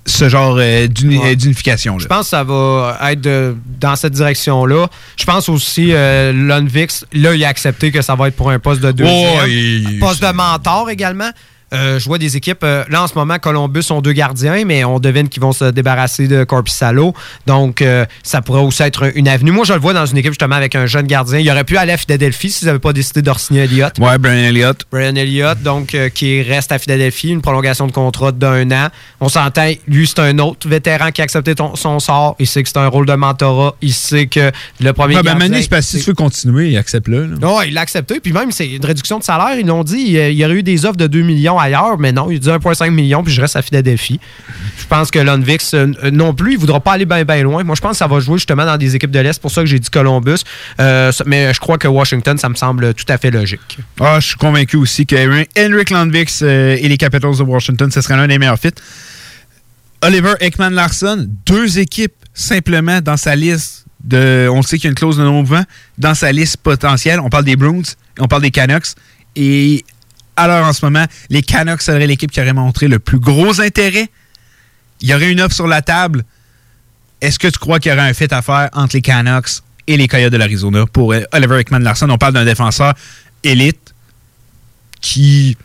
ce 0.07 0.29
genre 0.29 0.57
euh, 0.59 0.87
Ouais. 0.87 1.21
euh, 1.25 1.35
d'unification. 1.35 1.99
Je 1.99 2.07
pense 2.07 2.27
que 2.27 2.31
ça 2.31 2.45
va 2.45 2.99
être 3.11 3.21
de- 3.23 3.57
dans 3.81 3.97
cette 3.97 4.13
direction-là. 4.13 4.89
Je 5.17 5.25
pense 5.25 5.49
aussi, 5.49 5.93
euh, 5.93 6.33
Lundvix, 6.33 7.07
là, 7.13 7.35
il 7.35 7.45
a 7.45 7.49
accepté 7.49 7.91
que 7.91 8.03
ça 8.03 8.15
va 8.15 8.29
être 8.29 8.37
pour 8.37 8.51
un 8.51 8.59
poste 8.59 8.81
de 8.83 8.93
deuxième. 8.93 9.97
Oh, 10.01 10.07
poste 10.07 10.23
de 10.23 10.31
mentor 10.33 10.91
également. 10.91 11.31
Euh, 11.75 11.99
je 11.99 12.05
vois 12.07 12.19
des 12.19 12.37
équipes, 12.37 12.63
euh, 12.65 12.85
là 12.89 13.03
en 13.03 13.07
ce 13.07 13.15
moment, 13.15 13.39
Columbus 13.39 13.85
ont 13.91 14.01
deux 14.01 14.13
gardiens, 14.13 14.65
mais 14.65 14.85
on 14.85 15.01
devine 15.01 15.29
qu'ils 15.29 15.43
vont 15.43 15.53
se 15.53 15.65
débarrasser 15.67 16.29
de 16.29 16.45
Corpissalo. 16.45 17.15
Donc, 17.47 17.83
euh, 17.83 18.05
ça 18.23 18.43
pourrait 18.43 18.61
aussi 18.63 18.83
être 18.83 19.11
une 19.17 19.29
avenue. 19.29 19.51
Moi, 19.51 19.65
je 19.65 19.73
le 19.73 19.81
vois 19.81 19.93
dans 19.93 20.07
une 20.07 20.17
équipe 20.17 20.33
justement 20.33 20.55
avec 20.57 20.75
un 20.77 20.87
jeune 20.87 21.07
gardien. 21.07 21.39
Il 21.39 21.51
aurait 21.51 21.65
pu 21.65 21.77
aller 21.77 21.93
à 21.93 21.97
Philadelphie 21.97 22.51
s'ils 22.51 22.67
n'avaient 22.67 22.79
pas 22.79 22.93
décidé 22.93 23.23
d'Orsigny 23.23 23.61
Elliott. 23.61 23.99
Ouais, 23.99 24.19
Brian 24.19 24.35
Elliott. 24.45 24.83
Brian 24.91 25.15
Elliott, 25.17 25.61
donc, 25.63 25.97
qui 26.15 26.43
reste 26.43 26.71
à 26.73 26.79
Philadelphie, 26.79 27.31
une 27.31 27.43
prolongation 27.43 27.87
de 27.87 27.93
contrat 27.93 28.33
d'un 28.33 28.71
an. 28.71 28.89
On 29.21 29.29
s'entend, 29.29 29.71
lui, 29.89 30.07
c'est 30.07 30.21
un 30.21 30.39
autre 30.39 30.69
vétéran 30.69 31.11
qui 31.11 31.21
a 31.21 31.25
accepté 31.25 31.55
ton- 31.55 31.75
son 31.77 31.99
sort. 31.99 32.37
Il 32.39 32.47
sait 32.47 32.63
que 32.63 32.69
c'est 32.69 32.79
un 32.79 32.87
rôle 32.89 33.07
de 33.07 33.15
mentorat. 33.15 33.75
Il 33.83 33.93
sait 33.93 34.27
que 34.27 34.51
le 34.81 34.93
premier 34.93 35.17
Ouais, 35.17 35.23
ben, 35.23 35.31
gardien... 35.33 35.49
Manu, 35.49 35.63
c'est 35.63 35.69
parce 35.69 35.87
que 35.91 35.99
si 35.99 36.05
tu 36.05 36.11
veux 36.11 36.15
continuer, 36.15 36.71
il 36.71 36.77
accepte-le. 36.77 37.35
Ouais, 37.43 37.69
il 37.69 37.75
l'a 37.75 37.81
accepté. 37.81 38.21
Puis 38.21 38.33
même, 38.33 38.53
c'est 38.53 38.67
une 38.69 38.85
réduction 38.85 39.19
de 39.19 39.25
salaire. 39.25 39.59
Ils 39.59 39.67
l'ont 39.67 39.85
dit. 39.85 39.99
Il 40.09 40.33
y 40.33 40.45
aurait 40.45 40.55
eu 40.55 40.63
des 40.63 40.85
offres 40.87 40.97
de 40.97 41.07
2 41.07 41.23
millions 41.23 41.59
ailleurs, 41.65 41.99
mais 41.99 42.13
non, 42.13 42.31
il 42.31 42.41
dit 42.41 42.49
1,5 42.49 42.91
million, 42.91 43.23
puis 43.23 43.33
je 43.33 43.41
reste 43.41 43.57
à 43.57 43.63
Philadelphie. 43.63 44.21
Je 44.79 44.87
pense 44.87 45.11
que 45.11 45.19
Lundvix 45.19 45.75
euh, 45.75 45.87
non 46.13 46.35
plus, 46.35 46.53
il 46.53 46.59
voudra 46.59 46.81
pas 46.81 46.93
aller 46.93 47.07
bien, 47.07 47.43
loin. 47.43 47.65
Moi, 47.65 47.75
je 47.75 47.81
pense 47.81 47.93
que 47.93 47.97
ça 47.97 48.07
va 48.07 48.21
jouer 48.21 48.39
justement 48.39 48.65
dans 48.65 48.77
des 48.77 48.97
équipes 48.97 49.11
de 49.11 49.19
l'Est. 49.19 49.35
C'est 49.35 49.43
pour 49.43 49.51
ça 49.51 49.63
que 49.63 49.67
j'ai 49.67 49.79
dit 49.79 49.91
Columbus. 49.91 50.45
Euh, 50.81 51.13
mais 51.27 51.53
je 51.53 51.61
crois 51.61 51.79
que 51.79 51.89
Washington, 51.89 52.39
ça 52.39 52.49
me 52.49 52.55
semble 52.55 52.95
tout 52.95 53.05
à 53.09 53.19
fait 53.19 53.31
logique. 53.31 53.79
Ah, 54.01 54.21
je 54.21 54.29
suis 54.29 54.37
convaincu 54.37 54.77
aussi 54.77 55.07
que 55.07 55.17
Henrik 55.59 55.91
Lundvix 55.91 56.41
euh, 56.43 56.77
et 56.81 56.89
les 56.89 56.97
Capitals 56.97 57.37
de 57.37 57.43
Washington, 57.43 57.91
ce 57.91 58.01
serait 58.01 58.17
l'un 58.17 58.29
des 58.29 58.39
meilleurs 58.39 58.59
fits. 58.59 58.71
Oliver 60.03 60.35
Ekman 60.41 60.71
Larson, 60.71 61.27
deux 61.47 61.79
équipes 61.79 62.15
simplement 62.35 63.01
dans 63.01 63.17
sa 63.17 63.35
liste 63.35 63.87
de. 64.03 64.49
On 64.53 64.63
sait 64.63 64.77
qu'il 64.77 64.85
y 64.85 64.89
a 64.89 64.91
une 64.91 64.97
clause 64.97 65.17
de 65.17 65.23
non-mouvement. 65.23 65.65
Dans 65.97 66.15
sa 66.15 66.31
liste 66.31 66.59
potentielle, 66.59 67.21
on 67.21 67.31
parle 67.31 67.45
des 67.45 67.57
Bruins 67.57 67.83
on 68.19 68.29
parle 68.29 68.43
des 68.43 68.51
Canucks. 68.51 68.95
Et 69.37 69.85
alors 70.37 70.67
en 70.67 70.73
ce 70.73 70.85
moment, 70.85 71.05
les 71.31 71.43
Canucks 71.43 71.83
seraient 71.83 72.07
l'équipe 72.07 72.31
qui 72.31 72.41
aurait 72.41 72.53
montré 72.53 72.89
le 72.89 72.99
plus 72.99 73.19
gros 73.19 73.61
intérêt. 73.61 74.09
Il 75.01 75.09
y 75.09 75.15
aurait 75.15 75.31
une 75.31 75.41
offre 75.41 75.55
sur 75.55 75.67
la 75.67 75.83
table. 75.83 76.25
Est-ce 77.21 77.39
que 77.39 77.49
tu 77.49 77.59
crois 77.59 77.79
qu'il 77.79 77.93
y 77.93 77.95
aurait 77.95 78.09
un 78.09 78.15
fit 78.15 78.33
à 78.33 78.43
faire 78.43 78.69
entre 78.73 78.97
les 78.97 79.03
Canucks 79.03 79.63
et 79.87 79.97
les 79.97 80.09
Coyotes 80.09 80.33
de 80.33 80.37
l'Arizona? 80.37 80.87
Pour 80.87 81.13
euh, 81.13 81.23
Oliver 81.33 81.61
Ekman 81.61 81.83
Larson? 81.83 82.09
On 82.11 82.19
parle 82.19 82.35
d'un 82.35 82.45
défenseur 82.45 82.95
élite 83.43 83.95
qui 85.01 85.57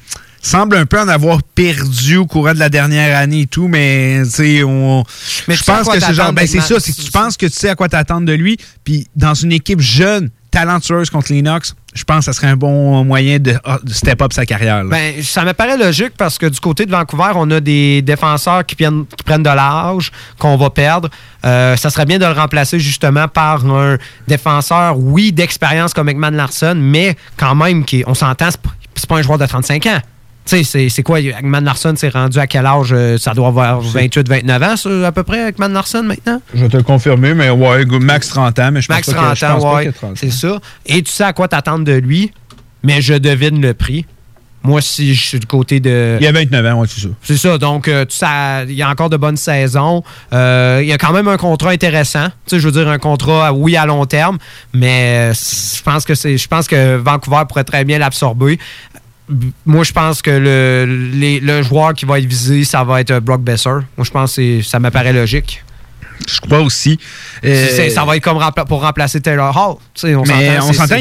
semble 0.41 0.75
un 0.75 0.85
peu 0.85 0.99
en 0.99 1.07
avoir 1.07 1.43
perdu 1.43 2.17
au 2.17 2.25
courant 2.25 2.53
de 2.53 2.59
la 2.59 2.69
dernière 2.69 3.17
année 3.17 3.41
et 3.41 3.47
tout, 3.47 3.67
mais 3.67 4.21
tu 4.23 4.29
sais, 4.29 4.63
on. 4.63 5.03
Mais 5.47 5.55
je 5.55 5.63
tu 5.63 5.65
pense 5.65 5.87
que 5.87 5.99
c'est 5.99 6.13
genre. 6.13 6.33
Ben, 6.33 6.47
c'est 6.47 6.61
ça, 6.61 6.79
c'est 6.79 6.95
que 6.95 7.01
tu 7.01 7.11
penses 7.11 7.37
que 7.37 7.45
tu 7.45 7.53
sais 7.53 7.69
à 7.69 7.75
quoi 7.75 7.89
t'attendre 7.89 8.25
de 8.25 8.33
lui, 8.33 8.57
puis 8.83 9.07
dans 9.15 9.33
une 9.33 9.51
équipe 9.51 9.81
jeune, 9.81 10.29
talentueuse 10.51 11.09
contre 11.09 11.31
les 11.31 11.41
Knox, 11.41 11.75
je 11.93 12.03
pense 12.03 12.19
que 12.19 12.25
ça 12.25 12.33
serait 12.33 12.47
un 12.47 12.55
bon 12.55 13.03
moyen 13.03 13.39
de, 13.39 13.53
de 13.83 13.93
step 13.93 14.21
up 14.21 14.31
sa 14.33 14.45
carrière. 14.45 14.83
Ben, 14.85 15.21
ça 15.23 15.43
me 15.43 15.53
paraît 15.53 15.77
logique 15.77 16.13
parce 16.17 16.37
que 16.37 16.45
du 16.45 16.59
côté 16.59 16.85
de 16.85 16.91
Vancouver, 16.91 17.31
on 17.35 17.49
a 17.51 17.59
des 17.59 18.01
défenseurs 18.01 18.65
qui, 18.65 18.75
prennent 18.75 19.43
de 19.43 19.49
l'âge, 19.49 20.11
qu'on 20.37 20.55
va 20.55 20.69
perdre. 20.69 21.09
Euh, 21.45 21.75
ça 21.75 21.89
serait 21.89 22.05
bien 22.05 22.19
de 22.19 22.25
le 22.25 22.31
remplacer 22.31 22.79
justement 22.79 23.27
par 23.27 23.65
un 23.65 23.97
défenseur, 24.27 24.97
oui, 24.97 25.31
d'expérience 25.31 25.93
comme 25.93 26.09
Ekman 26.09 26.35
Larson, 26.35 26.75
mais 26.77 27.15
quand 27.37 27.55
même, 27.55 27.83
qui, 27.83 28.03
on 28.05 28.13
s'entend, 28.13 28.49
c'est 28.95 29.09
pas 29.09 29.17
un 29.17 29.21
joueur 29.21 29.37
de 29.37 29.45
35 29.45 29.85
ans. 29.87 29.99
Tu 30.49 30.55
sais, 30.57 30.63
c'est- 30.63 30.89
c'est 30.89 31.03
quoi, 31.03 31.19
Ekman 31.19 31.63
Larson 31.63 31.93
s'est 31.95 32.09
rendu 32.09 32.39
à 32.39 32.47
quel 32.47 32.65
âge? 32.65 32.89
Euh, 32.91 33.17
Ça 33.19 33.33
doit 33.35 33.49
avoir 33.49 33.81
28-29 33.81 34.63
ans, 34.63 34.75
ça, 34.75 34.89
à 35.07 35.11
peu 35.11 35.21
près, 35.21 35.49
Ekman 35.49 35.71
Larson, 35.71 36.01
maintenant? 36.01 36.41
Je 36.55 36.63
vais 36.63 36.69
te 36.69 36.77
le 36.77 36.81
confirmer, 36.83 37.35
mais 37.35 37.51
ouais, 37.51 37.85
max 37.85 38.29
30 38.29 38.57
ans, 38.57 38.71
mais 38.71 38.81
je 38.81 38.87
pense 38.87 38.97
Max 38.97 39.05
pas 39.07 39.13
que- 39.13 39.17
30 39.17 39.35
je 39.37 39.45
pense 39.45 39.63
ans, 39.63 39.69
pas 39.69 39.75
ouais. 39.75 39.81
qu'il 39.83 39.87
y 39.87 39.89
ait 39.89 39.93
30 39.93 40.17
C'est 40.17 40.31
ça. 40.31 40.59
Et 40.87 41.03
tu 41.03 41.11
sais 41.11 41.23
à 41.23 41.33
quoi 41.33 41.47
t'attendre 41.47 41.85
de 41.85 41.91
lui, 41.93 42.31
mais 42.81 42.99
je 42.99 43.13
devine 43.13 43.61
le 43.61 43.75
prix. 43.75 44.05
Moi, 44.63 44.81
si 44.81 45.13
je 45.15 45.23
suis 45.23 45.39
du 45.39 45.45
côté 45.47 45.79
de. 45.79 46.17
Il 46.19 46.23
y 46.23 46.27
a 46.27 46.31
29 46.33 46.65
ans, 46.65 46.81
ouais, 46.81 46.87
c'est 46.89 46.99
ça. 47.01 47.07
C'est 47.21 47.37
ça. 47.37 47.57
Donc, 47.57 47.87
euh, 47.87 48.03
tu 48.05 48.17
sais, 48.17 48.25
il 48.67 48.73
y 48.75 48.81
a 48.81 48.89
encore 48.89 49.09
de 49.09 49.15
bonnes 49.15 49.37
saisons. 49.37 50.03
Euh, 50.33 50.79
il 50.81 50.87
y 50.89 50.91
a 50.91 50.97
quand 50.97 51.13
même 51.13 51.29
un 51.29 51.37
contrat 51.37 51.69
intéressant. 51.69 52.25
Tu 52.45 52.55
sais, 52.55 52.59
je 52.59 52.65
veux 52.67 52.73
dire, 52.73 52.89
un 52.89 52.97
contrat, 52.97 53.53
oui, 53.53 53.77
à 53.77 53.85
long 53.85 54.05
terme, 54.05 54.37
mais 54.73 55.31
je 55.33 55.81
pense 55.81 56.03
que 56.03 56.13
c'est, 56.15 56.37
je 56.37 56.47
pense 56.49 56.67
que 56.67 56.97
Vancouver 56.97 57.43
pourrait 57.47 57.63
très 57.63 57.85
bien 57.85 57.99
l'absorber. 57.99 58.59
Moi, 59.65 59.83
je 59.83 59.91
pense 59.91 60.21
que 60.21 60.31
le, 60.31 60.85
les- 61.13 61.39
le 61.39 61.61
joueur 61.61 61.93
qui 61.93 62.05
va 62.05 62.17
être 62.19 62.25
visé, 62.25 62.63
ça 62.63 62.83
va 62.83 63.01
être 63.01 63.19
Brock 63.19 63.41
Besser. 63.41 63.69
Moi, 63.97 64.03
je 64.03 64.11
pense 64.11 64.35
que 64.35 64.61
ça 64.61 64.79
me 64.79 64.89
paraît 64.89 65.13
logique. 65.13 65.63
Je 66.27 66.41
crois 66.41 66.59
aussi. 66.61 66.99
Euh, 67.45 67.89
ça 67.91 68.03
va 68.05 68.17
être 68.17 68.23
comme 68.23 68.37
rempla- 68.37 68.65
pour 68.67 68.81
remplacer 68.81 69.21
Taylor 69.21 69.55
Hall. 69.55 69.75
Tu 69.93 70.01
sais, 70.01 70.15
on 70.15 70.23
mais 70.23 70.33
s'entend, 70.73 70.95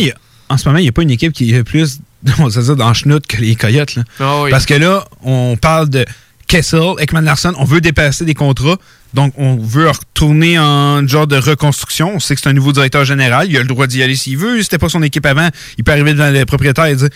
en 0.50 0.56
ce 0.58 0.68
moment, 0.68 0.78
il 0.78 0.82
n'y 0.82 0.88
a 0.88 0.92
pas 0.92 1.02
une 1.02 1.10
équipe 1.10 1.32
qui 1.32 1.52
est 1.54 1.64
plus, 1.64 1.98
on 2.38 2.46
va 2.46 2.62
dire, 2.62 2.76
dans 2.76 2.94
chenoute 2.94 3.26
que 3.26 3.38
les 3.38 3.54
Coyotes. 3.56 3.96
là. 3.96 4.02
Ah 4.20 4.42
oui. 4.42 4.50
Parce 4.50 4.66
que 4.66 4.74
là, 4.74 5.04
on 5.24 5.56
parle 5.60 5.88
de 5.88 6.04
Kessel, 6.46 6.94
Ekman 6.98 7.24
Larson, 7.24 7.52
on 7.58 7.64
veut 7.64 7.80
dépasser 7.80 8.24
des 8.24 8.34
contrats. 8.34 8.76
Donc, 9.14 9.32
on 9.38 9.56
veut 9.56 9.88
retourner 9.88 10.58
en 10.58 11.06
genre 11.06 11.26
de 11.26 11.36
reconstruction. 11.36 12.12
On 12.16 12.20
sait 12.20 12.34
que 12.34 12.40
c'est 12.42 12.48
un 12.48 12.52
nouveau 12.52 12.72
directeur 12.72 13.04
général. 13.04 13.46
Il 13.50 13.56
a 13.56 13.60
le 13.60 13.66
droit 13.66 13.86
d'y 13.86 14.02
aller 14.02 14.16
s'il 14.16 14.36
veut. 14.36 14.62
C'était 14.62 14.78
pas 14.78 14.88
son 14.90 15.02
équipe 15.02 15.24
avant. 15.26 15.48
Il 15.78 15.84
peut 15.84 15.92
arriver 15.92 16.12
devant 16.12 16.30
le 16.30 16.44
propriétaire 16.44 16.84
et 16.86 16.94
dire 16.96 17.08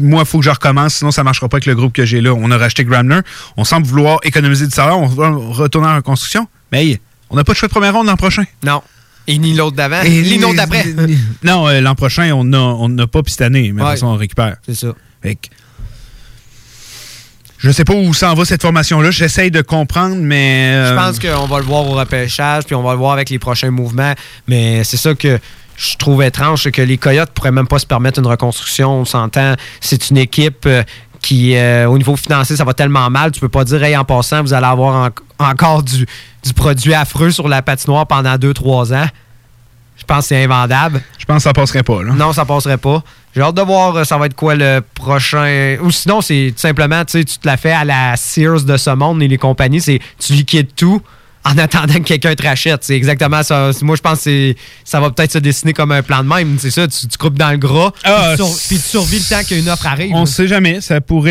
Moi, 0.00 0.22
il 0.22 0.26
faut 0.26 0.38
que 0.38 0.44
je 0.44 0.50
recommence, 0.50 0.94
sinon 0.94 1.10
ça 1.10 1.22
ne 1.22 1.24
marchera 1.24 1.48
pas 1.48 1.56
avec 1.56 1.66
le 1.66 1.74
groupe 1.74 1.92
que 1.92 2.04
j'ai 2.04 2.20
là. 2.20 2.32
On 2.32 2.50
a 2.50 2.56
racheté 2.58 2.84
Gramner. 2.84 3.20
On 3.56 3.64
semble 3.64 3.86
vouloir 3.86 4.18
économiser 4.22 4.66
du 4.66 4.72
salaire. 4.72 4.98
On 4.98 5.06
va 5.06 5.30
retourner 5.30 5.88
en 5.88 5.96
reconstruction. 5.96 6.46
Mais 6.72 6.84
hey, 6.86 7.00
on 7.30 7.36
n'a 7.36 7.42
pas 7.44 7.52
de 7.52 7.58
choix 7.58 7.68
de 7.68 7.72
première 7.72 7.92
ronde 7.94 8.06
l'an 8.06 8.16
prochain. 8.16 8.44
Non. 8.64 8.82
Et 9.26 9.38
ni 9.38 9.54
l'autre 9.54 9.74
d'avant, 9.74 10.02
Et 10.02 10.22
ni 10.22 10.38
l'autre 10.38 10.54
d'après. 10.54 10.84
Non, 11.42 11.66
euh, 11.68 11.80
l'an 11.80 11.96
prochain, 11.96 12.30
on 12.32 12.44
n'a 12.44 12.60
on 12.60 12.88
pas, 13.08 13.24
puis 13.24 13.32
cette 13.32 13.40
année, 13.42 13.72
mais 13.72 13.82
Ouais. 13.82 13.88
après 13.88 13.96
ça, 13.98 14.06
on 14.06 14.14
récupère. 14.14 14.56
C'est 14.64 14.76
ça. 14.76 14.94
Fait 15.20 15.34
que, 15.34 15.48
je 17.58 17.70
sais 17.70 17.84
pas 17.84 17.94
où 17.94 18.12
s'en 18.14 18.34
va 18.34 18.44
cette 18.44 18.62
formation-là. 18.62 19.10
J'essaye 19.10 19.50
de 19.50 19.62
comprendre, 19.62 20.16
mais. 20.18 20.72
euh, 20.74 20.90
Je 20.90 20.94
pense 20.94 21.18
qu'on 21.18 21.46
va 21.46 21.58
le 21.58 21.64
voir 21.64 21.86
au 21.86 21.94
repêchage, 21.94 22.64
puis 22.64 22.74
on 22.74 22.82
va 22.82 22.92
le 22.92 22.98
voir 22.98 23.12
avec 23.12 23.30
les 23.30 23.38
prochains 23.38 23.70
mouvements. 23.70 24.12
Mais 24.46 24.84
c'est 24.84 24.96
ça 24.96 25.14
que 25.14 25.38
je 25.76 25.96
trouve 25.96 26.22
étrange, 26.22 26.62
c'est 26.62 26.72
que 26.72 26.82
les 26.82 26.98
Coyotes 26.98 27.30
pourraient 27.32 27.50
même 27.52 27.66
pas 27.68 27.78
se 27.78 27.86
permettre 27.86 28.18
une 28.18 28.26
reconstruction. 28.26 28.90
On 29.00 29.04
s'entend, 29.04 29.54
c'est 29.80 30.10
une 30.10 30.16
équipe 30.18 30.64
euh, 30.66 30.82
qui, 31.22 31.56
euh, 31.56 31.86
au 31.88 31.98
niveau 31.98 32.14
financier, 32.16 32.56
ça 32.56 32.64
va 32.64 32.72
tellement 32.74 33.10
mal, 33.10 33.32
tu 33.32 33.40
peux 33.40 33.48
pas 33.48 33.64
dire, 33.64 33.82
hey, 33.82 33.96
en 33.96 34.04
passant, 34.04 34.42
vous 34.42 34.52
allez 34.54 34.66
avoir 34.66 35.10
en- 35.38 35.44
encore 35.50 35.82
du, 35.82 36.06
du 36.44 36.52
produit 36.54 36.94
affreux 36.94 37.30
sur 37.30 37.48
la 37.48 37.62
patinoire 37.62 38.06
pendant 38.06 38.36
2-3 38.36 38.94
ans. 38.94 39.06
Je 39.98 40.04
pense 40.04 40.20
que 40.20 40.24
c'est 40.28 40.44
invendable. 40.44 41.02
Je 41.18 41.24
pense 41.24 41.38
que 41.38 41.42
ça 41.44 41.52
passerait 41.52 41.82
pas, 41.82 42.02
là. 42.02 42.12
Non, 42.12 42.32
ça 42.32 42.44
passerait 42.44 42.76
pas. 42.78 43.02
J'ai 43.36 43.42
hâte 43.42 43.54
de 43.54 43.62
voir 43.62 43.94
euh, 43.96 44.04
ça 44.04 44.16
va 44.16 44.26
être 44.26 44.34
quoi 44.34 44.54
le 44.54 44.80
prochain. 44.94 45.76
Ou 45.82 45.90
sinon, 45.90 46.22
c'est 46.22 46.52
tout 46.54 46.60
simplement, 46.60 47.04
tu 47.04 47.18
sais, 47.18 47.24
tu 47.24 47.36
te 47.38 47.46
la 47.46 47.56
fais 47.58 47.72
à 47.72 47.84
la 47.84 48.16
Sears 48.16 48.62
de 48.62 48.76
ce 48.78 48.90
monde 48.90 49.22
et 49.22 49.28
les 49.28 49.36
compagnies, 49.38 49.80
c'est 49.82 50.00
tu 50.18 50.32
liquides 50.32 50.74
tout 50.74 51.02
en 51.44 51.56
attendant 51.58 51.94
que 51.94 52.00
quelqu'un 52.00 52.34
te 52.34 52.42
rachète. 52.42 52.82
C'est 52.82 52.96
exactement 52.96 53.42
ça. 53.42 53.70
Moi, 53.82 53.94
je 53.94 54.00
pense 54.00 54.24
que 54.24 54.54
ça 54.84 55.00
va 55.00 55.10
peut-être 55.10 55.32
se 55.32 55.38
dessiner 55.38 55.74
comme 55.74 55.92
un 55.92 56.02
plan 56.02 56.24
de 56.24 56.28
même. 56.28 56.56
C'est 56.58 56.70
ça, 56.72 56.88
tu, 56.88 57.06
tu 57.06 57.18
coupes 57.18 57.36
dans 57.38 57.50
le 57.52 57.56
gras, 57.58 57.92
Ah, 58.04 58.32
puis, 58.36 58.44
tu 58.44 58.50
sur- 58.52 58.66
puis 58.68 58.76
tu 58.78 58.82
survis 58.82 59.18
le 59.18 59.24
temps 59.36 59.44
qu'une 59.46 59.68
offre 59.68 59.86
arrive. 59.86 60.12
On 60.14 60.26
sait 60.26 60.48
jamais, 60.48 60.80
ça 60.80 61.00
pourrait 61.00 61.30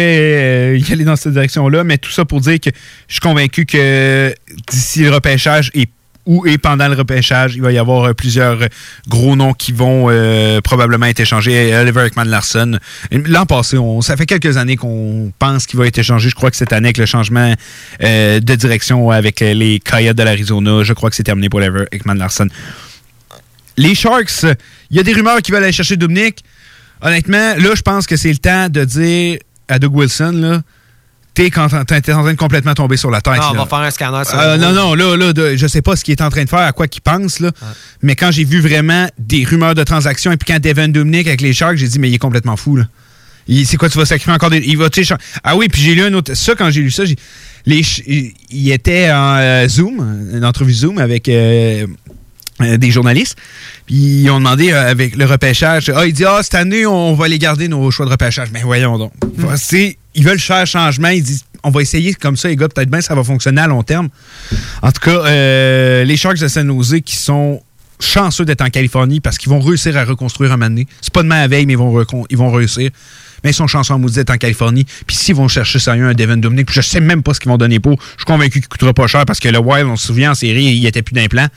euh, 0.76 0.78
y 0.78 0.94
aller 0.94 1.04
dans 1.04 1.16
cette 1.18 1.34
direction-là, 1.34 1.84
mais 1.84 1.98
tout 1.98 2.12
ça 2.12 2.24
pour 2.24 2.40
dire 2.40 2.60
que 2.62 2.70
je 3.10 3.14
suis 3.16 3.20
convaincu 3.20 3.66
que 3.66 4.34
d'ici 4.72 5.02
le 5.04 5.12
repêchage 5.12 5.70
et 5.74 5.88
ou 6.26 6.46
et 6.48 6.58
pendant 6.58 6.88
le 6.88 6.96
repêchage, 6.96 7.56
il 7.56 7.62
va 7.62 7.72
y 7.72 7.78
avoir 7.78 8.06
euh, 8.06 8.14
plusieurs 8.14 8.64
euh, 8.64 8.68
gros 9.08 9.36
noms 9.36 9.54
qui 9.54 9.72
vont 9.72 10.08
euh, 10.10 10.60
probablement 10.62 11.06
être 11.06 11.20
échangés. 11.20 11.76
Oliver 11.76 12.06
Ekman 12.06 12.28
Larson. 12.28 12.80
L'an 13.12 13.46
passé, 13.46 13.78
on, 13.78 14.02
ça 14.02 14.18
fait 14.18 14.26
quelques 14.26 14.58
années 14.58 14.76
qu'on 14.76 15.32
pense 15.38 15.66
qu'il 15.66 15.80
va 15.80 15.88
être 15.88 15.98
échangé. 15.98 16.30
Je 16.30 16.36
crois 16.36 16.52
que 16.52 16.58
cette 16.58 16.74
année, 16.74 16.88
avec 16.88 16.98
le 16.98 17.06
changement 17.06 17.54
de 18.00 18.56
direction 18.56 19.10
avec 19.12 19.40
les 19.40 19.80
Coyotes 19.80 20.16
de 20.16 20.24
l'Arizona, 20.24 20.84
je 20.84 20.94
crois 20.94 21.10
que 21.10 21.16
c'est 21.16 21.24
terminé 21.24 21.50
pour 21.50 21.60
Oliver 21.60 21.86
Ekman 21.92 22.18
Larson. 22.18 22.48
Les 23.78 23.96
Sharks, 23.96 24.44
il 24.90 24.98
y 24.98 25.00
a 25.00 25.04
des 25.04 25.14
rumeurs 25.14 25.42
qui 25.42 25.52
veulent 25.52 25.64
aller 25.64 25.72
chercher 25.72 25.98
Dubnik. 25.98 26.44
Honnêtement, 27.02 27.56
là, 27.58 27.76
je 27.76 27.82
pense 27.82 28.08
que 28.08 28.16
c'est 28.16 28.32
le 28.32 28.38
temps 28.38 28.70
de 28.70 28.84
dire 28.86 29.40
à 29.68 29.80
Doug 29.80 29.96
Wilson, 29.96 30.32
là, 30.34 30.62
t'es 31.36 31.52
quand- 31.52 31.68
t'es 31.86 32.14
en 32.14 32.24
train 32.24 32.32
de 32.34 32.38
complètement 32.38 32.74
tomber 32.74 32.98
sur 32.98 33.12
la 33.12 33.22
tête. 33.22 33.36
Ah, 33.40 33.52
on 33.52 33.58
va 33.58 33.66
faire 33.68 33.78
un 33.80 33.92
scanner 33.92 34.24
sur 34.26 34.40
Euh, 34.40 34.58
non, 34.58 34.72
non, 34.74 34.96
là, 34.96 35.16
là, 35.16 35.34
de- 35.34 35.56
je 35.56 35.68
sais 35.68 35.84
pas 35.84 35.96
ce 35.96 36.04
qu'il 36.04 36.14
est 36.14 36.22
en 36.24 36.30
train 36.30 36.44
de 36.46 36.50
faire, 36.50 36.60
à 36.60 36.72
quoi 36.72 36.88
qu'il 36.88 37.02
pense, 37.02 37.40
là. 37.40 37.52
Mais 38.02 38.16
quand 38.16 38.32
j'ai 38.32 38.44
vu 38.46 38.60
vraiment 38.62 39.08
des 39.20 39.44
rumeurs 39.44 39.76
de 39.76 39.84
transactions, 39.84 40.32
et 40.32 40.38
puis 40.38 40.52
quand 40.52 40.60
Devin 40.60 40.88
Dominic 40.88 41.28
avec 41.28 41.42
les 41.42 41.54
Sharks, 41.54 41.76
j'ai 41.78 41.88
dit, 41.88 42.00
mais 42.00 42.10
il 42.10 42.16
est 42.16 42.20
complètement 42.20 42.56
fou, 42.58 42.78
là. 42.78 42.86
C'est 43.66 43.78
quoi, 43.78 43.90
tu 43.90 43.98
vas 44.00 44.06
sacrifier 44.06 44.34
encore 44.34 44.50
des. 44.50 44.58
Il 44.66 44.76
va, 44.78 44.90
Ah 45.44 45.56
oui, 45.56 45.68
puis 45.70 45.80
j'ai 45.80 45.94
lu 45.94 46.02
un 46.02 46.14
autre. 46.16 46.34
Ça, 46.34 46.56
quand 46.56 46.72
j'ai 46.72 46.82
lu 46.82 46.90
ça, 46.90 47.06
j'ai. 47.06 47.16
Les, 47.68 47.84
il 48.50 48.72
était 48.72 49.12
en 49.12 49.36
euh, 49.38 49.68
Zoom, 49.68 50.30
une 50.34 50.44
entrevue 50.46 50.74
Zoom 50.74 50.98
avec 50.98 51.30
euh, 51.30 51.86
euh, 52.62 52.78
des 52.78 52.90
journalistes. 52.90 53.38
Puis 53.86 53.96
ils 54.24 54.30
ont 54.32 54.38
demandé 54.40 54.72
euh, 54.72 54.90
avec 54.90 55.16
le 55.16 55.26
repêchage. 55.26 55.92
Ah, 55.96 56.08
il 56.08 56.14
dit 56.14 56.26
Ah, 56.26 56.40
cette 56.42 56.56
année, 56.56 56.88
on 56.88 57.14
va 57.14 57.28
les 57.28 57.38
garder 57.38 57.68
nos 57.68 57.92
choix 57.92 58.08
de 58.08 58.12
repêchage. 58.12 58.50
Mais 58.52 58.62
voyons 58.64 58.98
donc. 58.98 59.12
C'est- 59.58 59.98
Ils 60.16 60.24
veulent 60.24 60.40
faire 60.40 60.66
changement. 60.66 61.10
Ils 61.10 61.24
disent 61.24 61.44
On 61.64 61.70
va 61.70 61.82
essayer 61.82 62.14
comme 62.14 62.38
ça, 62.38 62.48
les 62.48 62.56
gars, 62.56 62.70
peut-être 62.70 62.90
bien 62.90 63.02
ça 63.02 63.16
va 63.16 63.24
fonctionner 63.24 63.62
à 63.62 63.68
long 63.68 63.84
terme. 63.84 64.10
En 64.82 64.92
tout 64.92 65.02
cas, 65.02 65.26
euh, 65.26 66.04
les 66.04 66.18
Sharks 66.18 66.40
de 66.40 66.48
San 66.48 66.68
Jose 66.68 66.98
qui 67.06 67.16
sont 67.16 67.62
chanceux 68.00 68.46
d'être 68.46 68.62
en 68.62 68.70
Californie 68.70 69.22
parce 69.22 69.38
qu'ils 69.38 69.50
vont 69.50 69.60
réussir 69.60 69.96
à 69.98 70.04
reconstruire 70.04 70.52
un 70.52 70.58
moment 70.58 70.70
donné. 70.70 70.88
C'est 71.02 71.14
pas 71.14 71.24
demain 71.24 71.42
à 71.42 71.48
veille, 71.48 71.66
mais 71.66 71.74
ils 71.74 71.78
vont, 71.78 72.06
ils 72.30 72.38
vont 72.38 72.52
réussir. 72.52 72.90
Mais 73.44 73.52
ils 73.52 73.54
sont 73.54 73.68
chanceux 73.68 73.94
en 73.94 74.00
maudit 74.00 74.16
d'être 74.16 74.32
en 74.32 74.38
Californie. 74.38 74.86
Puis 75.06 75.16
s'ils 75.16 75.36
vont 75.36 75.48
chercher 75.48 75.80
sérieux 75.80 76.08
un 76.08 76.14
Devin 76.14 76.38
Dominic, 76.38 76.68
puis 76.68 76.76
je 76.76 76.82
sais 76.82 77.00
même 77.00 77.24
pas 77.24 77.34
ce 77.34 77.40
qu'ils 77.40 77.52
vont 77.52 77.58
donner 77.58 77.80
pour. 77.80 78.00
Je 78.02 78.22
suis 78.22 78.26
convaincu 78.26 78.60
qu'il 78.60 78.68
coûtera 78.68 78.94
pas 78.94 79.08
cher 79.08 79.26
parce 79.26 79.40
que 79.40 79.50
le 79.50 79.60
Wild, 79.60 79.88
on 79.88 79.96
se 79.96 80.08
souvient 80.08 80.32
en 80.32 80.36
série, 80.36 80.66
il 80.66 80.86
était 80.86 81.02
plus 81.02 81.14
d'implant. 81.14 81.48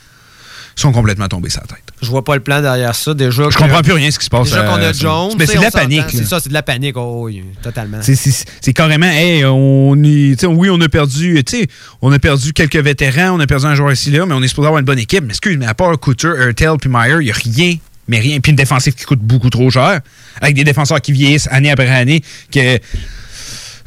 Ils 0.77 0.81
sont 0.81 0.91
complètement 0.91 1.27
tombés 1.27 1.49
sa 1.49 1.61
tête. 1.61 1.88
Je 2.01 2.07
vois 2.09 2.23
pas 2.23 2.35
le 2.35 2.41
plan 2.41 2.61
derrière 2.61 2.95
ça. 2.95 3.13
Déjà 3.13 3.43
Je 3.49 3.55
que- 3.55 3.61
comprends 3.61 3.81
plus 3.81 3.91
rien 3.93 4.09
ce 4.09 4.17
qui 4.19 4.25
se 4.25 4.29
passe. 4.29 4.49
Déjà 4.49 4.63
qu'on 4.63 4.79
euh, 4.79 4.89
a 4.89 4.93
Jones. 4.93 5.33
Mais 5.37 5.45
c'est 5.45 5.57
de 5.57 5.63
la 5.63 5.71
panique. 5.71 6.05
C'est 6.09 6.25
ça, 6.25 6.39
c'est 6.39 6.49
de 6.49 6.53
la 6.53 6.63
panique. 6.63 6.95
Oh, 6.97 7.23
oui, 7.25 7.43
totalement. 7.61 7.97
C'est- 8.01 8.73
carrément, 8.73 9.05
hey, 9.07 9.43
on 9.45 9.95
est, 10.03 10.43
oui, 10.45 10.69
on 10.69 10.79
a 10.79 10.87
perdu, 10.89 11.43
on 12.01 12.11
a 12.11 12.19
perdu 12.19 12.53
quelques 12.53 12.77
vétérans, 12.77 13.35
on 13.35 13.39
a 13.39 13.47
perdu 13.47 13.65
un 13.65 13.75
joueur 13.75 13.91
ici 13.91 14.11
là, 14.11 14.25
mais 14.25 14.33
on 14.33 14.41
est 14.41 14.47
supposé 14.47 14.67
avoir 14.67 14.79
une 14.79 14.85
bonne 14.85 14.99
équipe. 14.99 15.23
Mais 15.23 15.29
excuse, 15.31 15.57
mais 15.57 15.65
à 15.67 15.73
part 15.73 15.97
Couture, 15.99 16.35
Hurtel 16.35 16.73
puis 16.79 16.89
Meyer, 16.89 17.15
il 17.19 17.25
n'y 17.25 17.31
a 17.31 17.35
rien, 17.35 17.75
mais 18.07 18.19
rien. 18.19 18.39
Puis 18.39 18.51
une 18.51 18.55
défensive 18.55 18.93
qui 18.93 19.03
coûte 19.05 19.19
beaucoup 19.19 19.49
trop 19.49 19.69
cher, 19.69 19.99
avec 20.41 20.55
des 20.55 20.63
défenseurs 20.63 21.01
qui 21.01 21.11
vieillissent 21.11 21.47
année 21.51 21.71
après 21.71 21.89
année, 21.89 22.21
que 22.53 22.79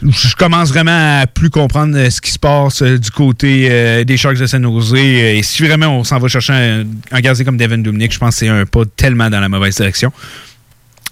je 0.08 0.34
commence 0.34 0.70
vraiment 0.70 1.20
à 1.20 1.26
plus 1.26 1.50
comprendre 1.50 1.96
euh, 1.96 2.10
ce 2.10 2.20
qui 2.20 2.32
se 2.32 2.38
passe 2.38 2.82
euh, 2.82 2.98
du 2.98 3.10
côté 3.10 3.68
euh, 3.70 4.04
des 4.04 4.16
Sharks 4.16 4.38
de 4.38 4.46
San 4.46 4.62
Jose. 4.62 4.94
Et 4.94 5.40
si 5.42 5.62
vraiment 5.62 5.98
on 5.98 6.04
s'en 6.04 6.18
va 6.18 6.28
chercher 6.28 6.52
un, 6.52 6.84
un 7.10 7.20
gardien 7.20 7.44
comme 7.44 7.56
Devin 7.56 7.78
Dominic, 7.78 8.12
je 8.12 8.18
pense 8.18 8.34
que 8.34 8.40
c'est 8.40 8.48
un 8.48 8.66
pas 8.66 8.82
tellement 8.96 9.30
dans 9.30 9.40
la 9.40 9.48
mauvaise 9.48 9.76
direction. 9.76 10.12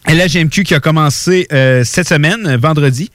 GMQ 0.08 0.64
qui 0.64 0.74
a 0.74 0.80
commencé 0.80 1.46
cette 1.84 2.08
semaine, 2.08 2.56
vendredi. 2.56 3.10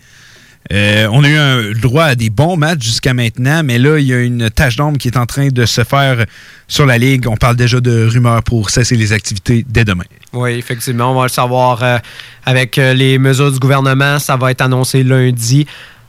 Euh, 0.73 1.07
on 1.11 1.23
a 1.23 1.29
eu 1.29 1.37
un, 1.37 1.71
droit 1.73 2.05
à 2.05 2.15
des 2.15 2.29
bons 2.29 2.57
matchs 2.57 2.83
jusqu'à 2.83 3.13
maintenant, 3.13 3.61
mais 3.63 3.77
là, 3.77 3.99
il 3.99 4.07
y 4.07 4.13
a 4.13 4.19
une 4.19 4.49
tâche 4.49 4.75
d'ombre 4.77 4.97
qui 4.97 5.07
est 5.07 5.17
en 5.17 5.25
train 5.25 5.49
de 5.49 5.65
se 5.65 5.83
faire 5.83 6.25
sur 6.67 6.85
la 6.85 6.97
Ligue. 6.97 7.27
On 7.27 7.37
parle 7.37 7.55
déjà 7.55 7.79
de 7.79 8.07
rumeurs 8.07 8.41
pour 8.43 8.71
cesser 8.71 8.95
les 8.95 9.13
activités 9.13 9.63
dès 9.67 9.85
demain. 9.85 10.05
Oui, 10.33 10.51
effectivement, 10.53 11.11
on 11.11 11.15
va 11.15 11.23
le 11.23 11.29
savoir 11.29 11.83
euh, 11.83 11.97
avec 12.45 12.77
euh, 12.77 12.93
les 12.93 13.19
mesures 13.19 13.51
du 13.51 13.59
gouvernement. 13.59 14.17
Ça 14.17 14.37
va 14.37 14.51
être 14.51 14.61
annoncé 14.61 15.03
lundi. 15.03 15.67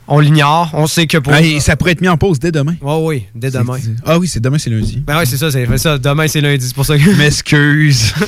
On 0.09 0.19
l'ignore. 0.19 0.69
On 0.73 0.87
sait 0.87 1.05
que 1.07 1.17
pour. 1.17 1.33
Ah, 1.33 1.41
et 1.41 1.59
ça 1.59 1.75
pourrait 1.75 1.91
être 1.91 2.01
mis 2.01 2.07
en 2.07 2.17
pause 2.17 2.39
dès 2.39 2.51
demain. 2.51 2.75
Oui, 2.81 2.95
oui, 3.01 3.25
dès 3.35 3.51
demain. 3.51 3.77
Ah 4.05 4.17
oui, 4.17 4.27
c'est 4.27 4.39
demain, 4.39 4.57
c'est 4.57 4.69
lundi. 4.69 5.03
Ben 5.05 5.19
oui, 5.19 5.25
c'est 5.27 5.37
ça, 5.37 5.51
c'est 5.51 5.77
ça. 5.77 5.97
Demain, 5.97 6.27
c'est 6.27 6.39
lundi. 6.41 6.65
C'est 6.65 6.73
pour 6.75 6.85
ça 6.85 6.97
que. 6.97 7.09
M'excuse. 7.17 8.13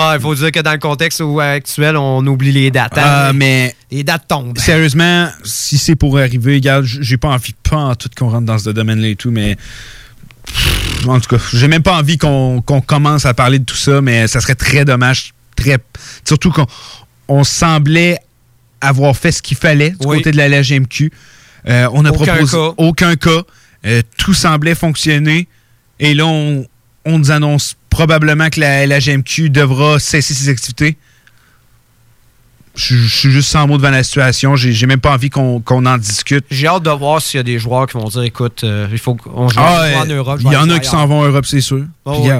Ah, 0.00 0.12
il 0.16 0.20
faut 0.22 0.32
dire 0.32 0.52
que 0.52 0.60
dans 0.60 0.70
le 0.70 0.78
contexte 0.78 1.18
où- 1.20 1.40
actuel, 1.40 1.96
on 1.96 2.24
oublie 2.24 2.52
les 2.52 2.70
dates. 2.70 2.96
hein. 2.96 3.02
Ah, 3.04 3.32
mais 3.34 3.74
Les 3.90 4.04
dates 4.04 4.28
tombent. 4.28 4.56
sérieusement, 4.56 5.28
si 5.42 5.76
c'est 5.76 5.96
pour 5.96 6.18
arriver, 6.18 6.54
regarde, 6.54 6.84
j'ai 6.84 7.16
pas 7.16 7.30
envie, 7.30 7.52
pas 7.68 7.78
en 7.78 7.94
tout 7.96 8.08
qu'on 8.16 8.28
rentre 8.28 8.44
dans 8.46 8.58
ce 8.58 8.70
domaine-là 8.70 9.08
et 9.08 9.16
tout, 9.16 9.32
mais 9.32 9.56
pff, 10.46 11.08
en 11.08 11.18
tout 11.18 11.36
cas, 11.36 11.42
j'ai 11.52 11.66
même 11.66 11.82
pas 11.82 11.96
envie 11.98 12.16
qu'on 12.16 12.62
qu'on 12.64 12.80
commence 12.80 13.26
à 13.26 13.34
parler 13.34 13.58
de 13.58 13.64
tout 13.64 13.74
ça, 13.74 14.00
mais 14.00 14.28
ça 14.28 14.40
serait 14.40 14.54
très 14.54 14.84
dommage, 14.84 15.32
très 15.56 15.78
surtout 16.24 16.52
qu'on 16.52 16.66
on 17.26 17.42
semblait 17.42 18.20
avoir 18.80 19.16
fait 19.16 19.32
ce 19.32 19.42
qu'il 19.42 19.56
fallait 19.56 19.90
du 19.90 20.06
Oui. 20.06 20.18
côté 20.18 20.30
de 20.30 20.36
la 20.36 20.48
LGMQ. 20.48 21.10
Euh, 21.68 21.88
on 21.92 22.04
a 22.04 22.10
Aucun 22.10 22.24
proposé 22.34 22.56
cas. 22.56 22.74
aucun 22.78 23.16
cas. 23.16 23.42
Euh, 23.86 24.02
tout 24.16 24.34
semblait 24.34 24.74
fonctionner. 24.74 25.48
Et 26.00 26.14
là, 26.14 26.26
on, 26.26 26.66
on 27.04 27.18
nous 27.18 27.30
annonce 27.30 27.74
probablement 27.90 28.48
que 28.50 28.60
la 28.60 28.86
LGMQ 28.86 29.50
devra 29.50 29.98
cesser 29.98 30.34
ses 30.34 30.48
activités. 30.48 30.96
Je 32.76 32.94
je 32.96 33.16
suis 33.16 33.30
juste 33.32 33.48
sans 33.50 33.66
mots 33.66 33.76
devant 33.76 33.90
la 33.90 34.04
situation. 34.04 34.54
J'ai 34.54 34.86
même 34.86 35.00
pas 35.00 35.12
envie 35.12 35.30
qu'on 35.30 35.60
en 35.66 35.98
discute. 35.98 36.44
J'ai 36.48 36.68
hâte 36.68 36.84
de 36.84 36.90
voir 36.90 37.20
s'il 37.20 37.38
y 37.38 37.40
a 37.40 37.42
des 37.42 37.58
joueurs 37.58 37.88
qui 37.88 37.94
vont 37.98 38.08
dire 38.08 38.22
écoute, 38.22 38.62
euh, 38.62 38.86
il 38.92 38.98
faut 38.98 39.16
qu'on 39.16 39.48
joue 39.48 39.58
Ah, 39.60 39.88
en 40.02 40.06
Europe. 40.06 40.38
Il 40.44 40.52
y 40.52 40.56
en 40.56 40.70
a 40.70 40.78
qui 40.78 40.88
s'en 40.88 41.04
vont 41.08 41.20
en 41.20 41.24
Europe, 41.24 41.44
c'est 41.46 41.60
sûr. 41.60 41.84
Oh, 42.04 42.12
Puis. 42.22 42.30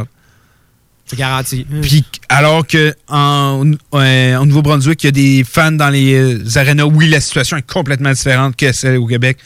C'est 1.09 1.18
garanti. 1.18 1.66
Puis 1.82 2.04
alors 2.28 2.66
que 2.66 2.94
en, 3.09 3.72
euh, 3.94 4.36
au 4.36 4.44
Nouveau-Brunswick, 4.44 5.02
il 5.04 5.06
y 5.06 5.09
a 5.09 5.12
des 5.12 5.44
fans 5.44 5.72
dans 5.72 5.88
les 5.88 6.14
euh, 6.14 6.59
arénas. 6.59 6.84
Oui, 6.84 7.09
la 7.09 7.20
situation 7.20 7.56
est 7.56 7.66
complètement 7.66 8.12
différente 8.12 8.56
que 8.56 8.72
celle 8.72 8.98
au 8.98 9.06
Québec. 9.06 9.38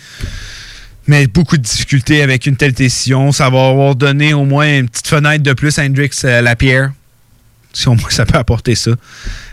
Mais 1.07 1.27
beaucoup 1.29 1.57
de 1.57 1.63
difficultés 1.63 2.23
avec 2.23 2.47
une 2.47 2.57
telle 2.57 2.73
décision. 2.73 3.31
Ça 3.31 3.49
va 3.49 3.69
avoir 3.69 3.95
donné 3.95 4.35
au 4.35 4.45
moins 4.45 4.79
une 4.79 4.89
petite 4.89 5.07
fenêtre 5.07 5.43
de 5.45 5.53
plus 5.53 5.79
à 5.79 5.85
Hendrix 5.85 6.11
euh, 6.25 6.41
Lapierre. 6.41 6.93
Si 7.73 7.89
au 7.89 7.95
moins 7.95 8.11
ça 8.11 8.27
peut 8.27 8.39
apporter 8.39 8.75
ça. 8.75 8.91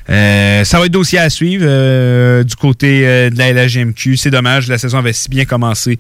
Ça 0.08 0.80
va 0.80 0.86
être 0.88 0.92
dossier 0.92 1.20
à 1.20 1.30
suivre 1.30 2.44
du 2.44 2.56
côté 2.56 3.30
de 3.30 3.38
la 3.38 3.54
LHGMQ. 3.54 4.18
C'est 4.18 4.32
dommage, 4.32 4.68
la 4.68 4.78
saison 4.78 4.98
avait 4.98 5.14
si 5.14 5.30
bien 5.30 5.46
commencé 5.46 6.00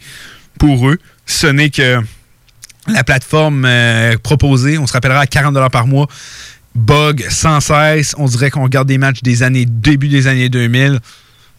pour 0.57 0.89
eux. 0.89 0.97
Ce 1.25 1.47
n'est 1.47 1.69
que 1.69 2.01
la 2.93 3.03
plateforme 3.03 3.65
euh, 3.65 4.17
proposée, 4.21 4.77
on 4.77 4.87
se 4.87 4.93
rappellera 4.93 5.19
à 5.19 5.27
40 5.27 5.71
par 5.71 5.87
mois, 5.87 6.07
bug 6.75 7.25
sans 7.29 7.59
cesse. 7.59 8.15
On 8.17 8.25
dirait 8.25 8.49
qu'on 8.49 8.63
regarde 8.63 8.87
des 8.87 8.97
matchs 8.97 9.21
des 9.21 9.43
années 9.43 9.65
début 9.65 10.07
des 10.07 10.27
années 10.27 10.49
2000. 10.49 10.99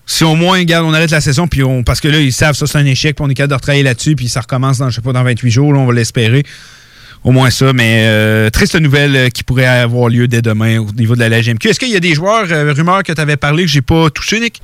Si 0.06 0.24
au 0.24 0.34
moins, 0.34 0.58
regarde, 0.58 0.86
on 0.86 0.92
arrête 0.92 1.10
la 1.12 1.20
session, 1.20 1.46
puis 1.46 1.62
on, 1.62 1.84
parce 1.84 2.00
que 2.00 2.08
là, 2.08 2.18
ils 2.18 2.32
savent 2.32 2.56
ça, 2.56 2.66
c'est 2.66 2.78
un 2.78 2.84
échec, 2.84 3.14
puis 3.14 3.24
on 3.24 3.28
est 3.28 3.34
capable 3.34 3.50
de 3.50 3.54
retravailler 3.54 3.84
là-dessus, 3.84 4.16
puis 4.16 4.28
ça 4.28 4.40
recommence 4.40 4.78
dans, 4.78 4.90
je 4.90 4.96
sais 4.96 5.00
pas, 5.00 5.12
dans 5.12 5.22
28 5.22 5.50
jours, 5.50 5.72
là, 5.72 5.78
on 5.78 5.86
va 5.86 5.92
l'espérer. 5.92 6.42
Au 7.22 7.32
moins 7.32 7.50
ça, 7.50 7.72
mais 7.74 8.06
euh, 8.06 8.48
triste 8.48 8.74
nouvelle 8.76 9.14
euh, 9.14 9.28
qui 9.28 9.44
pourrait 9.44 9.66
avoir 9.66 10.08
lieu 10.08 10.26
dès 10.26 10.40
demain 10.40 10.78
au 10.78 10.90
niveau 10.92 11.14
de 11.14 11.20
la 11.20 11.28
LGMQ. 11.28 11.68
Est-ce 11.68 11.78
qu'il 11.78 11.90
y 11.90 11.96
a 11.96 12.00
des 12.00 12.14
joueurs, 12.14 12.46
euh, 12.50 12.72
rumeurs 12.72 13.02
que 13.02 13.12
tu 13.12 13.20
avais 13.20 13.36
parlé 13.36 13.64
que 13.64 13.70
j'ai 13.70 13.82
pas 13.82 14.08
touché, 14.08 14.40
Nick? 14.40 14.62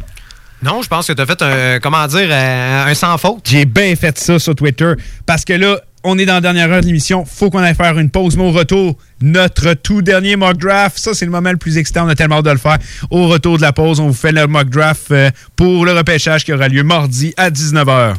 Non, 0.63 0.81
je 0.81 0.89
pense 0.89 1.07
que 1.07 1.13
tu 1.13 1.21
as 1.21 1.27
fait 1.27 1.43
un, 1.43 1.81
comment 1.81 2.07
dire, 2.07 2.29
un 2.33 2.95
sans 2.95 3.19
faute. 3.19 3.43
J'ai 3.45 3.67
bien 3.67 3.95
fait 3.95 4.19
ça 4.19 4.39
sur 4.39 4.55
Twitter 4.55 4.95
parce 5.27 5.45
que 5.45 5.53
là, 5.53 5.79
on 6.07 6.17
est 6.19 6.25
dans 6.25 6.35
la 6.35 6.41
dernière 6.41 6.71
heure 6.71 6.81
de 6.81 6.87
l'émission. 6.87 7.25
Faut 7.25 7.51
qu'on 7.51 7.59
aille 7.59 7.75
faire 7.75 7.99
une 7.99 8.11
pause, 8.11 8.37
mais 8.37 8.45
au 8.45 8.53
retour, 8.53 8.97
notre 9.21 9.75
tout 9.75 10.03
dernier 10.03 10.37
mock 10.37 10.57
draft. 10.57 10.97
Ça, 10.99 11.15
c'est 11.15 11.25
le 11.25 11.33
moment 11.33 11.51
le 11.51 11.57
plus 11.57 11.79
excitant. 11.79 12.07
On 12.07 12.09
a 12.09 12.15
tellement 12.15 12.37
hâte 12.37 12.45
de 12.45 12.51
le 12.51 12.59
faire. 12.59 12.79
Au 13.11 13.27
retour 13.27 13.57
de 13.57 13.63
la 13.63 13.73
pause, 13.73 13.99
on 13.99 14.07
vous 14.07 14.15
fait 14.15 14.31
le 14.33 14.47
mock 14.47 14.71
draft 14.71 15.11
euh, 15.11 15.31
pour 15.57 15.85
le 15.85 15.93
repêchage 15.93 16.45
qui 16.45 16.53
aura 16.53 16.69
lieu 16.69 16.85
mardi 16.85 17.35
à 17.37 17.51
19h. 17.51 18.15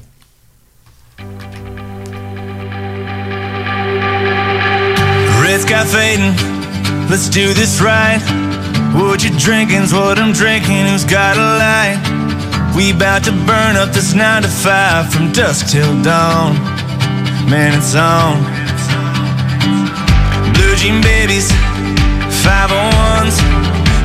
Let's 7.09 7.29
do 7.29 7.53
this 7.53 7.79
right. 7.79 8.19
What 8.93 9.23
you 9.23 9.29
drinking's 9.39 9.93
what 9.93 10.19
I'm 10.19 10.33
drinking. 10.33 10.87
Who's 10.87 11.05
got 11.05 11.37
a 11.37 11.57
light? 11.57 12.17
We 12.75 12.91
about 12.91 13.23
to 13.23 13.31
burn 13.31 13.77
up 13.77 13.93
this 13.93 14.13
9 14.13 14.41
to 14.41 14.49
5 14.49 15.13
from 15.13 15.31
dusk 15.31 15.67
till 15.67 16.01
dawn. 16.03 16.86
man, 17.47 17.73
it's 17.77 17.95
on. 17.95 18.43
Blue 20.53 20.75
jean 20.75 21.01
babies, 21.01 21.51
501s. 22.43 23.39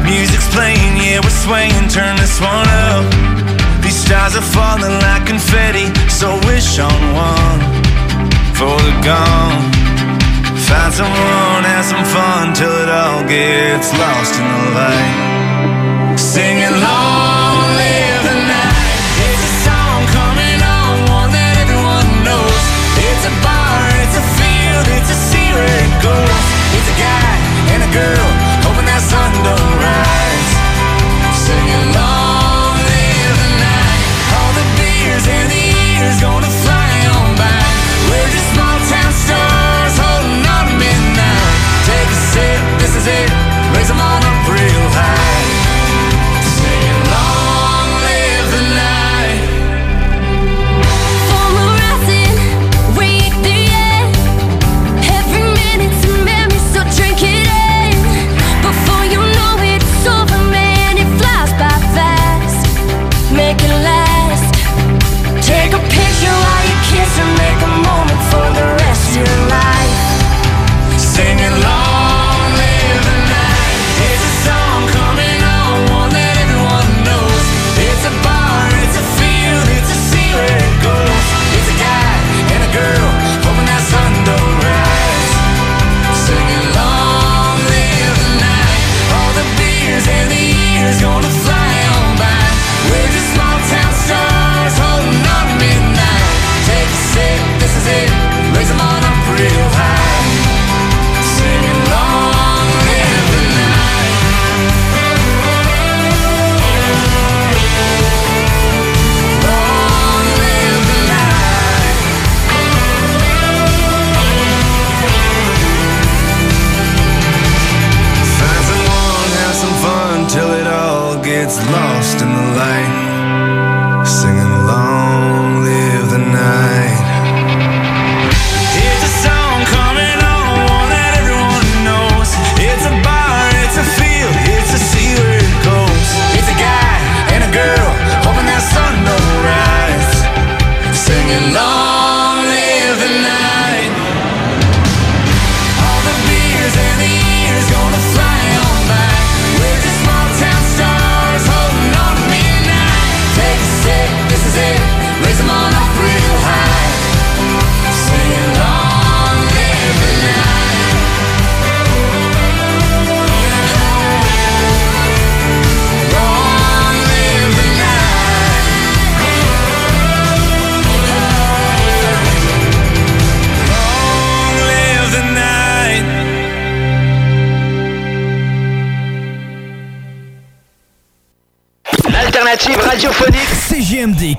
Music's 0.05 0.49
playing, 0.55 0.97
yeah, 0.97 1.21
we're 1.23 1.39
swaying. 1.43 1.89
Turn 1.89 2.17
this 2.17 2.41
one 2.41 2.69
up. 2.87 3.05
These 3.83 3.99
stars 3.99 4.37
are 4.37 4.49
falling 4.55 4.97
like 5.03 5.27
confetti, 5.27 5.87
so 6.09 6.39
wish 6.47 6.79
on 6.79 7.01
one 7.15 7.61
for 8.55 8.79
the 8.87 8.95
gone. 9.03 9.59
Find 10.67 10.93
someone, 10.95 11.65
have 11.65 11.85
some 11.85 12.05
fun 12.15 12.55
till 12.55 12.75
it 12.83 12.89
all 12.89 13.23
gets 13.27 13.93
lost 13.99 14.35
in 14.39 14.47
the 14.47 14.71
light. 14.79 15.82
girl. 27.93 28.42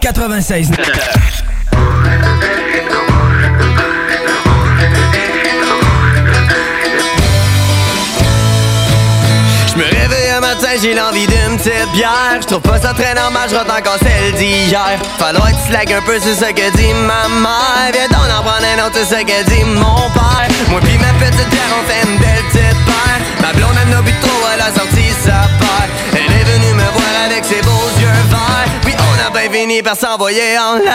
96. 0.04 0.70
Je 9.66 9.78
me 9.78 9.84
réveille 9.86 10.30
un 10.36 10.42
matin, 10.42 10.68
j'ai 10.82 10.94
l'envie 10.94 11.26
d'une 11.26 11.58
petite 11.58 11.90
bière. 11.94 12.38
Je 12.42 12.48
trouve 12.48 12.62
pas 12.62 12.80
ça 12.82 12.94
très 12.94 13.14
normal, 13.14 13.50
je 13.50 13.56
encore 13.56 13.98
celle 14.04 14.34
d'hier. 14.34 15.00
Falloir 15.18 15.48
que 15.48 15.88
tu 15.88 15.94
un 15.94 16.02
peu, 16.02 16.20
c'est 16.20 16.36
ce 16.36 16.52
que 16.52 16.76
dit 16.76 16.94
ma 17.08 17.30
mère. 17.40 17.94
Viens 17.94 18.10
donc 18.10 18.28
en 18.28 18.44
prendre 18.44 18.68
un 18.78 18.86
autre, 18.86 19.00
c'est 19.08 19.22
ce 19.22 19.22
que 19.24 19.44
dit 19.50 19.64
mon 19.64 20.10
père. 20.12 20.50
Moi 20.70 20.82
pis 20.82 20.98
ma 20.98 21.14
petite 21.26 21.50
bière, 21.50 21.72
on 21.80 21.84
fait 21.90 22.04
une 22.06 22.18
belle 22.18 22.44
petite 22.52 22.86
paire. 22.86 23.22
Ma 23.42 23.54
blonde, 23.54 23.78
elle 23.82 23.90
n'a 23.90 24.02
plus 24.02 24.20
trop, 24.20 24.48
elle 24.54 24.62
a 24.62 24.78
sorti 24.78 25.06
sa 25.24 25.48
Venu 29.54 29.84
par 29.84 29.96
s'envoyer 29.96 30.58
en 30.58 30.78
live. 30.78 30.88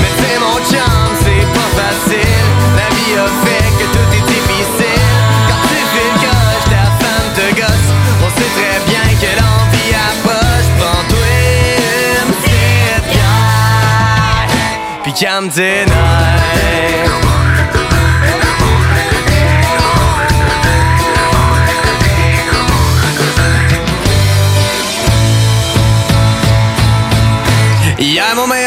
Mais 0.00 0.12
c'est 0.20 0.38
mon 0.38 0.58
charme, 0.70 1.16
c'est 1.24 1.46
pas 1.52 1.70
facile. 1.82 2.46
La 2.76 2.88
vie 2.94 3.14
a 3.18 3.26
fait 3.44 3.68
que 3.76 3.86
tout 3.92 4.08
est 4.12 4.26
difficile. 4.32 5.08
Quand 5.48 5.64
tu 5.68 5.82
fais 5.96 6.12
gauche, 6.24 6.66
ta 6.70 6.84
femme 7.02 7.28
te 7.34 7.46
gosse. 7.60 7.90
On 8.22 8.30
sait 8.38 8.52
très 8.54 8.78
bien 8.86 9.06
que 9.20 9.30
l'envie 9.40 9.92
approche. 10.12 10.68
Pandouille, 10.78 11.74
it's 12.94 13.08
good. 13.10 13.42
Puis 15.02 15.12
Camden, 15.12 15.88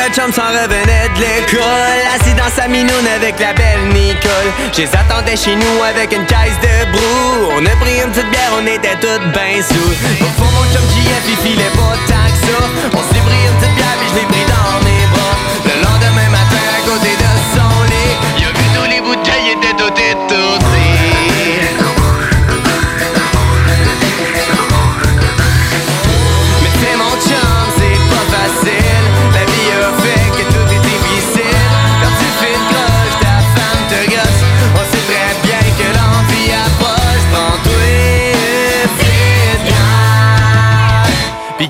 Le 0.07 0.13
chum 0.13 0.31
s'en 0.31 0.47
revenait 0.47 1.09
de 1.15 1.19
l'école, 1.19 1.99
assis 2.15 2.33
dans 2.33 2.49
sa 2.55 2.69
minoune 2.69 3.07
avec 3.13 3.37
la 3.41 3.51
belle 3.51 3.89
Nicole. 3.91 4.49
Je 4.71 4.83
les 4.83 4.95
attendais 4.95 5.35
chez 5.35 5.53
nous 5.53 5.83
avec 5.83 6.13
une 6.13 6.25
caisse 6.25 6.55
de 6.63 6.91
brou. 6.93 7.51
On 7.57 7.65
a 7.65 7.75
pris 7.81 7.99
une 7.99 8.11
petite 8.11 8.29
bière, 8.31 8.53
on 8.55 8.65
était 8.65 8.95
toutes 9.01 9.27
ben 9.33 9.61
sous. 9.61 9.75
Au 10.23 10.31
fond, 10.39 10.47
mon 10.55 10.63
chum 10.71 10.85
JF, 10.95 11.27
il 11.27 11.35
filait 11.43 11.73
pas 11.75 11.97
tant 12.07 12.23
que 12.31 12.39
ça. 12.39 12.59
On 12.93 13.03
s'est 13.03 13.19
pris 13.19 13.41
une 13.51 13.57
petite 13.59 13.75
bière, 13.75 13.97
puis 13.99 14.07
je 14.07 14.15
l'ai 14.15 14.27
pris 14.31 14.45
dans 14.47 14.79
mes 14.87 15.05
bras. 15.11 15.35
Le 15.65 15.75
lendemain 15.83 16.29
matin, 16.31 16.63
à 16.71 16.81
côté 16.87 17.11
de 17.11 17.31
son 17.51 17.83
lit, 17.91 18.15
il 18.39 18.45
a 18.45 18.51
vu 18.55 18.65
tous 18.79 18.89
les 18.89 19.01
bouteilles 19.01 19.59
étaient 19.59 19.75
toutes 19.75 19.99
étourdis. 19.99 21.36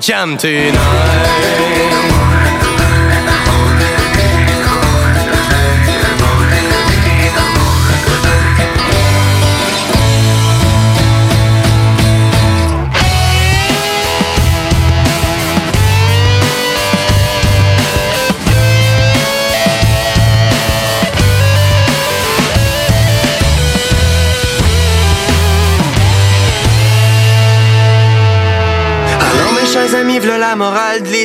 Chum 0.08 0.38
tonight. 0.38 1.87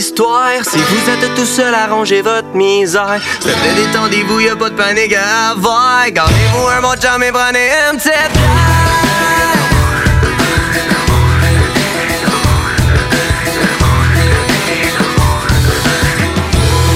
Si 0.04 0.78
vous 0.78 1.10
êtes 1.10 1.34
tout 1.34 1.46
seul 1.46 1.74
à 1.74 1.88
ranger 1.88 2.22
votre 2.22 2.54
misère. 2.54 3.22
S'il 3.40 3.54
te 3.54 3.76
détendez-vous, 3.76 4.42
y'a 4.42 4.56
pas 4.56 4.70
de 4.70 4.76
panique 4.76 5.14
à 5.14 5.52
avoir. 5.52 6.10
Gardez-vous 6.12 6.68
un 6.68 6.82
bon 6.82 6.96
chum 7.00 7.24
et 7.24 7.32
prenez 7.32 7.70
une 7.90 7.98
petite 7.98 8.12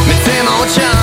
Mais 0.05 0.15
c'est 0.25 0.43
mon 0.43 0.96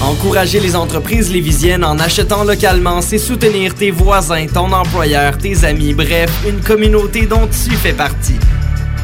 Encourager 0.00 0.60
les 0.60 0.76
entreprises 0.76 1.32
lévisiennes 1.32 1.84
en 1.84 1.98
achetant 1.98 2.44
localement, 2.44 3.00
c'est 3.00 3.18
soutenir 3.18 3.74
tes 3.74 3.90
voisins, 3.90 4.46
ton 4.46 4.70
employeur, 4.72 5.38
tes 5.38 5.64
amis, 5.64 5.92
bref, 5.92 6.30
une 6.48 6.60
communauté 6.60 7.26
dont 7.26 7.48
tu 7.48 7.74
fais 7.74 7.92
partie. 7.92 8.38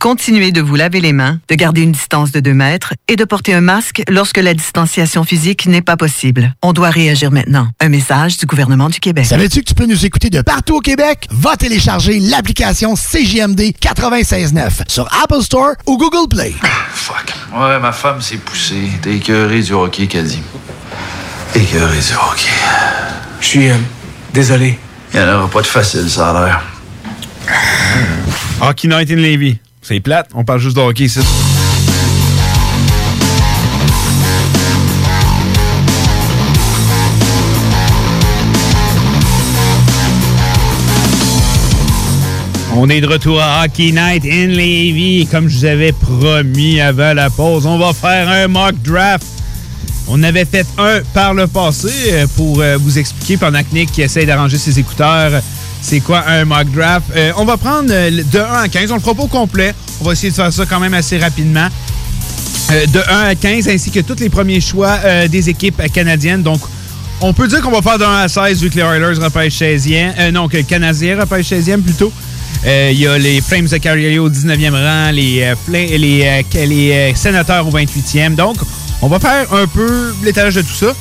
Continuez 0.00 0.52
de 0.52 0.60
vous 0.60 0.76
laver 0.76 1.00
les 1.00 1.12
mains, 1.12 1.40
de 1.48 1.56
garder 1.56 1.82
une 1.82 1.90
distance 1.90 2.30
de 2.30 2.38
2 2.38 2.54
mètres 2.54 2.94
et 3.08 3.16
de 3.16 3.24
porter 3.24 3.52
un 3.52 3.60
masque 3.60 4.00
lorsque 4.08 4.36
la 4.36 4.54
distanciation 4.54 5.24
physique 5.24 5.66
n'est 5.66 5.82
pas 5.82 5.96
possible. 5.96 6.54
On 6.62 6.72
doit 6.72 6.90
réagir 6.90 7.32
maintenant. 7.32 7.66
Un 7.80 7.88
message 7.88 8.36
du 8.36 8.46
gouvernement 8.46 8.90
du 8.90 9.00
Québec. 9.00 9.26
Savais-tu 9.26 9.58
que 9.60 9.64
tu 9.64 9.74
peux 9.74 9.86
nous 9.86 10.06
écouter 10.06 10.30
de 10.30 10.40
partout 10.40 10.76
au 10.76 10.80
Québec? 10.80 11.26
Va 11.32 11.56
télécharger 11.56 12.20
l'application 12.20 12.94
CJMD 12.94 13.72
96.9 13.82 14.88
sur 14.88 15.08
Apple 15.20 15.42
Store 15.42 15.72
ou 15.86 15.98
Google 15.98 16.28
Play. 16.30 16.54
Fuck. 16.92 17.34
Ouais, 17.52 17.80
ma 17.80 17.90
femme 17.90 18.20
s'est 18.20 18.36
poussée. 18.36 18.90
T'es 19.02 19.16
écœuré 19.16 19.62
du 19.62 19.72
hockey, 19.72 20.06
dit. 20.06 20.42
Écœuré 21.56 21.96
du 21.96 22.14
hockey. 22.14 22.50
Je 23.40 23.46
suis 23.46 23.68
euh, 23.68 23.74
désolé. 24.32 24.78
Il 25.12 25.18
n'y 25.18 25.26
en 25.26 25.38
aura 25.38 25.50
pas 25.50 25.62
de 25.62 25.66
facile, 25.66 26.08
ça 26.08 26.30
a 26.30 26.46
l'air. 26.46 26.62
Hockey 28.60 28.86
Night 28.86 29.10
in 29.10 29.16
Levy. 29.16 29.58
On 30.34 30.44
parle 30.44 30.60
juste 30.60 30.76
de. 30.76 30.82
On 42.76 42.88
est 42.90 43.00
de 43.00 43.06
retour 43.06 43.40
à 43.40 43.64
Hockey 43.64 43.92
Night 43.92 44.24
in 44.24 44.48
Levy. 44.48 45.26
Comme 45.30 45.48
je 45.48 45.58
vous 45.58 45.64
avais 45.64 45.92
promis 45.92 46.80
avant 46.80 47.14
la 47.14 47.30
pause, 47.30 47.64
on 47.64 47.78
va 47.78 47.94
faire 47.94 48.28
un 48.28 48.46
mock 48.46 48.74
draft. 48.84 49.26
On 50.06 50.22
avait 50.22 50.44
fait 50.44 50.66
un 50.76 51.00
par 51.14 51.32
le 51.32 51.46
passé 51.46 52.26
pour 52.36 52.60
euh, 52.60 52.76
vous 52.76 52.98
expliquer 52.98 53.38
pendant 53.38 53.60
que 53.60 53.72
Nick 53.72 53.98
essaie 53.98 54.26
d'arranger 54.26 54.58
ses 54.58 54.78
écouteurs. 54.78 55.42
C'est 55.80 56.00
quoi 56.00 56.24
un 56.26 56.44
mock 56.44 56.70
draft? 56.72 57.06
Euh, 57.14 57.32
on 57.36 57.44
va 57.44 57.56
prendre 57.56 57.88
euh, 57.90 58.10
de 58.10 58.38
1 58.38 58.42
à 58.62 58.68
15. 58.68 58.90
On 58.90 58.94
le 58.94 59.00
fera 59.00 59.14
pas 59.14 59.22
au 59.22 59.28
complet. 59.28 59.74
On 60.00 60.04
va 60.04 60.12
essayer 60.12 60.30
de 60.30 60.34
faire 60.34 60.52
ça 60.52 60.66
quand 60.66 60.80
même 60.80 60.94
assez 60.94 61.18
rapidement. 61.18 61.68
Euh, 62.70 62.86
de 62.86 63.00
1 63.08 63.28
à 63.28 63.34
15, 63.34 63.68
ainsi 63.68 63.90
que 63.90 64.00
tous 64.00 64.20
les 64.20 64.28
premiers 64.28 64.60
choix 64.60 64.98
des 65.28 65.48
équipes 65.48 65.80
canadiennes. 65.92 66.42
Donc, 66.42 66.60
on 67.20 67.32
peut 67.32 67.48
dire 67.48 67.60
qu'on 67.62 67.70
va 67.70 67.82
faire 67.82 67.98
de 67.98 68.04
1 68.04 68.18
à 68.18 68.28
16 68.28 68.62
vu 68.62 68.70
que 68.70 68.76
les 68.76 68.82
Oilers 68.82 69.18
repêchent 69.20 69.60
16e. 69.60 70.12
Euh, 70.18 70.30
non, 70.30 70.48
que 70.48 70.58
le 70.58 70.62
Canadien 70.64 71.18
repêche 71.18 71.50
16e 71.50 71.82
plutôt. 71.82 72.12
Il 72.64 72.98
y 72.98 73.06
a 73.06 73.16
les 73.16 73.40
Flames 73.40 73.66
de 73.66 73.76
Calgary 73.76 74.18
au 74.18 74.28
19e 74.28 74.72
rang, 74.72 75.10
les, 75.12 75.54
Sénateurs 77.14 77.66
au 77.66 77.70
28e. 77.70 78.34
Donc, 78.34 78.56
on 79.00 79.08
va 79.08 79.20
faire 79.20 79.52
un 79.54 79.66
peu 79.66 80.12
l'étalage 80.24 80.56
de 80.56 80.62
tout 80.62 80.74
ça. 80.74 80.92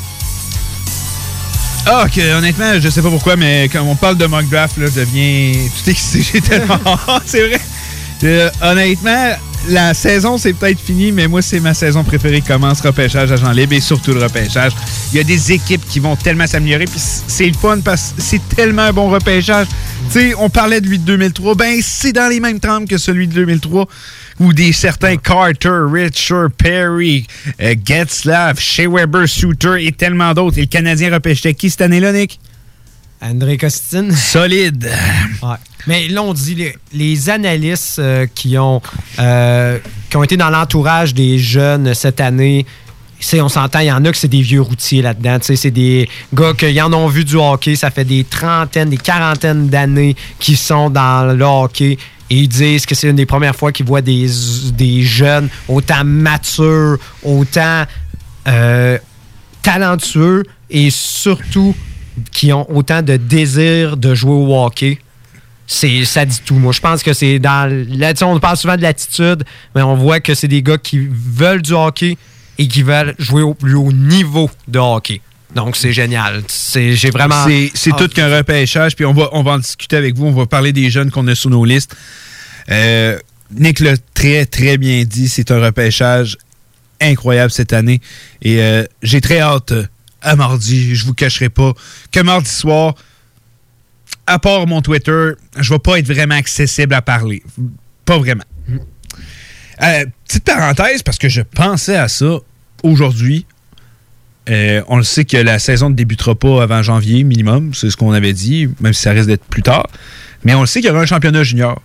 Ah, 1.90 2.04
ok, 2.06 2.18
honnêtement, 2.38 2.80
je 2.82 2.90
sais 2.90 3.02
pas 3.02 3.10
pourquoi, 3.10 3.38
mais 3.38 3.70
quand 3.72 3.82
on 3.82 3.96
parle 3.96 4.18
de 4.18 4.26
mock 4.26 4.50
draft, 4.50 4.76
là, 4.78 4.88
je 4.94 5.00
deviens 5.00 5.54
tout 5.54 5.90
excité. 5.90 6.22
J'ai 6.34 6.42
tellement 6.42 6.78
c'est 7.26 7.48
vrai. 7.48 7.62
Euh, 8.24 8.50
honnêtement, 8.62 9.38
la 9.70 9.94
saison, 9.94 10.38
c'est 10.38 10.54
peut-être 10.54 10.80
fini, 10.80 11.12
mais 11.12 11.28
moi, 11.28 11.42
c'est 11.42 11.60
ma 11.60 11.74
saison 11.74 12.04
préférée 12.04 12.42
qui 12.42 12.48
commence 12.48 12.82
repêchage 12.82 13.32
agent 13.32 13.52
libre 13.52 13.74
et 13.74 13.80
surtout 13.80 14.14
le 14.14 14.22
repêchage. 14.22 14.72
Il 15.12 15.18
y 15.18 15.20
a 15.20 15.24
des 15.24 15.52
équipes 15.52 15.86
qui 15.88 16.00
vont 16.00 16.16
tellement 16.16 16.48
s'améliorer, 16.48 16.86
puis 16.86 17.00
c'est 17.00 17.48
le 17.48 17.54
fun 17.54 17.80
parce 17.84 18.14
que 18.14 18.22
c'est 18.22 18.42
tellement 18.56 18.84
un 18.84 18.94
bon 18.94 19.10
repêchage. 19.10 19.68
Tu 20.12 20.20
sais, 20.20 20.34
on 20.38 20.50
parlait 20.50 20.82
de 20.82 20.88
lui 20.88 21.00
de 21.00 21.06
2003, 21.06 21.56
ben 21.56 21.80
c'est 21.82 22.14
dans 22.14 22.30
les 22.30 22.40
mêmes 22.40 22.60
trembles 22.60 22.88
que 22.88 22.98
celui 22.98 23.28
de 23.28 23.34
2003, 23.34 23.88
où 24.40 24.54
des 24.54 24.72
certains 24.72 25.18
Carter, 25.18 25.82
Richard, 25.92 26.52
Perry, 26.52 27.28
Getzlav, 27.60 28.60
Shea 28.60 28.88
Weber, 28.88 29.28
Souter 29.28 29.86
et 29.86 29.92
tellement 29.92 30.34
d'autres. 30.34 30.58
Et 30.58 30.62
le 30.62 30.68
Canadien 30.68 31.14
repêchait 31.14 31.54
qui 31.54 31.70
cette 31.70 31.82
année-là, 31.82 32.14
Nick? 32.14 32.40
André 33.22 33.58
Costin. 33.58 34.12
Solide. 34.12 34.90
Ouais. 35.42 35.56
Mais 35.88 36.08
là, 36.08 36.22
on 36.22 36.34
dit, 36.34 36.56
les, 36.56 36.76
les 36.94 37.30
analystes 37.30 38.00
euh, 38.00 38.28
qui, 38.34 38.58
ont, 38.58 38.82
euh, 39.20 39.80
qui 40.10 40.18
ont 40.18 40.24
été 40.24 40.38
dans 40.38 40.50
l'entourage 40.50 41.14
des 41.14 41.40
jeunes 41.40 41.94
cette 41.94 42.22
année, 42.22 42.66
on 43.34 43.50
s'entend, 43.50 43.80
il 43.80 43.88
y 43.88 43.92
en 43.92 44.06
a 44.06 44.12
que 44.12 44.18
c'est 44.18 44.28
des 44.28 44.42
vieux 44.42 44.62
routiers 44.62 45.02
là-dedans. 45.02 45.38
C'est 45.42 45.72
des 45.72 46.08
gars 46.34 46.54
qui 46.54 46.80
en 46.82 46.94
ont 46.94 47.08
vu 47.08 47.26
du 47.26 47.36
hockey. 47.36 47.76
Ça 47.76 47.90
fait 47.90 48.06
des 48.06 48.24
trentaines, 48.24 48.90
des 48.90 48.98
quarantaines 48.98 49.70
d'années 49.70 50.16
qu'ils 50.40 50.58
sont 50.58 50.90
dans 50.90 51.34
le 51.34 51.44
hockey. 51.44 51.98
Et 52.30 52.36
ils 52.36 52.48
disent 52.48 52.86
que 52.86 52.94
c'est 52.94 53.10
une 53.10 53.16
des 53.16 53.26
premières 53.26 53.56
fois 53.56 53.72
qu'ils 53.72 53.86
voient 53.86 54.02
des, 54.02 54.30
des 54.74 55.02
jeunes 55.02 55.50
autant 55.68 56.04
matures, 56.04 56.98
autant 57.24 57.86
euh, 58.48 58.98
talentueux 59.64 60.44
et 60.70 60.90
surtout 60.92 61.74
qui 62.32 62.52
ont 62.54 62.70
autant 62.76 63.02
de 63.02 63.18
désir 63.18 63.98
de 63.98 64.16
jouer 64.16 64.34
au 64.34 64.64
hockey. 64.64 65.00
C'est, 65.66 66.06
ça 66.06 66.26
dit 66.26 66.40
tout. 66.46 66.56
Moi, 66.56 66.72
je 66.72 66.80
pense 66.80 67.04
que 67.04 67.14
c'est 67.14 67.40
dans. 67.40 67.70
Là, 67.90 68.14
on 68.22 68.40
parle 68.40 68.58
souvent 68.58 68.78
de 68.78 68.82
l'attitude, 68.82 69.44
mais 69.76 69.82
on 69.82 69.96
voit 69.96 70.20
que 70.22 70.34
c'est 70.34 70.48
des 70.48 70.62
gars 70.62 70.78
qui 70.78 71.08
veulent 71.12 71.62
du 71.62 71.74
hockey 71.74 72.18
et 72.58 72.68
qui 72.68 72.84
veulent 72.84 73.14
jouer 73.20 73.42
au 73.42 73.54
plus 73.54 73.76
haut 73.76 73.92
niveau 73.92 74.50
de 74.68 74.80
hockey. 74.80 75.22
Donc, 75.54 75.76
c'est 75.76 75.94
génial. 75.94 76.42
C'est, 76.48 76.94
j'ai 76.94 77.10
vraiment. 77.10 77.46
C'est, 77.46 77.72
c'est 77.74 77.92
Ah, 77.94 77.98
tout 77.98 78.08
qu'un 78.08 78.34
repêchage, 78.36 78.96
puis 78.96 79.06
on 79.06 79.14
va, 79.14 79.30
on 79.34 79.44
va 79.44 79.52
en 79.54 79.58
discuter 79.60 79.98
avec 79.98 80.16
vous. 80.16 80.28
On 80.28 80.32
va 80.32 80.46
parler 80.46 80.72
des 80.72 80.90
jeunes 80.90 81.12
qu'on 81.12 81.28
a 81.28 81.36
sur 81.36 81.50
nos 81.50 81.66
listes. 81.66 81.96
Euh, 82.70 83.18
Nick 83.52 83.80
l'a 83.80 83.96
très, 84.14 84.46
très 84.46 84.78
bien 84.78 85.04
dit. 85.04 85.28
C'est 85.28 85.52
un 85.52 85.60
repêchage 85.60 86.38
incroyable 87.02 87.52
cette 87.52 87.74
année. 87.74 88.02
Et 88.42 88.62
euh, 88.62 88.84
j'ai 89.04 89.22
très 89.22 89.40
hâte 89.40 89.74
à 90.28 90.36
mardi. 90.36 90.96
Je 90.96 91.06
vous 91.06 91.14
cacherai 91.14 91.50
pas 91.50 91.74
que 92.12 92.20
mardi 92.20 92.50
soir, 92.50 92.96
à 94.26 94.40
part 94.40 94.68
mon 94.68 94.82
Twitter, 94.82 95.32
je 95.58 95.74
vais 95.74 95.80
pas 95.80 95.98
être 95.98 96.08
vraiment 96.08 96.36
accessible 96.36 96.94
à 96.94 97.02
parler. 97.02 97.42
Pas 98.06 98.18
vraiment. 98.18 98.44
Euh, 99.82 100.06
petite 100.28 100.44
parenthèse, 100.44 101.04
parce 101.04 101.18
que 101.18 101.30
je 101.30 101.42
pensais 101.42 101.96
à 101.96 102.08
ça 102.08 102.38
aujourd'hui. 102.84 103.46
Euh, 104.50 104.82
on 104.88 104.98
le 104.98 105.04
sait 105.04 105.26
que 105.26 105.38
la 105.38 105.60
saison 105.60 105.90
ne 105.90 105.96
débutera 105.96 106.34
pas 106.34 106.64
avant 106.64 106.82
janvier 106.82 107.24
minimum, 107.24 107.74
c'est 107.74 107.90
ce 107.90 107.98
qu'on 107.98 108.14
avait 108.14 108.34
dit, 108.34 108.70
même 108.80 108.94
si 108.94 109.02
ça 109.02 109.12
risque 109.12 109.28
d'être 109.28 109.44
plus 109.44 109.62
tard. 109.62 109.88
Mais 110.44 110.54
on 110.56 110.62
le 110.62 110.68
sait 110.68 110.80
qu'il 110.80 110.88
y 110.88 110.92
aura 110.92 111.02
un 111.02 111.06
championnat 111.06 111.44
junior. 111.44 111.82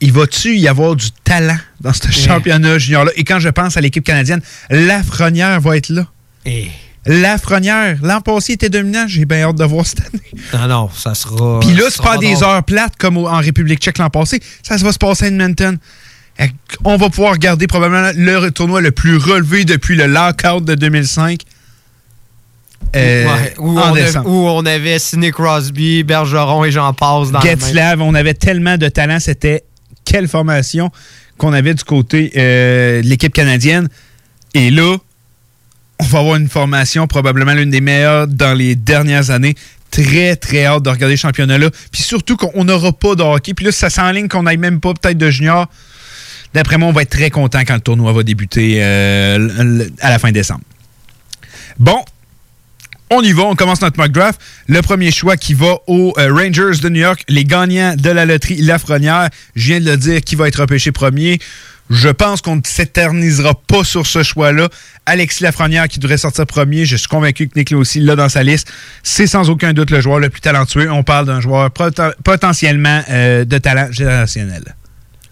Il 0.00 0.12
va-tu 0.12 0.56
y 0.56 0.68
avoir 0.68 0.96
du 0.96 1.10
talent 1.10 1.58
dans 1.80 1.92
ce 1.92 2.10
championnat 2.10 2.78
junior-là? 2.78 3.10
Et 3.16 3.24
quand 3.24 3.38
je 3.38 3.48
pense 3.48 3.76
à 3.76 3.80
l'équipe 3.80 4.04
canadienne, 4.04 4.40
Lafrenière 4.70 5.60
va 5.60 5.76
être 5.76 5.88
là. 5.88 6.06
Et... 6.46 6.68
Lafrenière, 7.06 7.98
l'an 8.02 8.20
passé, 8.20 8.52
il 8.52 8.54
était 8.54 8.70
dominant. 8.70 9.04
J'ai 9.06 9.24
bien 9.26 9.42
hâte 9.48 9.56
de 9.56 9.64
voir 9.64 9.84
cette 9.86 10.00
année. 10.00 10.22
Non, 10.54 10.68
non, 10.68 10.90
ça 10.94 11.14
sera. 11.14 11.60
Puis 11.60 11.74
là, 11.74 11.84
c'est 11.90 12.02
pas 12.02 12.16
des 12.18 12.42
heures 12.42 12.62
plates 12.64 12.94
comme 12.98 13.18
en 13.18 13.38
République 13.38 13.80
tchèque 13.80 13.98
l'an 13.98 14.10
passé. 14.10 14.40
Ça 14.62 14.76
va 14.76 14.92
se 14.92 14.98
passer 14.98 15.24
à 15.26 15.28
Edmonton. 15.28 15.76
Fait 16.36 16.50
On 16.84 16.96
va 16.96 17.10
pouvoir 17.10 17.32
regarder 17.32 17.66
probablement 17.66 18.10
le 18.14 18.48
tournoi 18.50 18.80
le 18.80 18.90
plus 18.90 19.16
relevé 19.16 19.64
depuis 19.64 19.96
le 19.96 20.06
lockout 20.06 20.64
de 20.64 20.74
2005. 20.74 21.40
Euh, 22.96 23.24
Ouais, 23.26 23.54
où, 23.58 23.78
en 23.78 23.90
on 23.90 23.94
a- 23.94 24.00
décembre. 24.00 24.28
où 24.30 24.48
on 24.48 24.66
avait 24.66 24.98
Sidney 24.98 25.30
Crosby, 25.30 26.04
Bergeron 26.04 26.64
et 26.64 26.70
j'en 26.70 26.92
passe 26.92 27.30
dans 27.30 27.40
Getzlav, 27.40 28.00
on 28.00 28.14
avait 28.14 28.34
tellement 28.34 28.76
de 28.76 28.88
talent. 28.88 29.18
C'était 29.20 29.64
quelle 30.04 30.28
formation 30.28 30.90
qu'on 31.38 31.52
avait 31.52 31.74
du 31.74 31.82
côté 31.82 32.32
euh, 32.36 33.02
de 33.02 33.06
l'équipe 33.08 33.32
canadienne. 33.32 33.88
Et 34.54 34.70
là, 34.70 34.96
on 36.04 36.06
va 36.08 36.18
avoir 36.18 36.36
une 36.36 36.48
formation 36.48 37.06
probablement 37.06 37.54
l'une 37.54 37.70
des 37.70 37.80
meilleures 37.80 38.26
dans 38.26 38.52
les 38.52 38.76
dernières 38.76 39.30
années. 39.30 39.54
Très, 39.90 40.36
très 40.36 40.66
hâte 40.66 40.82
de 40.82 40.90
regarder 40.90 41.16
ce 41.16 41.22
championnat-là. 41.22 41.70
Puis 41.92 42.02
surtout 42.02 42.36
qu'on 42.36 42.64
n'aura 42.64 42.92
pas 42.92 43.14
de 43.14 43.22
hockey. 43.22 43.54
Puis 43.54 43.64
là, 43.64 43.72
ça 43.72 43.90
s'enligne 43.90 44.28
qu'on 44.28 44.42
n'aille 44.42 44.58
même 44.58 44.80
pas 44.80 44.92
peut-être 44.92 45.16
de 45.16 45.30
junior. 45.30 45.66
D'après 46.52 46.78
moi, 46.78 46.88
on 46.88 46.92
va 46.92 47.02
être 47.02 47.10
très 47.10 47.30
content 47.30 47.60
quand 47.60 47.74
le 47.74 47.80
tournoi 47.80 48.12
va 48.12 48.22
débuter 48.22 48.78
euh, 48.82 49.88
à 50.00 50.10
la 50.10 50.18
fin 50.18 50.30
décembre. 50.30 50.62
Bon, 51.78 52.04
on 53.10 53.22
y 53.22 53.32
va, 53.32 53.44
on 53.44 53.54
commence 53.54 53.80
notre 53.80 53.98
mock. 53.98 54.10
Le 54.68 54.80
premier 54.82 55.10
choix 55.10 55.36
qui 55.36 55.54
va 55.54 55.76
aux 55.86 56.12
euh, 56.18 56.32
Rangers 56.32 56.80
de 56.82 56.88
New 56.88 57.00
York, 57.00 57.24
les 57.28 57.44
gagnants 57.44 57.94
de 57.96 58.10
la 58.10 58.26
loterie 58.26 58.60
Lafrenière. 58.62 59.30
Je 59.54 59.68
viens 59.68 59.80
de 59.80 59.90
le 59.90 59.96
dire, 59.96 60.20
qui 60.20 60.34
va 60.36 60.48
être 60.48 60.60
repêché 60.60 60.92
premier? 60.92 61.38
Je 61.90 62.08
pense 62.08 62.40
qu'on 62.40 62.56
ne 62.56 62.62
s'éternisera 62.64 63.54
pas 63.54 63.84
sur 63.84 64.06
ce 64.06 64.22
choix-là. 64.22 64.68
Alexis 65.06 65.42
Lafrenière 65.42 65.86
qui 65.88 65.98
devrait 65.98 66.16
sortir 66.16 66.46
premier. 66.46 66.86
Je 66.86 66.96
suis 66.96 67.08
convaincu 67.08 67.46
que 67.48 67.58
Nick 67.58 67.72
aussi 67.72 68.00
l'a 68.00 68.16
dans 68.16 68.28
sa 68.30 68.42
liste. 68.42 68.72
C'est 69.02 69.26
sans 69.26 69.50
aucun 69.50 69.72
doute 69.74 69.90
le 69.90 70.00
joueur 70.00 70.18
le 70.18 70.30
plus 70.30 70.40
talentueux. 70.40 70.90
On 70.90 71.02
parle 71.02 71.26
d'un 71.26 71.40
joueur 71.40 71.68
poten- 71.68 72.14
potentiellement 72.24 73.02
euh, 73.10 73.44
de 73.44 73.58
talent 73.58 73.88
générationnel. 73.90 74.74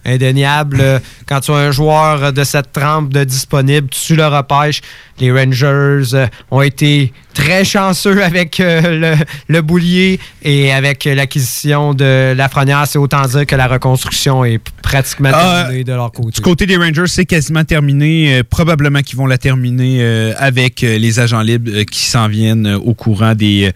Indéniable. 0.05 0.79
Euh, 0.81 0.99
Quand 1.27 1.41
tu 1.41 1.51
as 1.53 1.55
un 1.57 1.70
joueur 1.70 2.23
euh, 2.24 2.31
de 2.33 2.45
cette 2.45 2.73
trempe 2.73 3.12
de 3.12 3.24
disponible, 3.24 3.89
tu 3.91 4.16
le 4.16 4.27
repêches. 4.27 4.81
Les 5.19 5.31
Rangers 5.31 6.15
euh, 6.15 6.27
ont 6.51 6.62
été 6.62 7.12
très 7.35 7.65
chanceux 7.65 8.23
avec 8.23 8.59
le, 8.59 9.15
le 9.49 9.62
boulier 9.62 10.19
et 10.43 10.73
avec 10.73 11.05
l'acquisition 11.05 11.95
de 11.95 12.35
Lafrenière. 12.35 12.85
C'est 12.87 12.99
autant 12.99 13.23
dire 13.27 13.47
que 13.47 13.57
la 13.57 13.69
reconstruction 13.69 14.45
est 14.45 14.61
pratiquement 14.83 15.31
terminée 15.31 15.85
de 15.85 15.93
leur 15.93 16.12
côté. 16.12 16.33
Du 16.33 16.41
côté 16.43 16.66
des 16.66 16.77
Rangers, 16.77 17.07
c'est 17.07 17.24
quasiment 17.24 17.65
terminé. 17.65 18.43
Probablement 18.45 19.01
qu'ils 19.01 19.16
vont 19.16 19.27
la 19.27 19.39
terminer 19.39 20.03
avec 20.37 20.83
les 20.83 21.20
agents 21.20 21.41
libres 21.41 21.83
qui 21.91 22.03
s'en 22.03 22.29
viennent 22.29 22.66
au 22.85 22.93
courant 22.93 23.35
des 23.35 23.73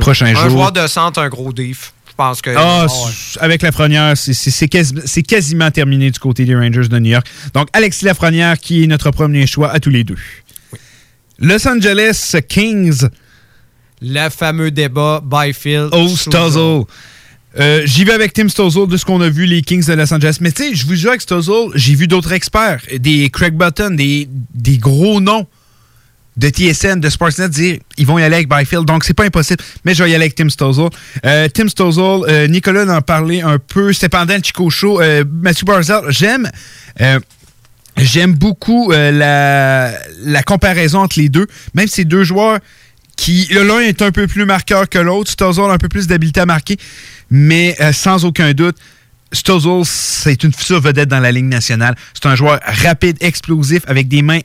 prochains 0.00 0.26
un 0.26 0.34
jours. 0.34 0.50
joueur 0.50 0.72
de 0.72 0.86
centre, 0.86 1.20
un 1.20 1.28
gros 1.28 1.52
diff. 1.52 1.92
Je 2.18 2.24
pense 2.24 2.42
que. 2.42 2.50
Ah, 2.56 2.84
ouais. 2.86 3.12
avec 3.40 3.62
Lafrenière, 3.62 4.16
c'est- 4.16 4.34
c'est 4.34 4.50
c'est 4.50 4.66
quasi- 4.66 4.94
c'est 5.04 5.22
quasiment 5.22 5.70
terminé 5.70 6.10
du 6.10 6.18
côté 6.18 6.44
des 6.44 6.56
Rangers 6.56 6.88
de 6.88 6.98
New 6.98 7.10
York. 7.12 7.24
Donc, 7.54 7.68
Alexis 7.72 8.04
Lafrenière, 8.06 8.58
qui 8.58 8.82
est 8.82 8.86
notre 8.88 9.12
premier 9.12 9.46
choix 9.46 9.70
à 9.70 9.78
tous 9.78 9.90
les 9.90 10.02
deux. 10.02 10.16
Los 11.38 11.66
Angeles 11.68 12.34
Kings. 12.48 13.06
Le 14.02 14.28
fameux 14.30 14.72
débat 14.72 15.22
Byfield. 15.24 15.90
Oh, 15.92 16.08
Stuzzle. 16.08 16.82
Euh, 17.58 17.82
J'y 17.86 18.04
vais 18.04 18.12
avec 18.12 18.32
Tim 18.32 18.48
Stuzzle 18.48 18.88
de 18.88 18.96
ce 18.96 19.04
qu'on 19.04 19.20
a 19.20 19.28
vu, 19.28 19.46
les 19.46 19.62
Kings 19.62 19.84
de 19.86 19.92
Los 19.94 20.12
Angeles. 20.12 20.38
Mais 20.40 20.50
tu 20.52 20.64
sais, 20.64 20.74
je 20.74 20.86
vous 20.86 20.94
jure 20.96 21.10
avec 21.10 21.20
Stuzzle, 21.22 21.70
j'ai 21.76 21.94
vu 21.94 22.08
d'autres 22.08 22.32
experts, 22.32 22.80
des 22.98 23.30
Craig 23.30 23.54
Button, 23.54 23.90
des, 23.94 24.28
des 24.54 24.78
gros 24.78 25.20
noms 25.20 25.46
de 26.38 26.48
TSN, 26.48 27.00
de 27.00 27.10
Sportsnet 27.10 27.48
dire 27.48 27.78
ils 27.98 28.06
vont 28.06 28.18
y 28.18 28.22
aller 28.22 28.36
avec 28.36 28.48
Byfield. 28.48 28.84
Donc, 28.84 29.04
c'est 29.04 29.12
pas 29.12 29.24
impossible. 29.24 29.62
Mais 29.84 29.92
je 29.92 30.04
vais 30.04 30.10
y 30.10 30.14
aller 30.14 30.24
avec 30.24 30.36
Tim 30.36 30.48
Stuzzle. 30.48 30.88
Euh, 31.26 31.48
Tim 31.52 31.68
Stuzzle, 31.68 32.24
euh, 32.28 32.46
Nicolas 32.46 32.86
en 32.96 33.02
parlait 33.02 33.42
un 33.42 33.58
peu. 33.58 33.92
C'était 33.92 34.08
pendant 34.08 34.34
le 34.34 34.42
Chico 34.42 34.70
Show. 34.70 35.00
Euh, 35.00 35.24
Matthew 35.28 35.64
Barzell, 35.64 36.02
j'aime. 36.08 36.48
euh, 37.00 37.18
J'aime 37.96 38.34
beaucoup 38.34 38.92
la, 38.92 39.92
comparaison 40.46 41.00
entre 41.00 41.18
les 41.18 41.28
deux. 41.28 41.48
Même 41.74 41.88
ces 41.88 42.04
deux 42.04 42.22
joueurs 42.22 42.60
qui, 43.16 43.48
l'un 43.50 43.80
est 43.80 44.02
un 44.02 44.12
peu 44.12 44.28
plus 44.28 44.44
marqueur 44.44 44.88
que 44.88 45.00
l'autre, 45.00 45.32
Stuzzle 45.32 45.62
a 45.62 45.72
un 45.72 45.78
peu 45.78 45.88
plus 45.88 46.06
d'habileté 46.06 46.38
à 46.38 46.46
marquer, 46.46 46.76
mais 47.28 47.76
sans 47.92 48.24
aucun 48.24 48.52
doute, 48.52 48.76
Stuzzle, 49.32 49.82
c'est 49.84 50.44
une 50.44 50.52
future 50.52 50.80
vedette 50.80 51.08
dans 51.08 51.18
la 51.18 51.32
Ligue 51.32 51.46
nationale. 51.46 51.96
C'est 52.14 52.26
un 52.26 52.36
joueur 52.36 52.60
rapide, 52.62 53.16
explosif, 53.20 53.82
avec 53.88 54.06
des 54.06 54.22
mains 54.22 54.42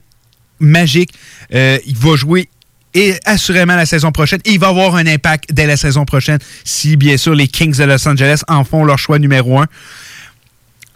magiques. 0.59 1.13
Euh, 1.53 1.77
il 1.85 1.97
va 1.97 2.15
jouer 2.15 2.49
et 2.93 3.15
assurément 3.25 3.75
la 3.75 3.85
saison 3.85 4.11
prochaine. 4.11 4.39
Il 4.45 4.59
va 4.59 4.67
avoir 4.67 4.95
un 4.95 5.07
impact 5.07 5.51
dès 5.51 5.65
la 5.65 5.77
saison 5.77 6.05
prochaine 6.05 6.39
si, 6.63 6.95
bien 6.95 7.17
sûr, 7.17 7.33
les 7.33 7.47
Kings 7.47 7.75
de 7.75 7.83
Los 7.83 8.07
Angeles 8.07 8.41
en 8.47 8.63
font 8.63 8.85
leur 8.85 8.99
choix 8.99 9.19
numéro 9.19 9.59
un 9.59 9.67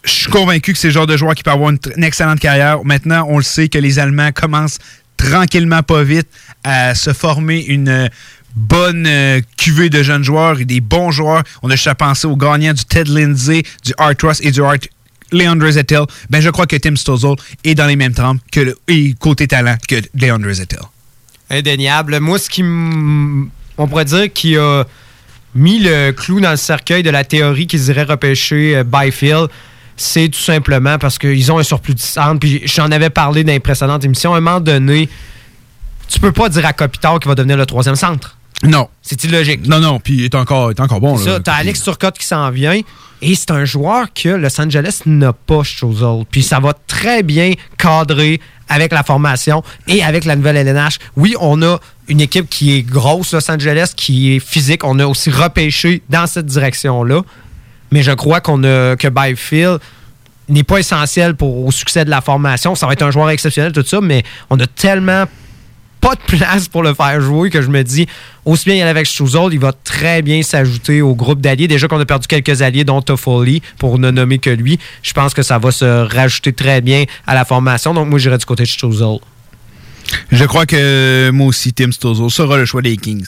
je 0.08 0.14
suis 0.14 0.32
convaincu 0.32 0.74
que 0.74 0.80
c'est 0.80 0.88
le 0.88 0.94
genre 0.94 1.08
de 1.08 1.18
joueur 1.18 1.36
qui 1.36 1.44
peut 1.44 1.52
avoir 1.52 1.70
une 1.70 2.04
excellente 2.04 2.40
carrière. 2.40 2.84
Maintenant, 2.84 3.26
on 3.30 3.38
le 3.38 3.44
sait 3.44 3.68
que 3.68 3.78
les 3.78 4.00
Allemands 4.00 4.32
commencent 4.32 4.80
tranquillement, 5.18 5.84
pas 5.84 6.04
vite, 6.04 6.28
à 6.64 6.96
se 6.96 7.12
former 7.12 7.66
une 7.66 7.90
euh, 7.90 8.08
bonne 8.56 9.06
euh, 9.08 9.42
cuvée 9.58 9.90
de 9.90 10.04
jeunes 10.04 10.24
joueurs 10.24 10.60
et 10.60 10.66
des 10.66 10.80
bons 10.80 11.12
joueurs. 11.12 11.44
On 11.62 11.70
a 11.70 11.76
juste 11.76 11.88
à 11.88 11.96
penser 11.96 12.28
aux 12.28 12.38
gagnants 12.38 12.74
du 12.74 12.86
Ted 12.86 13.12
Lindsay, 13.12 13.64
du 13.84 13.94
Art 13.98 14.14
Ross 14.22 14.40
et 14.42 14.52
du 14.52 14.62
Art 14.62 14.78
Leandre 15.32 15.70
Zettel. 15.70 16.04
Ben, 16.30 16.42
je 16.42 16.50
crois 16.50 16.68
que 16.68 16.76
Tim 16.76 16.96
Stuzzle 16.96 17.36
est 17.64 17.76
dans 17.76 17.88
les 17.88 17.96
mêmes 17.96 18.14
trempes 18.14 18.40
que 18.52 18.76
et 18.88 19.14
côté 19.20 19.48
talent 19.48 19.76
que 19.88 19.96
Leandre 20.16 20.52
Zettel. 20.52 20.80
Indéniable. 21.50 22.20
Moi, 22.20 22.40
ce 22.40 22.50
qui 22.50 22.64
on 22.64 23.88
pourrait 23.88 24.06
dire 24.06 24.32
qui 24.34 24.58
a 24.58 24.84
mis 25.56 25.80
le 25.80 26.12
clou 26.12 26.40
dans 26.40 26.52
le 26.52 26.58
cercueil 26.58 27.04
de 27.04 27.10
la 27.10 27.24
théorie 27.24 27.68
qu'ils 27.68 27.90
iraient 27.90 28.04
repêcher 28.04 28.78
euh, 28.78 28.84
Byfield, 28.84 29.48
c'est 29.96 30.30
tout 30.30 30.40
simplement 30.40 30.98
parce 31.00 31.18
qu'ils 31.18 31.52
ont 31.52 31.58
un 31.58 31.64
surplus 31.64 31.96
de 31.96 32.00
centre. 32.00 32.40
Puis 32.40 32.62
j'en 32.66 32.92
avais 32.92 33.10
parlé 33.10 33.44
dans 33.44 33.54
les 33.54 33.60
précédentes 33.60 34.06
émissions. 34.06 34.34
À 34.34 34.38
un 34.38 34.42
moment 34.42 34.60
donné, 34.60 35.10
tu 36.08 36.20
peux 36.20 36.32
pas 36.32 36.50
dire 36.50 36.66
à 36.66 36.74
Kopitar 36.74 37.20
qu'il 37.20 37.28
va 37.28 37.36
devenir 37.36 37.58
le 37.58 37.66
troisième 37.66 37.96
centre. 37.96 38.37
Non. 38.64 38.90
C'est 39.02 39.24
illogique. 39.24 39.68
Non, 39.68 39.80
non, 39.80 40.00
puis 40.00 40.16
il 40.16 40.24
est 40.26 40.36
encore, 40.36 40.72
il 40.72 40.76
est 40.76 40.82
encore 40.82 41.00
bon. 41.00 41.18
C'est 41.18 41.26
ça, 41.26 41.40
t'as 41.40 41.54
Alex 41.54 41.82
Turcotte 41.84 42.18
qui 42.18 42.26
s'en 42.26 42.50
vient. 42.50 42.80
Et 43.22 43.36
c'est 43.36 43.52
un 43.52 43.66
joueur 43.66 44.08
que 44.14 44.30
Los 44.30 44.60
Angeles 44.62 45.02
n'a 45.06 45.34
pas 45.34 45.64
chez 45.64 45.86
autres. 45.86 46.28
Puis 46.30 46.44
ça 46.44 46.60
va 46.60 46.74
très 46.88 47.24
bien 47.24 47.54
cadrer 47.78 48.40
avec 48.70 48.92
la 48.92 49.04
formation 49.04 49.64
et 49.88 50.04
avec 50.04 50.26
la 50.26 50.36
nouvelle 50.36 50.58
LNH. 50.58 50.98
Oui, 51.16 51.36
on 51.40 51.62
a 51.62 51.80
une 52.08 52.22
équipe 52.22 52.50
qui 52.50 52.76
est 52.76 52.82
grosse, 52.84 53.34
Los 53.34 53.50
Angeles, 53.50 53.92
qui 53.96 54.36
est 54.36 54.40
physique. 54.40 54.84
On 54.84 55.00
a 55.00 55.08
aussi 55.08 55.32
repêché 55.32 56.04
dans 56.10 56.28
cette 56.28 56.46
direction-là. 56.46 57.22
Mais 57.92 58.04
je 58.04 58.12
crois 58.12 58.42
qu'on 58.42 58.64
a 58.64 58.96
que 58.96 59.08
Byfield 59.08 59.80
n'est 60.50 60.64
pas 60.64 60.78
essentiel 60.80 61.36
pour 61.36 61.66
au 61.66 61.72
succès 61.72 62.06
de 62.06 62.10
la 62.10 62.22
formation. 62.22 62.76
Ça 62.76 62.86
va 62.86 62.94
être 62.94 63.04
un 63.04 63.12
joueur 63.12 63.30
exceptionnel, 63.30 63.72
tout 63.72 63.84
ça, 63.86 64.00
mais 64.02 64.24
on 64.50 64.60
a 64.60 64.68
tellement 64.68 65.26
pas 66.08 66.16
de 66.16 66.38
place 66.38 66.70
pour 66.70 66.84
le 66.84 66.94
faire 66.94 67.20
jouer 67.20 67.50
que 67.50 67.62
je 67.62 67.68
me 67.68 67.84
dis, 67.84 68.08
aussi 68.46 68.64
bien 68.64 68.76
y 68.76 68.82
aller 68.82 68.92
avec 68.92 69.06
Struzel, 69.06 69.50
il 69.52 69.60
va 69.60 69.74
très 69.74 70.22
bien 70.22 70.42
s'ajouter 70.42 71.02
au 71.02 71.16
groupe 71.16 71.42
d'alliés. 71.42 71.68
Déjà 71.68 71.90
qu'on 71.90 72.00
a 72.00 72.06
perdu 72.06 72.28
quelques 72.28 72.62
alliés, 72.62 72.86
dont 72.86 73.02
Toffoli, 73.02 73.62
pour 73.78 74.00
ne 74.00 74.10
nommer 74.10 74.40
que 74.40 74.50
lui. 74.50 74.80
Je 75.04 75.12
pense 75.12 75.34
que 75.34 75.44
ça 75.44 75.60
va 75.60 75.72
se 75.72 76.08
rajouter 76.16 76.54
très 76.54 76.80
bien 76.80 77.04
à 77.26 77.36
la 77.36 77.44
formation. 77.44 77.94
Donc, 77.94 78.08
moi, 78.08 78.20
j'irai 78.20 78.38
du 78.38 78.46
côté 78.46 78.64
de 78.64 78.70
Struzel. 78.70 79.18
Je 80.32 80.46
crois 80.46 80.66
que 80.66 81.30
moi 81.34 81.48
aussi, 81.48 81.74
Tim 81.74 81.92
Stuzzle 81.92 82.32
sera 82.32 82.56
le 82.56 82.64
choix 82.64 82.82
des 82.82 82.96
Kings. 82.96 83.26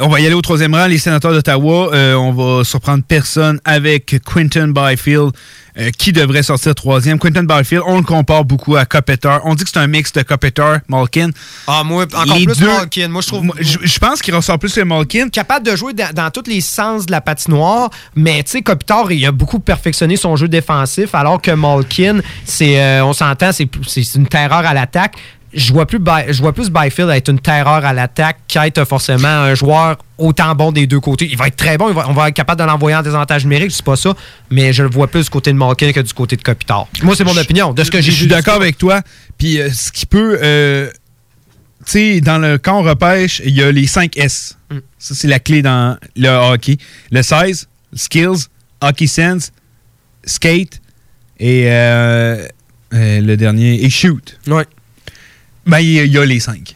On 0.00 0.08
va 0.08 0.20
y 0.20 0.26
aller 0.26 0.34
au 0.34 0.42
troisième 0.42 0.74
rang, 0.74 0.86
les 0.86 0.98
sénateurs 0.98 1.32
d'Ottawa. 1.32 1.90
Euh, 1.94 2.14
on 2.14 2.32
va 2.32 2.64
surprendre 2.64 3.02
personne 3.06 3.60
avec 3.64 4.16
Quinton 4.24 4.68
Byfield, 4.74 5.30
euh, 5.78 5.90
qui 5.90 6.12
devrait 6.12 6.42
sortir 6.42 6.74
troisième. 6.74 7.18
Quinton 7.18 7.42
Byfield, 7.44 7.82
on 7.86 7.98
le 7.98 8.02
compare 8.02 8.44
beaucoup 8.44 8.76
à 8.76 8.84
Kopitar. 8.86 9.40
On 9.44 9.54
dit 9.54 9.64
que 9.64 9.70
c'est 9.70 9.78
un 9.78 9.86
mix 9.86 10.12
de 10.12 10.22
Kopitar, 10.22 10.78
Malkin. 10.88 11.30
Ah, 11.66 11.82
moi, 11.84 12.04
encore 12.04 12.36
Les 12.36 12.44
plus 12.46 12.58
deux- 12.58 12.66
Malkin. 12.66 13.08
Moi, 13.08 13.20
je 13.22 13.26
trouve. 13.26 13.52
Je, 13.60 13.78
je 13.82 13.98
pense 13.98 14.22
qu'il 14.22 14.34
ressort 14.34 14.58
plus 14.58 14.72
que 14.72 14.80
Malkin. 14.80 15.28
Capable 15.28 15.66
de 15.66 15.76
jouer 15.76 15.92
dans, 15.92 16.12
dans 16.14 16.30
tous 16.30 16.48
les 16.48 16.60
sens 16.60 17.06
de 17.06 17.12
la 17.12 17.20
patinoire, 17.20 17.90
mais 18.14 18.42
tu 18.42 18.52
sais, 18.52 18.62
Kopitar, 18.62 19.12
il 19.12 19.24
a 19.26 19.32
beaucoup 19.32 19.58
perfectionné 19.60 20.16
son 20.16 20.36
jeu 20.36 20.48
défensif, 20.48 21.14
alors 21.14 21.40
que 21.42 21.50
Malkin, 21.50 22.20
c'est, 22.44 22.80
euh, 22.80 23.04
on 23.04 23.12
s'entend, 23.12 23.52
c'est, 23.52 23.68
c'est 23.86 24.14
une 24.14 24.26
terreur 24.26 24.64
à 24.64 24.72
l'attaque. 24.74 25.14
Je 25.54 25.72
vois, 25.72 25.86
plus 25.86 25.98
By- 25.98 26.24
je 26.32 26.40
vois 26.42 26.52
plus 26.52 26.70
Byfield 26.70 27.08
être 27.10 27.28
une 27.30 27.38
terreur 27.38 27.84
à 27.84 27.92
l'attaque 27.92 28.38
qu'être 28.48 28.84
forcément 28.84 29.28
un 29.28 29.54
joueur 29.54 29.96
autant 30.18 30.54
bon 30.54 30.72
des 30.72 30.86
deux 30.86 31.00
côtés. 31.00 31.28
Il 31.30 31.36
va 31.38 31.46
être 31.46 31.56
très 31.56 31.78
bon, 31.78 31.92
va- 31.92 32.06
on 32.08 32.12
va 32.12 32.28
être 32.28 32.34
capable 32.34 32.60
de 32.60 32.66
l'envoyer 32.66 32.96
en 32.96 33.02
désavantage 33.02 33.44
numérique, 33.44 33.70
c'est 33.70 33.84
pas 33.84 33.96
ça, 33.96 34.12
mais 34.50 34.72
je 34.72 34.82
le 34.82 34.90
vois 34.90 35.06
plus 35.06 35.24
du 35.24 35.30
côté 35.30 35.52
de 35.52 35.56
Malkin 35.56 35.92
que 35.92 36.00
du 36.00 36.12
côté 36.12 36.36
de 36.36 36.42
Kopitar. 36.42 36.86
Moi, 37.02 37.14
c'est 37.16 37.24
mon 37.24 37.36
opinion, 37.36 37.72
de 37.72 37.84
ce 37.84 37.90
que 37.90 38.00
j'ai 38.00 38.10
Je 38.10 38.16
suis 38.16 38.26
d'accord 38.26 38.56
avec 38.56 38.76
toi. 38.76 39.02
Puis 39.38 39.60
euh, 39.60 39.70
ce 39.70 39.92
qui 39.92 40.04
peut. 40.06 40.38
euh, 40.42 40.90
tu 41.86 41.92
sais, 41.92 42.20
dans 42.20 42.38
le 42.38 42.58
camp 42.58 42.82
repêche, 42.82 43.40
il 43.44 43.54
y 43.54 43.62
a 43.62 43.70
les 43.70 43.86
5 43.86 44.16
S. 44.16 44.58
Mm. 44.70 44.78
Ça, 44.98 45.14
c'est 45.14 45.28
la 45.28 45.38
clé 45.38 45.62
dans 45.62 45.96
le 46.16 46.28
hockey. 46.28 46.78
Le 47.12 47.22
16, 47.22 47.68
skills, 47.94 48.46
hockey 48.80 49.06
sense, 49.06 49.52
skate 50.24 50.80
et 51.38 51.64
euh, 51.70 52.46
euh, 52.94 53.20
le 53.20 53.36
dernier, 53.36 53.84
et 53.84 53.90
shoot. 53.90 54.38
Ouais. 54.48 54.64
Ben, 55.66 55.80
il 55.80 55.92
y 55.92 56.00
a, 56.00 56.04
il 56.04 56.12
y 56.12 56.18
a 56.18 56.24
les 56.24 56.40
5. 56.40 56.74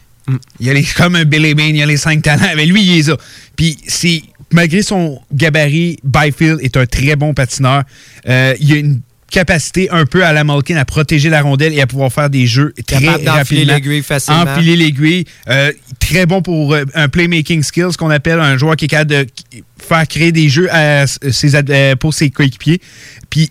Il 0.59 0.67
y 0.67 0.69
a 0.69 0.73
les, 0.73 0.83
comme 0.83 1.15
un 1.15 1.25
Billy 1.25 1.53
Bean, 1.55 1.69
il 1.69 1.77
y 1.77 1.81
a 1.81 1.85
les 1.85 1.97
5 1.97 2.21
talents. 2.21 2.45
Mais 2.55 2.65
lui, 2.65 2.83
il 2.83 2.95
les 2.95 3.09
a. 3.09 3.17
Puis, 3.55 3.77
c'est, 3.87 4.21
malgré 4.51 4.81
son 4.81 5.19
gabarit, 5.33 5.97
Byfield 6.03 6.59
est 6.61 6.77
un 6.77 6.85
très 6.85 7.15
bon 7.15 7.33
patineur. 7.33 7.83
Euh, 8.27 8.53
il 8.59 8.73
a 8.73 8.75
une 8.77 9.01
capacité 9.29 9.89
un 9.89 10.05
peu 10.05 10.25
à 10.25 10.33
la 10.33 10.43
Malkin 10.43 10.75
à 10.75 10.83
protéger 10.83 11.29
la 11.29 11.41
rondelle 11.41 11.73
et 11.73 11.79
à 11.79 11.87
pouvoir 11.87 12.11
faire 12.11 12.29
des 12.29 12.45
jeux 12.47 12.73
très 12.85 13.07
rapidement. 13.07 13.73
l'aiguille 13.73 14.03
facilement. 14.03 14.41
Enfiler 14.41 14.75
l'aiguille. 14.75 15.23
Euh, 15.47 15.71
très 15.99 16.25
bon 16.25 16.41
pour 16.41 16.73
euh, 16.73 16.83
un 16.93 17.07
playmaking 17.07 17.63
skill, 17.63 17.87
ce 17.91 17.97
qu'on 17.97 18.09
appelle 18.09 18.41
un 18.41 18.57
joueur 18.57 18.75
qui 18.75 18.85
est 18.85 18.89
capable 18.89 19.11
de 19.11 19.27
faire 19.77 20.05
créer 20.07 20.33
des 20.33 20.49
jeux 20.49 20.67
à 20.69 21.07
ses 21.07 21.51
pour 21.97 22.13
ses 22.13 22.29
coéquipiers. 22.29 22.81
Puis 23.29 23.49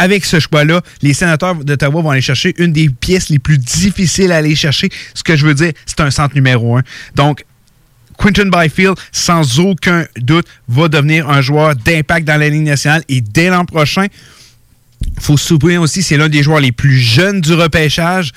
avec 0.00 0.24
ce 0.24 0.40
choix-là, 0.40 0.80
les 1.02 1.12
sénateurs 1.12 1.54
d'Ottawa 1.56 2.00
vont 2.00 2.10
aller 2.10 2.22
chercher 2.22 2.54
une 2.56 2.72
des 2.72 2.88
pièces 2.88 3.28
les 3.28 3.38
plus 3.38 3.58
difficiles 3.58 4.32
à 4.32 4.38
aller 4.38 4.56
chercher. 4.56 4.88
Ce 5.12 5.22
que 5.22 5.36
je 5.36 5.44
veux 5.44 5.52
dire, 5.52 5.72
c'est 5.84 6.00
un 6.00 6.10
centre 6.10 6.34
numéro 6.34 6.78
un. 6.78 6.82
Donc, 7.16 7.44
Quinton 8.16 8.48
Byfield, 8.50 8.96
sans 9.12 9.60
aucun 9.60 10.06
doute, 10.16 10.46
va 10.68 10.88
devenir 10.88 11.28
un 11.28 11.42
joueur 11.42 11.76
d'impact 11.76 12.26
dans 12.26 12.40
la 12.40 12.48
Ligue 12.48 12.62
nationale. 12.62 13.02
Et 13.10 13.20
dès 13.20 13.50
l'an 13.50 13.66
prochain, 13.66 14.06
il 15.04 15.22
faut 15.22 15.36
se 15.36 15.48
souvenir 15.48 15.82
aussi, 15.82 16.02
c'est 16.02 16.16
l'un 16.16 16.30
des 16.30 16.42
joueurs 16.42 16.60
les 16.60 16.72
plus 16.72 16.96
jeunes 16.96 17.42
du 17.42 17.52
repêchage. 17.52 18.32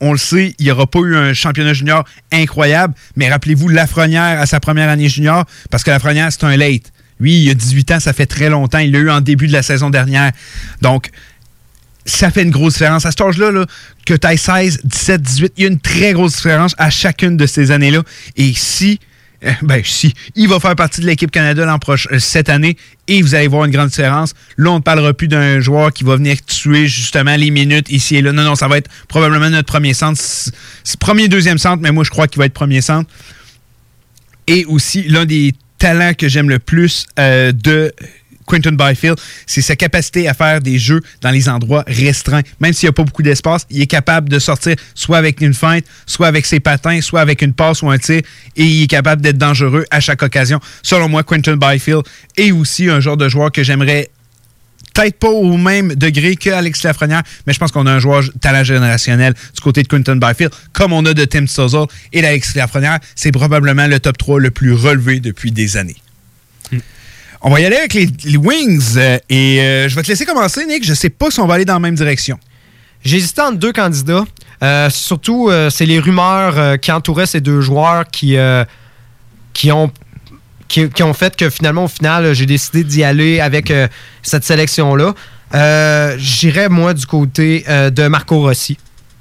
On 0.00 0.10
le 0.10 0.18
sait, 0.18 0.56
il 0.58 0.64
n'y 0.64 0.72
aura 0.72 0.88
pas 0.88 0.98
eu 0.98 1.14
un 1.14 1.34
championnat 1.34 1.72
junior 1.72 2.04
incroyable, 2.32 2.94
mais 3.14 3.30
rappelez-vous 3.30 3.68
Lafrenière 3.68 4.40
à 4.40 4.46
sa 4.46 4.58
première 4.58 4.88
année 4.88 5.08
junior, 5.08 5.44
parce 5.70 5.84
que 5.84 5.90
Lafrenière, 5.90 6.32
c'est 6.32 6.44
un 6.44 6.56
late. 6.56 6.92
Lui, 7.20 7.42
il 7.42 7.50
a 7.50 7.54
18 7.54 7.92
ans, 7.92 8.00
ça 8.00 8.12
fait 8.12 8.26
très 8.26 8.50
longtemps. 8.50 8.78
Il 8.78 8.92
l'a 8.92 8.98
eu 8.98 9.10
en 9.10 9.20
début 9.20 9.46
de 9.46 9.52
la 9.52 9.62
saison 9.62 9.90
dernière. 9.90 10.32
Donc, 10.82 11.10
ça 12.06 12.30
fait 12.30 12.42
une 12.42 12.50
grosse 12.50 12.74
différence. 12.74 13.04
À 13.04 13.10
cet 13.10 13.20
âge-là, 13.20 13.50
là, 13.50 13.66
que 14.04 14.14
tu 14.14 14.26
aies 14.26 14.36
16, 14.36 14.80
17, 14.84 15.22
18, 15.22 15.52
il 15.56 15.62
y 15.62 15.66
a 15.66 15.68
une 15.70 15.80
très 15.80 16.12
grosse 16.12 16.36
différence 16.36 16.74
à 16.78 16.88
chacune 16.88 17.36
de 17.36 17.46
ces 17.46 17.70
années-là. 17.72 18.02
Et 18.36 18.52
si, 18.54 19.00
euh, 19.44 19.52
ben 19.62 19.82
si, 19.84 20.14
il 20.34 20.48
va 20.48 20.60
faire 20.60 20.76
partie 20.76 21.00
de 21.00 21.06
l'équipe 21.06 21.30
Canada 21.30 21.66
l'an 21.66 21.78
euh, 21.88 22.18
cette 22.18 22.48
année, 22.48 22.76
et 23.08 23.22
vous 23.22 23.34
allez 23.34 23.48
voir 23.48 23.64
une 23.64 23.72
grande 23.72 23.88
différence. 23.88 24.34
Là, 24.56 24.70
on 24.70 24.76
ne 24.76 24.82
parlera 24.82 25.12
plus 25.12 25.28
d'un 25.28 25.60
joueur 25.60 25.92
qui 25.92 26.04
va 26.04 26.16
venir 26.16 26.36
tuer 26.44 26.86
justement 26.86 27.36
les 27.36 27.50
minutes 27.50 27.90
ici 27.90 28.16
et 28.16 28.22
là. 28.22 28.32
Non, 28.32 28.44
non, 28.44 28.54
ça 28.54 28.68
va 28.68 28.78
être 28.78 28.90
probablement 29.08 29.50
notre 29.50 29.66
premier 29.66 29.92
centre. 29.92 30.20
Premier, 31.00 31.28
deuxième 31.28 31.58
centre, 31.58 31.82
mais 31.82 31.92
moi, 31.92 32.04
je 32.04 32.10
crois 32.10 32.28
qu'il 32.28 32.38
va 32.38 32.46
être 32.46 32.54
premier 32.54 32.80
centre. 32.80 33.10
Et 34.46 34.64
aussi, 34.66 35.02
l'un 35.08 35.24
des 35.24 35.54
talents 35.78 36.14
que 36.14 36.28
j'aime 36.28 36.48
le 36.48 36.58
plus 36.58 37.06
euh, 37.18 37.52
de 37.52 37.92
Quinton 38.46 38.72
Byfield, 38.72 39.18
c'est 39.46 39.60
sa 39.60 39.76
capacité 39.76 40.28
à 40.28 40.34
faire 40.34 40.60
des 40.60 40.78
jeux 40.78 41.00
dans 41.20 41.30
les 41.30 41.48
endroits 41.48 41.84
restreints. 41.86 42.42
Même 42.60 42.72
s'il 42.72 42.86
n'y 42.86 42.90
a 42.90 42.92
pas 42.92 43.04
beaucoup 43.04 43.22
d'espace, 43.22 43.66
il 43.70 43.82
est 43.82 43.86
capable 43.86 44.28
de 44.28 44.38
sortir 44.38 44.76
soit 44.94 45.18
avec 45.18 45.40
une 45.40 45.54
feinte, 45.54 45.84
soit 46.06 46.28
avec 46.28 46.46
ses 46.46 46.60
patins, 46.60 47.00
soit 47.00 47.20
avec 47.20 47.42
une 47.42 47.52
passe 47.52 47.82
ou 47.82 47.90
un 47.90 47.98
tir, 47.98 48.22
et 48.56 48.64
il 48.64 48.84
est 48.84 48.86
capable 48.86 49.20
d'être 49.20 49.38
dangereux 49.38 49.84
à 49.90 50.00
chaque 50.00 50.22
occasion. 50.22 50.60
Selon 50.82 51.08
moi, 51.08 51.22
Quinton 51.24 51.56
Byfield 51.56 52.02
est 52.36 52.52
aussi 52.52 52.88
un 52.88 53.00
genre 53.00 53.16
de 53.16 53.28
joueur 53.28 53.50
que 53.50 53.62
j'aimerais 53.62 54.10
peut-être 54.96 55.18
pas 55.18 55.28
au 55.28 55.56
même 55.56 55.94
degré 55.94 56.36
qu'Alex 56.36 56.82
Lafrenière, 56.82 57.22
mais 57.46 57.52
je 57.52 57.58
pense 57.58 57.70
qu'on 57.70 57.86
a 57.86 57.92
un 57.92 57.98
joueur 57.98 58.22
talent 58.40 58.64
générationnel 58.64 59.34
du 59.54 59.60
côté 59.60 59.82
de 59.82 59.88
Quinton 59.88 60.16
Byfield, 60.16 60.52
comme 60.72 60.92
on 60.92 61.04
a 61.04 61.12
de 61.12 61.24
Tim 61.24 61.46
Stuzzle 61.46 61.86
et 62.12 62.22
d'Alex 62.22 62.54
Lafrenière. 62.54 62.98
C'est 63.14 63.32
probablement 63.32 63.86
le 63.86 64.00
top 64.00 64.16
3 64.16 64.40
le 64.40 64.50
plus 64.50 64.72
relevé 64.72 65.20
depuis 65.20 65.52
des 65.52 65.76
années. 65.76 65.96
On 67.42 67.50
va 67.50 67.60
y 67.60 67.66
aller 67.66 67.76
avec 67.76 67.94
les, 67.94 68.08
les 68.24 68.38
Wings 68.38 68.96
euh, 68.96 69.18
et 69.28 69.60
euh, 69.60 69.88
je 69.88 69.94
vais 69.94 70.02
te 70.02 70.08
laisser 70.08 70.24
commencer, 70.24 70.64
Nick. 70.66 70.84
Je 70.84 70.94
sais 70.94 71.10
pas 71.10 71.30
si 71.30 71.38
on 71.40 71.46
va 71.46 71.54
aller 71.54 71.64
dans 71.64 71.74
la 71.74 71.80
même 71.80 71.94
direction. 71.94 72.40
J'hésitais 73.04 73.42
entre 73.42 73.58
deux 73.58 73.72
candidats. 73.72 74.24
Euh, 74.62 74.88
surtout, 74.88 75.50
c'est 75.70 75.84
les 75.84 76.00
rumeurs 76.00 76.80
qui 76.80 76.90
entouraient 76.90 77.26
ces 77.26 77.40
deux 77.40 77.60
joueurs 77.60 78.06
qui, 78.08 78.36
qui, 79.52 79.70
ont, 79.70 79.92
qui, 80.68 81.02
ont 81.02 81.14
fait 81.14 81.36
que 81.36 81.50
finalement, 81.50 81.84
au 81.84 81.88
final, 81.88 82.24
euh, 82.24 82.34
j'ai 82.34 82.46
décidé 82.46 82.84
d'y 82.84 83.04
aller 83.04 83.40
avec 83.40 83.70
euh, 83.70 83.88
cette 84.22 84.44
sélection-là. 84.44 85.14
Euh, 85.54 86.16
J'irais, 86.18 86.68
moi, 86.68 86.94
du 86.94 87.06
côté 87.06 87.64
euh, 87.68 87.90
de 87.90 88.08
Marco 88.08 88.40
Rossi. 88.40 88.78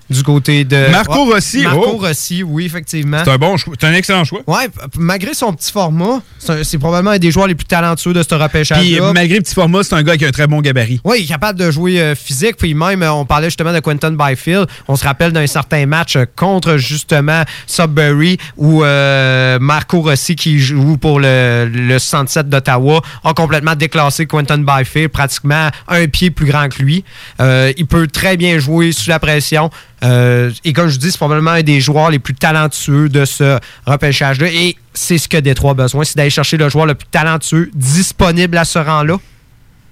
Du 0.10 0.22
côté 0.22 0.64
de. 0.66 0.92
Marco 0.92 1.26
Rossi, 1.26 1.64
Marco 1.64 1.94
oh. 1.96 1.98
Rossi, 1.98 2.44
oui, 2.44 2.66
effectivement. 2.66 3.22
C'est 3.24 3.32
un 3.32 3.38
bon 3.38 3.58
choix. 3.58 3.74
C'est 3.80 3.88
un 3.88 3.94
excellent 3.94 4.24
choix. 4.24 4.42
Ouais, 4.46 4.68
p- 4.68 4.80
malgré 4.98 5.34
son 5.34 5.52
petit 5.54 5.72
format, 5.72 6.22
c'est 6.38 6.78
probablement 6.78 7.12
un 7.12 7.18
des 7.18 7.32
joueurs 7.32 7.48
les 7.48 7.56
plus 7.56 7.66
talentueux 7.66 8.14
de 8.14 8.22
ce 8.22 8.28
Puis 8.28 8.38
repêchage-là. 8.38 9.14
malgré 9.14 9.38
le 9.38 9.42
petit 9.44 9.56
format, 9.56 9.84
c'est 9.84 9.96
un 9.96 10.04
gars 10.04 10.16
qui 10.16 10.26
a 10.26 10.28
un 10.28 10.32
très 10.32 10.46
bon 10.46 10.62
gabarit. 10.62 11.02
Oui, 11.04 11.18
il 11.22 11.24
est 11.24 11.28
capable 11.28 11.58
de 11.60 11.72
jouer 11.72 12.00
euh, 12.00 12.14
physique. 12.14 12.58
Puis 12.58 12.76
même, 12.76 13.02
euh, 13.02 13.14
on 13.14 13.26
parlait 13.26 13.48
justement 13.48 13.74
de 13.74 13.80
Quentin 13.80 14.12
Byfield. 14.12 14.68
On 14.88 14.96
se 14.96 15.04
rappelle 15.04 15.32
d'un 15.32 15.48
certain 15.48 15.88
match 15.88 16.16
euh, 16.18 16.26
contre 16.36 16.78
justement 16.78 17.44
Sudbury 17.66 18.38
où 18.58 18.84
euh, 18.84 19.58
Marco 19.60 20.02
Rossi, 20.02 20.36
qui 20.36 20.60
joue 20.60 20.98
pour 20.98 21.20
le, 21.20 21.68
le 21.74 21.98
67 21.98 22.48
d'Ottawa, 22.48 23.02
a 23.24 23.34
complètement 23.34 23.76
déclassé 23.76 24.28
Quentin 24.28 24.60
Byfield, 24.60 25.10
pratiquement 25.10 25.70
un 25.88 26.08
pied 26.08 26.30
plus 26.30 26.46
grand 26.46 26.70
que 26.70 26.82
lui. 26.82 27.04
Euh, 27.42 27.74
il 27.78 27.88
peut 27.88 28.06
très 28.08 28.38
bien 28.38 28.60
jouer 28.60 28.92
sous 28.92 29.10
la 29.10 29.18
pression. 29.20 29.72
Euh, 30.04 30.52
et 30.64 30.74
comme 30.74 30.90
je 30.90 30.98
dis, 30.98 31.12
c'est 31.12 31.18
probablement 31.18 31.52
un 31.52 31.64
des 31.64 31.80
joueurs 31.80 32.10
les 32.10 32.20
plus 32.20 32.36
talentueux 32.36 33.10
de 33.10 33.26
ce 33.26 33.60
repêchage-là. 33.86 34.48
Et 34.48 34.76
c'est 34.94 35.18
ce 35.18 35.28
que 35.28 35.38
Détroit 35.38 35.72
a 35.72 35.76
besoin, 35.76 36.04
c'est 36.04 36.18
d'aller 36.18 36.30
chercher 36.30 36.58
le 36.58 36.70
joueur 36.70 36.86
le 36.86 36.96
plus 36.96 37.08
talentueux 37.08 37.70
disponible 37.74 38.58
à 38.58 38.66
ce 38.66 38.80
rang-là. 38.80 39.18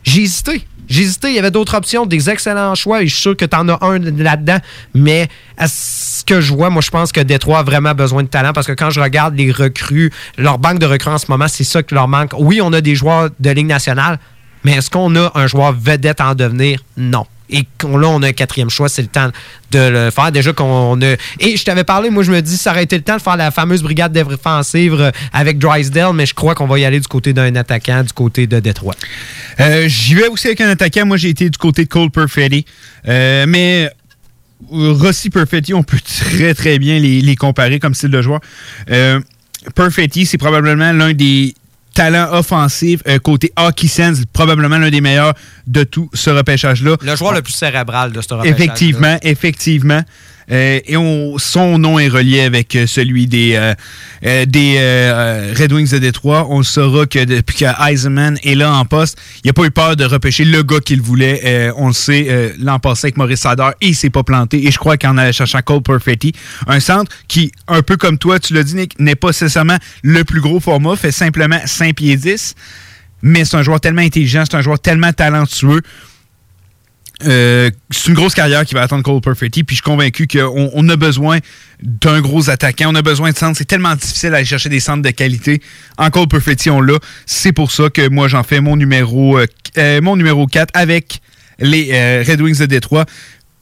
J'ai 0.03 0.21
hésité. 0.21 0.65
J'ai 0.87 1.03
hésité. 1.03 1.29
Il 1.29 1.35
y 1.35 1.39
avait 1.39 1.51
d'autres 1.51 1.75
options, 1.75 2.05
des 2.05 2.29
excellents 2.29 2.75
choix. 2.75 3.01
Et 3.01 3.07
je 3.07 3.13
suis 3.13 3.21
sûr 3.21 3.37
que 3.37 3.45
tu 3.45 3.55
en 3.55 3.69
as 3.69 3.77
un 3.81 3.99
là-dedans. 3.99 4.57
Mais 4.93 5.29
à 5.57 5.67
ce 5.67 6.23
que 6.25 6.41
je 6.41 6.53
vois, 6.53 6.69
moi, 6.69 6.81
je 6.81 6.91
pense 6.91 7.11
que 7.11 7.21
Détroit 7.21 7.59
a 7.59 7.63
vraiment 7.63 7.93
besoin 7.93 8.23
de 8.23 8.27
talent 8.27 8.53
parce 8.53 8.67
que 8.67 8.73
quand 8.73 8.89
je 8.89 8.99
regarde 8.99 9.35
les 9.35 9.51
recrues, 9.51 10.11
leur 10.37 10.59
banque 10.59 10.79
de 10.79 10.85
recrues 10.85 11.11
en 11.11 11.17
ce 11.17 11.27
moment, 11.29 11.47
c'est 11.47 11.63
ça 11.63 11.81
qui 11.83 11.95
leur 11.95 12.07
manque. 12.07 12.33
Oui, 12.37 12.59
on 12.61 12.73
a 12.73 12.81
des 12.81 12.95
joueurs 12.95 13.29
de 13.39 13.49
Ligue 13.49 13.67
nationale, 13.67 14.19
mais 14.65 14.73
est-ce 14.73 14.89
qu'on 14.89 15.15
a 15.15 15.31
un 15.35 15.47
joueur 15.47 15.73
vedette 15.73 16.19
en 16.19 16.35
devenir? 16.35 16.83
Non. 16.97 17.25
Et 17.49 17.67
là, 17.83 18.07
on 18.07 18.21
a 18.23 18.27
un 18.27 18.33
quatrième 18.33 18.69
choix, 18.69 18.89
c'est 18.89 19.01
le 19.01 19.07
temps 19.07 19.29
de 19.71 19.79
le 19.79 20.11
faire. 20.11 20.31
Déjà 20.31 20.53
qu'on 20.53 20.99
a. 21.01 21.15
Et 21.39 21.57
je 21.57 21.63
t'avais 21.63 21.83
parlé, 21.83 22.09
moi, 22.09 22.23
je 22.23 22.31
me 22.31 22.41
dis, 22.41 22.57
ça 22.57 22.71
aurait 22.71 22.83
été 22.83 22.95
le 22.95 23.03
temps 23.03 23.17
de 23.17 23.21
faire 23.21 23.35
la 23.35 23.51
fameuse 23.51 23.83
brigade 23.83 24.13
défensive 24.13 24.99
euh, 24.99 25.11
avec 25.33 25.59
Drysdale, 25.59 26.13
mais 26.13 26.25
je 26.25 26.33
crois 26.33 26.55
qu'on 26.55 26.67
va 26.67 26.79
y 26.79 26.85
aller 26.85 26.99
du 26.99 27.07
côté 27.07 27.33
d'un 27.33 27.55
attaquant, 27.55 28.03
du 28.03 28.13
côté 28.13 28.47
de 28.47 28.59
Détroit. 28.59 28.95
Euh, 29.59 29.87
J'y 29.87 30.15
vais 30.15 30.27
aussi 30.27 30.47
avec 30.47 30.61
un 30.61 30.69
attaquant. 30.69 31.05
Moi, 31.05 31.17
j'ai 31.17 31.29
été 31.29 31.49
du 31.49 31.57
côté 31.57 31.83
de 31.83 31.89
Cole 31.89 32.11
Perfetti. 32.11 32.65
Euh, 33.07 33.45
mais 33.47 33.89
Rossi 34.71 35.29
Perfetti, 35.29 35.73
on 35.73 35.83
peut 35.83 35.99
très, 36.05 36.53
très 36.53 36.79
bien 36.79 36.97
les, 36.99 37.35
comparer 37.35 37.79
comme 37.79 37.93
style 37.93 38.11
de 38.11 38.21
joueur. 38.21 38.39
Perfetti, 39.75 40.25
c'est 40.25 40.37
probablement 40.37 40.91
l'un 40.91 41.13
des 41.13 41.55
talents 41.93 42.33
offensifs 42.33 43.01
euh, 43.07 43.19
côté 43.19 43.51
hockey 43.55 43.87
sense, 43.87 44.23
probablement 44.31 44.77
l'un 44.77 44.89
des 44.89 45.01
meilleurs 45.01 45.33
de 45.67 45.83
tout 45.83 46.09
ce 46.13 46.29
repêchage-là. 46.29 46.97
Le 47.01 47.15
joueur 47.15 47.33
le 47.33 47.41
plus 47.41 47.53
cérébral 47.53 48.11
de 48.11 48.21
ce 48.21 48.33
repêchage. 48.33 48.59
Effectivement, 48.59 49.17
effectivement. 49.21 50.01
Euh, 50.51 50.79
et 50.85 50.97
on- 50.97 51.37
son 51.37 51.77
nom 51.77 51.99
est 51.99 52.07
relié 52.07 52.41
avec 52.41 52.75
euh, 52.75 52.87
celui 52.87 53.27
des, 53.27 53.55
euh, 54.23 54.45
des 54.45 55.53
Red 55.57 55.71
Wings 55.73 55.91
de 55.91 55.97
Détroit. 55.99 56.47
On 56.49 56.63
saura 56.63 57.05
que 57.05 57.23
depuis 57.23 57.57
que 57.57 57.89
Eisenman 57.91 58.37
est 58.43 58.55
là 58.55 58.73
en 58.73 58.85
poste, 58.85 59.17
il 59.43 59.47
n'a 59.47 59.53
pas 59.53 59.63
eu 59.65 59.71
peur 59.71 59.95
de 59.95 60.05
repêcher 60.05 60.45
le 60.45 60.63
gars 60.63 60.79
qu'il 60.79 61.01
voulait. 61.01 61.71
On 61.77 61.87
le 61.87 61.93
sait, 61.93 62.53
l'an 62.59 62.79
passé 62.79 63.07
avec 63.07 63.17
Maurice 63.17 63.41
Sader, 63.41 63.69
et 63.81 63.87
il 63.89 63.95
s'est 63.95 64.09
pas 64.09 64.23
planté. 64.23 64.65
Et 64.67 64.71
je 64.71 64.77
crois 64.77 64.97
qu'en 64.97 65.17
allant 65.17 65.31
chercher 65.31 65.59
Cole 65.63 65.81
Perfetti, 65.81 66.33
un 66.67 66.79
centre 66.79 67.11
qui, 67.27 67.51
un 67.67 67.81
peu 67.81 67.97
comme 67.97 68.17
toi, 68.17 68.39
tu 68.39 68.53
l'as 68.53 68.63
dit, 68.63 68.75
Nick, 68.75 68.99
n'est 68.99 69.15
pas 69.15 69.27
nécessairement 69.27 69.77
le 70.03 70.23
plus 70.23 70.41
gros 70.41 70.59
format, 70.59 70.95
fait 70.95 71.11
simplement 71.11 71.59
5 71.65 71.95
pieds 71.95 72.15
10, 72.17 72.55
mais 73.21 73.45
c'est 73.45 73.57
un 73.57 73.63
joueur 73.63 73.79
tellement 73.79 74.01
intelligent, 74.01 74.43
c'est 74.49 74.57
un 74.57 74.61
joueur 74.61 74.79
tellement 74.79 75.11
talentueux. 75.13 75.81
Euh, 77.25 77.69
c'est 77.89 78.09
une 78.09 78.15
grosse 78.15 78.33
carrière 78.33 78.65
qui 78.65 78.73
va 78.73 78.81
attendre 78.81 79.03
Cole 79.03 79.21
Perfetti, 79.21 79.63
puis 79.63 79.75
je 79.75 79.81
suis 79.81 79.89
convaincu 79.89 80.27
qu'on 80.27 80.69
on 80.73 80.89
a 80.89 80.95
besoin 80.95 81.39
d'un 81.81 82.21
gros 82.21 82.49
attaquant, 82.49 82.91
on 82.91 82.95
a 82.95 83.01
besoin 83.01 83.31
de 83.31 83.37
centres. 83.37 83.57
C'est 83.57 83.65
tellement 83.65 83.95
difficile 83.95 84.31
d'aller 84.31 84.45
chercher 84.45 84.69
des 84.69 84.79
centres 84.79 85.01
de 85.01 85.09
qualité. 85.09 85.61
En 85.97 86.09
Cole 86.09 86.27
Perfetti, 86.27 86.69
on 86.69 86.81
l'a. 86.81 86.97
C'est 87.25 87.51
pour 87.51 87.71
ça 87.71 87.89
que 87.89 88.09
moi, 88.09 88.27
j'en 88.27 88.43
fais 88.43 88.61
mon 88.61 88.75
numéro, 88.75 89.37
euh, 89.37 89.45
euh, 89.77 90.01
mon 90.01 90.15
numéro 90.15 90.47
4 90.47 90.71
avec 90.73 91.19
les 91.59 92.23
Red 92.23 92.41
Wings 92.41 92.59
de 92.59 92.65
Détroit. 92.65 93.05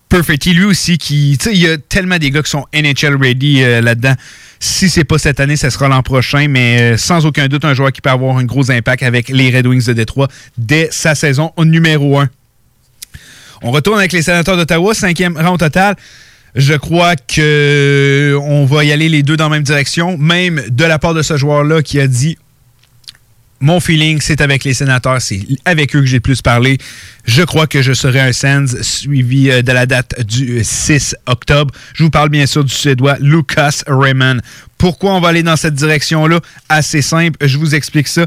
Perfetti, 0.09 0.53
lui 0.53 0.65
aussi, 0.65 0.97
qui. 0.97 1.33
Il 1.33 1.57
y 1.57 1.67
a 1.67 1.77
tellement 1.77 2.17
des 2.17 2.31
gars 2.31 2.41
qui 2.41 2.51
sont 2.51 2.65
NHL 2.73 3.15
ready 3.15 3.61
là-dedans. 3.61 4.13
Si 4.59 4.89
c'est 4.89 5.05
pas 5.05 5.17
cette 5.17 5.39
année, 5.39 5.55
ce 5.55 5.69
sera 5.69 5.87
l'an 5.87 6.03
prochain, 6.03 6.47
mais 6.49 6.97
sans 6.97 7.25
aucun 7.25 7.47
doute, 7.47 7.63
un 7.63 7.73
joueur 7.73 7.91
qui 7.91 8.01
peut 8.01 8.09
avoir 8.09 8.37
un 8.37 8.43
gros 8.43 8.71
impact 8.71 9.03
avec 9.03 9.29
les 9.29 9.55
Red 9.55 9.67
Wings 9.67 9.85
de 9.85 9.93
Détroit 9.93 10.27
dès 10.57 10.89
sa 10.91 11.15
saison 11.15 11.51
au 11.55 11.63
numéro 11.63 12.19
1. 12.19 12.29
On 13.61 13.71
retourne 13.71 13.99
avec 13.99 14.11
les 14.11 14.21
sénateurs 14.21 14.57
d'Ottawa, 14.57 14.93
cinquième 14.93 15.37
rang 15.37 15.57
total. 15.57 15.95
Je 16.55 16.73
crois 16.73 17.15
que 17.15 18.37
on 18.41 18.65
va 18.65 18.83
y 18.83 18.91
aller 18.91 19.07
les 19.07 19.23
deux 19.23 19.37
dans 19.37 19.45
la 19.45 19.55
même 19.55 19.63
direction, 19.63 20.17
même 20.17 20.61
de 20.69 20.83
la 20.83 20.99
part 20.99 21.13
de 21.13 21.21
ce 21.21 21.37
joueur-là 21.37 21.81
qui 21.81 21.99
a 21.99 22.07
dit 22.07 22.37
mon 23.61 23.79
feeling, 23.79 24.19
c'est 24.19 24.41
avec 24.41 24.63
les 24.63 24.73
sénateurs, 24.73 25.21
c'est 25.21 25.39
avec 25.65 25.95
eux 25.95 25.99
que 25.99 26.07
j'ai 26.07 26.17
le 26.17 26.21
plus 26.21 26.41
parlé. 26.41 26.79
Je 27.25 27.43
crois 27.43 27.67
que 27.67 27.83
je 27.83 27.93
serai 27.93 28.19
un 28.19 28.33
Sens 28.33 28.81
suivi 28.81 29.51
euh, 29.51 29.61
de 29.61 29.71
la 29.71 29.85
date 29.85 30.19
du 30.25 30.59
euh, 30.59 30.63
6 30.63 31.15
octobre. 31.27 31.71
Je 31.93 32.03
vous 32.03 32.09
parle 32.09 32.29
bien 32.29 32.47
sûr 32.47 32.63
du 32.63 32.73
Suédois 32.73 33.17
Lucas 33.19 33.83
Raymond. 33.85 34.37
Pourquoi 34.79 35.13
on 35.13 35.21
va 35.21 35.27
aller 35.27 35.43
dans 35.43 35.57
cette 35.57 35.75
direction-là? 35.75 36.39
Assez 36.69 37.03
simple, 37.03 37.37
je 37.47 37.59
vous 37.59 37.75
explique 37.75 38.07
ça. 38.07 38.25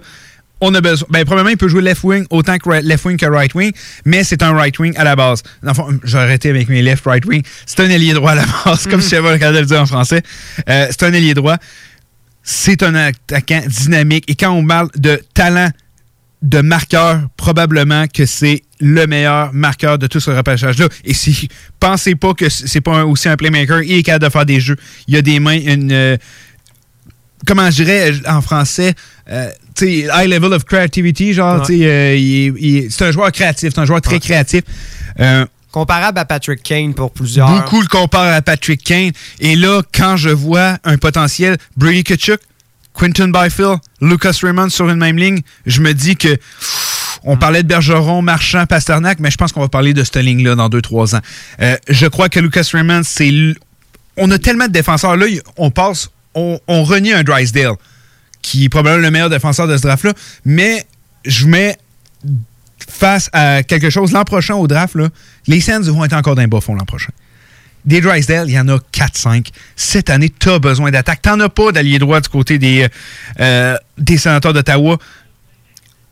On 0.60 0.72
a 0.74 0.80
besoin. 0.80 1.06
Ben, 1.10 1.24
premièrement, 1.24 1.50
il 1.50 1.56
peut 1.56 1.68
jouer 1.68 1.82
left 1.82 2.04
wing 2.04 2.24
autant 2.30 2.56
que 2.58 2.70
left 2.82 3.04
wing 3.04 3.16
que 3.18 3.26
right 3.26 3.52
wing, 3.54 3.72
mais 4.04 4.24
c'est 4.24 4.42
un 4.42 4.52
right 4.54 4.78
wing 4.78 4.96
à 4.96 5.04
la 5.04 5.14
base. 5.16 5.42
Fond, 5.74 5.98
j'ai 6.04 6.16
arrêté 6.18 6.48
avec 6.48 6.68
mes 6.68 6.80
left 6.80 7.04
right 7.06 7.24
wing. 7.26 7.42
C'est 7.66 7.80
un 7.80 7.90
ailier 7.90 8.14
droit 8.14 8.30
à 8.32 8.34
la 8.36 8.44
base, 8.64 8.86
comme 8.86 9.00
si 9.02 9.10
j'avais 9.10 9.36
le 9.36 9.60
le 9.60 9.66
dire 9.66 9.80
en 9.82 9.86
français. 9.86 10.22
Euh, 10.68 10.86
c'est 10.90 11.02
un 11.02 11.12
ailier 11.12 11.34
droit. 11.34 11.56
C'est 12.42 12.82
un 12.82 12.94
attaquant 12.94 13.62
dynamique. 13.66 14.24
Et 14.28 14.36
quand 14.36 14.50
on 14.52 14.64
parle 14.66 14.88
de 14.96 15.20
talent 15.34 15.70
de 16.42 16.60
marqueur, 16.60 17.22
probablement 17.38 18.06
que 18.06 18.26
c'est 18.26 18.62
le 18.78 19.06
meilleur 19.06 19.52
marqueur 19.54 19.98
de 19.98 20.06
tout 20.06 20.20
ce 20.20 20.30
repêchage-là. 20.30 20.88
Et 21.04 21.14
si 21.14 21.48
pensez 21.80 22.14
pas 22.16 22.34
que 22.34 22.48
c'est 22.50 22.82
pas 22.82 22.98
un- 22.98 23.04
aussi 23.04 23.28
un 23.30 23.36
playmaker, 23.36 23.82
il 23.82 23.92
est 23.92 24.02
capable 24.02 24.26
de 24.26 24.30
faire 24.30 24.44
des 24.46 24.60
jeux. 24.60 24.76
Il 25.08 25.16
a 25.16 25.22
des 25.22 25.40
mains, 25.40 25.58
une. 25.58 25.90
euh, 25.92 26.16
comment 27.46 27.70
je 27.70 27.82
dirais 27.82 28.12
en 28.26 28.40
français, 28.40 28.94
euh, 29.30 29.48
tu 29.74 29.84
sais, 29.86 30.08
high 30.14 30.28
level 30.28 30.52
of 30.52 30.64
creativity, 30.64 31.32
genre, 31.34 31.60
Ouais. 31.60 31.66
tu 31.66 31.78
sais, 31.78 31.86
euh, 31.86 32.86
c'est 32.90 33.04
un 33.06 33.10
joueur 33.12 33.32
créatif, 33.32 33.70
c'est 33.74 33.80
un 33.80 33.84
joueur 33.84 34.00
très 34.00 34.20
créatif. 34.20 34.62
Euh, 35.20 35.46
Comparable 35.72 36.18
à 36.20 36.24
Patrick 36.24 36.62
Kane 36.62 36.94
pour 36.94 37.10
plusieurs. 37.10 37.48
Beaucoup 37.50 37.80
le 37.82 37.88
comparent 37.88 38.32
à 38.32 38.40
Patrick 38.42 38.84
Kane. 38.84 39.10
Et 39.40 39.56
là, 39.56 39.82
quand 39.92 40.16
je 40.16 40.28
vois 40.30 40.78
un 40.84 40.98
potentiel, 40.98 41.56
Brady 41.76 42.04
Kachuk, 42.04 42.38
Quinton 42.96 43.32
Byfield, 43.34 43.78
Lucas 44.00 44.38
Raymond 44.40 44.68
sur 44.68 44.88
une 44.88 44.98
même 44.98 45.18
ligne, 45.18 45.40
je 45.66 45.80
me 45.80 45.92
dis 45.92 46.14
que 46.16 46.28
pff, 46.28 47.18
on 47.24 47.36
parlait 47.36 47.64
de 47.64 47.68
Bergeron, 47.68 48.22
Marchand, 48.22 48.66
Pasternak, 48.66 49.18
mais 49.18 49.32
je 49.32 49.36
pense 49.36 49.50
qu'on 49.50 49.62
va 49.62 49.68
parler 49.68 49.94
de 49.94 50.04
cette 50.04 50.14
ligne-là 50.18 50.54
dans 50.54 50.68
2-3 50.68 51.16
ans. 51.16 51.20
Euh, 51.60 51.76
je 51.88 52.06
crois 52.06 52.28
que 52.28 52.38
Lucas 52.38 52.68
Raymond, 52.72 53.00
c'est. 53.02 53.32
On 54.16 54.30
a 54.30 54.38
tellement 54.38 54.68
de 54.68 54.72
défenseurs. 54.72 55.16
Là, 55.16 55.26
on 55.56 55.72
passe. 55.72 56.08
On, 56.34 56.58
renie 56.82 57.12
un 57.12 57.22
Drysdale, 57.22 57.74
qui 58.42 58.64
est 58.64 58.68
probablement 58.68 59.02
le 59.02 59.10
meilleur 59.10 59.30
défenseur 59.30 59.66
de 59.68 59.76
ce 59.76 59.82
draft-là, 59.82 60.12
mais 60.44 60.86
je 61.24 61.46
mets 61.46 61.76
face 62.88 63.30
à 63.32 63.62
quelque 63.62 63.90
chose 63.90 64.12
l'an 64.12 64.24
prochain 64.24 64.54
au 64.54 64.66
draft, 64.66 64.94
là, 64.94 65.08
les 65.46 65.60
Sens 65.60 65.86
vont 65.86 66.04
être 66.04 66.12
encore 66.12 66.34
d'un 66.34 66.48
bas 66.48 66.60
fond 66.60 66.74
l'an 66.74 66.84
prochain. 66.84 67.12
Des 67.84 68.00
Drysdale, 68.00 68.48
il 68.48 68.54
y 68.54 68.58
en 68.58 68.68
a 68.68 68.78
4-5. 68.92 69.48
Cette 69.76 70.08
année, 70.08 70.32
tu 70.38 70.48
as 70.48 70.58
besoin 70.58 70.90
d'attaque. 70.90 71.20
Tu 71.22 71.28
n'en 71.28 71.40
as 71.40 71.50
pas 71.50 71.70
d'allié 71.70 71.98
droit 71.98 72.20
du 72.20 72.28
côté 72.30 72.58
des, 72.58 72.88
euh, 73.40 73.76
des 73.98 74.16
sénateurs 74.16 74.54
d'Ottawa. 74.54 74.96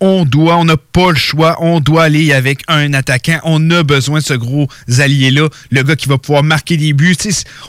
On 0.04 0.24
doit, 0.24 0.56
on 0.56 0.64
n'a 0.64 0.76
pas 0.76 1.12
le 1.12 1.16
choix. 1.16 1.56
On 1.60 1.78
doit 1.78 2.02
aller 2.02 2.32
avec 2.32 2.64
un 2.66 2.92
attaquant. 2.92 3.38
On 3.44 3.70
a 3.70 3.84
besoin 3.84 4.18
de 4.18 4.24
ce 4.24 4.34
gros 4.34 4.66
allié-là, 4.98 5.48
le 5.70 5.82
gars 5.84 5.94
qui 5.94 6.08
va 6.08 6.18
pouvoir 6.18 6.42
marquer 6.42 6.76
des 6.76 6.92
buts. 6.92 7.16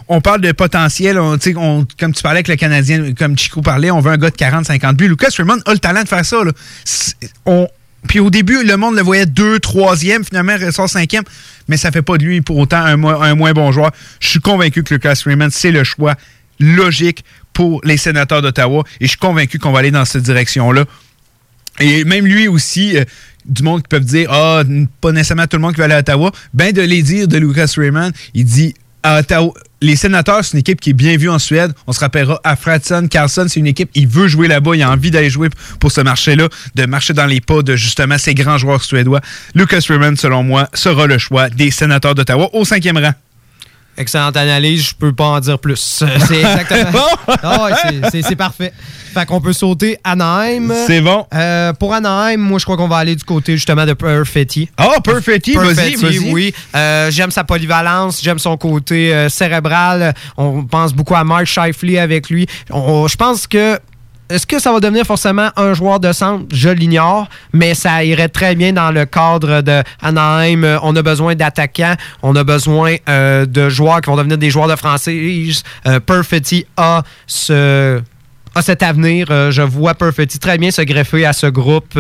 On 0.08 0.20
parle 0.20 0.42
de 0.42 0.52
potentiel. 0.52 1.16
comme 1.16 2.12
tu 2.12 2.24
parlais 2.24 2.38
avec 2.38 2.48
le 2.48 2.56
Canadien, 2.56 3.14
comme 3.14 3.38
Chico 3.38 3.62
parlait, 3.62 3.92
on 3.92 4.00
veut 4.00 4.12
un 4.12 4.18
gars 4.18 4.32
de 4.32 4.36
40-50 4.36 4.94
buts. 4.96 5.08
Lucas 5.08 5.28
Raymond 5.38 5.60
a 5.68 5.74
le 5.74 5.78
talent 5.78 6.02
de 6.02 6.08
faire 6.08 6.26
ça. 6.26 6.38
puis 8.08 8.20
au 8.20 8.32
début, 8.32 8.64
le 8.66 8.78
monde 8.78 8.96
le 8.96 9.04
voyait 9.04 9.28
deux, 9.28 9.60
troisième, 9.60 10.26
finalement, 10.26 10.56
il 10.60 10.66
ressort 10.66 10.90
cinquième, 10.90 11.24
mais 11.68 11.78
ça 11.78 11.92
fait 11.92 12.02
pas 12.02 12.18
de 12.18 12.24
lui 12.24 12.42
pour 12.42 12.58
autant 12.58 12.84
un 12.84 12.98
moins 13.36 13.54
bon 13.54 13.72
joueur. 13.72 13.92
Je 14.20 14.30
suis 14.30 14.40
convaincu 14.40 14.82
que 14.82 14.96
Lucas 14.96 15.22
Raymond, 15.24 15.50
c'est 15.52 15.72
le 15.72 15.84
choix 15.84 16.16
logique 16.60 17.24
pour 17.54 17.80
les 17.84 17.98
sénateurs 17.98 18.42
d'Ottawa 18.42 18.84
et 19.00 19.06
je 19.06 19.10
suis 19.10 19.20
convaincu 19.20 19.60
qu'on 19.60 19.72
va 19.72 19.80
aller 19.80 19.92
dans 19.92 20.06
cette 20.06 20.24
direction-là. 20.24 20.86
Et 21.80 22.04
même 22.04 22.26
lui 22.26 22.48
aussi, 22.48 22.98
euh, 22.98 23.04
du 23.46 23.64
monde 23.64 23.82
qui 23.82 23.88
peuvent 23.90 24.06
dire 24.06 24.30
Ah, 24.32 24.62
n- 24.62 24.88
pas 25.02 25.12
nécessairement 25.12 25.48
tout 25.48 25.58
le 25.58 25.62
monde 25.62 25.74
qui 25.74 25.80
va 25.80 25.86
aller 25.86 25.96
à 25.96 26.00
Ottawa, 26.00 26.32
ben 26.54 26.72
de 26.72 26.82
les 26.82 27.02
dire 27.02 27.28
de 27.28 27.38
Lucas 27.38 27.72
Raymond, 27.76 28.12
il 28.34 28.46
dit 28.46 28.74
à 29.02 29.20
Ottawa, 29.20 29.52
les 29.82 29.98
sénateurs, 29.98 30.46
c'est 30.46 30.54
une 30.54 30.60
équipe 30.60 30.80
qui 30.80 30.92
est 30.92 30.94
bien 30.94 31.18
vue 31.18 31.30
en 31.30 31.40
Suède. 31.40 31.74
On 31.88 31.92
se 31.92 32.00
rappellera 32.00 32.40
à 32.46 32.56
Fradson, 32.56 33.08
Carlson, 33.10 33.48
c'est 33.50 33.60
une 33.60 33.68
équipe, 33.68 33.90
il 33.96 34.08
veut 34.08 34.30
jouer 34.30 34.48
là-bas, 34.48 34.76
il 34.76 34.82
a 34.82 34.90
envie 34.90 35.12
d'aller 35.12 35.30
jouer 35.30 35.50
pour 35.82 35.92
ce 35.92 36.00
marché-là, 36.00 36.48
de 36.76 36.86
marcher 36.86 37.12
dans 37.14 37.26
les 37.26 37.42
pas 37.42 37.62
de 37.64 37.76
justement 37.76 38.18
ces 38.18 38.34
grands 38.34 38.58
joueurs 38.58 38.82
suédois. 38.82 39.20
Lucas 39.56 39.84
Raymond, 39.90 40.16
selon 40.16 40.44
moi, 40.44 40.70
sera 40.74 41.06
le 41.06 41.18
choix 41.18 41.50
des 41.50 41.70
sénateurs 41.70 42.16
d'Ottawa 42.16 42.50
au 42.54 42.64
cinquième 42.64 42.98
rang. 42.98 43.12
Excellente 43.98 44.36
analyse, 44.38 44.88
je 44.90 44.96
peux 44.96 45.14
pas 45.14 45.26
en 45.26 45.40
dire 45.40 45.60
plus. 45.60 46.02
Euh, 46.02 46.08
C'est 46.28 46.38
exactement. 46.42 47.06
Ah 47.44 47.66
ouais, 47.66 48.10
c'est- 48.12 48.36
parfait. 48.36 48.74
Fait 49.14 49.26
qu'on 49.28 49.40
peut 49.40 49.54
sauter 49.54 49.98
Anaheim. 50.04 50.74
C'est 50.88 51.00
bon. 51.02 51.28
Euh, 51.34 51.72
pour 51.74 51.94
Anaheim, 51.94 52.38
moi 52.38 52.58
je 52.58 52.64
crois 52.66 52.76
qu'on 52.78 52.88
va 52.88 52.98
aller 52.98 53.16
du 53.16 53.24
côté 53.24 53.54
justement 53.54 53.86
de 53.86 53.94
Perfetti. 53.94 54.70
Ah, 54.78 54.94
Perfetti, 55.04 55.54
vas-y, 55.54 55.96
vas-y. 55.96 56.32
oui. 56.34 56.54
Euh, 56.76 57.12
j'aime 57.12 57.30
sa 57.30 57.44
polyvalence, 57.44 58.20
j'aime 58.24 58.40
son 58.40 58.58
côté 58.58 59.14
euh, 59.14 59.30
cérébral. 59.30 60.16
On 60.38 60.64
pense 60.64 60.94
beaucoup 60.94 61.14
à 61.16 61.24
Mark 61.24 61.46
Shifley 61.46 62.00
avec 62.00 62.30
lui. 62.32 62.48
On- 62.72 63.08
je 63.08 63.16
pense 63.16 63.46
que 63.46 63.78
est-ce 64.30 64.48
que 64.48 64.60
ça 64.60 64.72
va 64.72 64.80
devenir 64.80 65.06
forcément 65.06 65.50
un 65.56 65.74
joueur 65.74 66.00
de 66.00 66.12
centre? 66.12 66.46
Je 66.52 66.70
l'ignore, 66.70 67.28
mais 67.52 67.74
ça 67.74 68.04
irait 68.04 68.30
très 68.30 68.56
bien 68.56 68.74
dans 68.74 68.92
le 68.92 69.06
cadre 69.06 69.62
de 69.62 69.84
Anaheim. 70.02 70.64
Euh, 70.64 70.80
On 70.82 70.96
a 70.96 71.02
besoin 71.02 71.36
d'attaquants, 71.36 71.96
on 72.22 72.36
a 72.36 72.44
besoin 72.44 72.96
euh, 73.10 73.46
de 73.46 73.70
joueurs 73.70 74.02
qui 74.02 74.10
vont 74.10 74.16
devenir 74.16 74.38
des 74.38 74.50
joueurs 74.50 74.68
de 74.68 74.76
franchise. 74.76 75.64
Euh, 75.86 76.00
Perfetti 76.00 76.66
a 76.78 77.04
ce 77.28 78.02
cet 78.62 78.84
avenir. 78.84 79.28
Je 79.52 79.64
vois 79.64 79.96
Perfetti 79.96 80.38
très 80.38 80.60
bien 80.60 80.70
se 80.70 80.84
greffer 80.84 81.26
à 81.26 81.34
ce 81.34 81.48
groupe. 81.48 81.98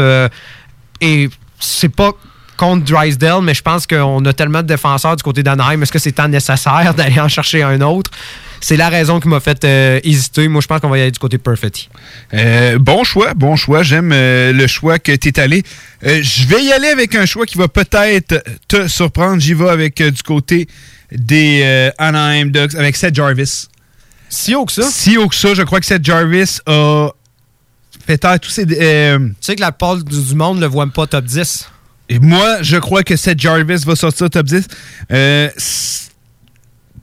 et 1.01 1.29
c'est 1.59 1.89
pas 1.89 2.11
contre 2.57 2.85
Drysdale, 2.85 3.41
mais 3.41 3.53
je 3.53 3.61
pense 3.61 3.87
qu'on 3.87 4.23
a 4.25 4.33
tellement 4.33 4.61
de 4.61 4.67
défenseurs 4.67 5.15
du 5.15 5.23
côté 5.23 5.41
d'Anaheim. 5.41 5.81
Est-ce 5.81 5.91
que 5.91 5.99
c'est 5.99 6.11
tant 6.11 6.27
nécessaire 6.27 6.93
d'aller 6.97 7.19
en 7.19 7.27
chercher 7.27 7.63
un 7.63 7.81
autre? 7.81 8.11
C'est 8.65 8.77
la 8.77 8.87
raison 8.87 9.19
qui 9.19 9.27
m'a 9.27 9.41
fait 9.41 9.65
euh, 9.65 9.99
hésiter. 10.05 10.47
Moi, 10.47 10.61
je 10.61 10.67
pense 10.67 10.79
qu'on 10.79 10.87
va 10.87 10.97
y 10.97 11.01
aller 11.01 11.11
du 11.11 11.19
côté 11.19 11.37
Perfetti. 11.37 11.89
Euh, 12.33 12.79
bon 12.79 13.03
choix, 13.03 13.33
bon 13.33 13.57
choix. 13.57 13.83
J'aime 13.83 14.11
euh, 14.13 14.53
le 14.53 14.67
choix 14.67 14.99
que 14.99 15.11
tu 15.13 15.27
es 15.27 15.39
allé. 15.41 15.63
Euh, 16.05 16.21
Je 16.23 16.47
vais 16.47 16.63
y 16.63 16.71
aller 16.71 16.87
avec 16.87 17.13
un 17.13 17.25
choix 17.25 17.45
qui 17.45 17.57
va 17.57 17.67
peut-être 17.67 18.41
te 18.69 18.87
surprendre. 18.87 19.41
J'y 19.41 19.53
vais 19.53 19.67
avec 19.67 19.99
euh, 19.99 20.11
du 20.11 20.23
côté 20.23 20.69
des 21.11 21.59
euh, 21.65 21.91
Anaheim 21.97 22.51
Ducks, 22.51 22.75
avec 22.75 22.95
Seth 22.95 23.13
Jarvis. 23.13 23.67
Si 24.29 24.55
haut 24.55 24.63
que 24.65 24.71
ça? 24.71 24.83
Si 24.89 25.17
haut 25.17 25.27
que 25.27 25.35
ça. 25.35 25.53
Je 25.53 25.63
crois 25.63 25.81
que 25.81 25.85
Seth 25.85 26.05
Jarvis 26.05 26.59
a 26.65 27.09
fait 28.07 28.17
taire 28.17 28.39
tous 28.39 28.49
ses... 28.49 28.65
euh, 28.79 29.19
Tu 29.19 29.33
sais 29.41 29.55
que 29.57 29.61
la 29.61 29.73
plupart 29.73 29.97
du, 29.97 30.35
monde 30.35 30.55
ne 30.55 30.61
le 30.61 30.67
voit 30.67 30.85
même 30.85 30.93
pas 30.93 31.05
top 31.05 31.25
10. 31.25 31.69
et 32.07 32.19
moi, 32.19 32.61
je 32.61 32.77
crois 32.77 33.03
que 33.03 33.17
Seth 33.17 33.41
Jarvis 33.41 33.83
va 33.85 33.97
sortir 33.97 34.29
top 34.29 34.45
10. 34.45 34.67
Euh, 35.11 35.49
c'est 35.57 36.12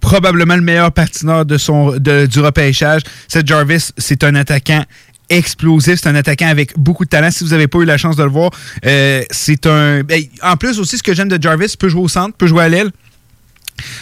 probablement 0.00 0.56
le 0.56 0.62
meilleur 0.62 0.92
patineur 0.92 1.44
du 1.44 2.40
repêchage. 2.40 3.02
Seth 3.28 3.46
Jarvis, 3.46 3.90
c'est 3.98 4.24
un 4.24 4.34
attaquant 4.34 4.84
explosif, 5.28 6.00
c'est 6.02 6.08
un 6.08 6.14
attaquant 6.16 6.48
avec 6.48 6.76
beaucoup 6.76 7.04
de 7.04 7.10
talent. 7.10 7.30
Si 7.30 7.44
vous 7.44 7.50
n'avez 7.50 7.68
pas 7.68 7.78
eu 7.78 7.84
la 7.84 7.96
chance 7.96 8.16
de 8.16 8.24
le 8.24 8.30
voir, 8.30 8.50
euh, 8.84 9.22
c'est 9.30 9.66
un. 9.66 10.02
ben, 10.02 10.22
en 10.42 10.56
plus 10.56 10.78
aussi, 10.78 10.98
ce 10.98 11.02
que 11.02 11.14
j'aime 11.14 11.28
de 11.28 11.40
Jarvis, 11.40 11.76
peut 11.78 11.88
jouer 11.88 12.02
au 12.02 12.08
centre, 12.08 12.36
peut 12.36 12.46
jouer 12.46 12.64
à 12.64 12.68
l'aile. 12.68 12.90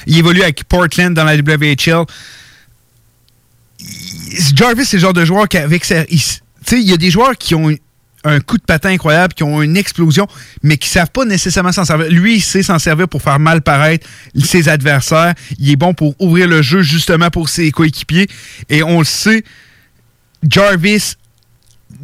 Il 0.07 0.19
évolue 0.19 0.43
avec 0.43 0.65
Portland 0.65 1.15
dans 1.15 1.25
la 1.25 1.37
WHL. 1.37 2.05
Jarvis, 4.55 4.87
c'est 4.87 4.97
le 4.97 5.03
genre 5.03 5.13
de 5.13 5.25
joueur 5.25 5.47
qu'avec 5.49 5.85
sa. 5.85 6.03
il 6.09 6.19
Tu 6.19 6.41
sais, 6.65 6.81
il 6.81 6.89
y 6.89 6.93
a 6.93 6.97
des 6.97 7.11
joueurs 7.11 7.37
qui 7.37 7.55
ont 7.55 7.71
un 8.25 8.41
coup 8.41 8.59
de 8.59 8.63
patin 8.63 8.91
incroyable, 8.91 9.35
qui 9.35 9.45
ont 9.45 9.63
une 9.63 9.77
explosion, 9.77 10.27
mais 10.63 10.77
qui 10.77 10.89
savent 10.89 11.11
pas 11.11 11.25
nécessairement 11.25 11.73
s'en 11.73 11.85
servir. 11.85 12.09
Lui, 12.11 12.37
il 12.37 12.41
sait 12.41 12.63
s'en 12.63 12.79
servir 12.79 13.09
pour 13.09 13.23
faire 13.23 13.39
mal 13.39 13.63
paraître 13.63 14.07
ses 14.39 14.69
adversaires. 14.69 15.35
Il 15.59 15.71
est 15.71 15.77
bon 15.77 15.95
pour 15.95 16.15
ouvrir 16.21 16.49
le 16.49 16.63
jeu 16.63 16.83
justement 16.83 17.31
pour 17.31 17.49
ses 17.49 17.71
coéquipiers. 17.71 18.27
Et 18.69 18.83
on 18.83 18.99
le 18.99 19.05
sait, 19.05 19.45
Jarvis, 20.49 21.15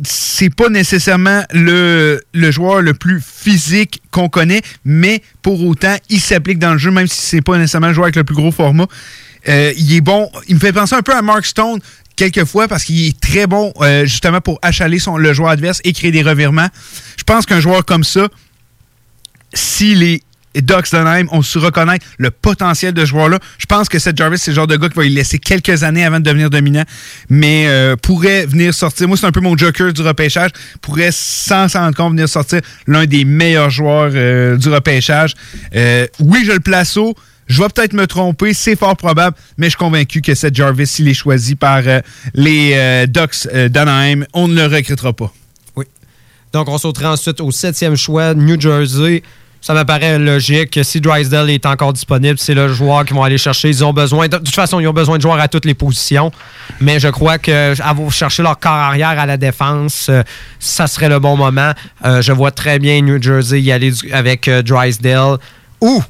c'est 0.03 0.55
pas 0.55 0.69
nécessairement 0.69 1.43
le, 1.53 2.23
le 2.33 2.51
joueur 2.51 2.81
le 2.81 2.95
plus 2.95 3.21
physique 3.21 4.03
qu'on 4.11 4.29
connaît, 4.29 4.63
mais 4.85 5.23
pour 5.43 5.63
autant, 5.67 5.97
il 6.09 6.21
s'applique 6.21 6.59
dans 6.59 6.73
le 6.73 6.79
jeu, 6.79 6.91
même 6.91 7.07
si 7.07 7.21
c'est 7.21 7.43
pas 7.43 7.59
nécessairement 7.59 7.89
le 7.89 7.95
joueur 7.95 8.07
avec 8.07 8.17
le 8.17 8.25
plus 8.25 8.35
gros 8.35 8.51
format. 8.51 8.87
Euh, 9.49 9.73
il 9.77 9.95
est 9.95 10.01
bon. 10.01 10.31
Il 10.49 10.55
me 10.55 10.61
fait 10.61 10.73
penser 10.73 10.95
un 10.95 11.03
peu 11.03 11.15
à 11.15 11.23
Mark 11.23 11.45
Stone 11.45 11.81
quelquefois 12.17 12.69
parce 12.69 12.85
qu'il 12.85 13.07
est 13.07 13.21
très 13.21 13.47
bon 13.47 13.73
euh, 13.81 14.05
justement 14.05 14.41
pour 14.41 14.59
achaler 14.63 14.99
son, 14.99 15.17
le 15.17 15.33
joueur 15.33 15.51
adverse 15.51 15.81
et 15.85 15.93
créer 15.93 16.11
des 16.11 16.23
revirements. 16.23 16.69
Je 17.17 17.25
pense 17.25 17.47
qu'un 17.47 17.61
joueur 17.61 17.85
comme 17.85 18.05
ça, 18.05 18.29
si 19.53 19.95
les 19.95 20.23
Ducks 20.55 20.93
d'Anaheim 20.93 21.27
ont 21.33 21.43
su 21.43 21.59
reconnaître 21.59 22.07
le 22.17 22.31
potentiel 22.31 22.93
de 22.93 23.01
ce 23.01 23.07
joueur-là, 23.07 23.41
je 23.59 23.67
pense 23.67 23.89
que 23.89 23.99
Seth 23.99 24.17
Jarvis, 24.17 24.39
c'est 24.39 24.53
le 24.53 24.55
genre 24.55 24.69
de 24.69 24.77
gars 24.77 24.89
qui 24.89 24.95
va 24.95 25.03
lui 25.03 25.11
laisser 25.11 25.41
quelques 25.41 25.83
années 25.83 26.05
avant 26.05 26.21
de 26.21 26.25
devenir 26.25 26.49
dominant, 26.49 26.85
mais 27.29 27.67
euh, 27.67 27.97
pourrait 27.97 28.47
venir 28.47 28.73
sortir, 28.73 29.09
moi 29.09 29.17
c'est 29.17 29.27
un 29.27 29.33
peu 29.33 29.41
mon 29.41 29.57
joker 29.57 29.93
du 29.93 30.03
repêchage, 30.03 30.51
pourrait 30.81 31.11
sans 31.11 31.69
s'en 31.69 31.81
rendre 31.81 31.97
compte 31.97 32.13
venir 32.13 32.29
sortir 32.29 32.61
l'un 32.87 33.07
des 33.07 33.25
meilleurs 33.25 33.71
joueurs 33.71 34.13
euh, 34.15 34.57
du 34.57 34.69
repêchage. 34.69 35.35
Oui, 36.21 36.45
je 36.45 36.53
le 36.53 36.61
place 36.61 36.97
haut, 36.97 37.17
je 37.47 37.63
vais 37.63 37.69
peut-être 37.69 37.93
me 37.93 38.07
tromper, 38.07 38.55
c'est 38.55 38.77
fort 38.77 38.97
probable, 38.97 39.37
mais 39.59 39.67
je 39.67 39.71
suis 39.71 39.79
convaincu 39.79 40.23
que 40.23 40.35
Seth 40.35 40.55
Jarvis, 40.55 40.87
s'il 40.87 41.09
est 41.09 41.15
choisi 41.15 41.55
par 41.55 41.83
euh, 41.87 42.01
les 42.35 42.73
euh, 42.75 43.07
Ducks 43.07 43.49
euh, 43.53 43.69
d'Anaheim, 43.69 44.25
on 44.33 44.49
ne 44.49 44.55
le 44.55 44.65
regrettera 44.65 45.13
pas. 45.13 45.33
Donc, 46.53 46.69
on 46.69 46.79
sauterait 46.79 47.07
ensuite 47.07 47.41
au 47.41 47.51
septième 47.51 47.97
choix, 47.97 48.33
New 48.33 48.61
Jersey. 48.61 49.25
Ça 49.61 49.75
me 49.75 49.83
paraît 49.83 50.21
logique. 50.21 50.71
que 50.71 50.85
Si 50.85 51.01
Drysdale 51.01 51.51
est 51.51 51.67
encore 51.67 51.93
disponible, 51.93 52.39
c'est 52.39 52.55
le 52.55 52.73
joueur 52.73 53.05
qu'ils 53.05 53.17
vont 53.17 53.25
aller 53.25 53.39
chercher. 53.39 53.71
Ils 53.71 53.85
ont 53.85 53.93
besoin, 53.93 54.29
de, 54.29 54.37
toute 54.37 54.55
façon, 54.55 54.79
ils 54.79 54.87
ont 54.87 54.93
besoin 54.93 55.17
de 55.17 55.23
joueurs 55.23 55.41
à 55.41 55.49
toutes 55.49 55.65
les 55.65 55.75
positions. 55.75 56.31
Mais 56.81 57.01
je 57.01 57.09
crois 57.09 57.39
que 57.39 57.81
avoir 57.83 58.13
chercher 58.13 58.45
leur 58.45 58.57
corps 58.61 58.71
arrière 58.71 59.19
à 59.19 59.27
la 59.27 59.37
défense, 59.37 60.13
ça 60.61 60.87
serait 60.87 61.09
le 61.09 61.19
bon 61.19 61.37
moment. 61.37 61.73
Je 62.05 62.31
vois 62.31 62.53
très 62.53 62.79
bien 62.79 63.01
New 63.01 63.21
Jersey 63.21 63.61
y 63.63 63.73
aller 63.73 63.93
avec 64.13 64.49
Drysdale 64.49 65.39
ou 65.81 66.05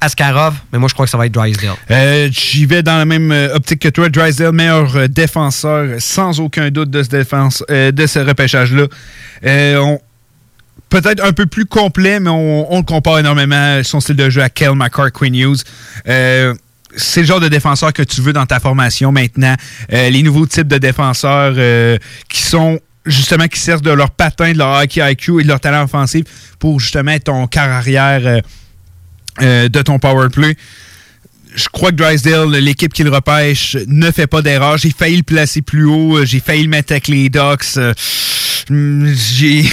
Askarov, 0.00 0.54
mais 0.72 0.78
moi 0.78 0.88
je 0.88 0.94
crois 0.94 1.06
que 1.06 1.10
ça 1.10 1.16
va 1.16 1.26
être 1.26 1.32
Drysdale. 1.32 1.74
Euh, 1.90 2.28
J'y 2.30 2.66
vais 2.66 2.82
dans 2.82 2.98
la 2.98 3.04
même 3.04 3.32
euh, 3.32 3.54
optique 3.54 3.80
que 3.80 3.88
toi. 3.88 4.08
Drysdale, 4.08 4.52
meilleur 4.52 4.94
euh, 4.96 5.08
défenseur, 5.08 5.88
sans 5.98 6.38
aucun 6.40 6.70
doute 6.70 6.90
de 6.90 7.02
ce, 7.02 8.18
repêchage-là. 8.18 8.86
Peut-être 10.88 11.24
un 11.24 11.32
peu 11.32 11.46
plus 11.46 11.66
complet, 11.66 12.20
mais 12.20 12.30
on, 12.30 12.76
le 12.76 12.82
compare 12.82 13.18
énormément 13.18 13.82
son 13.82 13.98
style 13.98 14.14
de 14.16 14.30
jeu 14.30 14.42
à 14.42 14.48
Kel 14.48 14.74
McCarr, 14.74 15.10
Quinn 15.10 15.34
Hughes. 15.34 15.62
C'est 16.04 17.20
le 17.20 17.26
genre 17.26 17.40
de 17.40 17.48
défenseur 17.48 17.92
que 17.92 18.02
tu 18.02 18.20
veux 18.20 18.32
dans 18.32 18.46
ta 18.46 18.60
formation 18.60 19.10
maintenant. 19.10 19.56
Les 19.90 20.22
nouveaux 20.22 20.46
types 20.46 20.68
de 20.68 20.78
défenseurs 20.78 21.54
qui 22.28 22.40
sont 22.40 22.78
justement 23.04 23.48
qui 23.48 23.58
servent 23.58 23.82
de 23.82 23.90
leur 23.90 24.10
patin, 24.10 24.52
de 24.52 24.58
leur 24.58 24.80
hockey 24.80 25.00
IQ 25.10 25.40
et 25.40 25.42
de 25.42 25.48
leur 25.48 25.60
talent 25.60 25.82
offensif 25.82 26.24
pour 26.60 26.78
justement 26.78 27.10
être 27.10 27.24
ton 27.24 27.46
quart 27.48 27.70
arrière 27.70 28.42
euh, 29.42 29.68
de 29.68 29.82
ton 29.82 29.98
power 29.98 30.28
play. 30.30 30.56
Je 31.54 31.68
crois 31.72 31.90
que 31.90 31.96
Drysdale, 31.96 32.50
l'équipe 32.50 32.92
qui 32.92 33.02
le 33.02 33.10
repêche, 33.10 33.76
ne 33.86 34.10
fait 34.10 34.26
pas 34.26 34.42
d'erreur. 34.42 34.76
J'ai 34.76 34.90
failli 34.90 35.16
le 35.16 35.22
placer 35.22 35.62
plus 35.62 35.86
haut. 35.86 36.24
J'ai 36.24 36.40
failli 36.40 36.64
le 36.64 36.68
mettre 36.68 36.92
avec 36.92 37.08
les 37.08 37.30
Ducks. 37.30 37.76
Euh, 37.78 37.94
J'ai 38.68 39.64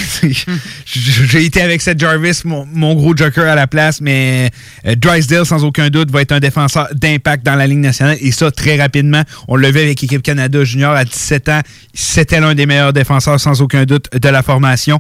j'ai 0.86 1.46
été 1.46 1.62
avec 1.62 1.82
Seth 1.82 2.00
Jarvis, 2.00 2.42
mon, 2.46 2.94
gros 2.94 3.16
joker 3.16 3.48
à 3.48 3.56
la 3.56 3.66
place, 3.66 4.02
mais 4.02 4.52
euh, 4.86 4.96
Drysdale, 4.96 5.46
sans 5.46 5.64
aucun 5.64 5.90
doute, 5.90 6.12
va 6.12 6.22
être 6.22 6.32
un 6.32 6.40
défenseur 6.40 6.88
d'impact 6.94 7.44
dans 7.44 7.56
la 7.56 7.66
Ligue 7.66 7.80
nationale. 7.80 8.18
Et 8.22 8.32
ça, 8.32 8.52
très 8.52 8.80
rapidement. 8.80 9.24
On 9.48 9.56
le 9.56 9.68
vu 9.72 9.80
avec 9.80 10.02
l'équipe 10.02 10.22
Canada 10.22 10.64
Junior 10.64 10.94
à 10.94 11.06
17 11.06 11.50
ans. 11.50 11.62
C'était 11.94 12.40
l'un 12.40 12.54
des 12.54 12.68
meilleurs 12.68 12.94
défenseurs, 12.94 13.40
sans 13.40 13.62
aucun 13.62 13.86
doute, 13.86 14.16
de 14.16 14.30
la 14.30 14.44
formation. 14.44 15.00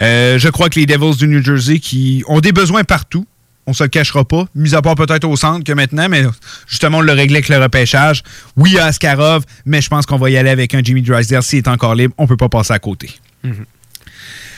Euh, 0.00 0.38
je 0.38 0.48
crois 0.48 0.68
que 0.68 0.78
les 0.78 0.86
Devils 0.86 1.16
du 1.16 1.28
New 1.28 1.42
Jersey, 1.42 1.78
qui 1.78 2.22
ont 2.26 2.40
des 2.40 2.52
besoins 2.52 2.84
partout, 2.84 3.26
on 3.66 3.72
se 3.72 3.84
le 3.84 3.88
cachera 3.88 4.24
pas, 4.24 4.46
mis 4.54 4.74
à 4.74 4.82
part 4.82 4.96
peut-être 4.96 5.24
au 5.24 5.36
centre 5.36 5.64
que 5.64 5.72
maintenant, 5.72 6.08
mais 6.08 6.24
justement, 6.66 6.98
on 6.98 7.00
le 7.00 7.12
réglait 7.12 7.36
avec 7.36 7.48
le 7.48 7.58
repêchage. 7.58 8.22
Oui, 8.56 8.78
a 8.78 8.86
Askarov, 8.86 9.44
mais 9.64 9.80
je 9.80 9.88
pense 9.88 10.04
qu'on 10.06 10.18
va 10.18 10.30
y 10.30 10.36
aller 10.36 10.50
avec 10.50 10.74
un 10.74 10.82
Jimmy 10.82 11.02
Drysdale 11.02 11.42
s'il 11.42 11.58
est 11.58 11.68
encore 11.68 11.94
libre. 11.94 12.14
On 12.18 12.26
peut 12.26 12.36
pas 12.36 12.48
passer 12.48 12.72
à 12.72 12.78
côté. 12.78 13.10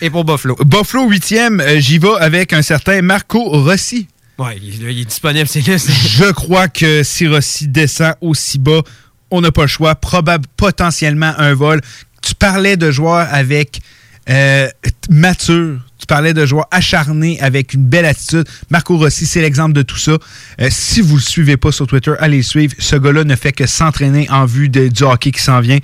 Et 0.01 0.11
pour 0.11 0.25
Buffalo? 0.25 0.57
Buffalo, 0.65 1.09
huitième, 1.09 1.61
euh, 1.61 1.81
j'y 1.81 1.99
vais 1.99 2.17
avec 2.19 2.53
un 2.53 2.63
certain 2.63 3.01
Marco 3.03 3.43
Rossi. 3.43 4.09
Ouais, 4.39 4.59
il, 4.61 4.83
il 4.83 5.01
est 5.01 5.05
disponible, 5.05 5.47
c'est 5.47 5.67
là. 5.67 5.77
Je 5.77 6.33
crois 6.33 6.69
que 6.69 7.03
si 7.03 7.29
Rossi 7.29 7.69
descend 7.69 8.15
aussi 8.21 8.59
bas, 8.59 8.83
on 9.31 9.41
n'a 9.41 9.53
pas 9.53 9.63
le 9.63 9.69
choix. 9.69 9.95
Probable, 9.95 10.47
potentiellement 10.57 11.33
un 11.39 11.55
vol. 11.55 11.81
Tu 12.23 12.35
parlais 12.35 12.77
de 12.77 12.91
joueurs 12.91 13.29
avec 13.31 13.81
euh, 14.29 14.69
mature. 15.09 15.79
Tu 16.05 16.07
parlais 16.07 16.35
de 16.35 16.45
joueurs 16.45 16.69
acharnés 16.71 17.41
avec 17.41 17.73
une 17.73 17.87
belle 17.87 18.05
attitude. 18.05 18.45
Marco 18.69 18.99
Rossi, 18.99 19.25
c'est 19.25 19.41
l'exemple 19.41 19.73
de 19.73 19.81
tout 19.81 19.97
ça. 19.97 20.19
Euh, 20.61 20.69
si 20.71 21.01
vous 21.01 21.15
ne 21.15 21.19
le 21.19 21.25
suivez 21.25 21.57
pas 21.57 21.73
sur 21.73 21.87
Twitter, 21.87 22.13
allez 22.19 22.37
le 22.37 22.43
suivre. 22.43 22.75
Ce 22.79 22.95
gars-là 22.95 23.25
ne 23.25 23.35
fait 23.35 23.53
que 23.53 23.65
s'entraîner 23.65 24.29
en 24.29 24.45
vue 24.45 24.69
du 24.69 25.03
hockey 25.03 25.31
qui 25.31 25.41
s'en 25.41 25.61
vient. 25.61 25.79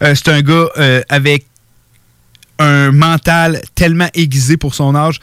Euh, 0.00 0.14
c'est 0.14 0.28
un 0.28 0.42
gars 0.42 0.68
euh, 0.78 1.02
avec 1.08 1.46
un 2.60 2.92
mental 2.92 3.62
tellement 3.74 4.08
aiguisé 4.14 4.56
pour 4.56 4.76
son 4.76 4.94
âge, 4.94 5.18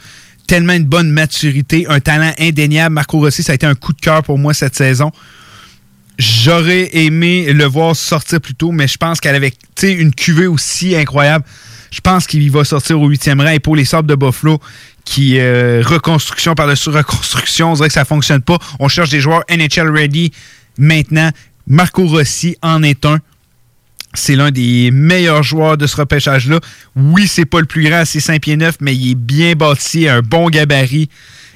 tellement 0.46 0.74
une 0.74 0.84
bonne 0.84 1.10
maturité, 1.10 1.86
un 1.88 2.00
talent 2.00 2.34
indéniable. 2.38 2.94
Marco 2.94 3.20
Rossi, 3.20 3.42
ça 3.42 3.52
a 3.52 3.54
été 3.54 3.64
un 3.64 3.74
coup 3.74 3.94
de 3.94 4.00
cœur 4.02 4.22
pour 4.22 4.36
moi 4.36 4.52
cette 4.52 4.76
saison. 4.76 5.12
J'aurais 6.18 6.90
aimé 6.92 7.54
le 7.54 7.64
voir 7.64 7.96
sortir 7.96 8.38
plus 8.38 8.54
tôt, 8.54 8.70
mais 8.70 8.86
je 8.86 8.98
pense 8.98 9.18
qu'elle 9.18 9.34
avait 9.34 9.54
une 9.82 10.14
cuvée 10.14 10.46
aussi 10.46 10.94
incroyable. 10.94 11.46
Je 11.92 12.00
pense 12.00 12.26
qu'il 12.26 12.50
va 12.50 12.64
sortir 12.64 13.00
au 13.00 13.06
huitième 13.06 13.40
rang. 13.40 13.50
Et 13.50 13.60
pour 13.60 13.76
les 13.76 13.84
Sabres 13.84 14.08
de 14.08 14.14
Buffalo, 14.14 14.58
qui 15.04 15.38
euh, 15.38 15.82
reconstruction 15.84 16.54
par-dessus 16.54 16.88
reconstruction, 16.88 17.72
on 17.72 17.74
dirait 17.74 17.88
que 17.88 17.94
ça 17.94 18.06
fonctionne 18.06 18.40
pas. 18.40 18.58
On 18.80 18.88
cherche 18.88 19.10
des 19.10 19.20
joueurs 19.20 19.44
NHL 19.50 19.90
ready 19.90 20.32
maintenant. 20.78 21.30
Marco 21.66 22.06
Rossi 22.06 22.56
en 22.62 22.82
est 22.82 23.04
un. 23.04 23.18
C'est 24.14 24.36
l'un 24.36 24.50
des 24.50 24.90
meilleurs 24.90 25.42
joueurs 25.42 25.76
de 25.76 25.86
ce 25.86 25.96
repêchage-là. 25.96 26.60
Oui, 26.96 27.28
c'est 27.28 27.44
pas 27.44 27.60
le 27.60 27.66
plus 27.66 27.88
grand, 27.88 28.04
c'est 28.04 28.20
5 28.20 28.40
pieds 28.42 28.56
9, 28.56 28.76
mais 28.80 28.94
il 28.94 29.12
est 29.12 29.14
bien 29.14 29.54
bâti, 29.54 30.08
un 30.08 30.20
bon 30.20 30.50
gabarit 30.50 31.08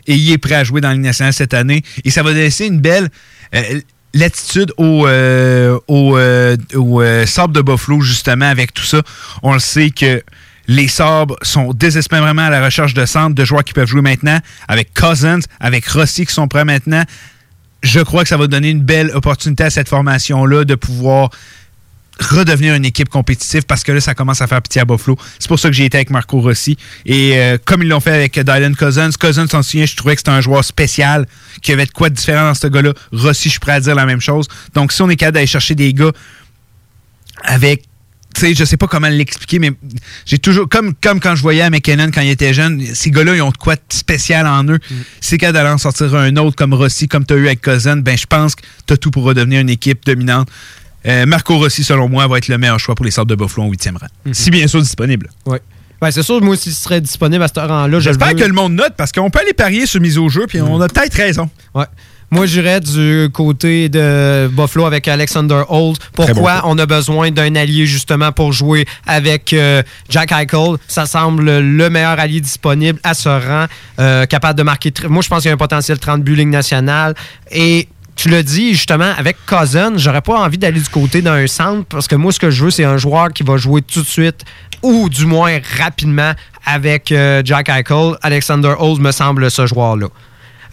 et 0.06 0.14
il 0.14 0.32
est 0.32 0.38
prêt 0.38 0.54
à 0.54 0.64
jouer 0.64 0.80
dans 0.80 0.92
la 0.92 1.32
cette 1.32 1.54
année. 1.54 1.82
Et 2.04 2.10
ça 2.10 2.22
va 2.22 2.32
laisser 2.32 2.66
une 2.66 2.80
belle 2.80 3.08
euh, 3.54 3.80
latitude 4.16 4.72
au, 4.76 5.06
euh, 5.06 5.78
euh, 5.90 6.56
euh, 6.74 7.47
de 7.48 7.60
Buffalo, 7.60 8.01
justement, 8.01 8.47
avec 8.47 8.74
tout 8.74 8.84
ça. 8.84 9.02
On 9.43 9.52
le 9.52 9.59
sait 9.59 9.90
que 9.90 10.22
les 10.68 10.88
Sabres 10.88 11.36
sont 11.43 11.72
désespérément 11.72 12.43
à 12.43 12.51
la 12.51 12.64
recherche 12.64 12.94
de 12.94 13.06
centres, 13.06 13.34
de 13.34 13.44
joueurs 13.44 13.62
qui 13.62 13.72
peuvent 13.72 13.88
jouer 13.88 14.01
maintenant, 14.01 14.38
avec 14.66 14.93
Cousins, 14.94 15.40
avec 15.60 15.86
Rossi 15.86 16.26
qui 16.26 16.34
sont 16.34 16.48
prêts 16.48 16.64
maintenant. 16.64 17.05
Je 17.82 18.01
crois 18.01 18.22
que 18.22 18.28
ça 18.28 18.36
va 18.36 18.48
donner 18.48 18.70
une 18.70 18.82
belle 18.82 19.10
opportunité 19.14 19.64
à 19.64 19.70
cette 19.70 19.88
formation-là 19.88 20.64
de 20.64 20.74
pouvoir 20.74 21.30
redevenir 22.18 22.74
une 22.74 22.84
équipe 22.84 23.09
compétitive 23.09 23.64
parce 23.66 23.82
que 23.82 23.93
là, 23.93 24.01
ça 24.01 24.14
commence 24.14 24.40
à 24.40 24.47
faire 24.47 24.62
pitié 24.62 24.80
à 24.80 24.84
Buffalo. 24.84 25.16
C'est 25.38 25.48
pour 25.48 25.59
ça 25.59 25.68
que 25.68 25.74
j'ai 25.74 25.84
été 25.84 25.98
avec 25.98 26.10
Marco 26.10 26.40
Rossi. 26.40 26.76
Et 27.05 27.36
euh, 27.36 27.59
comme 27.64 27.82
ils 27.82 27.88
l'ont 27.88 28.01
fait 28.01 28.12
avec 28.12 28.38
Dylan 28.38 28.74
Cousins, 28.74 29.10
Cousins, 29.18 29.47
s'en 29.47 29.62
souvient, 29.62 29.86
je 29.86 29.97
trouvais 29.97 30.14
que 30.14 30.20
c'était 30.20 30.30
un 30.30 30.40
joueur 30.40 30.64
spécial, 30.64 31.26
qui 31.62 31.72
avait 31.72 31.86
de 31.86 31.90
quoi 31.90 32.09
de 32.09 32.14
différent 32.14 32.48
dans 32.48 32.55
ce 32.55 32.66
gars-là. 32.66 32.93
Rossi, 33.12 33.44
je 33.44 33.51
suis 33.51 33.60
prêt 33.60 33.72
à 33.72 33.80
dire 33.80 33.94
la 33.94 34.06
même 34.06 34.20
chose. 34.20 34.47
Donc, 34.74 34.93
si 34.93 35.02
on 35.02 35.10
est 35.10 35.16
capable 35.16 35.34
d'aller 35.34 35.47
chercher 35.47 35.74
des 35.74 35.93
gars 35.93 36.12
avec 37.44 37.84
tu 38.34 38.43
sais, 38.43 38.55
je 38.55 38.64
sais 38.66 38.76
pas 38.76 38.86
comment 38.86 39.09
l'expliquer, 39.09 39.59
mais 39.59 39.72
j'ai 40.26 40.38
toujours, 40.38 40.68
comme, 40.68 40.93
comme 40.94 41.20
quand 41.20 41.34
je 41.34 41.40
voyais 41.40 41.62
à 41.62 41.70
McKinnon 41.70 42.10
quand 42.12 42.20
il 42.20 42.28
était 42.28 42.52
jeune, 42.52 42.84
ces 42.94 43.10
gars-là, 43.10 43.34
ils 43.34 43.40
ont 43.40 43.51
de 43.51 43.56
quoi 43.56 43.76
de 43.76 43.80
spécial 43.88 44.47
en 44.47 44.62
eux. 44.64 44.78
Si 45.20 45.30
c'est 45.30 45.38
capable 45.38 45.56
d'aller 45.56 45.70
en 45.70 45.78
sortir 45.78 46.14
un 46.14 46.36
autre 46.36 46.55
comme 46.55 46.74
Rossi, 46.74 47.09
comme 47.09 47.24
tu 47.24 47.32
as 47.32 47.38
eu 47.38 47.47
avec 47.47 47.62
Cousin, 47.62 47.97
ben, 47.97 48.18
je 48.18 48.26
pense 48.26 48.55
que 48.55 48.62
tu 48.86 48.93
as 48.93 48.98
tout 48.98 49.10
pour 49.10 49.22
redevenir 49.22 49.62
une 49.62 49.70
équipe 49.70 50.05
dominante. 50.05 50.51
Euh, 51.06 51.26
Marco 51.26 51.56
Rossi, 51.56 51.84
selon 51.84 52.08
moi, 52.08 52.26
va 52.26 52.38
être 52.38 52.48
le 52.48 52.58
meilleur 52.58 52.78
choix 52.80 52.94
pour 52.94 53.04
les 53.04 53.10
sortes 53.10 53.28
de 53.28 53.34
Buffalo 53.34 53.66
en 53.66 53.70
huitième 53.70 53.96
rang. 53.96 54.08
Si 54.32 54.50
bien 54.50 54.66
sûr 54.66 54.82
disponible. 54.82 55.30
Oui. 55.46 55.58
Ben, 56.00 56.10
c'est 56.10 56.22
sûr, 56.22 56.42
moi 56.42 56.54
aussi, 56.54 56.72
ce 56.72 56.82
serait 56.82 57.00
disponible 57.00 57.42
à 57.42 57.48
ce 57.48 57.58
rang-là. 57.58 57.98
je 57.98 58.04
J'espère 58.04 58.34
que 58.34 58.44
le 58.44 58.52
monde 58.52 58.74
note 58.74 58.94
parce 58.96 59.12
qu'on 59.12 59.30
peut 59.30 59.40
aller 59.40 59.54
parier 59.54 59.86
sur 59.86 60.00
mise 60.00 60.18
au 60.18 60.28
jeu, 60.28 60.46
puis 60.46 60.60
on 60.60 60.80
a 60.80 60.88
peut-être 60.88 61.14
raison. 61.14 61.48
Ouais. 61.74 61.86
Moi, 62.30 62.46
j'irais 62.46 62.80
du 62.80 63.28
côté 63.32 63.88
de 63.88 64.48
Buffalo 64.50 64.84
avec 64.84 65.06
Alexander 65.06 65.62
Holt. 65.68 65.96
Bon 66.14 66.26
Pourquoi 66.26 66.62
on 66.64 66.76
a 66.76 66.84
besoin 66.84 67.30
d'un 67.30 67.54
allié 67.54 67.86
justement 67.86 68.32
pour 68.32 68.52
jouer 68.52 68.84
avec 69.06 69.52
euh, 69.52 69.82
Jack 70.08 70.32
Eichel? 70.32 70.76
Ça 70.88 71.06
semble 71.06 71.60
le 71.60 71.88
meilleur 71.88 72.18
allié 72.18 72.40
disponible 72.40 72.98
à 73.04 73.14
ce 73.14 73.28
rang, 73.28 73.66
euh, 74.00 74.26
capable 74.26 74.58
de 74.58 74.64
marquer. 74.64 74.92
Moi, 75.08 75.22
je 75.22 75.28
pense 75.28 75.42
qu'il 75.42 75.48
y 75.48 75.52
a 75.52 75.54
un 75.54 75.58
potentiel 75.58 76.00
30 76.00 76.22
buts 76.24 76.34
Ligue 76.34 76.48
nationale. 76.48 77.14
Et 77.52 77.88
tu 78.16 78.30
l'as 78.30 78.43
dit, 78.43 78.72
justement, 78.72 79.12
avec 79.16 79.36
Cousin, 79.47 79.93
j'aurais 79.97 80.22
pas 80.22 80.38
envie 80.40 80.59
d'aller 80.59 80.80
du 80.80 80.88
côté 80.88 81.20
d'un 81.22 81.47
centre 81.47 81.84
parce 81.88 82.09
que 82.09 82.16
moi, 82.16 82.32
ce 82.32 82.40
que 82.40 82.51
je 82.51 82.64
veux, 82.64 82.70
c'est 82.70 82.84
un 82.84 82.97
joueur 82.97 83.28
qui 83.32 83.43
va 83.43 83.59
jouer 83.59 83.82
tout 83.82 84.01
de 84.01 84.06
suite 84.06 84.43
ou 84.82 85.09
du 85.09 85.26
moins 85.26 85.59
rapidement 85.78 86.32
avec 86.64 87.12
euh, 87.12 87.43
Jack 87.44 87.68
Eichel. 87.68 88.14
Alexander 88.22 88.74
Holmes 88.78 89.02
me 89.02 89.12
semble 89.12 89.51
ce 89.51 89.66
joueur-là. 89.66 90.09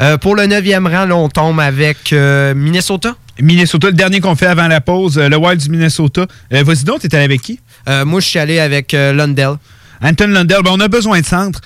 Euh, 0.01 0.17
pour 0.17 0.35
le 0.35 0.47
neuvième 0.47 0.87
rang, 0.87 1.05
là, 1.05 1.15
on 1.15 1.29
tombe 1.29 1.59
avec 1.59 2.13
euh, 2.13 2.53
Minnesota. 2.55 3.15
Minnesota, 3.39 3.87
le 3.87 3.93
dernier 3.93 4.19
qu'on 4.21 4.35
fait 4.35 4.47
avant 4.47 4.67
la 4.67 4.81
pause, 4.81 5.17
euh, 5.17 5.27
le 5.29 5.37
Wild 5.37 5.61
du 5.61 5.69
Minnesota. 5.69 6.25
Euh, 6.53 6.63
Vas-y 6.63 6.83
donc, 6.83 7.01
t'es 7.01 7.13
allé 7.13 7.25
avec 7.25 7.41
qui? 7.41 7.59
moi, 8.05 8.21
je 8.21 8.27
suis 8.27 8.39
allé 8.39 8.59
avec 8.59 8.93
Lundell. 8.93 9.55
Anton 10.01 10.27
Lundell, 10.27 10.61
ben, 10.63 10.71
on 10.73 10.79
a 10.79 10.87
besoin 10.87 11.19
de 11.19 11.25
centre. 11.25 11.59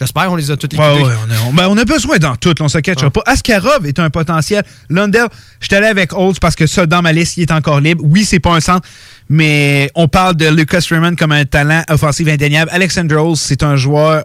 J'espère 0.00 0.26
qu'on 0.26 0.36
les 0.36 0.50
a 0.50 0.56
tous 0.56 0.68
Ouais, 0.76 0.94
écoutés. 0.96 1.08
ouais, 1.08 1.14
on, 1.26 1.30
a, 1.30 1.48
on- 1.48 1.52
ben, 1.52 1.66
on 1.68 1.76
a 1.76 1.84
besoin 1.84 2.18
dans 2.18 2.36
tout, 2.36 2.50
là, 2.50 2.54
on 2.60 2.68
se 2.68 2.78
cachera 2.78 3.10
pas. 3.10 3.22
Askarov 3.26 3.84
est 3.86 3.98
un 3.98 4.10
potentiel. 4.10 4.62
Lundell, 4.88 5.26
je 5.60 5.66
suis 5.66 5.74
allé 5.74 5.86
avec 5.88 6.12
Olds 6.12 6.38
parce 6.40 6.54
que 6.54 6.66
ça, 6.66 6.86
dans 6.86 7.02
ma 7.02 7.12
liste, 7.12 7.36
il 7.36 7.42
est 7.42 7.52
encore 7.52 7.80
libre. 7.80 8.02
Oui, 8.04 8.24
c'est 8.24 8.38
pas 8.40 8.54
un 8.54 8.60
centre, 8.60 8.86
mais 9.28 9.90
on 9.94 10.06
parle 10.08 10.36
de 10.36 10.46
Lucas 10.48 10.84
Raymond 10.88 11.16
comme 11.16 11.32
un 11.32 11.44
talent 11.44 11.82
offensif 11.90 12.28
indéniable. 12.28 12.70
Alexander 12.72 13.16
Olds, 13.16 13.36
c'est 13.40 13.62
un 13.62 13.76
joueur 13.76 14.24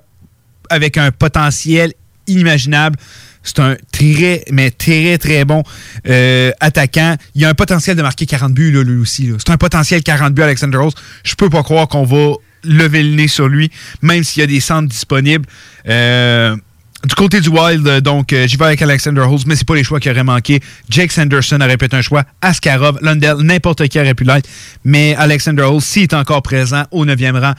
avec 0.69 0.97
un 0.97 1.11
potentiel 1.11 1.93
inimaginable. 2.27 2.97
C'est 3.45 3.59
un 3.59 3.75
très, 3.91 4.45
mais 4.51 4.71
très, 4.71 5.17
très 5.17 5.43
bon 5.43 5.63
euh, 6.07 6.51
attaquant. 6.61 7.17
Il 7.35 7.43
a 7.43 7.49
un 7.49 7.53
potentiel 7.53 7.97
de 7.97 8.01
marquer 8.01 8.25
40 8.25 8.53
buts, 8.53 8.71
là, 8.71 8.83
lui 8.83 9.01
aussi. 9.01 9.29
C'est 9.37 9.51
un 9.51 9.57
potentiel 9.57 10.01
40 10.01 10.33
buts, 10.33 10.43
Alexander 10.43 10.77
Rose. 10.77 10.93
Je 11.25 11.35
peux 11.35 11.49
pas 11.49 11.61
croire 11.61 11.89
qu'on 11.89 12.05
va 12.05 12.35
lever 12.63 13.03
le 13.03 13.15
nez 13.15 13.27
sur 13.27 13.47
lui, 13.47 13.71
même 14.01 14.23
s'il 14.23 14.41
y 14.41 14.43
a 14.43 14.47
des 14.47 14.59
centres 14.59 14.89
disponibles. 14.89 15.45
Euh, 15.87 16.55
du 17.05 17.15
côté 17.15 17.41
du 17.41 17.49
Wild, 17.49 17.85
euh, 17.85 18.01
donc, 18.01 18.31
euh, 18.31 18.47
j'y 18.47 18.55
vais 18.55 18.65
avec 18.65 18.81
Alexander 18.81 19.21
Holmes, 19.21 19.39
mais 19.45 19.55
c'est 19.55 19.67
pas 19.67 19.75
les 19.75 19.83
choix 19.83 19.99
qui 19.99 20.09
auraient 20.09 20.23
manqué. 20.23 20.61
Jake 20.89 21.11
Sanderson 21.11 21.59
aurait 21.59 21.77
pu 21.77 21.85
être 21.85 21.93
un 21.93 22.01
choix. 22.01 22.23
Askarov, 22.41 22.97
Lundell, 23.01 23.37
n'importe 23.39 23.87
qui 23.87 23.99
aurait 23.99 24.13
pu 24.13 24.23
l'être. 24.23 24.49
Mais 24.85 25.15
Alexander 25.15 25.63
Holmes, 25.63 25.81
s'il 25.81 26.03
est 26.03 26.13
encore 26.13 26.41
présent 26.41 26.83
au 26.91 27.05
9e 27.05 27.39
rang, 27.39 27.53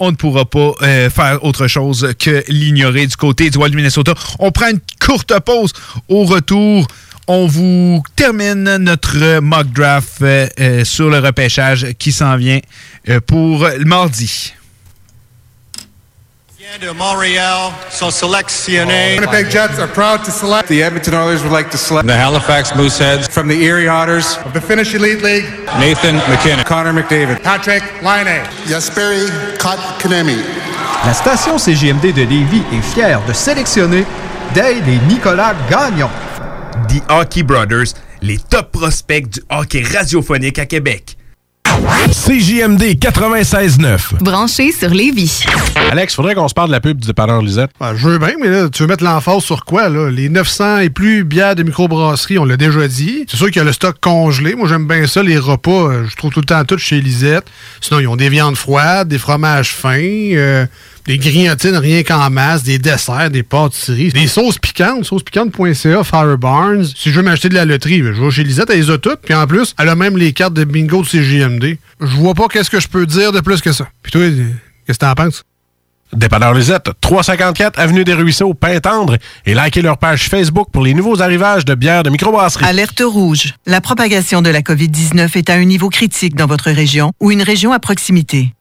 on 0.00 0.12
ne 0.12 0.16
pourra 0.16 0.44
pas 0.44 0.74
faire 1.10 1.42
autre 1.42 1.66
chose 1.66 2.14
que 2.20 2.44
l'ignorer 2.46 3.08
du 3.08 3.16
côté 3.16 3.50
du 3.50 3.58
Wild 3.58 3.74
Minnesota. 3.74 4.14
On 4.38 4.52
prend 4.52 4.68
une 4.68 4.78
courte 5.04 5.32
pause. 5.40 5.72
Au 6.08 6.22
retour, 6.22 6.86
on 7.28 7.46
vous 7.46 8.02
termine 8.16 8.78
notre 8.78 9.40
mock 9.40 9.66
draft 9.68 10.22
euh, 10.22 10.48
euh, 10.58 10.84
sur 10.84 11.10
le 11.10 11.18
repêchage 11.18 11.86
qui 11.98 12.10
s'en 12.10 12.36
vient 12.36 12.60
euh, 13.08 13.20
pour 13.20 13.68
le 13.68 13.84
mardi. 13.84 14.54
de 16.80 16.88
sont 17.90 18.10
sélectionnés. 18.10 19.18
Winnipeg 19.18 19.50
Jets 19.50 19.78
are 19.80 19.88
proud 19.88 20.22
to 20.24 20.30
select. 20.30 20.68
The 20.68 20.82
Edmonton 20.82 21.14
Oilers 21.14 21.42
would 21.42 21.52
like 21.52 21.70
to 21.70 21.78
select. 21.78 22.06
The 22.06 22.12
Halifax 22.12 22.72
Mooseheads. 22.74 23.28
From 23.30 23.48
the 23.48 23.60
Erie 23.62 23.88
Otters. 23.88 24.38
Of 24.44 24.52
the 24.52 24.60
Finnish 24.60 24.94
Elite 24.94 25.22
League. 25.22 25.44
Nathan 25.78 26.16
McKinnon. 26.30 26.64
Connor 26.64 26.92
McDavid. 26.92 27.42
Patrick 27.42 27.82
Laine. 28.02 28.42
Jesperi 28.66 29.26
Kotkaniemi. 29.58 30.38
La 31.04 31.12
station 31.14 31.58
CGMD 31.58 32.12
de 32.12 32.22
Lévis 32.22 32.62
est 32.72 32.94
fière 32.94 33.20
de 33.26 33.32
sélectionner 33.32 34.04
Dale 34.54 34.88
et 34.88 34.98
Nicolas 35.08 35.54
Gagnon. 35.70 36.10
The 36.86 37.02
Hockey 37.10 37.42
Brothers, 37.42 37.94
les 38.22 38.38
top 38.38 38.70
prospects 38.72 39.28
du 39.28 39.40
hockey 39.50 39.82
radiophonique 39.82 40.58
à 40.58 40.66
Québec. 40.66 41.16
CJMD 42.10 42.82
96.9. 42.98 44.22
Branché 44.22 44.72
sur 44.72 44.88
Lévis. 44.90 45.44
Alex, 45.90 46.14
faudrait 46.14 46.34
qu'on 46.34 46.48
se 46.48 46.54
parle 46.54 46.68
de 46.68 46.72
la 46.72 46.80
pub 46.80 46.98
du 47.00 47.06
dépanneur 47.06 47.42
Lisette. 47.42 47.70
Ben, 47.78 47.94
je 47.94 48.08
veux 48.08 48.18
bien, 48.18 48.32
mais 48.40 48.48
là, 48.48 48.68
tu 48.68 48.82
veux 48.82 48.88
mettre 48.88 49.04
l'emphase 49.04 49.42
sur 49.42 49.64
quoi, 49.64 49.88
là? 49.88 50.10
Les 50.10 50.28
900 50.28 50.78
et 50.78 50.90
plus 50.90 51.24
bières 51.24 51.54
de 51.54 51.62
microbrasserie, 51.62 52.38
on 52.38 52.44
l'a 52.44 52.56
déjà 52.56 52.86
dit. 52.88 53.24
C'est 53.28 53.36
sûr 53.36 53.46
qu'il 53.46 53.56
y 53.56 53.60
a 53.60 53.64
le 53.64 53.72
stock 53.72 53.96
congelé. 54.00 54.54
Moi, 54.54 54.68
j'aime 54.68 54.86
bien 54.86 55.06
ça, 55.06 55.22
les 55.22 55.38
repas. 55.38 55.70
euh, 55.90 56.06
Je 56.08 56.16
trouve 56.16 56.32
tout 56.32 56.40
le 56.40 56.46
temps 56.46 56.64
tout 56.64 56.78
chez 56.78 57.00
Lisette. 57.00 57.46
Sinon, 57.80 58.00
ils 58.00 58.08
ont 58.08 58.16
des 58.16 58.28
viandes 58.28 58.56
froides, 58.56 59.08
des 59.08 59.18
fromages 59.18 59.72
fins, 59.72 59.98
euh, 60.00 60.66
des 61.08 61.16
grignotines 61.16 61.76
rien 61.76 62.02
qu'en 62.02 62.28
masse, 62.28 62.62
des 62.64 62.78
desserts, 62.78 63.30
des 63.30 63.42
pâtisseries, 63.42 64.10
des 64.10 64.26
sauces 64.26 64.58
piquantes, 64.58 65.06
saucespiquante.ca, 65.06 66.04
Fire 66.04 66.36
Barnes. 66.36 66.84
Si 66.84 67.10
je 67.10 67.16
veux 67.16 67.22
m'acheter 67.22 67.48
de 67.48 67.54
la 67.54 67.64
loterie, 67.64 68.00
je 68.00 68.22
vais 68.22 68.30
chez 68.30 68.44
Lisette, 68.44 68.68
elle 68.68 68.80
les 68.80 68.90
a 68.90 68.98
toutes. 68.98 69.20
Puis 69.22 69.34
en 69.34 69.46
plus, 69.46 69.74
elle 69.78 69.88
a 69.88 69.94
même 69.94 70.18
les 70.18 70.34
cartes 70.34 70.52
de 70.52 70.64
bingo 70.64 71.00
de 71.00 71.06
CGMD. 71.06 71.78
Je 71.98 72.16
vois 72.16 72.34
pas 72.34 72.48
qu'est-ce 72.48 72.68
que 72.68 72.78
je 72.78 72.88
peux 72.88 73.06
dire 73.06 73.32
de 73.32 73.40
plus 73.40 73.62
que 73.62 73.72
ça. 73.72 73.88
Puis 74.02 74.12
toi, 74.12 74.20
qu'est-ce 74.86 74.98
que 74.98 75.06
t'en 75.06 75.14
penses? 75.14 75.44
Dépanneur 76.12 76.52
Lisette, 76.52 76.90
354 77.00 77.78
Avenue 77.78 78.04
des 78.04 78.14
Ruisseaux, 78.14 78.52
Pintendre, 78.52 79.16
et 79.46 79.54
likez 79.54 79.80
leur 79.80 79.96
page 79.96 80.28
Facebook 80.28 80.68
pour 80.70 80.82
les 80.82 80.92
nouveaux 80.92 81.22
arrivages 81.22 81.64
de 81.64 81.74
bières 81.74 82.02
de 82.02 82.10
microbrasserie. 82.10 82.66
Alerte 82.66 83.02
rouge. 83.02 83.54
La 83.64 83.80
propagation 83.80 84.42
de 84.42 84.50
la 84.50 84.60
COVID-19 84.60 85.38
est 85.38 85.48
à 85.48 85.54
un 85.54 85.64
niveau 85.64 85.88
critique 85.88 86.34
dans 86.34 86.46
votre 86.46 86.70
région 86.70 87.12
ou 87.18 87.30
une 87.30 87.42
région 87.42 87.72
à 87.72 87.78
proximité. 87.78 88.52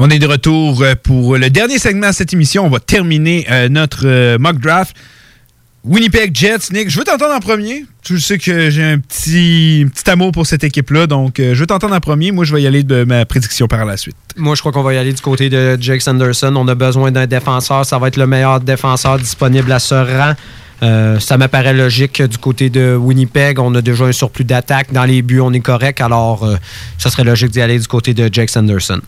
On 0.00 0.10
est 0.10 0.20
de 0.20 0.26
retour 0.26 0.80
euh, 0.82 0.94
pour 0.94 1.36
le 1.36 1.50
dernier 1.50 1.80
segment 1.80 2.10
de 2.10 2.14
cette 2.14 2.32
émission. 2.32 2.64
On 2.64 2.68
va 2.68 2.78
terminer 2.78 3.44
euh, 3.50 3.68
notre 3.68 4.06
euh, 4.06 4.38
mock 4.38 4.58
draft. 4.58 4.94
Winnipeg 5.82 6.36
Jets, 6.36 6.70
Nick, 6.72 6.88
je 6.88 6.98
veux 6.98 7.04
t'entendre 7.04 7.34
en 7.34 7.40
premier. 7.40 7.84
Tu 8.04 8.20
sais 8.20 8.38
que 8.38 8.70
j'ai 8.70 8.84
un 8.84 8.98
petit, 8.98 9.86
petit 9.92 10.08
amour 10.08 10.30
pour 10.30 10.46
cette 10.46 10.62
équipe-là, 10.62 11.06
donc 11.06 11.36
je 11.38 11.54
veux 11.54 11.66
t'entendre 11.66 11.94
en 11.94 12.00
premier. 12.00 12.30
Moi, 12.30 12.44
je 12.44 12.54
vais 12.54 12.62
y 12.62 12.66
aller 12.66 12.82
de 12.82 13.04
ma 13.04 13.24
prédiction 13.24 13.68
par 13.68 13.84
la 13.86 13.96
suite. 13.96 14.16
Moi, 14.36 14.54
je 14.54 14.60
crois 14.60 14.70
qu'on 14.70 14.82
va 14.82 14.94
y 14.94 14.98
aller 14.98 15.12
du 15.12 15.22
côté 15.22 15.48
de 15.48 15.78
Jake 15.80 16.02
Sanderson. 16.02 16.52
On 16.56 16.68
a 16.68 16.74
besoin 16.74 17.10
d'un 17.10 17.26
défenseur. 17.26 17.86
Ça 17.86 17.98
va 17.98 18.08
être 18.08 18.16
le 18.16 18.26
meilleur 18.26 18.60
défenseur 18.60 19.18
disponible 19.18 19.72
à 19.72 19.78
ce 19.78 19.94
rang. 19.94 20.34
Ça 21.20 21.38
me 21.38 21.46
paraît 21.46 21.74
logique 21.74 22.20
du 22.20 22.38
côté 22.38 22.70
de 22.70 22.94
Winnipeg. 22.94 23.58
On 23.58 23.74
a 23.74 23.80
déjà 23.80 24.04
un 24.04 24.12
surplus 24.12 24.44
d'attaque. 24.44 24.92
Dans 24.92 25.04
les 25.04 25.22
buts, 25.22 25.40
on 25.40 25.52
est 25.52 25.60
correct. 25.60 26.00
Alors, 26.00 26.46
ça 26.98 27.08
serait 27.08 27.24
logique 27.24 27.50
d'y 27.50 27.62
aller 27.62 27.78
du 27.78 27.86
côté 27.86 28.14
de 28.14 28.28
Jake 28.30 28.50
Sanderson. 28.50 29.00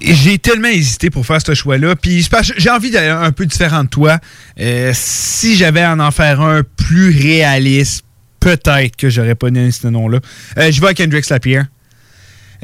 J'ai 0.00 0.38
tellement 0.38 0.68
hésité 0.68 1.10
pour 1.10 1.26
faire 1.26 1.40
ce 1.44 1.54
choix-là. 1.54 1.94
Puis 1.96 2.26
j'ai 2.56 2.70
envie 2.70 2.90
d'aller 2.90 3.08
un 3.08 3.32
peu 3.32 3.46
différent 3.46 3.84
de 3.84 3.88
toi. 3.88 4.18
Euh, 4.58 4.92
si 4.94 5.56
j'avais 5.56 5.82
à 5.82 5.94
en 5.94 6.10
faire 6.10 6.40
un 6.40 6.62
plus 6.62 7.10
réaliste, 7.10 8.04
peut-être 8.40 8.96
que 8.96 9.10
j'aurais 9.10 9.34
pas 9.34 9.50
donné 9.50 9.70
ce 9.70 9.86
nom-là. 9.86 10.20
Euh, 10.58 10.70
je 10.70 10.80
vais 10.80 10.86
avec 10.86 11.00
Hendrix 11.00 11.22
Lapierre. 11.28 11.66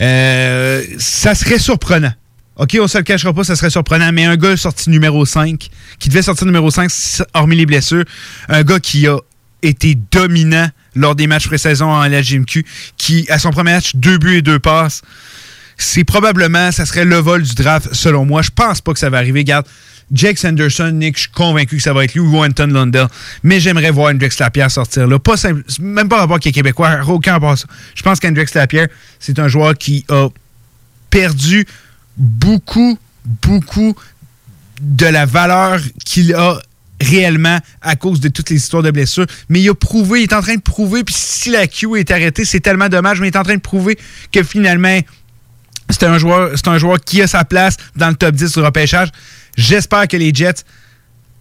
Euh, 0.00 0.82
ça 0.98 1.34
serait 1.34 1.58
surprenant. 1.58 2.12
OK, 2.56 2.78
on 2.80 2.88
se 2.88 2.96
le 2.96 3.04
cachera 3.04 3.34
pas, 3.34 3.44
ça 3.44 3.54
serait 3.54 3.68
surprenant, 3.68 4.10
mais 4.12 4.24
un 4.24 4.36
gars 4.36 4.56
sorti 4.56 4.88
numéro 4.88 5.26
5, 5.26 5.68
qui 5.98 6.08
devait 6.08 6.22
sortir 6.22 6.46
numéro 6.46 6.70
5, 6.70 6.90
hormis 7.34 7.56
les 7.56 7.66
blessures, 7.66 8.04
un 8.48 8.62
gars 8.62 8.80
qui 8.80 9.06
a 9.06 9.18
été 9.62 9.94
dominant 10.10 10.68
lors 10.94 11.14
des 11.14 11.26
matchs 11.26 11.46
pré-saison 11.48 11.90
en 11.90 12.04
LGMQ, 12.08 12.64
qui, 12.96 13.26
à 13.28 13.38
son 13.38 13.50
premier 13.50 13.72
match, 13.72 13.94
deux 13.96 14.16
buts 14.16 14.36
et 14.36 14.42
deux 14.42 14.58
passes. 14.58 15.02
C'est 15.78 16.05
probablement, 16.05 16.73
ça 16.73 16.86
serait 16.86 17.05
le 17.05 17.16
vol 17.16 17.43
du 17.43 17.55
draft, 17.55 17.89
selon 17.93 18.24
moi. 18.24 18.43
Je 18.43 18.51
pense 18.51 18.81
pas 18.81 18.93
que 18.93 18.98
ça 18.98 19.11
va 19.11 19.19
arriver. 19.19 19.40
Regarde, 19.40 19.66
Jake 20.12 20.39
Sanderson, 20.39 20.93
Nick, 20.93 21.16
je 21.16 21.23
suis 21.23 21.31
convaincu 21.31 21.77
que 21.77 21.82
ça 21.82 21.93
va 21.93 22.05
être 22.05 22.15
lui 22.15 22.20
ou 22.20 22.44
Anton 22.44 22.69
Lundell. 22.69 23.09
Mais 23.43 23.61
j'aimerais 23.61 23.90
voir 23.90 24.12
Hendrix 24.12 24.35
Lapierre 24.39 24.70
sortir 24.70 25.07
là. 25.07 25.19
Pas 25.19 25.36
simple, 25.36 25.62
même 25.81 26.09
pas 26.09 26.19
rapport 26.19 26.39
qu'il 26.39 26.51
est 26.51 26.53
québécois, 26.53 27.01
aucun 27.09 27.32
rapport 27.32 27.59
ça. 27.59 27.66
Je 27.94 28.03
pense 28.03 28.20
qu'Hendrix 28.20 28.47
Lapierre, 28.55 28.89
c'est 29.19 29.39
un 29.39 29.48
joueur 29.48 29.77
qui 29.77 30.05
a 30.09 30.28
perdu 31.11 31.66
beaucoup, 32.16 32.98
beaucoup 33.43 33.94
de 34.81 35.07
la 35.07 35.27
valeur 35.27 35.81
qu'il 36.05 36.35
a 36.35 36.61
réellement 37.01 37.59
à 37.82 37.97
cause 37.97 38.20
de 38.20 38.28
toutes 38.28 38.51
les 38.51 38.57
histoires 38.57 38.82
de 38.82 38.90
blessures. 38.90 39.27
Mais 39.48 39.61
il 39.61 39.69
a 39.69 39.74
prouvé, 39.74 40.20
il 40.20 40.23
est 40.24 40.32
en 40.32 40.40
train 40.40 40.57
de 40.57 40.62
prouver, 40.62 41.05
puis 41.05 41.15
si 41.16 41.51
la 41.51 41.66
Q 41.66 41.98
est 41.98 42.11
arrêtée, 42.11 42.44
c'est 42.44 42.61
tellement 42.61 42.89
dommage, 42.89 43.20
mais 43.20 43.28
il 43.28 43.35
est 43.35 43.39
en 43.39 43.43
train 43.43 43.57
de 43.57 43.61
prouver 43.61 43.98
que 44.32 44.43
finalement, 44.43 44.98
c'est 45.90 46.04
un 46.04 46.18
joueur, 46.18 46.50
c'est 46.54 46.68
un 46.68 46.78
joueur 46.78 46.98
qui 47.00 47.22
a 47.22 47.26
sa 47.26 47.44
place 47.44 47.76
dans 47.94 48.08
le 48.08 48.14
top 48.14 48.34
10 48.34 48.52
du 48.52 48.60
repêchage. 48.60 49.08
J'espère 49.56 50.08
que 50.08 50.16
les 50.16 50.32
Jets 50.34 50.64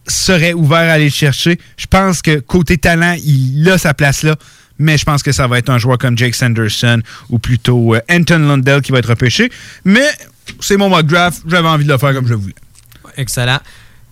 seraient 0.08 0.54
ouverts 0.54 0.90
à 0.90 0.94
aller 0.94 1.06
le 1.06 1.12
chercher. 1.12 1.60
Je 1.78 1.88
pense 1.88 2.22
que 2.22 2.40
côté 2.40 2.78
talent, 2.78 3.16
il 3.24 3.70
a 3.70 3.78
sa 3.78 3.94
place 3.94 4.24
là. 4.24 4.36
Mais 4.78 4.98
je 4.98 5.06
pense 5.06 5.24
que 5.24 5.32
ça 5.32 5.48
va 5.48 5.58
être 5.58 5.70
un 5.70 5.78
joueur 5.78 5.98
comme 5.98 6.18
Jake 6.18 6.36
Sanderson 6.36 7.02
ou 7.30 7.40
plutôt 7.40 7.96
euh, 7.96 8.02
Anton 8.12 8.40
Lundell 8.40 8.82
qui 8.82 8.92
va 8.92 9.00
être 9.00 9.10
repêché. 9.10 9.50
Mais 9.86 10.08
c'est 10.60 10.76
mon 10.76 10.90
mock 10.90 11.06
draft. 11.06 11.44
J'avais 11.48 11.68
envie 11.68 11.86
de 11.86 11.92
le 11.92 11.98
faire 11.98 12.14
comme 12.14 12.28
je 12.28 12.34
voulais. 12.34 12.56
Excellent. 13.16 13.60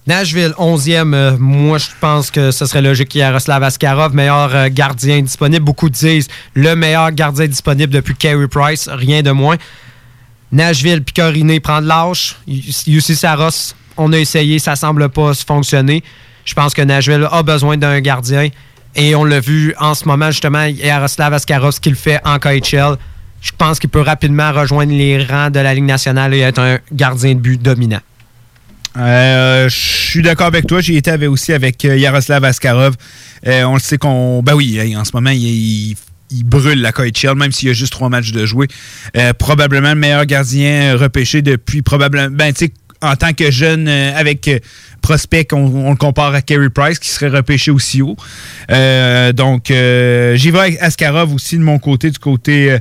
Nashville, 0.05 0.53
11e. 0.57 1.13
euh, 1.13 1.37
moi, 1.37 1.77
je 1.77 1.87
pense 2.01 2.29
que 2.29 2.51
ce 2.51 2.65
serait 2.65 2.81
logique 2.81 3.09
qu'il 3.09 3.19
y 3.19 3.21
ait 3.21 3.27
Yaroslav 3.27 3.63
Askarov, 3.63 4.13
meilleur 4.13 4.53
euh, 4.53 4.69
gardien 4.69 5.21
disponible. 5.21 5.63
Beaucoup 5.63 5.89
disent 5.89 6.27
le 6.55 6.75
meilleur 6.75 7.11
gardien 7.11 7.47
disponible 7.47 7.93
depuis 7.93 8.15
Carey 8.15 8.47
Price, 8.49 8.89
rien 8.91 9.21
de 9.21 9.31
moins. 9.31 9.55
Nashville, 10.53 11.01
Picorine 11.03 11.59
prend 11.59 11.81
de 11.81 11.87
l'âge. 11.87 12.35
UC 12.47 13.01
Saros, 13.15 13.73
on 13.97 14.13
a 14.13 14.17
essayé, 14.19 14.59
ça 14.59 14.75
semble 14.75 15.09
pas 15.09 15.33
fonctionner. 15.33 16.03
Je 16.45 16.53
pense 16.53 16.73
que 16.73 16.81
Nashville 16.81 17.27
a 17.29 17.43
besoin 17.43 17.75
d'un 17.75 17.99
gardien. 17.99 18.49
Et 18.95 19.15
on 19.15 19.23
l'a 19.25 19.39
vu 19.39 19.73
en 19.79 19.95
ce 19.95 20.05
moment, 20.05 20.29
justement, 20.29 20.65
Yaroslav 20.65 21.33
Askarov, 21.33 21.71
ce 21.71 21.79
qu'il 21.79 21.95
fait 21.95 22.19
en 22.23 22.37
KHL. 22.37 22.97
Je 23.41 23.51
pense 23.57 23.79
qu'il 23.79 23.89
peut 23.89 24.01
rapidement 24.01 24.51
rejoindre 24.53 24.93
les 24.93 25.23
rangs 25.25 25.49
de 25.49 25.59
la 25.59 25.73
Ligue 25.73 25.83
nationale 25.85 26.33
et 26.35 26.39
être 26.39 26.59
un 26.59 26.77
gardien 26.91 27.33
de 27.33 27.39
but 27.39 27.59
dominant. 27.61 27.99
Euh, 28.95 29.67
je 29.69 29.75
suis 29.75 30.21
d'accord 30.21 30.45
avec 30.47 30.67
toi. 30.67 30.79
Étais 30.87 31.09
avec- 31.09 31.29
aussi 31.29 31.51
avec 31.51 31.83
euh, 31.83 31.97
Yaroslav 31.97 32.43
Askarov. 32.45 32.95
Euh, 33.47 33.63
on 33.63 33.73
le 33.73 33.79
sait 33.79 33.97
qu'on. 33.97 34.43
Ben 34.43 34.53
oui, 34.53 34.95
en 34.95 35.03
ce 35.03 35.11
moment, 35.15 35.31
il- 35.31 35.95
il 36.33 36.43
brûle 36.43 36.81
la 36.81 36.91
KHL, 36.91 37.35
même 37.35 37.51
s'il 37.51 37.67
y 37.67 37.71
a 37.71 37.73
juste 37.73 37.93
trois 37.93 38.09
matchs 38.09 38.31
de 38.31 38.45
jouer. 38.45 38.67
Euh, 39.15 39.33
probablement 39.33 39.89
le 39.89 39.99
meilleur 39.99 40.25
gardien 40.25 40.95
repêché 40.97 41.41
depuis 41.41 41.81
probablement. 41.81 42.29
Ben, 42.31 42.53
tu 42.53 42.71
en 43.01 43.15
tant 43.15 43.33
que 43.33 43.51
jeune 43.51 43.87
euh, 43.87 44.15
avec 44.15 44.47
euh, 44.47 44.59
prospect, 45.01 45.47
on, 45.51 45.89
le 45.89 45.97
compare 45.97 46.33
à 46.33 46.41
Kerry 46.41 46.69
Price, 46.69 46.99
qui 46.99 47.09
serait 47.09 47.27
repêché 47.27 47.69
aussi 47.69 48.01
haut. 48.01 48.15
Euh, 48.71 49.33
donc, 49.33 49.71
euh, 49.71 50.35
j'y 50.35 50.51
vais 50.51 50.59
avec 50.59 50.81
Askarov 50.81 51.33
aussi 51.33 51.57
de 51.57 51.63
mon 51.63 51.79
côté, 51.79 52.09
du 52.11 52.19
côté 52.19 52.71
euh, 52.71 52.79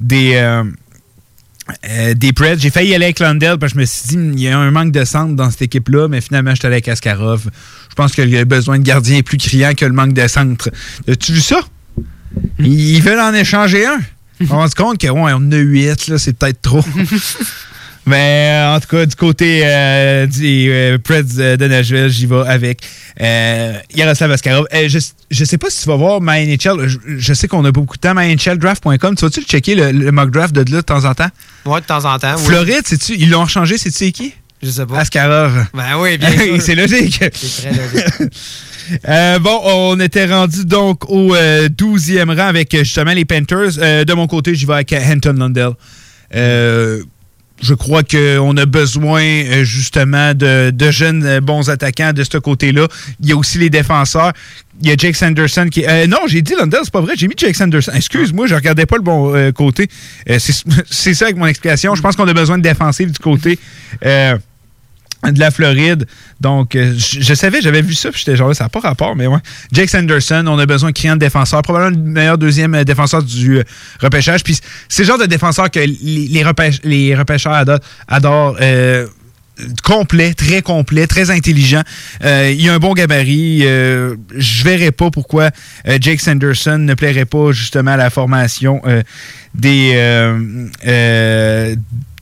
des. 0.00 0.34
euh, 0.36 0.64
euh, 1.86 2.14
des 2.14 2.32
Preds. 2.32 2.58
J'ai 2.58 2.70
failli 2.70 2.94
aller 2.94 3.04
avec 3.04 3.18
Lundell 3.18 3.58
parce 3.58 3.74
que 3.74 3.78
je 3.78 3.80
me 3.82 3.84
suis 3.84 4.08
dit, 4.08 4.14
il 4.16 4.40
y 4.40 4.48
a 4.48 4.58
un 4.58 4.70
manque 4.70 4.90
de 4.90 5.04
centre 5.04 5.34
dans 5.34 5.50
cette 5.50 5.60
équipe-là, 5.60 6.08
mais 6.08 6.22
finalement, 6.22 6.54
j'étais 6.54 6.66
allé 6.66 6.76
avec 6.76 6.88
Askarov. 6.88 7.50
Je 7.90 7.94
pense 7.94 8.12
qu'il 8.12 8.30
y 8.30 8.38
a 8.38 8.44
besoin 8.46 8.78
de 8.78 8.84
gardiens 8.84 9.20
plus 9.20 9.36
criants 9.36 9.74
que 9.74 9.84
le 9.84 9.92
manque 9.92 10.14
de 10.14 10.26
centre. 10.28 10.70
As-tu 11.06 11.32
vu 11.32 11.40
ça? 11.40 11.60
Ils 12.58 13.00
veulent 13.02 13.20
en 13.20 13.34
échanger 13.34 13.86
un. 13.86 13.98
On 14.50 14.68
se 14.68 14.74
compte 14.74 15.00
qu'on 15.00 15.24
ouais, 15.24 15.32
on 15.32 15.36
en 15.36 15.52
a 15.52 15.56
huit, 15.56 16.06
là, 16.08 16.18
c'est 16.18 16.32
peut-être 16.32 16.62
trop. 16.62 16.84
Mais 18.06 18.48
euh, 18.52 18.76
en 18.76 18.80
tout 18.80 18.86
cas, 18.88 19.04
du 19.04 19.14
côté 19.16 19.60
euh, 19.64 20.26
euh, 20.40 20.98
Preds 20.98 21.22
euh, 21.38 21.56
de 21.58 21.66
Nashville, 21.66 22.08
j'y 22.08 22.24
vais 22.24 22.40
avec 22.46 22.80
euh, 23.20 23.74
Yaroslav 23.94 24.30
Askarov. 24.32 24.66
Euh, 24.72 24.88
je, 24.88 24.98
je 25.30 25.44
sais 25.44 25.58
pas 25.58 25.68
si 25.68 25.82
tu 25.82 25.88
vas 25.88 25.96
voir 25.96 26.20
MyNHL. 26.22 26.86
Je, 26.88 26.96
je 27.18 27.34
sais 27.34 27.48
qu'on 27.48 27.62
a 27.66 27.70
beaucoup 27.72 27.96
de 27.96 28.00
temps. 28.00 28.14
MyNHLdraft.com. 28.14 29.14
Tu 29.14 29.24
vas-tu 29.26 29.40
le 29.40 29.44
checker 29.46 29.74
le, 29.74 29.90
le 29.92 30.10
mock 30.10 30.30
draft 30.30 30.54
de 30.54 30.60
là 30.60 30.78
de 30.78 30.80
temps 30.80 31.04
en 31.04 31.14
temps? 31.14 31.28
Ouais, 31.66 31.82
de 31.82 31.86
temps 31.86 32.04
en 32.06 32.18
temps. 32.18 32.34
oui. 32.38 32.44
Floride, 32.46 32.86
sais-tu, 32.86 33.14
ils 33.18 33.28
l'ont 33.28 33.46
changé, 33.46 33.76
sais-tu 33.76 33.96
c'est 33.98 34.12
qui? 34.12 34.32
Je 34.62 34.70
sais 34.70 34.86
pas. 34.86 35.00
Askarov. 35.00 35.66
Ben 35.74 35.98
oui, 35.98 36.16
bien 36.16 36.30
sûr. 36.38 36.62
c'est 36.62 36.74
logique. 36.76 37.22
C'est 37.34 37.62
très 37.62 37.72
logique. 37.72 38.32
Euh, 39.08 39.38
bon, 39.38 39.60
on 39.64 40.00
était 40.00 40.26
rendu 40.26 40.64
donc 40.64 41.08
au 41.10 41.34
euh, 41.34 41.68
12e 41.68 42.28
rang 42.34 42.46
avec 42.48 42.74
euh, 42.74 42.78
justement 42.78 43.12
les 43.12 43.24
Panthers. 43.24 43.78
Euh, 43.78 44.04
de 44.04 44.12
mon 44.14 44.26
côté, 44.26 44.54
j'y 44.54 44.66
vais 44.66 44.74
avec 44.74 44.92
euh, 44.92 45.00
Hinton 45.00 45.34
Lundell. 45.38 45.70
Euh, 46.34 47.02
je 47.60 47.74
crois 47.74 48.04
qu'on 48.04 48.56
a 48.56 48.66
besoin 48.66 49.22
euh, 49.22 49.64
justement 49.64 50.32
de, 50.32 50.70
de 50.70 50.90
jeunes 50.90 51.24
euh, 51.24 51.40
bons 51.40 51.70
attaquants 51.70 52.12
de 52.12 52.22
ce 52.22 52.38
côté-là. 52.38 52.86
Il 53.20 53.28
y 53.28 53.32
a 53.32 53.36
aussi 53.36 53.58
les 53.58 53.68
défenseurs. 53.70 54.32
Il 54.80 54.88
y 54.88 54.92
a 54.92 54.96
Jake 54.96 55.16
Sanderson 55.16 55.66
qui. 55.68 55.84
euh, 55.84 56.06
non, 56.06 56.18
j'ai 56.28 56.40
dit 56.40 56.54
Lundell, 56.58 56.80
c'est 56.84 56.92
pas 56.92 57.00
vrai. 57.00 57.14
J'ai 57.16 57.26
mis 57.26 57.34
Jake 57.36 57.56
Sanderson. 57.56 57.90
Excuse-moi, 57.94 58.46
je 58.46 58.54
regardais 58.54 58.86
pas 58.86 58.96
le 58.96 59.02
bon 59.02 59.34
euh, 59.34 59.50
côté. 59.50 59.88
Euh, 60.30 60.38
c'est 60.90 61.14
ça 61.14 61.24
avec 61.24 61.36
mon 61.36 61.46
explication. 61.46 61.96
Je 61.96 62.02
pense 62.02 62.14
qu'on 62.14 62.28
a 62.28 62.32
besoin 62.34 62.58
de 62.58 62.62
défensive 62.62 63.10
du 63.10 63.18
côté. 63.18 63.58
De 65.24 65.38
la 65.40 65.50
Floride. 65.50 66.06
Donc, 66.40 66.74
euh, 66.76 66.94
je, 66.96 67.34
savais, 67.34 67.60
j'avais 67.60 67.82
vu 67.82 67.94
ça, 67.94 68.10
puis 68.10 68.20
j'étais 68.24 68.36
genre, 68.36 68.54
ça 68.54 68.64
n'a 68.64 68.68
pas 68.70 68.80
rapport, 68.80 69.16
mais 69.16 69.26
ouais. 69.26 69.38
Jake 69.72 69.90
Sanderson, 69.90 70.44
on 70.46 70.58
a 70.58 70.66
besoin 70.66 70.90
de 70.90 70.94
criant 70.94 71.14
de 71.14 71.20
défenseur, 71.20 71.60
probablement 71.62 71.96
le 71.96 72.10
meilleur 72.12 72.38
deuxième 72.38 72.74
euh, 72.74 72.84
défenseur 72.84 73.22
du 73.22 73.58
euh, 73.58 73.64
repêchage. 74.00 74.44
Puis 74.44 74.58
c'est 74.88 75.02
le 75.02 75.08
genre 75.08 75.18
de 75.18 75.26
défenseur 75.26 75.70
que 75.70 75.80
les, 75.80 76.28
les, 76.28 76.42
repêche- 76.44 76.80
les 76.84 77.14
repêcheurs 77.16 77.52
adorent. 78.06 78.56
Complet, 79.82 80.34
très 80.34 80.62
complet, 80.62 81.06
très 81.06 81.30
intelligent. 81.30 81.82
Euh, 82.24 82.54
il 82.56 82.68
a 82.68 82.74
un 82.74 82.78
bon 82.78 82.94
gabarit. 82.94 83.60
Euh, 83.64 84.16
je 84.36 84.64
verrais 84.64 84.92
pas 84.92 85.10
pourquoi 85.10 85.50
euh, 85.86 85.98
Jake 86.00 86.20
Sanderson 86.20 86.78
ne 86.78 86.94
plairait 86.94 87.24
pas 87.24 87.52
justement 87.52 87.92
à 87.92 87.96
la 87.96 88.10
formation 88.10 88.82
des 89.54 89.94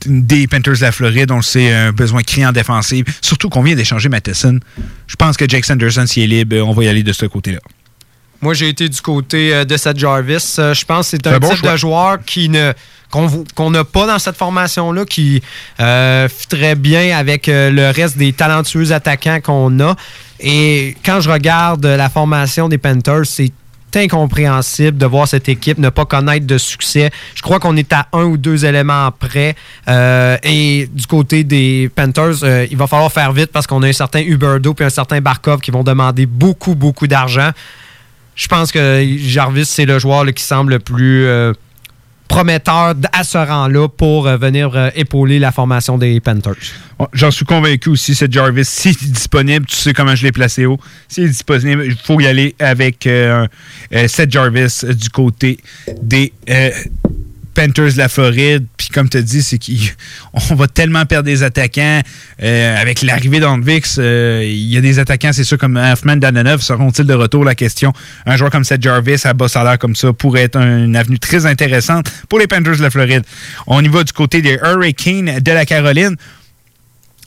des 0.05 0.47
Panthers 0.47 0.75
de 0.75 0.81
la 0.81 0.91
Floride. 0.91 1.31
On 1.31 1.37
le 1.37 1.41
sait, 1.41 1.73
un 1.73 1.91
besoin 1.91 2.21
criant 2.21 2.51
défensif. 2.51 3.05
Surtout 3.21 3.49
qu'on 3.49 3.63
vient 3.63 3.75
d'échanger 3.75 4.09
Matheson. 4.09 4.59
Je 5.07 5.15
pense 5.15 5.35
que 5.35 5.47
Jake 5.49 5.65
Sanderson, 5.65 6.05
s'il 6.05 6.23
est 6.23 6.27
libre, 6.27 6.57
on 6.65 6.71
va 6.71 6.83
y 6.83 6.87
aller 6.87 7.03
de 7.03 7.13
ce 7.13 7.25
côté-là. 7.25 7.59
Moi, 8.41 8.53
j'ai 8.53 8.69
été 8.69 8.87
du 8.87 9.01
côté 9.01 9.53
euh, 9.53 9.65
de 9.65 9.77
Seth 9.77 9.97
Jarvis. 9.97 10.55
Euh, 10.59 10.73
je 10.73 10.85
pense 10.85 11.11
que 11.11 11.17
c'est 11.17 11.27
un, 11.27 11.39
bon 11.39 11.49
type 11.49 11.57
choix. 11.57 11.71
de 11.71 11.77
joueur 11.77 12.17
qui 12.25 12.49
ne 12.49 12.73
qu'on 13.09 13.71
n'a 13.71 13.83
pas 13.83 14.05
dans 14.05 14.19
cette 14.19 14.35
formation-là, 14.35 15.05
qui 15.05 15.41
euh, 15.79 16.27
très 16.49 16.75
bien 16.75 17.17
avec 17.17 17.47
euh, 17.47 17.69
le 17.69 17.89
reste 17.89 18.17
des 18.17 18.33
talentueux 18.33 18.91
attaquants 18.91 19.39
qu'on 19.41 19.79
a. 19.79 19.95
Et 20.39 20.95
quand 21.05 21.21
je 21.21 21.29
regarde 21.29 21.85
la 21.85 22.09
formation 22.09 22.69
des 22.69 22.77
Panthers, 22.77 23.25
c'est 23.25 23.51
incompréhensible 23.95 24.97
de 24.97 25.05
voir 25.05 25.27
cette 25.27 25.49
équipe 25.49 25.77
ne 25.77 25.89
pas 25.89 26.05
connaître 26.05 26.45
de 26.45 26.57
succès. 26.57 27.09
Je 27.35 27.41
crois 27.41 27.59
qu'on 27.59 27.75
est 27.77 27.91
à 27.93 28.07
un 28.13 28.23
ou 28.23 28.37
deux 28.37 28.65
éléments 28.65 29.11
près. 29.11 29.55
Euh, 29.87 30.37
et 30.43 30.89
du 30.91 31.07
côté 31.07 31.43
des 31.43 31.89
Panthers, 31.93 32.43
euh, 32.43 32.67
il 32.69 32.77
va 32.77 32.87
falloir 32.87 33.11
faire 33.11 33.31
vite 33.31 33.51
parce 33.51 33.67
qu'on 33.67 33.81
a 33.83 33.87
un 33.87 33.93
certain 33.93 34.21
Huberdo 34.21 34.75
et 34.79 34.83
un 34.83 34.89
certain 34.89 35.21
Barkov 35.21 35.61
qui 35.61 35.71
vont 35.71 35.83
demander 35.83 36.25
beaucoup, 36.25 36.75
beaucoup 36.75 37.07
d'argent. 37.07 37.51
Je 38.37 38.47
pense 38.47 38.71
que 38.71 39.03
Jarvis, 39.17 39.65
c'est 39.65 39.85
le 39.85 39.97
joueur 39.97 40.25
qui 40.27 40.43
semble 40.43 40.73
le 40.73 40.79
plus 40.79 41.25
euh, 41.25 41.53
prometteur 42.27 42.93
à 43.11 43.23
ce 43.23 43.39
rang-là 43.39 43.89
pour 43.89 44.27
euh, 44.27 44.37
venir 44.37 44.75
euh, 44.75 44.89
épauler 44.95 45.39
la 45.39 45.51
formation 45.51 45.97
des 45.97 46.19
Panthers. 46.19 46.53
J'en 47.13 47.31
suis 47.31 47.45
convaincu 47.45 47.89
aussi, 47.89 48.13
c'est 48.13 48.31
Jarvis. 48.31 48.65
S'il 48.65 48.91
est 48.91 49.11
disponible, 49.11 49.65
tu 49.65 49.75
sais 49.75 49.91
comment 49.91 50.15
je 50.15 50.23
l'ai 50.23 50.31
placé 50.31 50.67
haut. 50.67 50.79
S'il 51.07 51.23
est 51.23 51.29
disponible, 51.29 51.83
il 51.83 51.95
faut 51.95 52.19
y 52.21 52.27
aller 52.27 52.55
avec 52.59 53.09
Seth 53.91 54.31
Jarvis 54.31 54.81
du 54.93 55.09
côté 55.09 55.57
des 55.99 56.31
Panthers 57.57 57.93
de 57.93 57.97
la 57.97 58.07
Floride. 58.07 58.67
Puis 58.77 58.89
comme 58.89 59.09
tu 59.09 59.21
dit, 59.23 59.41
c'est 59.41 59.57
qu'on 59.57 60.55
va 60.55 60.67
tellement 60.67 61.05
perdre 61.05 61.25
des 61.25 61.41
attaquants. 61.41 62.01
Euh, 62.43 62.77
avec 62.79 63.01
l'arrivée 63.01 63.39
d'Andvix, 63.39 63.97
euh, 63.97 64.43
il 64.45 64.71
y 64.71 64.77
a 64.77 64.81
des 64.81 64.99
attaquants, 64.99 65.33
c'est 65.33 65.43
sûr, 65.43 65.57
comme 65.57 65.75
Hoffman, 65.75 66.17
Danonov, 66.17 66.61
seront-ils 66.61 67.05
de 67.05 67.15
retour? 67.15 67.43
La 67.43 67.55
question, 67.55 67.93
un 68.27 68.37
joueur 68.37 68.51
comme 68.51 68.63
Seth 68.63 68.83
Jarvis 68.83 69.21
à 69.23 69.33
bas 69.33 69.47
salaire 69.47 69.79
comme 69.79 69.95
ça 69.95 70.13
pourrait 70.13 70.43
être 70.43 70.59
une 70.59 70.95
avenue 70.95 71.17
très 71.17 71.47
intéressante 71.47 72.11
pour 72.29 72.37
les 72.37 72.45
Panthers 72.45 72.77
de 72.77 72.83
la 72.83 72.91
Floride. 72.91 73.23
On 73.65 73.83
y 73.83 73.87
va 73.87 74.03
du 74.03 74.13
côté 74.13 74.43
des 74.43 74.59
Hurricanes 74.63 75.39
de 75.39 75.51
la 75.51 75.65
Caroline. 75.65 76.15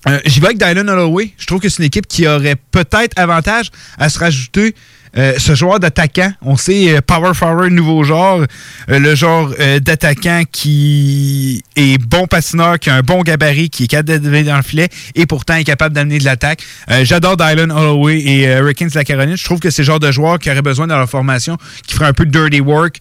Euh, 0.08 0.20
J'y 0.26 0.38
vais 0.38 0.46
avec 0.46 0.58
Dylan 0.58 0.88
Holloway. 0.88 1.32
Je 1.38 1.46
trouve 1.46 1.60
que 1.60 1.68
c'est 1.68 1.82
une 1.82 1.86
équipe 1.86 2.06
qui 2.06 2.28
aurait 2.28 2.56
peut-être 2.70 3.18
avantage 3.18 3.70
à 3.98 4.08
se 4.08 4.18
rajouter 4.20 4.76
euh, 5.16 5.34
ce 5.38 5.54
joueur 5.54 5.80
d'attaquant. 5.80 6.32
On 6.42 6.56
sait, 6.56 6.94
euh, 6.94 7.00
Power 7.00 7.34
Forward, 7.34 7.72
nouveau 7.72 8.04
genre. 8.04 8.44
Euh, 8.88 8.98
le 8.98 9.14
genre 9.14 9.52
d'attaquant 9.80 10.42
qui 10.50 11.62
est 11.76 11.98
bon 11.98 12.26
patineur, 12.26 12.78
qui 12.78 12.90
a 12.90 12.96
un 12.96 13.02
bon 13.02 13.22
gabarit, 13.22 13.70
qui 13.70 13.84
est 13.84 13.86
capable 13.88 14.20
d'aller 14.20 14.44
dans 14.44 14.56
le 14.56 14.62
filet 14.62 14.88
et 15.14 15.26
pourtant 15.26 15.56
est 15.56 15.64
capable 15.64 15.94
d'amener 15.94 16.18
de 16.18 16.24
l'attaque. 16.24 16.62
J'adore 17.02 17.36
Dylan 17.36 17.72
Holloway 17.72 18.18
et 18.18 18.44
Hurricanes 18.44 18.88
de 18.88 18.94
la 18.94 19.04
Caroline. 19.04 19.36
Je 19.36 19.44
trouve 19.44 19.60
que 19.60 19.70
c'est 19.70 19.82
le 19.82 19.86
genre 19.86 20.00
de 20.00 20.10
joueur 20.10 20.38
qui 20.38 20.50
aurait 20.50 20.62
besoin 20.62 20.86
dans 20.86 20.96
leur 20.96 21.08
formation, 21.08 21.56
qui 21.86 21.94
ferait 21.94 22.06
un 22.06 22.12
peu 22.12 22.26
de 22.26 22.30
dirty 22.30 22.60
work. 22.60 22.98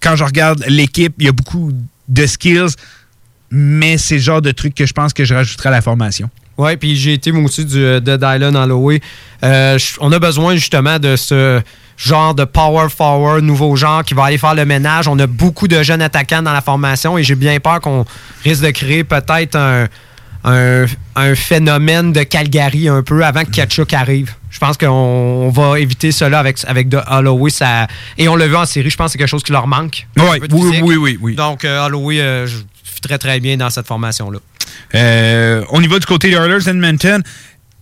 Quand 0.00 0.16
je 0.16 0.24
regarde 0.24 0.64
l'équipe, 0.66 1.14
il 1.18 1.26
y 1.26 1.28
a 1.28 1.32
beaucoup 1.32 1.72
de 2.08 2.26
skills, 2.26 2.74
mais 3.50 3.98
c'est 3.98 4.16
le 4.16 4.20
genre 4.20 4.42
de 4.42 4.50
truc 4.50 4.74
que 4.74 4.86
je 4.86 4.92
pense 4.92 5.12
que 5.12 5.24
je 5.24 5.34
rajouterai 5.34 5.68
à 5.68 5.72
la 5.72 5.82
formation. 5.82 6.28
Oui, 6.62 6.76
puis 6.76 6.94
j'ai 6.96 7.14
été 7.14 7.32
moi 7.32 7.44
aussi 7.44 7.64
du, 7.64 7.78
de 7.80 8.16
Dylan 8.16 8.54
Holloway. 8.56 9.00
Euh, 9.42 9.78
on 10.00 10.12
a 10.12 10.18
besoin 10.20 10.54
justement 10.54 10.98
de 11.00 11.16
ce 11.16 11.60
genre 11.96 12.34
de 12.34 12.44
power 12.44 12.88
forward, 12.88 13.42
nouveau 13.42 13.74
genre 13.74 14.04
qui 14.04 14.14
va 14.14 14.24
aller 14.26 14.38
faire 14.38 14.54
le 14.54 14.64
ménage. 14.64 15.08
On 15.08 15.18
a 15.18 15.26
beaucoup 15.26 15.66
de 15.66 15.82
jeunes 15.82 16.02
attaquants 16.02 16.42
dans 16.42 16.52
la 16.52 16.60
formation 16.60 17.18
et 17.18 17.24
j'ai 17.24 17.34
bien 17.34 17.58
peur 17.58 17.80
qu'on 17.80 18.04
risque 18.44 18.62
de 18.62 18.70
créer 18.70 19.02
peut-être 19.02 19.56
un, 19.56 19.88
un, 20.44 20.86
un 21.16 21.34
phénomène 21.34 22.12
de 22.12 22.22
Calgary 22.22 22.88
un 22.88 23.02
peu 23.02 23.24
avant 23.24 23.44
que 23.44 23.50
Kachuk 23.50 23.92
arrive. 23.92 24.32
Je 24.50 24.58
pense 24.58 24.76
qu'on 24.76 24.86
on 24.86 25.50
va 25.50 25.80
éviter 25.80 26.12
cela 26.12 26.38
avec, 26.38 26.58
avec 26.66 26.88
de 26.88 27.00
Holloway. 27.10 27.50
Ça, 27.50 27.88
et 28.18 28.28
on 28.28 28.36
l'a 28.36 28.46
vu 28.46 28.54
en 28.56 28.66
série, 28.66 28.90
je 28.90 28.96
pense 28.96 29.06
que 29.06 29.12
c'est 29.12 29.18
quelque 29.18 29.28
chose 29.28 29.42
qui 29.42 29.52
leur 29.52 29.66
manque. 29.66 30.06
Ouais, 30.16 30.40
oui, 30.52 30.80
oui, 30.82 30.96
oui, 30.96 31.18
oui. 31.20 31.34
Donc, 31.34 31.64
euh, 31.64 31.84
Holloway 31.86 32.20
euh, 32.20 32.46
je 32.46 32.58
très 33.02 33.18
très 33.18 33.40
bien 33.40 33.56
dans 33.56 33.68
cette 33.68 33.86
formation-là. 33.86 34.38
Euh, 34.94 35.64
au 35.70 35.80
niveau 35.80 35.98
du 35.98 36.06
côté 36.06 36.30
des 36.30 36.36
Oilers 36.36 36.68
Edmonton, 36.68 37.22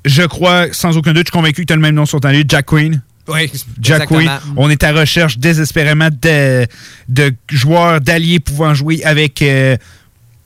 je 0.04 0.22
crois, 0.22 0.66
sans 0.72 0.96
aucun 0.96 1.12
doute, 1.12 1.26
je 1.26 1.30
suis 1.30 1.38
convaincu 1.38 1.62
que 1.62 1.66
tu 1.66 1.72
as 1.72 1.76
le 1.76 1.82
même 1.82 1.94
nom 1.94 2.06
sur 2.06 2.20
ton 2.20 2.28
livre, 2.28 2.44
Jack 2.48 2.66
Queen. 2.66 3.02
Oui, 3.28 3.50
Jack. 3.80 4.08
Queen. 4.08 4.30
On 4.56 4.70
est 4.70 4.82
à 4.82 4.92
recherche 4.92 5.38
désespérément 5.38 6.08
de, 6.10 6.66
de 7.08 7.32
joueurs, 7.48 8.00
d'alliés 8.00 8.40
pouvant 8.40 8.74
jouer 8.74 9.04
avec, 9.04 9.40
euh, 9.42 9.76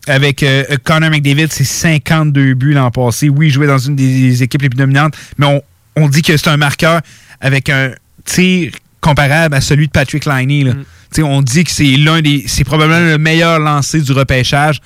avec 0.06 0.42
euh, 0.42 0.64
Connor 0.82 1.10
McDavid. 1.10 1.48
C'est 1.50 1.64
52 1.64 2.54
buts 2.54 2.74
l'an 2.74 2.90
passé. 2.90 3.28
Oui, 3.28 3.46
il 3.46 3.52
jouait 3.52 3.66
dans 3.66 3.78
une 3.78 3.96
des 3.96 4.42
équipes 4.42 4.62
les 4.62 4.68
plus 4.68 4.78
dominantes, 4.78 5.14
mais 5.38 5.46
on, 5.46 5.62
on 5.96 6.08
dit 6.08 6.22
que 6.22 6.36
c'est 6.36 6.48
un 6.48 6.56
marqueur 6.56 7.00
avec 7.40 7.70
un 7.70 7.92
tir 8.24 8.72
comparable 9.00 9.54
à 9.54 9.60
celui 9.60 9.86
de 9.86 9.92
Patrick 9.92 10.26
Liney. 10.26 10.64
là. 10.64 10.74
Mm. 10.74 10.84
On 11.22 11.42
dit 11.42 11.62
que 11.62 11.70
c'est 11.70 11.84
l'un 11.96 12.20
des. 12.20 12.44
C'est 12.48 12.64
probablement 12.64 12.98
le 12.98 13.18
meilleur 13.18 13.60
lancé 13.60 14.00
du 14.00 14.10
repêchage. 14.12 14.80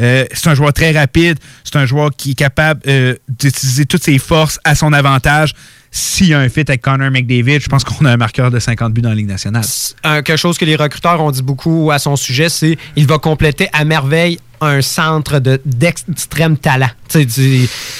Euh, 0.00 0.24
c'est 0.32 0.48
un 0.48 0.54
joueur 0.54 0.72
très 0.72 0.92
rapide. 0.92 1.38
C'est 1.64 1.76
un 1.76 1.86
joueur 1.86 2.10
qui 2.16 2.32
est 2.32 2.34
capable 2.34 2.80
euh, 2.86 3.14
d'utiliser 3.28 3.84
toutes 3.86 4.02
ses 4.04 4.18
forces 4.18 4.58
à 4.64 4.74
son 4.74 4.92
avantage. 4.92 5.52
S'il 5.90 6.28
y 6.28 6.34
a 6.34 6.38
un 6.38 6.48
fit 6.48 6.60
avec 6.66 6.80
Connor 6.80 7.10
McDavid, 7.10 7.60
je 7.60 7.68
pense 7.68 7.84
qu'on 7.84 8.06
a 8.06 8.10
un 8.12 8.16
marqueur 8.16 8.50
de 8.50 8.58
50 8.58 8.94
buts 8.94 9.02
dans 9.02 9.10
la 9.10 9.14
Ligue 9.14 9.26
nationale. 9.28 9.64
Un- 10.04 10.22
quelque 10.22 10.38
chose 10.38 10.56
que 10.56 10.64
les 10.64 10.76
recruteurs 10.76 11.20
ont 11.20 11.30
dit 11.30 11.42
beaucoup 11.42 11.90
à 11.92 11.98
son 11.98 12.16
sujet, 12.16 12.48
c'est 12.48 12.78
il 12.96 13.06
va 13.06 13.18
compléter 13.18 13.68
à 13.74 13.84
merveille 13.84 14.38
un 14.62 14.80
centre 14.80 15.38
de- 15.40 15.60
d'extrême 15.64 16.56
talent. 16.56 16.88
Tu 17.08 17.26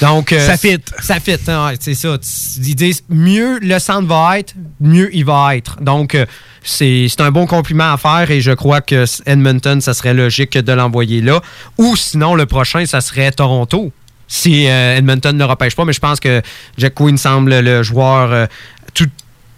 donc, 0.01 0.31
euh, 0.31 0.47
Ça 0.47 0.57
fit. 0.57 0.79
Ça 1.01 1.19
fit, 1.19 1.37
hein, 1.47 1.67
ouais, 1.67 1.75
c'est 1.79 1.93
ça. 1.93 2.17
Ils 2.57 2.75
disent 2.75 3.03
mieux 3.09 3.59
le 3.59 3.77
centre 3.79 4.07
va 4.07 4.39
être, 4.39 4.53
mieux 4.79 5.09
il 5.15 5.25
va 5.25 5.55
être. 5.55 5.79
Donc, 5.81 6.15
euh, 6.15 6.25
c'est 6.63 7.07
c'est 7.09 7.21
un 7.21 7.31
bon 7.31 7.45
compliment 7.45 7.91
à 7.93 7.97
faire 7.97 8.31
et 8.31 8.41
je 8.41 8.51
crois 8.51 8.81
que 8.81 9.05
Edmonton, 9.25 9.81
ça 9.81 9.93
serait 9.93 10.13
logique 10.13 10.57
de 10.57 10.71
l'envoyer 10.73 11.21
là. 11.21 11.41
Ou 11.77 11.95
sinon, 11.95 12.33
le 12.35 12.45
prochain, 12.45 12.85
ça 12.85 13.01
serait 13.01 13.31
Toronto. 13.31 13.91
Si 14.25 14.67
euh, 14.67 14.95
Edmonton 14.97 15.35
ne 15.37 15.43
repêche 15.43 15.75
pas, 15.75 15.85
mais 15.85 15.93
je 15.93 15.99
pense 15.99 16.19
que 16.19 16.41
Jack 16.77 16.95
Quinn 16.95 17.17
semble 17.17 17.59
le 17.59 17.83
joueur 17.83 18.47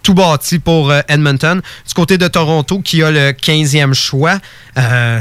tout, 0.06 0.14
bâti 0.14 0.60
pour 0.60 0.91
euh, 0.91 1.02
Edmonton. 1.07 1.61
Du 1.88 1.94
côté 1.95 2.19
de 2.19 2.27
Toronto, 2.27 2.80
qui 2.80 3.02
a 3.02 3.10
le 3.10 3.32
15e 3.32 3.94
choix, 3.94 4.38
euh, 4.77 5.19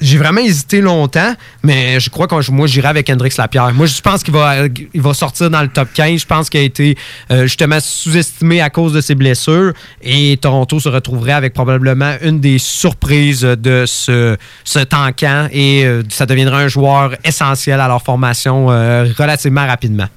j'ai 0.00 0.16
vraiment 0.16 0.40
hésité 0.40 0.80
longtemps, 0.80 1.34
mais 1.62 2.00
je 2.00 2.08
crois 2.08 2.26
que 2.26 2.50
moi, 2.50 2.66
j'irai 2.66 2.88
avec 2.88 3.10
Hendrix 3.10 3.34
Lapierre. 3.36 3.72
Moi, 3.74 3.86
je 3.86 4.00
pense 4.00 4.22
qu'il 4.22 4.32
va, 4.32 4.66
il 4.94 5.02
va 5.02 5.12
sortir 5.12 5.50
dans 5.50 5.60
le 5.60 5.68
top 5.68 5.88
15. 5.92 6.20
Je 6.22 6.26
pense 6.26 6.48
qu'il 6.48 6.60
a 6.60 6.62
été 6.62 6.96
euh, 7.30 7.42
justement 7.42 7.78
sous-estimé 7.80 8.62
à 8.62 8.70
cause 8.70 8.94
de 8.94 9.02
ses 9.02 9.14
blessures. 9.14 9.74
Et 10.00 10.38
Toronto 10.40 10.80
se 10.80 10.88
retrouverait 10.88 11.32
avec 11.32 11.52
probablement 11.52 12.14
une 12.22 12.40
des 12.40 12.58
surprises 12.58 13.42
de 13.42 13.84
ce, 13.86 14.38
ce 14.64 14.78
tanquant. 14.78 15.48
Et 15.52 15.86
ça 16.08 16.24
deviendra 16.24 16.60
un 16.60 16.68
joueur 16.68 17.14
essentiel 17.24 17.78
à 17.78 17.88
leur 17.88 18.02
formation 18.02 18.66
relativement 18.66 19.66
rapidement. 19.66 20.08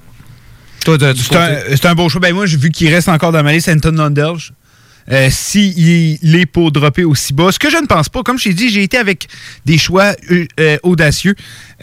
Toi, 0.86 0.98
de- 0.98 1.12
du 1.12 1.20
C'est 1.22 1.34
un, 1.36 1.58
c'est 1.70 1.84
un 1.86 1.94
beau 1.94 2.08
choix. 2.08 2.20
Ben 2.20 2.32
moi, 2.34 2.46
j'ai 2.46 2.56
vu 2.56 2.70
qu'il 2.70 2.88
reste 2.94 3.08
encore 3.08 3.32
dans 3.32 3.42
ma 3.42 3.52
liste 3.52 3.68
Anton 3.68 3.90
Lundelge. 3.92 4.52
Euh, 5.10 5.28
si 5.30 5.72
il, 5.76 6.18
il 6.22 6.34
est 6.36 6.46
pour 6.46 6.72
dropper 6.72 7.04
aussi 7.04 7.32
bas, 7.32 7.52
ce 7.52 7.58
que 7.58 7.70
je 7.70 7.76
ne 7.76 7.86
pense 7.86 8.08
pas, 8.08 8.22
comme 8.22 8.38
je 8.38 8.44
t'ai 8.44 8.54
dit, 8.54 8.68
j'ai 8.70 8.82
été 8.82 8.96
avec 8.96 9.28
des 9.64 9.78
choix 9.78 10.14
euh, 10.30 10.46
euh, 10.58 10.78
audacieux. 10.82 11.34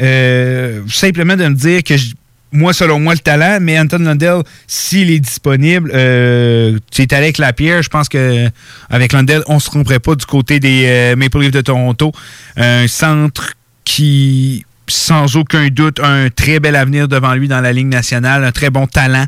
Euh, 0.01 0.81
simplement 0.89 1.35
de 1.37 1.47
me 1.47 1.53
dire 1.55 1.83
que 1.83 1.95
je- 1.97 2.13
moi, 2.51 2.71
selon 2.73 2.99
moi, 2.99 3.13
le 3.13 3.19
talent, 3.19 3.57
mais 3.61 3.79
Anton 3.79 3.97
Lundell, 3.99 4.41
s'il 4.67 5.09
est 5.09 5.19
disponible, 5.19 5.89
tu 5.89 7.01
es 7.01 7.13
allé 7.13 7.23
avec 7.25 7.37
Lapierre, 7.39 7.81
je 7.81 7.89
pense 7.89 8.07
que 8.09 8.47
avec 8.89 9.11
Lundell, 9.13 9.41
on 9.47 9.55
ne 9.55 9.59
se 9.59 9.65
tromperait 9.65 9.99
pas 9.99 10.15
du 10.15 10.25
côté 10.25 10.59
des 10.59 11.13
Maple 11.17 11.39
Leafs 11.39 11.51
de 11.51 11.61
Toronto. 11.61 12.11
Un 12.55 12.87
centre 12.87 13.53
qui, 13.85 14.65
sans 14.87 15.35
aucun 15.35 15.67
doute, 15.69 15.99
un 16.01 16.29
très 16.29 16.59
bel 16.59 16.75
avenir 16.75 17.07
devant 17.07 17.33
lui 17.33 17.47
dans 17.47 17.61
la 17.61 17.73
Ligue 17.73 17.87
nationale, 17.87 18.43
un 18.43 18.51
très 18.51 18.69
bon 18.69 18.87
talent. 18.87 19.25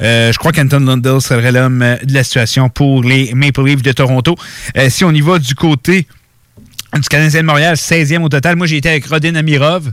Euh, 0.00 0.32
je 0.32 0.38
crois 0.38 0.52
qu'Anton 0.52 0.80
Lundell 0.80 1.20
serait 1.20 1.52
l'homme 1.52 1.82
euh, 1.82 1.96
de 2.02 2.14
la 2.14 2.24
situation 2.24 2.68
pour 2.68 3.02
les 3.02 3.32
Maple 3.34 3.64
Leafs 3.64 3.82
de 3.82 3.92
Toronto. 3.92 4.36
Euh, 4.76 4.88
si 4.90 5.04
on 5.04 5.12
y 5.12 5.20
va 5.20 5.38
du 5.38 5.54
côté 5.54 6.06
du 6.94 7.08
Canadien 7.08 7.42
de 7.42 7.46
Montréal, 7.46 7.76
16e 7.76 8.22
au 8.22 8.28
total, 8.28 8.56
moi 8.56 8.66
j'ai 8.66 8.78
été 8.78 8.88
avec 8.88 9.06
Rodin 9.06 9.34
Amirov. 9.34 9.92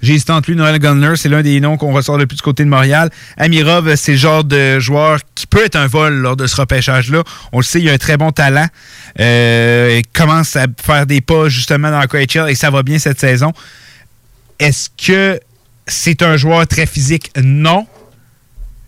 J'ai 0.00 0.16
lui 0.46 0.54
Noël 0.54 0.78
Gunler. 0.78 1.16
C'est 1.16 1.28
l'un 1.28 1.42
des 1.42 1.58
noms 1.58 1.76
qu'on 1.76 1.92
ressort 1.92 2.18
le 2.18 2.26
plus 2.28 2.36
du 2.36 2.42
côté 2.42 2.62
de 2.62 2.68
Montréal. 2.68 3.10
Amirov, 3.36 3.96
c'est 3.96 4.12
le 4.12 4.18
genre 4.18 4.44
de 4.44 4.78
joueur 4.78 5.18
qui 5.34 5.48
peut 5.48 5.64
être 5.64 5.74
un 5.74 5.88
vol 5.88 6.14
lors 6.14 6.36
de 6.36 6.46
ce 6.46 6.54
repêchage-là. 6.54 7.24
On 7.50 7.58
le 7.58 7.64
sait, 7.64 7.80
il 7.80 7.88
a 7.88 7.94
un 7.94 7.98
très 7.98 8.16
bon 8.16 8.30
talent. 8.30 8.68
Il 9.18 10.02
commence 10.14 10.54
à 10.54 10.66
faire 10.80 11.04
des 11.04 11.20
pas 11.20 11.48
justement 11.48 11.90
dans 11.90 12.00
le 12.00 12.06
KHL 12.06 12.48
et 12.48 12.54
ça 12.54 12.70
va 12.70 12.84
bien 12.84 13.00
cette 13.00 13.18
saison. 13.18 13.52
Est-ce 14.58 14.88
que 14.90 15.40
c'est 15.86 16.22
un 16.22 16.36
joueur 16.36 16.66
très 16.66 16.86
physique? 16.86 17.30
Non. 17.42 17.86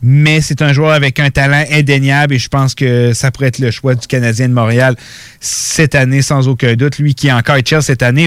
Mais 0.03 0.41
c'est 0.41 0.63
un 0.63 0.73
joueur 0.73 0.93
avec 0.93 1.21
un 1.21 1.29
talent 1.29 1.63
indéniable 1.71 2.33
et 2.33 2.39
je 2.39 2.49
pense 2.49 2.75
que 2.75 3.13
ça 3.13 3.31
pourrait 3.31 3.49
être 3.49 3.59
le 3.59 3.71
choix 3.71 3.95
du 3.95 4.07
Canadien 4.07 4.49
de 4.49 4.55
Montréal 4.55 4.97
cette 5.41 5.95
année 5.95 6.23
sans 6.23 6.49
aucun 6.49 6.73
doute. 6.75 6.97
Lui 6.99 7.15
qui 7.15 7.29
est 7.29 7.33
encore 7.33 7.57
HL 7.57 7.83
cette 7.83 8.03
année, 8.03 8.27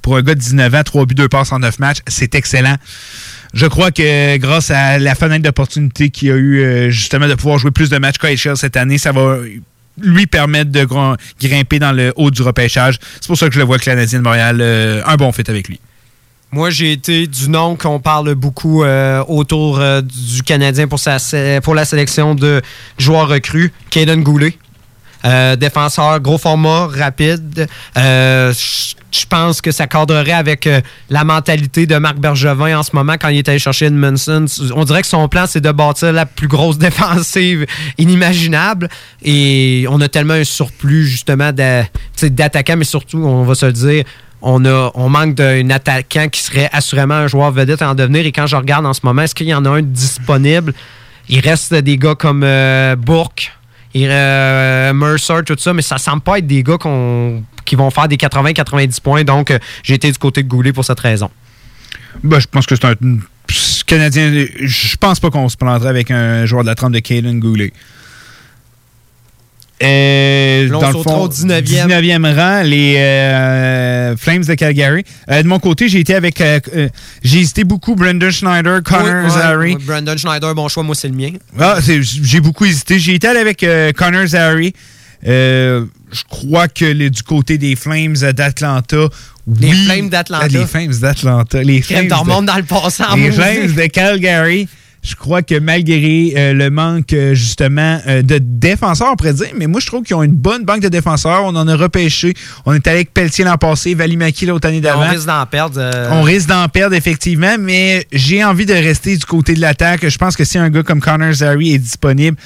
pour 0.00 0.16
un 0.16 0.22
gars 0.22 0.34
de 0.34 0.40
19 0.40 0.74
ans, 0.74 0.82
3 0.82 1.04
buts, 1.04 1.14
2 1.14 1.28
passes 1.28 1.52
en 1.52 1.58
9 1.58 1.78
matchs, 1.78 1.98
c'est 2.06 2.34
excellent. 2.34 2.76
Je 3.52 3.66
crois 3.66 3.90
que 3.90 4.38
grâce 4.38 4.70
à 4.70 4.98
la 4.98 5.14
fenêtre 5.14 5.42
d'opportunité 5.42 6.08
qu'il 6.08 6.30
a 6.30 6.36
eu 6.36 6.60
euh, 6.60 6.88
justement 6.90 7.28
de 7.28 7.34
pouvoir 7.34 7.58
jouer 7.58 7.70
plus 7.70 7.90
de 7.90 7.98
matchs 7.98 8.16
KHL 8.16 8.56
cette 8.56 8.78
année, 8.78 8.96
ça 8.96 9.12
va 9.12 9.38
lui 10.00 10.26
permettre 10.26 10.70
de 10.70 10.84
gr- 10.84 11.18
grimper 11.42 11.78
dans 11.80 11.92
le 11.92 12.14
haut 12.16 12.30
du 12.30 12.40
repêchage. 12.40 12.98
C'est 13.20 13.26
pour 13.26 13.36
ça 13.36 13.48
que 13.48 13.52
je 13.54 13.58
le 13.58 13.66
vois 13.66 13.78
Canadien 13.78 14.20
de 14.20 14.24
Montréal, 14.24 14.58
euh, 14.62 15.02
un 15.04 15.16
bon 15.16 15.32
fit 15.32 15.42
avec 15.48 15.68
lui. 15.68 15.80
Moi, 16.52 16.70
j'ai 16.70 16.90
été 16.90 17.28
du 17.28 17.48
nom 17.48 17.76
qu'on 17.76 18.00
parle 18.00 18.34
beaucoup 18.34 18.82
euh, 18.82 19.22
autour 19.28 19.78
euh, 19.78 20.00
du 20.00 20.42
Canadien 20.42 20.88
pour, 20.88 20.98
sa, 20.98 21.18
pour 21.62 21.76
la 21.76 21.84
sélection 21.84 22.34
de 22.34 22.60
joueurs 22.98 23.28
recrues, 23.28 23.72
Caden 23.90 24.24
Goulet. 24.24 24.58
Euh, 25.24 25.54
défenseur, 25.54 26.18
gros 26.18 26.38
format, 26.38 26.88
rapide. 26.88 27.68
Je 27.94 29.26
pense 29.28 29.60
que 29.60 29.70
ça 29.70 29.86
cadrerait 29.86 30.32
avec 30.32 30.68
la 31.08 31.24
mentalité 31.24 31.86
de 31.86 31.96
Marc 31.96 32.16
Bergevin 32.18 32.78
en 32.78 32.82
ce 32.82 32.90
moment 32.94 33.14
quand 33.20 33.28
il 33.28 33.38
est 33.38 33.48
allé 33.48 33.58
chercher 33.58 33.86
Edmondson. 33.86 34.46
On 34.74 34.84
dirait 34.84 35.02
que 35.02 35.08
son 35.08 35.28
plan, 35.28 35.44
c'est 35.46 35.60
de 35.60 35.70
bâtir 35.70 36.12
la 36.12 36.26
plus 36.26 36.48
grosse 36.48 36.78
défensive 36.78 37.66
inimaginable. 37.98 38.88
Et 39.22 39.84
on 39.88 40.00
a 40.00 40.08
tellement 40.08 40.34
un 40.34 40.44
surplus, 40.44 41.06
justement, 41.06 41.52
d'attaquants, 41.52 42.76
mais 42.76 42.84
surtout, 42.84 43.18
on 43.18 43.44
va 43.44 43.54
se 43.54 43.66
le 43.66 43.72
dire, 43.72 44.04
on, 44.42 44.64
a, 44.64 44.90
on 44.94 45.08
manque 45.08 45.34
d'un 45.34 45.70
attaquant 45.70 46.28
qui 46.28 46.40
serait 46.40 46.68
assurément 46.72 47.14
un 47.14 47.26
joueur 47.26 47.50
vedette 47.52 47.82
en 47.82 47.94
devenir. 47.94 48.26
Et 48.26 48.32
quand 48.32 48.46
je 48.46 48.56
regarde 48.56 48.86
en 48.86 48.92
ce 48.92 49.00
moment, 49.04 49.22
est-ce 49.22 49.34
qu'il 49.34 49.48
y 49.48 49.54
en 49.54 49.64
a 49.64 49.70
un 49.70 49.82
disponible? 49.82 50.72
Il 51.28 51.40
reste 51.40 51.74
des 51.74 51.96
gars 51.96 52.14
comme 52.14 52.42
euh, 52.44 52.96
euh, 53.96 54.92
Mercer, 54.92 55.34
tout 55.46 55.56
ça, 55.58 55.72
mais 55.72 55.82
ça 55.82 55.98
semble 55.98 56.22
pas 56.22 56.38
être 56.38 56.46
des 56.46 56.62
gars 56.62 56.78
qui 57.64 57.76
vont 57.76 57.90
faire 57.90 58.08
des 58.08 58.16
80-90 58.16 59.00
points. 59.00 59.24
Donc, 59.24 59.50
euh, 59.50 59.58
j'ai 59.82 59.94
été 59.94 60.10
du 60.10 60.18
côté 60.18 60.42
de 60.42 60.48
Goulet 60.48 60.72
pour 60.72 60.84
cette 60.84 61.00
raison. 61.00 61.30
Ben, 62.24 62.40
je 62.40 62.46
pense 62.46 62.66
que 62.66 62.74
c'est 62.74 62.86
un 62.86 62.94
Canadien. 63.86 64.46
Je 64.60 64.96
pense 64.96 65.20
pas 65.20 65.30
qu'on 65.30 65.48
se 65.48 65.56
prendrait 65.56 65.88
avec 65.88 66.10
un 66.10 66.46
joueur 66.46 66.62
de 66.62 66.68
la 66.68 66.74
trempe 66.74 66.92
de 66.92 67.00
Caden 67.00 67.40
Goulet. 67.40 67.72
Euh, 69.82 70.68
Là, 70.68 70.76
on 70.76 70.80
dans 70.80 70.86
le 70.88 71.02
fond, 71.02 71.16
au 71.22 71.28
19e. 71.28 71.62
19e 71.62 72.34
rang, 72.36 72.62
les 72.62 72.96
euh, 72.98 74.16
Flames 74.16 74.44
de 74.44 74.54
Calgary. 74.54 75.04
Euh, 75.30 75.42
de 75.42 75.48
mon 75.48 75.58
côté, 75.58 75.88
j'ai 75.88 76.00
été 76.00 76.14
avec. 76.14 76.42
j'ai 77.22 77.38
hésité 77.38 77.64
beaucoup 77.64 77.94
Brendan 77.94 78.30
Schneider, 78.30 78.82
Connor 78.82 79.24
Oui, 79.24 79.30
Zary. 79.30 79.76
Brandon 79.80 80.16
Schneider, 80.16 80.54
bon 80.54 80.68
choix, 80.68 80.82
moi, 80.82 80.94
c'est 80.94 81.08
le 81.08 81.14
mien. 81.14 81.30
Ah, 81.58 81.78
j'ai 81.82 82.40
beaucoup 82.40 82.66
hésité. 82.66 82.98
J'ai 82.98 83.14
été 83.14 83.28
avec 83.28 83.64
Connor 83.96 84.26
Zary. 84.26 84.74
Je 85.22 86.22
crois 86.28 86.68
que 86.68 86.84
les- 86.84 87.10
du 87.10 87.22
côté 87.22 87.56
des 87.56 87.76
Flames 87.76 88.16
d'Atlanta. 88.16 88.96
Les 89.60 89.68
oui. 89.70 89.84
Flames 89.86 90.08
d'Atlanta. 90.10 90.44
Ah, 90.44 90.48
Les 90.48 90.66
Flames 90.66 90.94
d'Atlanta. 91.00 91.62
Les 91.62 91.82
Flames 91.82 92.04
de- 92.04 92.10
dans 92.46 92.56
le 92.56 92.62
passé 92.64 93.02
en 93.04 93.16
les. 93.16 93.32
Flames 93.32 93.72
de 93.74 93.86
Calgary. 93.86 94.68
Je 95.02 95.14
crois 95.14 95.40
que 95.42 95.58
malgré 95.58 96.34
euh, 96.36 96.52
le 96.52 96.68
manque 96.68 97.14
euh, 97.14 97.32
justement 97.32 97.98
euh, 98.06 98.20
de 98.20 98.36
défenseurs, 98.38 99.08
on 99.12 99.16
pourrait 99.16 99.32
dire, 99.32 99.46
mais 99.56 99.66
moi 99.66 99.80
je 99.80 99.86
trouve 99.86 100.02
qu'ils 100.02 100.14
ont 100.14 100.22
une 100.22 100.34
bonne 100.34 100.64
banque 100.64 100.80
de 100.80 100.88
défenseurs. 100.90 101.42
On 101.44 101.56
en 101.56 101.66
a 101.68 101.74
repêché. 101.74 102.34
On 102.66 102.74
est 102.74 102.86
allé 102.86 102.96
avec 102.98 103.14
Pelletier 103.14 103.44
l'an 103.44 103.56
passé, 103.56 103.94
Valimaki 103.94 104.44
l'autre 104.44 104.68
année 104.68 104.76
On 104.78 104.82
d'avant. 104.82 105.08
risque 105.08 105.26
d'en 105.26 105.46
perdre. 105.46 105.76
euh, 105.78 106.08
On 106.12 106.20
risque 106.22 106.48
d'en 106.48 106.68
perdre, 106.68 106.94
effectivement, 106.94 107.56
mais 107.58 108.06
j'ai 108.12 108.44
envie 108.44 108.66
de 108.66 108.74
rester 108.74 109.16
du 109.16 109.24
côté 109.24 109.54
de 109.54 109.60
l'attaque. 109.60 110.06
Je 110.06 110.18
pense 110.18 110.36
que 110.36 110.44
si 110.44 110.58
un 110.58 110.68
gars 110.68 110.82
comme 110.82 111.00
Connor 111.00 111.32
Zary 111.32 111.72
est 111.72 111.78
disponible, 111.78 112.36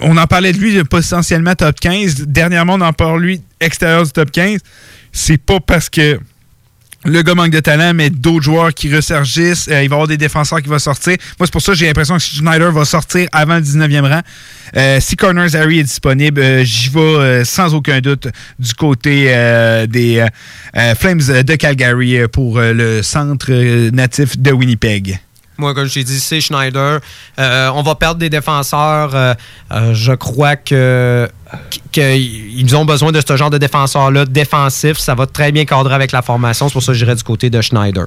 on 0.00 0.16
en 0.16 0.26
parlait 0.26 0.52
de 0.54 0.58
lui 0.58 0.74
de 0.74 0.82
potentiellement 0.82 1.54
top 1.54 1.78
15. 1.78 2.24
Dernièrement, 2.28 2.74
on 2.74 2.80
en 2.80 2.94
parle 2.94 3.20
lui 3.22 3.42
extérieur 3.60 4.04
du 4.04 4.10
top 4.12 4.30
15. 4.30 4.58
C'est 5.12 5.36
pas 5.36 5.60
parce 5.60 5.90
que 5.90 6.18
le 7.04 7.22
gars 7.22 7.34
manque 7.34 7.50
de 7.50 7.60
talent, 7.60 7.94
mais 7.94 8.10
d'autres 8.10 8.44
joueurs 8.44 8.72
qui 8.74 8.94
ressurgissent. 8.94 9.68
Euh, 9.68 9.82
il 9.82 9.88
va 9.88 9.94
y 9.94 9.96
avoir 9.96 10.08
des 10.08 10.16
défenseurs 10.16 10.62
qui 10.62 10.68
vont 10.68 10.78
sortir. 10.78 11.16
Moi, 11.38 11.46
c'est 11.46 11.52
pour 11.52 11.62
ça 11.62 11.72
que 11.72 11.78
j'ai 11.78 11.86
l'impression 11.86 12.16
que 12.16 12.22
Schneider 12.22 12.70
va 12.70 12.84
sortir 12.84 13.28
avant 13.32 13.56
le 13.56 13.62
19e 13.62 14.08
rang. 14.08 14.20
Euh, 14.76 14.98
si 15.00 15.16
Corners 15.16 15.54
Harry 15.54 15.80
est 15.80 15.84
disponible, 15.84 16.40
euh, 16.40 16.64
j'y 16.64 16.88
vais 16.90 17.44
sans 17.44 17.74
aucun 17.74 18.00
doute 18.00 18.28
du 18.58 18.74
côté 18.74 19.26
des 19.88 20.26
Flames 20.96 21.18
de 21.18 21.54
Calgary 21.56 22.28
pour 22.28 22.60
le 22.60 23.02
centre 23.02 23.50
natif 23.90 24.38
de 24.38 24.52
Winnipeg. 24.52 25.18
Moi, 25.58 25.74
comme 25.74 25.86
je 25.86 25.94
t'ai 25.94 26.04
dit, 26.04 26.18
c'est 26.18 26.40
Schneider. 26.40 27.00
Euh, 27.38 27.70
on 27.74 27.82
va 27.82 27.94
perdre 27.94 28.18
des 28.18 28.30
défenseurs. 28.30 29.14
Euh, 29.14 29.34
euh, 29.70 29.94
je 29.94 30.12
crois 30.12 30.56
que 30.56 31.28
qu'ils 31.90 32.76
ont 32.76 32.84
besoin 32.84 33.12
de 33.12 33.20
ce 33.26 33.36
genre 33.36 33.50
de 33.50 33.58
défenseur-là 33.58 34.24
défensif. 34.24 34.98
Ça 34.98 35.14
va 35.14 35.26
très 35.26 35.52
bien 35.52 35.64
cadrer 35.64 35.94
avec 35.94 36.12
la 36.12 36.22
formation. 36.22 36.68
C'est 36.68 36.72
pour 36.72 36.82
ça 36.82 36.92
que 36.92 36.98
j'irai 36.98 37.14
du 37.14 37.22
côté 37.22 37.50
de 37.50 37.60
Schneider. 37.60 38.06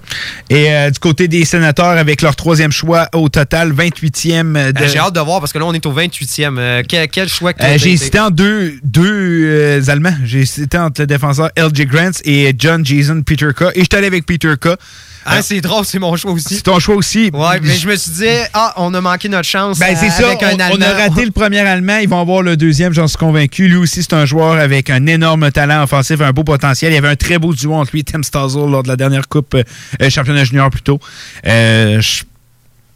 Et 0.50 0.72
euh, 0.72 0.90
du 0.90 1.00
côté 1.00 1.28
des 1.28 1.46
sénateurs, 1.46 1.86
avec 1.98 2.22
leur 2.22 2.36
troisième 2.36 2.72
choix 2.72 3.08
au 3.14 3.30
total, 3.30 3.72
28e. 3.74 4.54
De... 4.54 4.82
Euh, 4.82 4.88
J'ai 4.88 4.98
hâte 4.98 5.14
de 5.14 5.20
voir 5.20 5.40
parce 5.40 5.54
que 5.54 5.60
là, 5.60 5.66
on 5.66 5.74
est 5.74 5.86
au 5.86 5.94
28e. 5.94 6.58
Euh, 6.58 6.84
quel, 6.88 7.08
quel 7.10 7.30
choix 7.30 7.54
que 7.54 7.64
j'ai 7.78 7.92
hésité 7.92 8.20
en 8.20 8.32
deux, 8.32 8.74
deux 8.84 9.88
Allemands. 9.90 10.16
J'ai 10.24 10.40
hésité 10.42 10.78
entre 10.78 11.02
le 11.02 11.08
défenseur 11.08 11.50
LJ 11.58 11.86
Grant 11.86 12.12
et 12.24 12.54
John 12.58 12.84
Jason 12.86 13.22
Peter 13.22 13.50
K. 13.56 13.64
Et 13.76 13.82
je 13.82 13.86
suis 13.86 13.96
allé 13.96 14.08
avec 14.08 14.26
Peter 14.26 14.54
K. 14.60 14.70
Ah, 15.28 15.42
c'est 15.42 15.60
drôle, 15.62 15.86
c'est 15.86 15.98
mon 16.00 16.16
choix 16.16 16.32
aussi. 16.32 16.56
C'est 16.56 16.62
ton 16.62 16.80
choix 16.80 16.96
aussi. 16.96 17.32
Ouais, 17.34 17.60
mais 17.62 17.76
je 17.76 17.88
me 17.88 17.96
suis 17.96 18.12
dit, 18.12 18.26
ah, 18.54 18.74
on 18.78 18.94
a 18.94 19.02
manqué 19.02 19.28
notre 19.28 19.48
chance 19.50 19.80
Ben, 19.80 19.96
c'est 19.96 20.08
euh, 20.08 20.10
ça. 20.12 20.28
avec 20.28 20.44
un 20.44 20.52
on, 20.52 20.56
on 20.56 20.60
Allemand. 20.60 20.86
a 20.86 20.94
raté 21.10 21.26
le 21.26 21.32
premier 21.32 21.60
Allemand. 21.60 21.98
Ils 21.98 22.08
vont 22.10 22.22
avoir 22.22 22.42
le 22.44 22.56
deuxième, 22.58 22.94
j'en 22.94 23.08
suis 23.08 23.18
convaincu. 23.18 23.68
Lui 23.68 23.78
aussi, 23.78 24.04
c'est 24.04 24.14
un 24.14 24.26
joueur 24.26 24.54
avec 24.60 24.90
un 24.90 25.06
énorme 25.08 25.52
talent 25.52 25.84
offensif, 25.84 26.22
un 26.22 26.32
beau 26.32 26.44
potentiel. 26.44 26.92
Il 26.92 26.96
y 26.96 26.98
avait 26.98 27.08
un 27.10 27.16
très 27.16 27.40
beau 27.40 27.54
duo 27.54 27.74
entre 27.74 27.92
lui 27.94 28.02
et 28.02 28.04
Tim 28.04 28.22
Stazzle 28.24 28.70
lors 28.70 28.84
de 28.84 28.88
la 28.88 28.96
dernière 28.96 29.28
Coupe 29.28 29.56
euh, 29.56 30.10
Championnat 30.10 30.44
Junior 30.44 30.70
plutôt. 30.70 31.00
Euh, 31.48 32.00
je- 32.02 32.24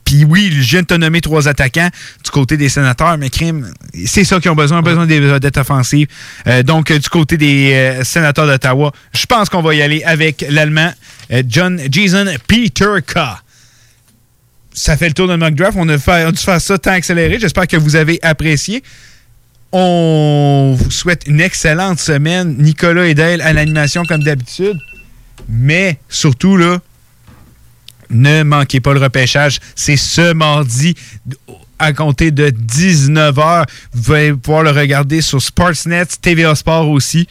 puis 0.10 0.26
oui, 0.26 0.50
je 0.52 0.72
viens 0.72 0.82
de 0.82 0.88
te 0.88 0.96
nommer 0.96 1.22
trois 1.22 1.48
attaquants 1.48 1.90
du 2.24 2.32
côté 2.32 2.58
des 2.58 2.68
sénateurs, 2.68 3.20
mais 3.20 3.30
crime, 3.30 3.72
c'est 4.08 4.24
ça 4.24 4.40
qu'ils 4.40 4.50
ont 4.50 4.56
besoin, 4.56 4.82
besoin 4.82 5.06
des 5.06 5.20
vedettes 5.20 5.58
offensives. 5.58 6.08
Euh, 6.48 6.64
donc, 6.64 6.90
euh, 6.90 6.98
du 6.98 7.08
côté 7.10 7.38
des 7.38 7.74
euh, 7.74 8.04
sénateurs 8.04 8.48
d'Ottawa, 8.48 8.92
je 9.14 9.28
pense 9.28 9.50
qu'on 9.50 9.62
va 9.62 9.76
y 9.76 9.84
aller 9.84 10.02
avec 10.04 10.44
l'Allemand 10.50 10.92
John 11.48 11.80
Jason 11.92 12.26
Peter 12.48 12.90
K 13.06 13.20
ça 14.74 14.98
fait 14.98 15.10
le 15.10 15.14
tour 15.14 15.28
de 15.28 15.36
mock 15.36 15.54
draft. 15.54 15.78
On 15.80 15.88
a, 15.90 16.00
fait, 16.00 16.26
on 16.26 16.30
a 16.30 16.32
dû 16.32 16.42
faire 16.42 16.60
ça 16.60 16.80
temps 16.80 16.92
accéléré. 16.92 17.38
J'espère 17.40 17.68
que 17.68 17.78
vous 17.78 17.96
avez 17.96 18.18
apprécié. 18.24 18.82
On 19.72 20.76
vous 20.76 20.90
souhaite 20.90 21.28
une 21.28 21.42
excellente 21.42 22.00
semaine. 22.00 22.56
Nicolas 22.58 23.06
et 23.06 23.14
Dale 23.14 23.42
à 23.42 23.54
l'animation 23.54 24.06
comme 24.06 24.24
d'habitude. 24.24 24.80
Mais 25.50 26.00
surtout, 26.08 26.58
là, 26.58 26.80
ne 28.10 28.44
manquez 28.44 28.80
pas 28.80 28.94
le 28.94 29.00
repêchage. 29.00 29.60
C'est 29.76 29.98
ce 29.98 30.34
mardi 30.34 30.96
à 31.80 31.94
compter 31.94 32.32
de 32.32 32.50
19h. 32.50 33.66
Vous 33.94 34.14
allez 34.14 34.34
pouvoir 34.34 34.64
le 34.64 34.72
regarder 34.72 35.22
sur 35.22 35.42
Sportsnet, 35.42 36.06
TVA 36.22 36.54
Sport 36.56 36.90
aussi. 36.90 37.28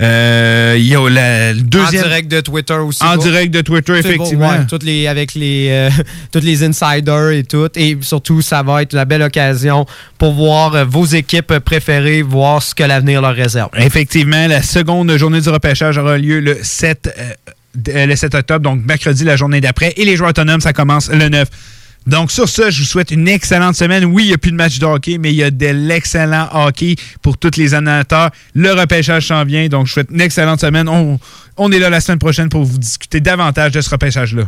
Euh, 0.00 0.74
Il 0.76 0.86
y 0.88 0.96
a 0.96 1.08
la- 1.08 1.52
le 1.52 1.60
deuxième... 1.60 2.02
En 2.02 2.06
direct 2.08 2.28
de 2.30 2.40
Twitter 2.40 2.74
aussi. 2.74 3.04
En 3.04 3.16
direct 3.16 3.54
de 3.54 3.60
Twitter, 3.60 3.92
effectivement. 3.96 4.50
ouais, 4.50 4.66
toutes 4.66 4.82
les, 4.82 5.06
avec 5.06 5.34
les, 5.34 5.68
euh, 5.70 5.90
toutes 6.32 6.42
les 6.42 6.64
insiders 6.64 7.30
et 7.30 7.44
tout. 7.44 7.68
Et 7.76 7.96
surtout, 8.00 8.42
ça 8.42 8.62
va 8.64 8.82
être 8.82 8.92
la 8.92 9.04
belle 9.04 9.22
occasion 9.22 9.86
pour 10.18 10.32
voir 10.34 10.74
euh, 10.74 10.84
vos 10.84 11.04
équipes 11.04 11.58
préférées, 11.60 12.22
voir 12.22 12.60
ce 12.60 12.74
que 12.74 12.82
l'avenir 12.82 13.22
leur 13.22 13.34
réserve. 13.36 13.68
Effectivement, 13.76 14.48
la 14.48 14.62
seconde 14.62 15.16
journée 15.16 15.40
du 15.40 15.48
repêchage 15.48 15.96
aura 15.96 16.18
lieu 16.18 16.40
le 16.40 16.58
7, 16.60 17.06
euh, 17.06 17.10
d- 17.12 17.32
euh, 17.48 17.52
le 17.86 18.14
7 18.14 18.34
octobre, 18.34 18.60
donc 18.60 18.84
mercredi, 18.84 19.24
la 19.24 19.36
journée 19.36 19.60
d'après. 19.60 19.92
Et 19.96 20.04
les 20.04 20.16
joueurs 20.16 20.30
autonomes, 20.30 20.60
ça 20.60 20.72
commence 20.72 21.10
le 21.10 21.28
9. 21.28 21.48
Donc, 22.06 22.30
sur 22.30 22.48
ça, 22.48 22.68
je 22.68 22.80
vous 22.80 22.86
souhaite 22.86 23.10
une 23.10 23.26
excellente 23.28 23.76
semaine. 23.76 24.04
Oui, 24.04 24.24
il 24.24 24.28
n'y 24.28 24.34
a 24.34 24.38
plus 24.38 24.50
de 24.50 24.56
match 24.56 24.78
de 24.78 24.84
hockey, 24.84 25.16
mais 25.18 25.32
il 25.32 25.36
y 25.36 25.42
a 25.42 25.50
de 25.50 25.66
l'excellent 25.66 26.48
hockey 26.52 26.96
pour 27.22 27.38
tous 27.38 27.56
les 27.56 27.72
animateurs. 27.72 28.30
Le 28.54 28.72
repêchage 28.72 29.28
s'en 29.28 29.44
vient, 29.44 29.68
donc 29.68 29.86
je 29.86 29.90
vous 29.90 29.94
souhaite 29.94 30.10
une 30.10 30.20
excellente 30.20 30.60
semaine. 30.60 30.88
On, 30.88 31.18
on 31.56 31.72
est 31.72 31.78
là 31.78 31.88
la 31.88 32.00
semaine 32.00 32.18
prochaine 32.18 32.50
pour 32.50 32.64
vous 32.64 32.78
discuter 32.78 33.20
davantage 33.20 33.72
de 33.72 33.80
ce 33.80 33.88
repêchage-là. 33.88 34.44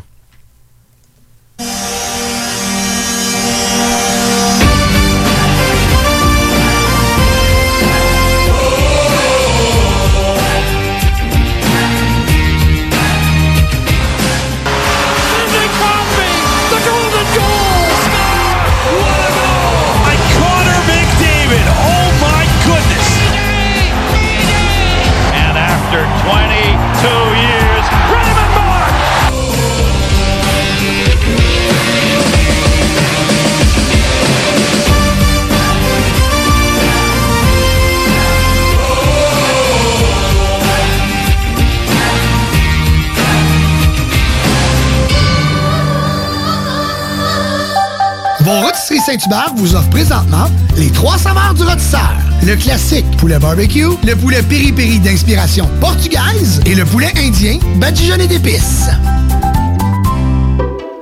Saint-Hubert 49.17 49.55
vous 49.57 49.75
offrent 49.75 49.89
présentement 49.89 50.47
les 50.77 50.91
trois 50.91 51.17
saveurs 51.17 51.55
du 51.55 51.63
rôtisseur. 51.63 52.13
Le 52.43 52.55
classique 52.55 53.07
poulet 53.17 53.39
barbecue, 53.39 53.89
le 54.07 54.15
poulet 54.15 54.43
piri-piri 54.43 55.01
d'inspiration 55.01 55.69
portugaise 55.81 56.61
et 56.67 56.75
le 56.75 56.85
poulet 56.85 57.13
indien 57.17 57.59
badigeonné 57.77 58.27
d'épices. 58.27 58.91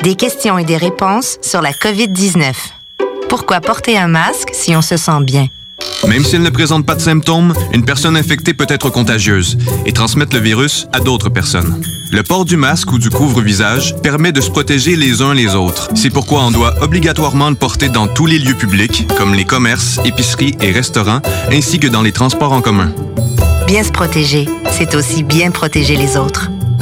Des 0.02 0.14
questions 0.14 0.58
et 0.58 0.64
des 0.64 0.76
réponses 0.76 1.38
sur 1.42 1.60
la 1.60 1.72
COVID-19. 1.72 2.52
Pourquoi 3.28 3.60
porter 3.60 3.98
un 3.98 4.08
masque 4.08 4.50
si 4.52 4.76
on 4.76 4.82
se 4.82 4.96
sent 4.96 5.22
bien? 5.22 5.48
Même 6.08 6.24
si 6.24 6.36
elle 6.36 6.42
ne 6.42 6.50
présente 6.50 6.86
pas 6.86 6.94
de 6.94 7.00
symptômes, 7.00 7.54
une 7.72 7.84
personne 7.84 8.16
infectée 8.16 8.54
peut 8.54 8.66
être 8.68 8.90
contagieuse 8.90 9.56
et 9.86 9.92
transmettre 9.92 10.34
le 10.34 10.42
virus 10.42 10.86
à 10.92 11.00
d'autres 11.00 11.30
personnes. 11.30 11.82
Le 12.10 12.22
port 12.22 12.44
du 12.44 12.56
masque 12.56 12.92
ou 12.92 12.98
du 12.98 13.10
couvre-visage 13.10 13.96
permet 14.02 14.30
de 14.30 14.40
se 14.40 14.50
protéger 14.50 14.96
les 14.96 15.22
uns 15.22 15.34
les 15.34 15.54
autres. 15.54 15.90
C'est 15.94 16.10
pourquoi 16.10 16.42
on 16.44 16.50
doit 16.50 16.74
obligatoirement 16.82 17.50
le 17.50 17.56
porter 17.56 17.88
dans 17.88 18.06
tous 18.06 18.26
les 18.26 18.38
lieux 18.38 18.54
publics, 18.54 19.06
comme 19.16 19.34
les 19.34 19.44
commerces, 19.44 19.98
épiceries 20.04 20.54
et 20.60 20.70
restaurants, 20.70 21.20
ainsi 21.50 21.78
que 21.78 21.88
dans 21.88 22.02
les 22.02 22.12
transports 22.12 22.52
en 22.52 22.60
commun. 22.60 22.92
Bien 23.66 23.82
se 23.82 23.90
protéger, 23.90 24.46
c'est 24.70 24.94
aussi 24.94 25.22
bien 25.22 25.50
protéger 25.50 25.96
les 25.96 26.16
autres. 26.16 26.50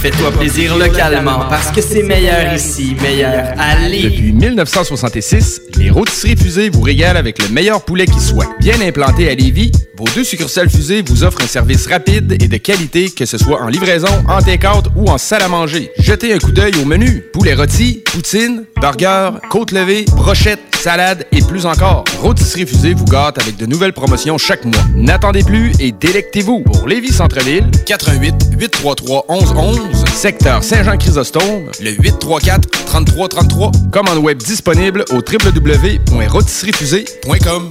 Fais-toi 0.00 0.30
plaisir 0.32 0.78
localement 0.78 1.40
parce 1.50 1.70
que 1.70 1.82
c'est 1.82 2.02
meilleur 2.02 2.54
ici, 2.54 2.96
meilleur 3.02 3.48
Lévis. 3.86 4.04
Depuis 4.04 4.32
1966, 4.32 5.60
les 5.76 5.90
rôtisseries 5.90 6.36
fusées 6.36 6.70
vous 6.70 6.80
régalent 6.80 7.18
avec 7.18 7.38
le 7.38 7.48
meilleur 7.50 7.84
poulet 7.84 8.06
qui 8.06 8.18
soit. 8.18 8.46
Bien 8.60 8.80
implanté 8.80 9.28
à 9.28 9.34
Lévis, 9.34 9.72
vos 10.00 10.06
deux 10.14 10.24
succursales 10.24 10.70
fusées 10.70 11.02
vous 11.02 11.24
offrent 11.24 11.42
un 11.42 11.46
service 11.46 11.86
rapide 11.86 12.32
et 12.32 12.48
de 12.48 12.56
qualité, 12.56 13.10
que 13.10 13.26
ce 13.26 13.36
soit 13.36 13.60
en 13.60 13.68
livraison, 13.68 14.08
en 14.28 14.40
take-out 14.40 14.86
ou 14.96 15.10
en 15.10 15.18
salle 15.18 15.42
à 15.42 15.48
manger. 15.48 15.90
Jetez 15.98 16.32
un 16.32 16.38
coup 16.38 16.52
d'œil 16.52 16.72
au 16.80 16.86
menu. 16.86 17.22
Poulet 17.34 17.52
rôti, 17.52 18.02
poutine, 18.10 18.64
burger, 18.80 19.32
côte 19.50 19.72
levée, 19.72 20.06
brochette, 20.16 20.60
salade 20.80 21.26
et 21.32 21.42
plus 21.42 21.66
encore. 21.66 22.04
Rôtisserie 22.22 22.64
fusée 22.64 22.94
vous 22.94 23.04
gâte 23.04 23.38
avec 23.42 23.58
de 23.58 23.66
nouvelles 23.66 23.92
promotions 23.92 24.38
chaque 24.38 24.64
mois. 24.64 24.82
N'attendez 24.94 25.42
plus 25.42 25.72
et 25.78 25.92
délectez-vous. 25.92 26.60
Pour 26.60 26.88
Lévis 26.88 27.12
Centre-Ville, 27.12 27.66
88 27.84 28.52
833 28.58 29.26
1111, 29.28 29.80
secteur 30.14 30.64
Saint-Jean-Chrysostome, 30.64 31.66
le 31.78 31.90
834 31.90 32.70
3333. 32.86 33.70
Commande 33.92 34.24
web 34.24 34.38
disponible 34.38 35.04
au 35.10 35.16
www.rôtisseriefusée.com. 35.16 37.70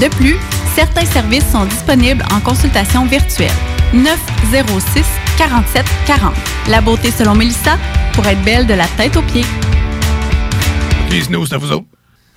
De 0.00 0.08
plus, 0.08 0.36
certains 0.74 1.04
services 1.04 1.50
sont 1.50 1.64
disponibles 1.64 2.24
en 2.32 2.40
consultation 2.40 3.04
virtuelle. 3.06 3.50
906 3.92 5.04
47 5.36 5.84
40. 6.06 6.32
La 6.68 6.80
beauté 6.80 7.10
selon 7.10 7.34
Melissa 7.34 7.76
pour 8.12 8.26
être 8.26 8.42
belle 8.42 8.66
de 8.66 8.74
la 8.74 8.86
tête 8.96 9.16
aux 9.16 9.22
pieds. 9.22 9.44
Snooze, 11.22 11.48
c'est 11.50 11.56
vous 11.56 11.72
autres. 11.72 11.89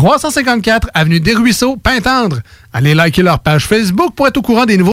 354 0.00 0.88
Avenue 0.94 1.20
des 1.20 1.34
Ruisseaux, 1.34 1.76
Pintendre. 1.76 2.38
Allez 2.72 2.94
liker 2.94 3.22
leur 3.22 3.40
page 3.40 3.66
Facebook 3.66 4.14
pour 4.14 4.26
être 4.26 4.38
au 4.38 4.40
courant 4.40 4.64
des 4.64 4.78
nouveaux 4.78 4.88